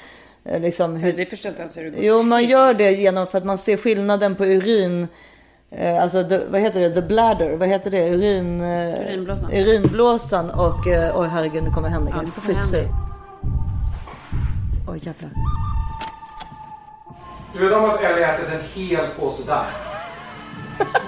eh, 0.45 0.59
liksom 0.59 0.95
hur... 0.95 1.13
Det 1.13 1.25
förstår 1.25 1.49
inte 1.49 1.61
ens 1.61 1.77
hur 1.77 1.83
det 1.83 1.89
går 1.89 1.99
Jo, 2.03 2.23
man 2.23 2.45
gör 2.45 2.73
det 2.73 2.91
genom 2.91 3.27
för 3.27 3.37
att 3.37 3.45
man 3.45 3.57
ser 3.57 3.77
skillnaden 3.77 4.35
på 4.35 4.45
urin. 4.45 5.07
Eh, 5.71 6.03
alltså, 6.03 6.23
the, 6.23 6.39
vad 6.49 6.61
heter 6.61 6.79
det? 6.79 6.93
The 6.93 7.01
bladder. 7.01 7.55
Vad 7.55 7.67
heter 7.67 7.91
det? 7.91 8.09
Urin, 8.09 8.61
eh, 8.61 9.01
Urinblåsan. 9.01 9.51
Urinblåsan 9.53 10.49
och... 10.49 10.87
Eh, 10.87 11.19
oj, 11.19 11.27
herregud, 11.27 11.63
nu 11.63 11.69
kommer 11.69 11.89
Henrik. 11.89 12.15
Ja, 12.15 12.21
nu 12.21 12.31
kommer 12.31 12.61
Skitsur. 12.61 13.14
Oj, 14.88 14.99
jävlar. 15.03 15.29
Du 17.53 17.59
vet 17.67 17.73
om 17.77 17.86
att 17.86 18.01
Ellie 18.01 18.23
ätit 18.25 18.45
en 18.53 18.61
hel 18.73 19.05
påse 19.19 19.43
där? 19.45 19.65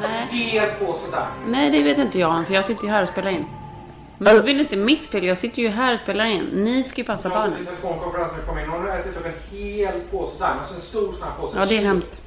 Nej. 0.01 0.27
Hel 0.31 0.69
påse 0.69 1.11
där. 1.11 1.25
Nej, 1.47 1.71
det 1.71 1.83
vet 1.83 1.97
inte 1.97 2.19
jag 2.19 2.47
för 2.47 2.53
jag 2.53 2.65
sitter 2.65 2.83
ju 2.83 2.89
här 2.89 3.01
och 3.03 3.09
spelar 3.09 3.31
in. 3.31 3.45
Men 4.17 4.33
det 4.35 4.41
är 4.41 4.43
väl 4.43 4.59
inte 4.59 4.75
mitt 4.75 5.07
fel, 5.07 5.23
jag 5.23 5.37
sitter 5.37 5.61
ju 5.61 5.67
här 5.69 5.93
och 5.93 5.99
spelar 5.99 6.25
in. 6.25 6.43
Ni 6.53 6.83
ska 6.83 7.01
ju 7.01 7.05
passa 7.07 7.29
Jag 7.29 7.35
har 7.35 7.43
suttit 7.45 7.57
barnen. 7.57 7.63
i 7.63 7.81
telefonkonferens 7.81 8.31
när 8.31 8.37
jag 8.39 8.47
kom 8.47 8.59
in. 8.59 8.69
Hon 8.69 8.81
har 8.81 8.97
ätit 8.97 9.17
upp 9.17 9.25
en 9.25 9.57
hel 9.57 9.99
påse 10.11 10.35
där. 10.39 10.47
Alltså 10.59 10.73
en 10.75 10.81
stor 10.81 11.13
sån 11.13 11.27
här 11.27 11.35
påse. 11.41 11.59
Ja, 11.59 11.65
det 11.65 11.77
är 11.77 11.81
hemskt. 11.81 12.21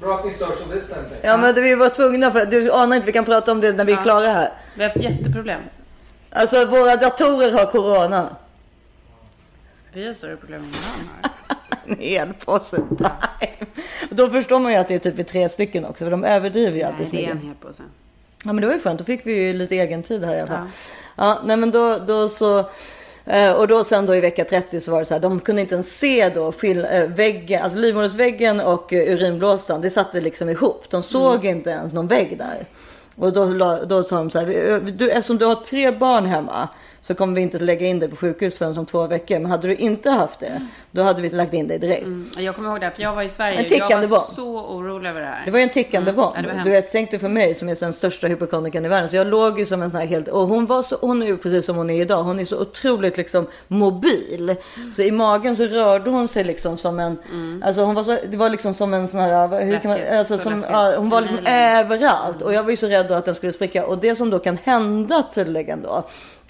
Bra 0.00 0.14
att 0.14 0.24
ni 0.24 0.32
social 0.32 0.70
distancing. 0.72 1.18
Ja, 1.22 1.36
men 1.36 1.54
det, 1.54 1.60
vi 1.60 1.74
var 1.74 1.88
tvungna 1.88 2.30
för... 2.30 2.46
Du 2.46 2.72
anar 2.72 2.96
inte, 2.96 3.06
vi 3.06 3.12
kan 3.12 3.24
prata 3.24 3.52
om 3.52 3.60
det 3.60 3.72
när 3.72 3.84
vi 3.84 3.92
är 3.92 4.02
klara 4.02 4.28
här. 4.28 4.48
Vi 4.74 4.82
har 4.82 4.90
haft 4.90 5.02
jätteproblem. 5.04 5.60
Alltså, 6.30 6.66
våra 6.66 6.96
datorer 6.96 7.52
har 7.52 7.66
corona. 7.66 8.28
Vi 9.94 10.06
har 10.06 10.14
större 10.14 10.36
problem 10.36 10.60
än 10.60 10.70
han 10.82 11.08
har. 11.22 11.30
En 11.86 11.98
hel 11.98 12.32
påse. 12.34 12.78
Då 14.10 14.30
förstår 14.30 14.58
man 14.58 14.72
ju 14.72 14.78
att 14.78 14.88
det 14.88 14.94
är 14.94 14.98
typ 14.98 15.18
i 15.18 15.24
tre 15.24 15.48
stycken 15.48 15.84
också, 15.84 16.04
för 16.04 16.10
de 16.10 16.24
överdriver 16.24 16.76
ju 16.78 16.82
alltid 16.82 17.08
Nej, 17.12 17.22
det 17.22 17.28
är 17.28 17.30
en 17.30 17.38
hel 17.40 17.54
påse. 17.54 17.82
Ja 18.44 18.52
men 18.52 18.56
det 18.60 18.66
var 18.66 18.74
ju 18.74 18.80
skönt, 18.80 18.98
då 18.98 19.04
fick 19.04 19.26
vi 19.26 19.46
ju 19.46 19.52
lite 19.52 19.74
egen 19.76 20.02
tid 20.02 20.24
här 20.24 20.36
i 20.36 20.38
alla 20.40 20.46
fall. 20.46 20.66
Ja, 21.16 21.38
nej 21.44 21.56
men 21.56 21.70
då, 21.70 21.98
då 22.06 22.28
så, 22.28 22.58
eh, 23.24 23.52
och 23.52 23.68
då 23.68 23.84
sen 23.84 24.06
då 24.06 24.16
i 24.16 24.20
vecka 24.20 24.44
30 24.44 24.80
så 24.80 24.90
var 24.92 24.98
det 24.98 25.04
så 25.04 25.14
här, 25.14 25.20
de 25.20 25.40
kunde 25.40 25.62
inte 25.62 25.74
ens 25.74 25.98
se 25.98 26.28
då 26.28 26.52
eh, 26.62 27.08
väggen, 27.08 27.62
alltså 27.62 27.78
livmodersväggen 27.78 28.60
och 28.60 28.92
eh, 28.92 29.12
urinblåsan, 29.14 29.80
det 29.80 29.90
satte 29.90 30.20
liksom 30.20 30.48
ihop. 30.48 30.84
De 30.90 31.02
såg 31.02 31.44
inte 31.44 31.70
ens 31.70 31.92
någon 31.92 32.06
vägg 32.08 32.38
där. 32.38 32.66
Och 33.16 33.32
då, 33.32 33.78
då 33.86 34.02
sa 34.02 34.16
de 34.16 34.30
så 34.30 34.38
här, 34.38 34.46
"Vi- 34.46 34.90
du, 34.90 35.10
eftersom 35.10 35.38
du 35.38 35.44
har 35.44 35.54
tre 35.54 35.90
barn 35.90 36.26
hemma 36.26 36.68
så 37.06 37.14
kommer 37.14 37.34
vi 37.34 37.40
inte 37.40 37.58
lägga 37.58 37.86
in 37.86 37.98
dig 37.98 38.08
på 38.08 38.16
sjukhus 38.16 38.58
förrän 38.58 38.78
om 38.78 38.86
två 38.86 39.06
veckor. 39.06 39.38
Men 39.38 39.50
hade 39.50 39.68
du 39.68 39.74
inte 39.74 40.10
haft 40.10 40.40
det, 40.40 40.66
då 40.90 41.02
hade 41.02 41.22
vi 41.22 41.30
lagt 41.30 41.54
in 41.54 41.68
dig 41.68 41.78
direkt. 41.78 42.02
Mm. 42.02 42.30
Jag 42.38 42.56
kommer 42.56 42.70
ihåg 42.70 42.80
det, 42.80 42.90
för 42.90 43.02
jag 43.02 43.14
var 43.14 43.22
i 43.22 43.28
Sverige. 43.28 43.58
En 43.58 43.68
tickande 43.68 43.94
jag 43.94 44.08
var 44.08 44.18
bomb. 44.18 44.34
så 44.34 44.66
orolig 44.66 45.10
över 45.10 45.20
det 45.20 45.26
här. 45.26 45.42
Det 45.44 45.50
var 45.50 45.58
ju 45.58 45.62
en 45.62 45.70
tickande 45.70 46.12
bomb. 46.12 46.34
Ja, 46.36 46.64
du 46.64 46.70
vet, 46.70 46.92
tänk 46.92 47.10
dig 47.10 47.20
för 47.20 47.28
mig 47.28 47.54
som 47.54 47.68
är 47.68 47.80
den 47.80 47.92
största 47.92 48.26
hypokondrikern 48.26 48.84
i 48.84 48.88
världen. 48.88 49.08
Så 49.08 49.16
jag 49.16 49.26
låg 49.26 49.58
ju 49.58 49.66
som 49.66 49.82
en 49.82 49.90
sån 49.90 50.00
här 50.00 50.06
helt... 50.06 50.28
Och 50.28 50.40
hon 50.40 50.66
var 50.66 50.82
så... 50.82 50.96
Hon 51.00 51.22
är 51.22 51.26
ju 51.26 51.36
precis 51.36 51.66
som 51.66 51.76
hon 51.76 51.90
är 51.90 52.00
idag. 52.00 52.22
Hon 52.22 52.40
är 52.40 52.44
så 52.44 52.60
otroligt 52.60 53.16
liksom 53.16 53.46
mobil. 53.68 54.56
Så 54.96 55.02
i 55.02 55.10
magen 55.10 55.56
så 55.56 55.64
rörde 55.64 56.10
hon 56.10 56.28
sig 56.28 56.44
liksom 56.44 56.76
som 56.76 57.00
en... 57.00 57.18
Alltså 57.64 57.82
hon 57.82 57.94
var 57.94 58.04
så... 58.04 58.18
Det 58.30 58.36
var 58.36 58.50
liksom 58.50 58.74
som 58.74 58.94
en 58.94 59.08
sån 59.08 59.20
här... 59.20 59.64
Hur 59.64 59.78
kan 59.78 59.90
man, 59.90 60.00
alltså 60.18 60.38
Så 60.38 60.42
som, 60.42 60.64
ja, 60.70 60.94
hon 60.96 61.10
var 61.10 61.20
liksom 61.20 61.38
Nej, 61.44 61.80
överallt. 61.80 62.42
Och 62.42 62.52
jag 62.52 62.62
var 62.62 62.70
ju 62.70 62.76
så 62.76 62.86
rädd 62.86 63.12
att 63.12 63.24
den 63.24 63.34
skulle 63.34 63.52
spricka. 63.52 63.86
Och 63.86 63.98
det 63.98 64.16
som 64.16 64.30
då 64.30 64.38
kan 64.38 64.58
hända 64.64 65.24
tydligen 65.34 65.82
då. 65.82 66.04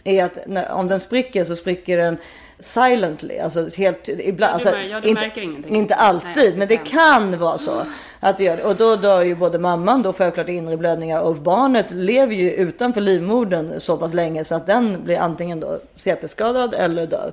Är 0.05 0.25
att 0.25 0.39
när, 0.47 0.73
om 0.73 0.89
den 0.89 1.01
spricker 1.01 1.45
så 1.45 1.57
spricker 1.57 1.97
den 1.99 2.17
silently. 2.59 3.39
Alltså 3.39 3.69
helt... 3.77 4.09
Ibland, 4.09 4.55
alltså, 4.55 4.69
ja, 4.77 4.97
inte. 5.05 5.21
Inte 5.69 5.95
alltid. 5.95 6.31
Nej, 6.37 6.55
men 6.57 6.69
det 6.69 6.77
kan 6.77 7.39
vara 7.39 7.59
så. 7.59 7.73
Att 8.21 8.39
det 8.39 8.45
gör 8.45 8.57
det. 8.57 8.63
Och 8.65 8.77
då 8.77 8.97
dör 8.97 9.23
ju 9.23 9.35
både 9.35 9.59
mamman 9.59 10.03
då 10.03 10.13
självklart 10.13 10.49
inre 10.49 10.77
blödningar 10.77 11.21
och 11.23 11.35
barnet 11.35 11.87
lever 11.91 12.35
ju 12.35 12.51
utanför 12.53 13.01
livmodern 13.01 13.81
så 13.81 13.97
pass 13.97 14.15
länge 14.15 14.45
så 14.45 14.55
att 14.55 14.67
den 14.67 15.05
blir 15.05 15.19
antingen 15.19 15.61
då 15.61 15.79
CP-skadad 15.97 16.75
eller 16.75 17.07
dör. 17.07 17.33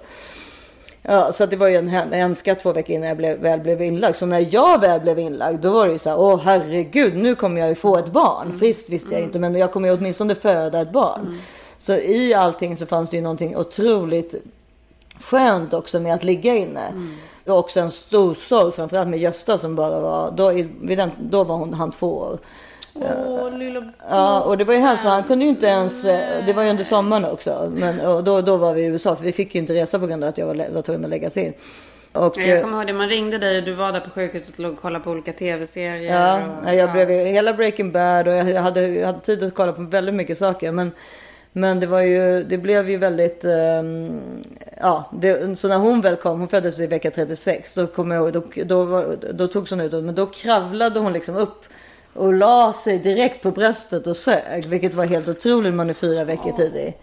Ja, 1.03 1.31
så 1.31 1.45
det 1.45 1.55
var 1.55 1.67
ju 1.67 1.75
en 1.75 1.87
hem- 1.87 2.11
hemska 2.11 2.55
två 2.55 2.73
veckor 2.73 2.95
innan 2.95 3.07
jag 3.07 3.17
blev, 3.17 3.37
väl 3.39 3.59
blev 3.59 3.81
inlagd. 3.81 4.15
Så 4.15 4.25
när 4.25 4.47
jag 4.53 4.81
väl 4.81 5.01
blev 5.01 5.19
inlagd, 5.19 5.61
då 5.61 5.69
var 5.71 5.85
det 5.87 5.91
ju 5.93 5.99
så 5.99 6.09
här, 6.09 6.19
åh 6.19 6.41
herregud, 6.43 7.15
nu 7.15 7.35
kommer 7.35 7.61
jag 7.61 7.69
ju 7.69 7.75
få 7.75 7.97
ett 7.97 8.11
barn. 8.11 8.59
Friskt 8.59 8.89
visste 8.89 9.13
jag 9.13 9.21
inte, 9.21 9.39
men 9.39 9.55
jag 9.55 9.71
kommer 9.71 9.89
ju 9.89 9.95
åtminstone 9.97 10.35
föda 10.35 10.81
ett 10.81 10.91
barn. 10.91 11.39
Så 11.81 11.93
i 11.93 12.33
allting 12.33 12.77
så 12.77 12.85
fanns 12.85 13.09
det 13.09 13.15
ju 13.17 13.23
någonting 13.23 13.57
otroligt 13.57 14.35
skönt 15.21 15.73
också 15.73 15.99
med 15.99 16.13
att 16.13 16.23
ligga 16.23 16.55
inne. 16.55 16.93
Och 17.45 17.57
också 17.57 17.79
en 17.79 17.91
stor 17.91 18.33
sorg, 18.35 18.71
framförallt 18.71 19.09
med 19.09 19.19
Gösta 19.19 19.57
som 19.57 19.75
bara 19.75 19.99
var, 19.99 20.31
då, 20.31 20.49
vid 20.81 20.97
den, 20.97 21.11
då 21.19 21.43
var 21.43 21.55
hon, 21.55 21.73
han 21.73 21.91
två 21.91 22.17
år. 22.17 22.39
Åh, 22.93 23.57
lilla 23.57 23.91
Ja, 24.09 24.41
och 24.41 24.57
det 24.57 24.63
var 24.63 24.73
ju 24.73 24.79
hemskt 24.79 25.03
han 25.03 25.23
kunde 25.23 25.45
ju 25.45 25.49
inte 25.49 25.65
ens, 25.65 26.05
eh, 26.05 26.45
det 26.45 26.53
var 26.53 26.63
ju 26.63 26.69
under 26.69 26.83
sommaren 26.83 27.25
också. 27.25 27.71
Men 27.73 27.99
och 27.99 28.23
då, 28.23 28.41
då 28.41 28.57
var 28.57 28.73
vi 28.73 28.81
i 28.81 28.85
USA 28.85 29.15
för 29.15 29.23
vi 29.23 29.31
fick 29.31 29.55
ju 29.55 29.61
inte 29.61 29.73
resa 29.73 29.99
på 29.99 30.07
grund 30.07 30.23
av 30.23 30.29
att 30.29 30.37
jag 30.37 30.47
var, 30.47 30.73
var 30.73 30.81
tvungen 30.81 31.03
att 31.03 31.09
läggas 31.09 31.37
in. 31.37 31.53
Och, 32.13 32.37
Jag 32.37 32.57
eh, 32.57 32.61
kommer 32.61 32.77
ihåg 32.77 32.87
det, 32.87 32.93
man 32.93 33.09
ringde 33.09 33.37
dig 33.37 33.57
och 33.57 33.63
du 33.63 33.73
var 33.73 33.91
där 33.91 33.99
på 33.99 34.09
sjukhuset 34.09 34.53
och 34.53 34.59
låg 34.59 34.71
och 34.73 34.81
kollade 34.81 35.03
på 35.03 35.11
olika 35.11 35.33
tv-serier. 35.33 36.13
Ja, 36.13 36.41
och, 36.65 36.75
jag 36.75 36.91
blev 36.91 37.11
ju 37.11 37.17
hela 37.17 37.53
Breaking 37.53 37.91
Bad 37.91 38.27
och 38.27 38.33
jag 38.33 38.49
jag 38.49 38.61
hade, 38.61 38.87
jag 38.87 39.07
hade 39.07 39.19
tid 39.19 39.43
att 39.43 39.53
kolla 39.53 39.73
på 39.73 39.81
väldigt 39.81 40.15
mycket 40.15 40.37
saker. 40.37 40.71
Men, 40.71 40.91
men 41.53 41.79
det 41.79 41.87
var 41.87 42.01
ju, 42.01 42.43
det 42.43 42.57
blev 42.57 42.89
ju 42.89 42.97
väldigt, 42.97 43.45
ehm, 43.45 44.21
ja, 44.81 45.09
det, 45.11 45.59
så 45.59 45.67
när 45.67 45.77
hon 45.77 46.01
väl 46.01 46.15
kom, 46.15 46.39
hon 46.39 46.47
föddes 46.47 46.79
i 46.79 46.87
vecka 46.87 47.11
36, 47.11 47.73
då 47.73 47.87
kom 47.87 48.11
jag 48.11 48.33
då, 48.33 48.43
då, 48.65 48.83
var- 48.85 49.15
då 49.33 49.47
togs 49.47 49.69
hon 49.71 49.81
ut, 49.81 49.91
men 49.91 50.15
då 50.15 50.25
kravlade 50.25 50.99
hon 50.99 51.13
liksom 51.13 51.35
upp 51.35 51.63
och 52.13 52.33
la 52.33 52.73
sig 52.73 52.97
direkt 52.99 53.43
på 53.43 53.51
bröstet 53.51 54.07
och 54.07 54.17
sög, 54.17 54.65
vilket 54.67 54.93
var 54.93 55.05
helt 55.05 55.27
otroligt, 55.29 55.73
man 55.73 55.89
är 55.89 55.93
fyra 55.93 56.23
veckor 56.23 56.51
tidig. 56.51 56.97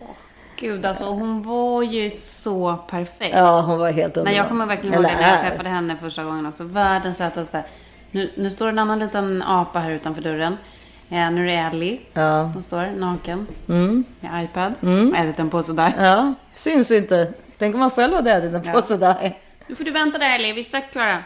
Gud, 0.61 0.87
alltså 0.87 1.05
hon 1.05 1.43
var 1.43 1.83
ju 1.83 2.11
så 2.11 2.77
perfekt. 2.91 3.37
Ja, 3.37 3.61
hon 3.61 3.79
var 3.79 3.91
helt 3.91 4.17
underbar. 4.17 4.25
Men 4.25 4.35
jag 4.39 4.49
kommer 4.49 4.67
verkligen 4.67 4.95
ihåg 4.95 5.05
det 5.05 5.17
när 5.21 5.29
jag 5.31 5.41
träffade 5.41 5.69
henne 5.69 5.97
första 5.97 6.25
gången 6.25 6.47
också. 6.47 6.65
Världens 6.65 7.17
sötaste. 7.17 7.65
Nu, 8.11 8.31
nu 8.35 8.51
står 8.51 8.69
en 8.69 8.79
annan 8.79 8.99
liten 8.99 9.43
apa 9.43 9.79
här 9.79 9.91
utanför 9.91 10.23
dörren. 10.23 10.57
Eh, 11.11 11.31
nu 11.31 11.43
är 11.51 11.57
det 11.71 11.77
Ellie. 11.77 12.01
Ja. 12.13 12.43
Hon 12.43 12.63
står 12.63 12.87
naken 12.97 13.47
Mm. 13.69 14.05
med 14.21 14.45
iPad. 14.45 14.73
Mm. 14.83 15.11
Och 15.11 15.17
ätit 15.17 15.39
en 15.39 15.51
påse 15.51 15.73
där. 15.73 15.93
Ja, 15.99 16.35
syns 16.55 16.91
inte. 16.91 17.33
Tänk 17.59 17.75
om 17.75 17.81
man 17.81 17.91
själv 17.91 18.15
hade 18.15 18.31
ätit 18.33 18.55
en 18.55 18.63
Ja. 18.65 18.73
påse 18.73 18.97
där. 18.97 19.37
Nu 19.67 19.75
får 19.75 19.85
du 19.85 19.91
vänta 19.91 20.19
där 20.19 20.35
Ellie, 20.35 20.53
vi 20.53 20.61
är 20.61 20.65
strax 20.65 20.91
klara. 20.93 21.19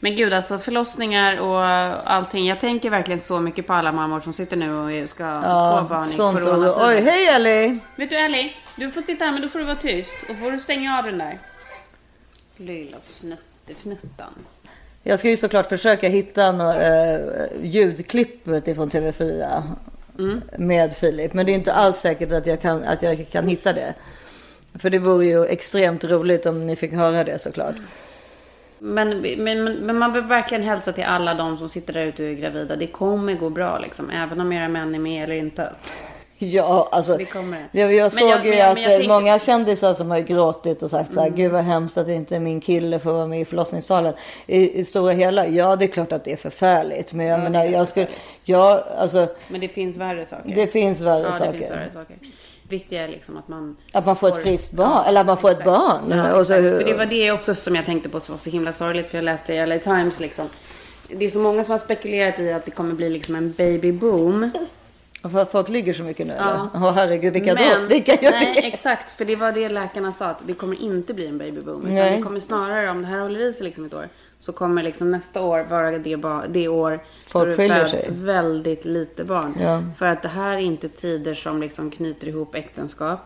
Men 0.00 0.16
gud 0.16 0.32
alltså 0.32 0.58
förlossningar 0.58 1.36
och 1.40 1.64
allting. 2.10 2.46
Jag 2.46 2.60
tänker 2.60 2.90
verkligen 2.90 3.20
så 3.20 3.40
mycket 3.40 3.66
på 3.66 3.72
alla 3.72 3.92
mammor 3.92 4.20
som 4.20 4.32
sitter 4.32 4.56
nu 4.56 4.74
och 5.02 5.08
ska 5.08 5.24
Ja, 5.24 5.78
få 5.82 5.94
barn 5.94 6.08
i 6.10 6.16
coronatiden. 6.16 6.88
Oj, 6.88 7.00
hej 7.00 7.26
Ellie! 7.26 7.78
Vet 7.96 8.10
du 8.10 8.16
Ellie, 8.16 8.52
du 8.76 8.90
får 8.90 9.02
sitta 9.02 9.24
här 9.24 9.32
men 9.32 9.42
då 9.42 9.48
får 9.48 9.58
du 9.58 9.64
vara 9.64 9.76
tyst. 9.76 10.14
Och 10.30 10.36
får 10.36 10.50
du 10.50 10.58
stänga 10.58 10.98
av 10.98 11.04
den 11.04 11.18
där. 11.18 11.38
Lilla 12.56 13.00
snuttefnuttan. 13.00 14.34
Jag 15.08 15.18
ska 15.18 15.28
ju 15.28 15.36
såklart 15.36 15.66
försöka 15.66 16.08
hitta 16.08 16.52
något, 16.52 16.76
eh, 16.76 17.18
ljudklippet 17.62 18.68
ifrån 18.68 18.90
TV4. 18.90 19.62
med 20.58 20.96
Filip. 20.96 21.34
Men 21.34 21.46
det 21.46 21.52
är 21.52 21.54
inte 21.54 21.72
alls 21.72 21.96
säkert 21.96 22.32
att 22.32 22.46
jag 22.46 22.60
kan, 22.60 22.84
att 22.84 23.02
jag 23.02 23.26
kan 23.30 23.48
hitta 23.48 23.72
det. 23.72 23.94
För 24.78 24.90
det 24.90 24.98
vore 24.98 25.26
ju 25.26 25.44
extremt 25.44 26.04
roligt 26.04 26.46
om 26.46 26.66
ni 26.66 26.76
fick 26.76 26.92
höra 26.92 27.24
det 27.24 27.38
såklart. 27.38 27.74
Men, 28.78 29.20
men, 29.20 29.64
men, 29.64 29.74
men 29.74 29.98
man 29.98 30.12
vill 30.12 30.22
verkligen 30.22 30.64
hälsa 30.64 30.92
till 30.92 31.04
alla 31.04 31.34
de 31.34 31.58
som 31.58 31.68
sitter 31.68 31.92
där 31.92 32.06
ute 32.06 32.22
och 32.22 32.28
är 32.28 32.34
gravida. 32.34 32.76
Det 32.76 32.86
kommer 32.86 33.34
gå 33.34 33.50
bra 33.50 33.78
liksom. 33.78 34.10
Även 34.10 34.40
om 34.40 34.52
era 34.52 34.68
män 34.68 34.94
är 34.94 34.98
med 34.98 35.24
eller 35.24 35.34
inte. 35.34 35.72
Ja, 36.50 36.88
alltså. 36.92 37.16
Det 37.16 37.24
kommer. 37.24 37.58
Jag, 37.72 37.94
jag 37.94 38.12
såg 38.12 38.28
jag- 38.30 38.46
ju 38.46 38.50
men 38.50 38.70
att 38.70 38.74
men 38.78 39.00
eh, 39.02 39.08
många 39.08 39.38
kändisar 39.38 39.94
som 39.94 40.10
har 40.10 40.18
gråtit 40.18 40.82
och 40.82 40.90
sagt 40.90 41.14
så 41.14 41.20
här, 41.20 41.26
Mm. 41.26 41.36
gud 41.38 41.52
vad 41.52 41.64
hemskt 41.64 41.98
att 41.98 42.08
inte 42.08 42.40
min 42.40 42.60
kille 42.60 42.98
får 42.98 43.12
vara 43.12 43.26
med 43.26 43.40
i 43.40 43.44
förlossningssalen. 43.44 44.14
I, 44.46 44.80
I 44.80 44.84
stora 44.84 45.12
hela, 45.12 45.46
ja 45.46 45.76
det 45.76 45.84
är 45.84 45.88
klart 45.88 46.12
att 46.12 46.24
det 46.24 46.32
är 46.32 46.36
förfärligt. 46.36 47.12
Men 47.12 47.26
jag 47.26 47.38
Ja, 47.38 47.42
menar, 47.42 47.64
jag 47.64 47.88
skulle, 47.88 48.06
ja 48.44 48.84
alltså, 48.98 49.26
Men 49.48 49.60
det 49.60 49.68
finns 49.68 49.96
värre 49.96 50.26
saker. 50.26 50.54
Det 50.54 50.66
finns 50.66 51.00
värre 51.00 51.20
ja, 51.22 51.32
saker. 51.32 51.52
Det 51.52 51.58
finns 51.58 51.70
värre 51.70 51.92
saker. 51.92 52.16
Viktiga 52.68 53.04
är 53.04 53.08
liksom 53.08 53.36
att 53.36 53.48
man... 53.48 53.76
att 53.92 54.06
man 54.06 54.16
får 54.16 54.28
ett 54.28 54.42
friskt 54.42 54.72
barn, 54.72 55.04
eller 55.06 55.20
att 55.20 55.26
man 55.26 55.36
får 55.38 55.50
ett 55.50 55.64
barn. 55.64 56.10
Ja, 56.10 56.32
så, 56.32 56.40
exakt. 56.40 56.60
För 56.60 56.84
det 56.84 56.94
var 56.98 57.06
det 57.06 57.32
också 57.32 57.54
som 57.54 57.74
jag 57.76 57.86
tänkte 57.86 58.08
på 58.08 58.20
som 58.20 58.32
var 58.32 58.38
så 58.38 58.50
himla 58.50 58.72
sorgligt. 58.72 59.08
För 59.10 59.18
jag 59.18 59.24
läste 59.24 59.54
i 59.54 59.66
LA 59.66 59.78
Times 59.78 60.20
liksom. 60.20 60.48
Det 61.08 61.24
är 61.24 61.30
så 61.30 61.38
många 61.38 61.64
som 61.64 61.72
har 61.72 61.78
spekulerat 61.78 62.38
i 62.38 62.52
att 62.52 62.64
det 62.64 62.70
kommer 62.70 62.94
bli 62.94 63.10
liksom 63.10 63.34
en 63.34 63.52
babyboom. 63.52 64.50
För 65.22 65.38
att 65.38 65.50
folk 65.52 65.68
ligger 65.68 65.92
så 65.92 66.02
mycket 66.02 66.26
nu 66.26 66.34
Ja. 66.38 66.48
eller? 66.50 66.68
Åh 66.86 66.92
herregud, 66.92 67.32
vilka 67.32 67.54
Men, 67.54 67.82
då? 67.82 67.86
Vilka 67.88 68.12
gör 68.22 68.30
nej, 68.30 68.54
det? 68.54 68.66
exakt. 68.66 69.10
För 69.10 69.24
det 69.24 69.36
var 69.36 69.52
det 69.52 69.68
läkarna 69.68 70.12
sa. 70.12 70.26
Att 70.26 70.42
det 70.46 70.54
kommer 70.54 70.82
inte 70.82 71.14
bli 71.14 71.26
en 71.26 71.38
babyboom. 71.38 71.80
Utan 71.82 71.94
Nej. 71.94 72.16
det 72.16 72.22
kommer 72.22 72.40
snarare, 72.40 72.90
om 72.90 73.02
det 73.02 73.08
här 73.08 73.20
håller 73.20 73.40
i 73.40 73.52
sig 73.52 73.64
liksom 73.66 73.84
ett 73.84 73.94
år. 73.94 74.08
Så 74.40 74.52
kommer 74.52 74.82
liksom 74.82 75.10
nästa 75.10 75.42
år 75.42 75.66
vara 75.70 75.98
det, 75.98 76.16
ba- 76.16 76.46
det 76.48 76.68
år 76.68 77.00
Folk 77.26 77.48
då 77.56 77.62
det 77.62 77.68
föds 77.68 77.90
sig. 77.90 78.06
väldigt 78.10 78.84
lite 78.84 79.24
barn. 79.24 79.56
Ja. 79.60 79.82
För 79.98 80.06
att 80.06 80.22
det 80.22 80.28
här 80.28 80.50
är 80.52 80.58
inte 80.60 80.88
tider 80.88 81.34
som 81.34 81.60
liksom 81.60 81.90
knyter 81.90 82.28
ihop 82.28 82.54
äktenskap. 82.54 83.20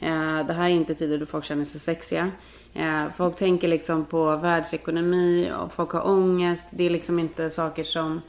Eh, 0.00 0.46
det 0.46 0.52
här 0.52 0.64
är 0.64 0.68
inte 0.68 0.94
tider 0.94 1.18
då 1.18 1.26
folk 1.26 1.44
känner 1.44 1.64
sig 1.64 1.80
sexiga. 1.80 2.30
Eh, 2.74 3.04
folk 3.16 3.36
tänker 3.36 3.68
liksom 3.68 4.04
på 4.04 4.36
världsekonomi 4.36 5.50
och 5.62 5.72
folk 5.72 5.90
har 5.90 6.06
ångest. 6.08 6.66
Det 6.70 6.86
är 6.86 6.90
liksom 6.90 7.18
inte 7.18 7.50
saker 7.50 7.84
som 7.84 8.22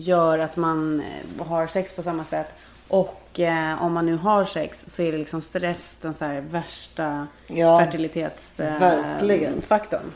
gör 0.00 0.38
att 0.38 0.56
man 0.56 1.00
eh, 1.40 1.46
har 1.46 1.66
sex 1.66 1.92
på 1.92 2.02
samma 2.02 2.24
sätt. 2.24 2.54
Och 2.88 3.40
eh, 3.40 3.82
om 3.82 3.92
man 3.92 4.06
nu 4.06 4.16
har 4.16 4.44
sex 4.44 4.84
så 4.88 5.02
är 5.02 5.12
det 5.12 5.18
liksom 5.18 5.42
stress 5.42 5.98
den 6.02 6.14
så 6.14 6.24
här 6.24 6.40
värsta 6.40 7.26
Ja, 7.46 7.78
fertilitetsfaktorn. 7.78 9.62
faktorn. 9.62 10.12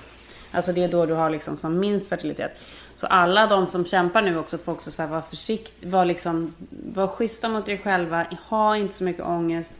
Alltså 0.52 0.72
det 0.72 0.84
är 0.84 0.88
då 0.88 1.06
du 1.06 1.14
har 1.14 1.30
liksom 1.30 1.56
som 1.56 1.78
minst 1.78 2.08
fertilitet. 2.08 2.52
Så 2.96 3.06
alla 3.06 3.46
de 3.46 3.66
som 3.66 3.84
kämpar 3.84 4.22
nu 4.22 4.38
också 4.38 4.58
får 4.58 4.72
också 4.72 4.90
så 4.90 5.02
här 5.02 5.08
vara 5.08 5.22
försiktiga, 5.22 5.90
var 5.90 6.04
liksom, 6.04 6.54
var 6.94 7.06
schyssta 7.06 7.48
mot 7.48 7.68
er 7.68 7.76
själva, 7.76 8.26
ha 8.48 8.76
inte 8.76 8.94
så 8.94 9.04
mycket 9.04 9.24
ångest. 9.24 9.70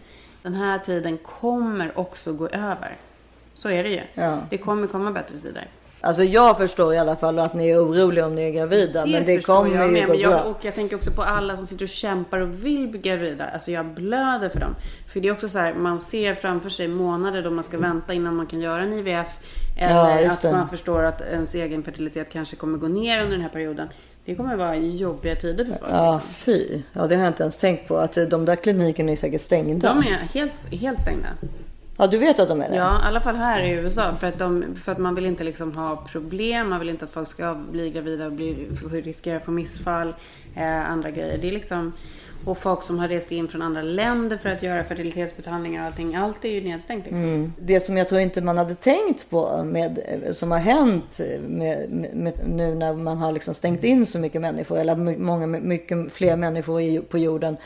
Den 0.43 0.55
här 0.55 0.79
tiden 0.79 1.19
kommer 1.19 1.99
också 1.99 2.33
gå 2.33 2.49
över. 2.49 2.97
Så 3.55 3.71
är 3.71 3.83
det 3.85 3.91
ju. 3.91 4.03
Ja. 4.15 4.39
Det 4.51 4.59
kommer 4.59 4.87
komma 4.87 5.11
bättre 5.11 5.39
tider. 5.39 5.67
Alltså 6.05 6.25
jag 6.25 6.59
förstår 6.59 6.95
i 6.95 6.99
alla 6.99 7.17
fall 7.17 7.39
att 7.39 7.55
ni 7.55 7.69
är 7.69 7.79
oroliga 7.85 8.27
om 8.27 8.35
ni 8.35 8.43
är 8.43 8.51
gravida. 8.51 9.07
men 9.07 9.25
det 9.25 9.47
kommer 9.47 9.75
jag 9.75 9.87
ju 9.87 9.93
med, 9.93 10.07
gå 10.07 10.13
men 10.13 10.21
jag, 10.21 10.31
bra. 10.31 10.43
Och 10.43 10.59
jag 10.63 10.75
tänker 10.75 10.97
också 10.97 11.11
på 11.11 11.23
alla 11.23 11.57
som 11.57 11.67
sitter 11.67 11.85
och 11.85 11.89
kämpar 11.89 12.41
och 12.41 12.65
vill 12.65 12.89
bli 12.89 13.01
gravida. 13.01 13.45
Alltså 13.55 13.71
jag 13.71 13.87
blöder 13.87 14.49
för 14.49 14.61
dem. 14.61 14.75
För 15.13 15.21
det 15.21 15.29
är 15.29 15.33
också 15.33 15.49
så 15.49 15.59
här, 15.59 15.75
man 15.75 16.01
ser 16.01 16.35
framför 16.35 16.71
sig 16.71 16.89
månader 16.89 17.43
då 17.43 17.51
man 17.51 17.65
ska 17.65 17.79
vänta 17.79 18.15
innan 18.15 18.37
man 18.37 18.47
kan 18.47 18.61
göra 18.61 18.83
en 18.83 18.93
IVF. 18.93 19.29
Ja, 19.81 20.11
Eller 20.11 20.23
just 20.23 20.45
att 20.45 20.51
det. 20.51 20.57
man 20.59 20.69
förstår 20.69 21.03
att 21.03 21.21
ens 21.21 21.55
egen 21.55 21.83
fertilitet 21.83 22.31
kanske 22.33 22.57
kommer 22.57 22.79
gå 22.79 22.89
ner 22.89 23.19
under 23.19 23.33
den 23.33 23.43
här 23.43 23.49
perioden. 23.49 23.89
Det 24.25 24.35
kommer 24.35 24.57
vara 24.57 24.77
jobbiga 24.77 25.35
tider 25.37 25.65
för 25.65 25.73
folk. 25.73 25.91
Ja, 25.91 26.15
liksom. 26.15 26.35
fy. 26.35 26.83
Ja, 26.93 27.07
det 27.07 27.15
har 27.15 27.23
jag 27.23 27.31
inte 27.31 27.43
ens 27.43 27.57
tänkt 27.57 27.89
på. 27.89 27.97
Att 27.97 28.19
de 28.31 28.45
där 28.45 28.57
klinikerna 28.57 29.13
är 29.13 29.17
säkert 29.17 29.41
stängda. 29.41 29.89
De 29.95 29.99
är 29.99 30.29
helt, 30.35 30.73
helt 30.73 31.01
stängda. 31.01 31.29
Ja, 32.03 32.07
du 32.09 32.19
vet 32.19 32.39
att 32.39 32.49
de 32.49 32.61
är 32.61 32.69
det? 32.69 32.77
Ja, 32.77 33.03
i 33.05 33.07
alla 33.07 33.21
fall 33.21 33.37
här 33.37 33.63
i 33.63 33.71
USA. 33.71 34.15
För 34.15 34.27
att, 34.27 34.39
de, 34.39 34.65
för 34.85 34.93
att 34.93 34.99
man 34.99 35.15
vill 35.15 35.27
inte 35.27 35.45
liksom 35.45 35.77
ha 35.77 35.97
problem. 35.97 36.69
Man 36.69 36.79
vill 36.81 36.89
inte 36.89 37.05
att 37.05 37.11
folk 37.11 37.29
ska 37.29 37.55
bli 37.55 37.91
gravida 37.91 38.27
och 38.27 38.33
bli, 38.33 38.69
riskera 38.91 39.37
att 39.37 39.45
få 39.45 39.51
missfall. 39.51 40.15
Eh, 40.57 40.91
andra 40.91 41.11
grejer. 41.11 41.39
Det 41.39 41.49
är 41.49 41.53
liksom... 41.53 41.93
Och 42.45 42.59
folk 42.59 42.83
som 42.83 42.99
har 42.99 43.09
rest 43.09 43.33
in 43.33 43.49
från 43.49 43.63
andra 43.63 43.83
länder 43.83 44.37
för 44.37 44.49
att 44.49 44.63
göra 44.63 44.85
fertilitetsbehandlingar 44.85 45.81
och 45.81 45.87
allting. 45.87 46.15
Allt 46.15 46.45
är 46.45 46.49
ju 46.49 46.61
nedstängt. 46.61 47.07
Liksom. 47.07 47.25
Mm. 47.25 47.53
Det 47.59 47.81
som 47.81 47.97
jag 47.97 48.09
tror 48.09 48.21
inte 48.21 48.41
man 48.41 48.59
hade 48.59 48.75
tänkt 48.75 49.31
på 49.31 49.65
med, 49.65 49.99
som 50.31 50.51
har 50.51 50.59
hänt 50.59 51.21
med, 51.49 51.91
med, 51.91 52.15
med, 52.15 52.41
nu 52.49 52.75
när 52.75 52.95
man 52.95 53.19
har 53.19 53.33
liksom 53.33 53.55
stängt 53.55 53.85
in 53.85 54.07
så 54.07 54.19
mycket 54.19 54.41
människor, 54.41 54.79
eller 54.79 55.19
många, 55.19 55.47
mycket 55.47 56.13
fler 56.13 56.37
människor 56.37 57.01
på 57.01 57.19
jorden, 57.19 57.55
eh, 57.55 57.59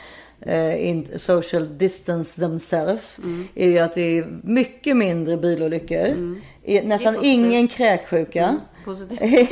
in, 0.78 1.18
social 1.18 1.78
distance 1.78 2.40
themselves, 2.40 3.20
är 3.54 3.68
ju 3.68 3.78
att 3.78 3.94
det 3.94 4.18
är 4.18 4.40
mycket 4.42 4.96
mindre 4.96 5.36
bilolyckor, 5.36 6.40
är 6.64 6.82
nästan 6.82 7.16
ingen 7.22 7.68
kräksjuka. 7.68 8.60
Positivt. 8.86 9.50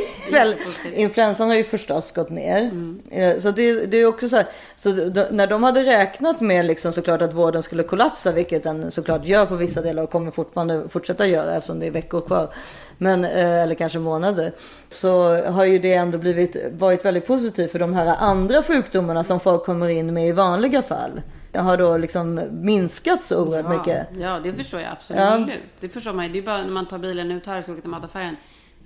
Influensan 0.95 1.49
har 1.49 1.57
ju 1.57 1.65
förstås 1.65 2.13
gått 2.13 2.31
ner. 2.31 2.71
Eh, 3.11 3.37
Så 3.39 3.51
det, 3.51 3.87
det 3.87 3.97
är 3.97 4.07
också 4.07 4.29
så 4.29 4.37
här, 4.37 4.47
så 4.77 4.91
när 5.31 5.47
de 5.47 5.63
hade 5.63 5.83
räknat 5.83 6.41
med 6.41 6.65
liksom 6.65 6.93
såklart 6.93 7.23
att 7.23 7.33
vården 7.35 7.63
skulle 7.63 7.83
kollapsa, 7.83 8.33
vilket 8.33 8.63
den 8.63 8.91
såklart 8.91 9.27
gör 9.27 9.47
på 9.47 9.55
vissa 9.57 9.83
delar 9.83 10.03
och 10.03 10.11
kommer 10.11 10.31
fortfarande 10.31 10.89
fortsätta 10.89 11.27
göra 11.27 11.55
eftersom 11.55 11.81
det 11.81 11.87
är 11.87 11.91
veckor 11.91 12.21
kvar. 12.21 12.49
Men, 12.99 13.25
eh, 13.25 13.63
eller 13.63 13.75
kanske 13.75 13.99
månader. 13.99 14.53
Så 14.89 15.43
har 15.51 15.65
ju 15.65 15.79
det 15.79 15.95
ändå 15.95 16.19
blivit, 16.19 16.57
varit 16.73 17.05
väldigt 17.05 17.27
positivt 17.27 17.73
för 17.73 17.79
de 17.79 17.95
här 17.95 18.17
andra 18.19 18.63
sjukdomarna 18.63 19.25
som 19.25 19.41
folk 19.41 19.65
kommer 19.65 19.89
in 19.89 20.15
med 20.15 20.29
i 20.29 20.33
vanliga 20.33 20.83
fall. 20.83 21.23
Har 21.55 21.77
då 21.77 21.97
liksom 21.97 22.41
minskat 22.53 23.25
så 23.25 23.45
oerhört 23.45 23.67
Ja, 23.73 23.79
mycket. 23.79 24.07
ja, 24.21 24.41
det 24.45 24.53
förstår 24.53 24.81
jag 24.81 24.93
absolut. 24.93 25.23
Ja. 25.23 25.47
Det 25.81 25.89
förstår 25.89 26.13
man 26.13 26.27
ju. 26.27 26.33
Det 26.33 26.39
är 26.39 26.43
bara 26.43 26.59
när 26.63 26.71
man 26.71 26.87
tar 26.87 26.99
bilen 26.99 27.31
ut 27.31 27.47
här 27.47 27.59
och 27.59 27.63
ska 27.65 27.73
åka 27.73 27.81
till 27.81 27.91
mataffären. 27.91 28.37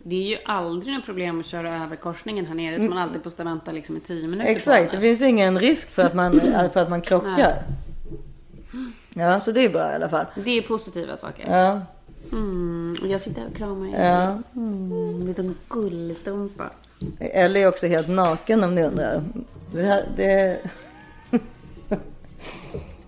Det 0.09 0.17
är 0.17 0.29
ju 0.29 0.39
aldrig 0.45 0.95
något 0.95 1.05
problem 1.05 1.41
att 1.41 1.47
köra 1.47 1.85
över 1.85 1.97
korsningen 1.97 2.47
här 2.47 2.55
nere. 2.55 2.79
Så 2.79 2.85
man 2.85 2.99
alltid 2.99 3.21
måste 3.25 3.45
vänta 3.45 3.73
liksom 3.73 3.97
i 3.97 4.01
tio 4.01 4.29
minuter 4.29 4.51
Exakt, 4.51 4.93
det 4.93 5.01
finns 5.01 5.21
ingen 5.21 5.59
risk 5.59 5.89
för 5.89 6.03
att 6.03 6.15
man, 6.15 6.41
för 6.73 6.81
att 6.81 6.91
man 6.91 7.01
krockar. 7.01 7.37
Nej. 7.37 7.55
Ja, 9.15 9.41
så 9.41 9.53
det 9.53 9.65
är 9.65 9.69
bra 9.69 9.93
i 9.93 9.95
alla 9.95 10.09
fall. 10.09 10.27
Det 10.35 10.59
är 10.59 10.63
positiva 10.63 11.17
saker. 11.17 11.47
Ja. 11.51 11.81
Mm, 12.33 12.97
jag 13.05 13.21
sitter 13.21 13.47
och 13.47 13.57
kramar 13.57 13.87
er. 13.87 14.05
Ja. 14.05 14.43
Mm, 14.57 15.27
liten 15.27 15.55
gullstumpa. 15.69 16.71
Ellie 17.19 17.63
är 17.63 17.69
också 17.69 17.87
helt 17.87 18.09
naken 18.09 18.65
om 18.65 18.75
ni 18.75 18.85
undrar. 18.85 19.23
Det 19.73 19.83
här, 19.83 20.05
det... 20.17 20.59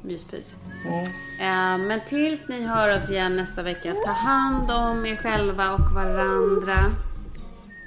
Myspys. 0.03 0.55
Mm. 0.87 1.01
Eh, 1.41 1.87
men 1.87 2.01
tills 2.07 2.49
ni 2.49 2.67
hör 2.67 2.97
oss 2.97 3.11
igen 3.11 3.37
nästa 3.37 3.63
vecka, 3.63 3.93
ta 4.05 4.11
hand 4.13 4.71
om 4.71 5.07
er 5.07 5.17
själva 5.17 5.71
och 5.73 5.91
varandra. 5.95 6.93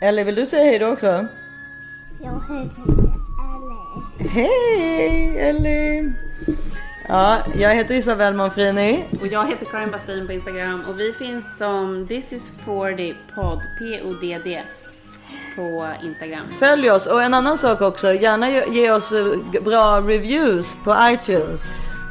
Ellie, 0.02 0.24
vill 0.24 0.36
du 0.36 0.46
säga 0.46 0.64
hej 0.64 0.80
då 0.80 0.88
också? 0.88 1.26
Jag 2.22 2.42
heter 2.50 2.82
Ellie. 2.88 4.30
Hej 4.30 5.38
Ellie! 5.40 6.14
Ja, 7.08 7.38
jag 7.56 7.76
heter 7.76 7.96
Isabelle 7.96 8.38
Monfrini. 8.38 9.04
Och 9.22 9.28
jag 9.28 9.48
heter 9.48 9.66
Karin 9.66 9.92
Bastin 9.92 10.28
på 10.28 10.34
Instagram 10.34 10.84
och 10.90 11.00
vi 11.00 11.14
finns 11.14 11.58
som 11.58 12.08
This 12.08 12.34
is 12.34 12.52
40 12.66 13.16
podd, 13.36 13.62
P-O-D-D, 13.80 14.62
på 15.56 15.88
Instagram. 16.04 16.46
Följ 16.60 16.92
oss 16.92 17.06
och 17.06 17.24
en 17.24 17.34
annan 17.34 17.58
sak 17.58 17.82
också. 17.82 18.14
Gärna 18.14 18.50
ge- 18.50 18.92
oss 18.92 19.14
bra 19.66 20.02
reviews 20.02 20.76
på 20.84 20.96
iTunes. 21.02 21.64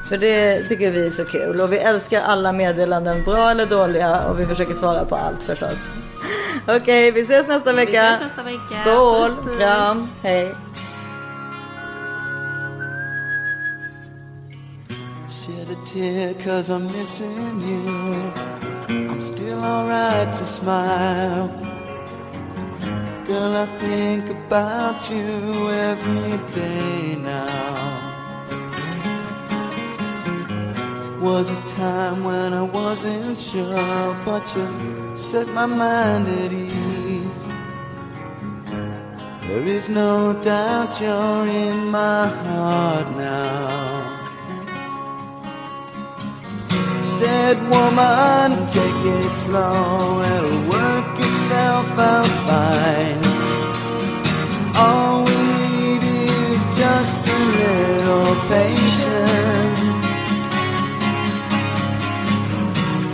För 0.09 0.17
det 0.17 0.69
tycker 0.69 0.91
vi 0.91 1.07
är 1.07 1.11
så 1.11 1.25
kul. 1.25 1.61
Och 1.61 1.73
vi 1.73 1.79
älskar 1.79 2.23
alla 2.23 2.53
meddelanden, 2.53 3.25
bra 3.25 3.51
eller 3.51 3.67
dåliga. 3.67 4.25
Och 4.25 4.41
vi 4.41 4.47
försöker 4.47 4.75
svara 4.75 5.05
på 5.05 5.17
allt 5.17 5.43
förstås. 5.43 5.89
Okej, 6.69 7.11
vi 7.11 7.21
ses 7.21 7.49
nästa 7.49 7.73
vecka. 7.73 8.19
ses 8.21 8.29
nästa 8.29 8.43
vecka. 8.43 8.83
Skål, 8.83 9.59
kram, 9.59 10.09
hej. 10.23 10.55
Tear 15.93 16.33
cause 16.35 16.71
I'm 16.71 16.91
missing 16.91 17.61
you. 17.61 18.33
I'm 18.89 19.21
still 19.21 19.59
alright 19.59 20.33
to 20.33 20.47
smile. 20.47 21.49
Girl, 23.27 23.55
I 23.55 23.67
think 23.79 24.31
about 24.31 25.11
you 25.11 25.69
every 25.71 26.39
day 26.55 27.17
now. 27.17 27.82
Was 31.23 31.49
a 31.51 31.77
time 31.77 32.25
when 32.25 32.53
I 32.53 32.63
wasn't 32.63 33.39
sure, 33.39 34.17
but 34.25 34.45
you 34.57 35.17
set 35.17 35.47
my 35.51 35.67
mind 35.67 36.27
at 36.27 36.53
ease. 36.53 37.45
There 39.47 39.65
is 39.65 39.89
no 39.89 40.33
doubt 40.43 41.01
you're 41.01 41.47
in 41.47 41.87
my 41.87 42.27
heart 42.27 43.17
now. 43.17 44.19
Said 47.19 47.57
woman, 47.71 48.67
take 48.67 49.03
it 49.21 49.35
slow, 49.45 50.21
it'll 50.33 50.61
work 50.75 51.19
itself 51.21 51.99
out 52.11 52.33
fine. 52.49 53.23
All 54.75 55.23
we 55.23 55.39
need 55.61 56.03
is 56.03 56.63
just 56.77 57.21
a 57.21 57.39
little 57.61 58.35
patience. 58.49 58.82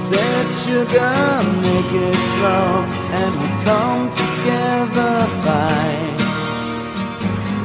Said 0.08 0.46
sugar, 0.64 1.16
make 1.60 1.92
it 1.92 2.18
slow, 2.32 2.68
and 3.20 3.32
we'll 3.38 3.58
come 3.68 4.02
together 4.22 5.14
fine. 5.44 6.16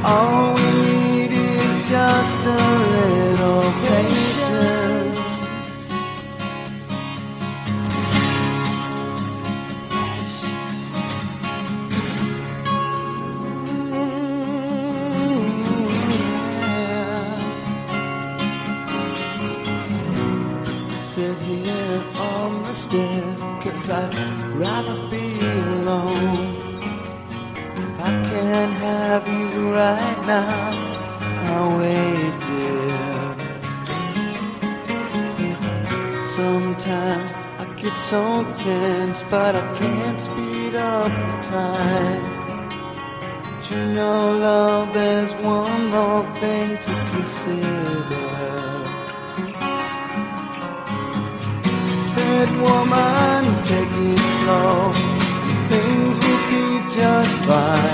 All 0.04 0.54
we 0.54 0.70
need 0.90 1.32
is 1.32 1.88
just 1.88 2.38
a 2.38 2.93
right 29.74 30.18
now, 30.24 30.70
I'll 31.50 31.78
wait 31.78 32.34
there. 32.48 33.34
Sometimes 36.38 37.30
I 37.58 37.64
get 37.82 37.96
so 37.96 38.22
tense, 38.62 39.24
but 39.30 39.52
I 39.56 39.64
can't 39.78 40.18
speed 40.26 40.74
up 40.76 41.10
the 41.26 41.34
time. 41.50 42.24
But 43.50 43.70
you 43.70 43.82
know, 43.96 44.18
love, 44.46 44.94
there's 44.94 45.32
one 45.42 45.82
more 45.96 46.24
thing 46.40 46.70
to 46.86 46.92
consider. 47.12 48.26
Said 52.14 52.50
woman, 52.64 53.42
take 53.70 53.94
it 54.10 54.22
slow. 54.38 54.74
Things 55.70 56.16
will 56.24 56.42
be 56.50 56.64
just 56.94 57.34
fine. 57.48 57.93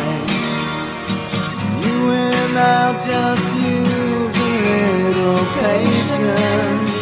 I'll 2.56 2.94
just 3.04 3.44
use 3.56 4.36
a 4.36 4.52
little 5.04 5.44
patience. 5.60 6.92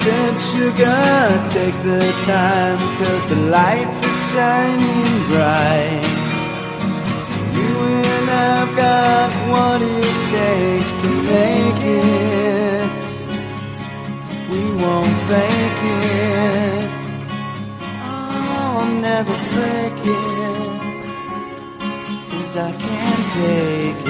Said 0.00 0.34
sugar, 0.50 1.02
take 1.56 1.76
the 1.82 2.02
time, 2.26 2.78
cause 2.98 3.24
the 3.28 3.36
lights 3.36 4.00
are 4.08 4.20
shining 4.30 5.26
bright. 5.28 6.04
You 7.56 7.72
and 8.14 8.30
I've 8.30 8.72
got 8.76 9.30
what 9.52 9.80
it 9.82 10.14
takes 10.36 10.92
to 11.02 11.10
make 11.34 11.82
it. 11.82 12.90
We 14.50 14.62
won't 14.82 15.16
fake 15.28 15.82
it. 16.00 16.90
Oh, 18.02 18.78
I'll 18.80 18.92
never 19.08 19.36
break 19.54 20.06
it. 20.06 20.29
I 22.56 22.72
can't 22.72 23.28
take 23.28 24.06
it. 24.06 24.09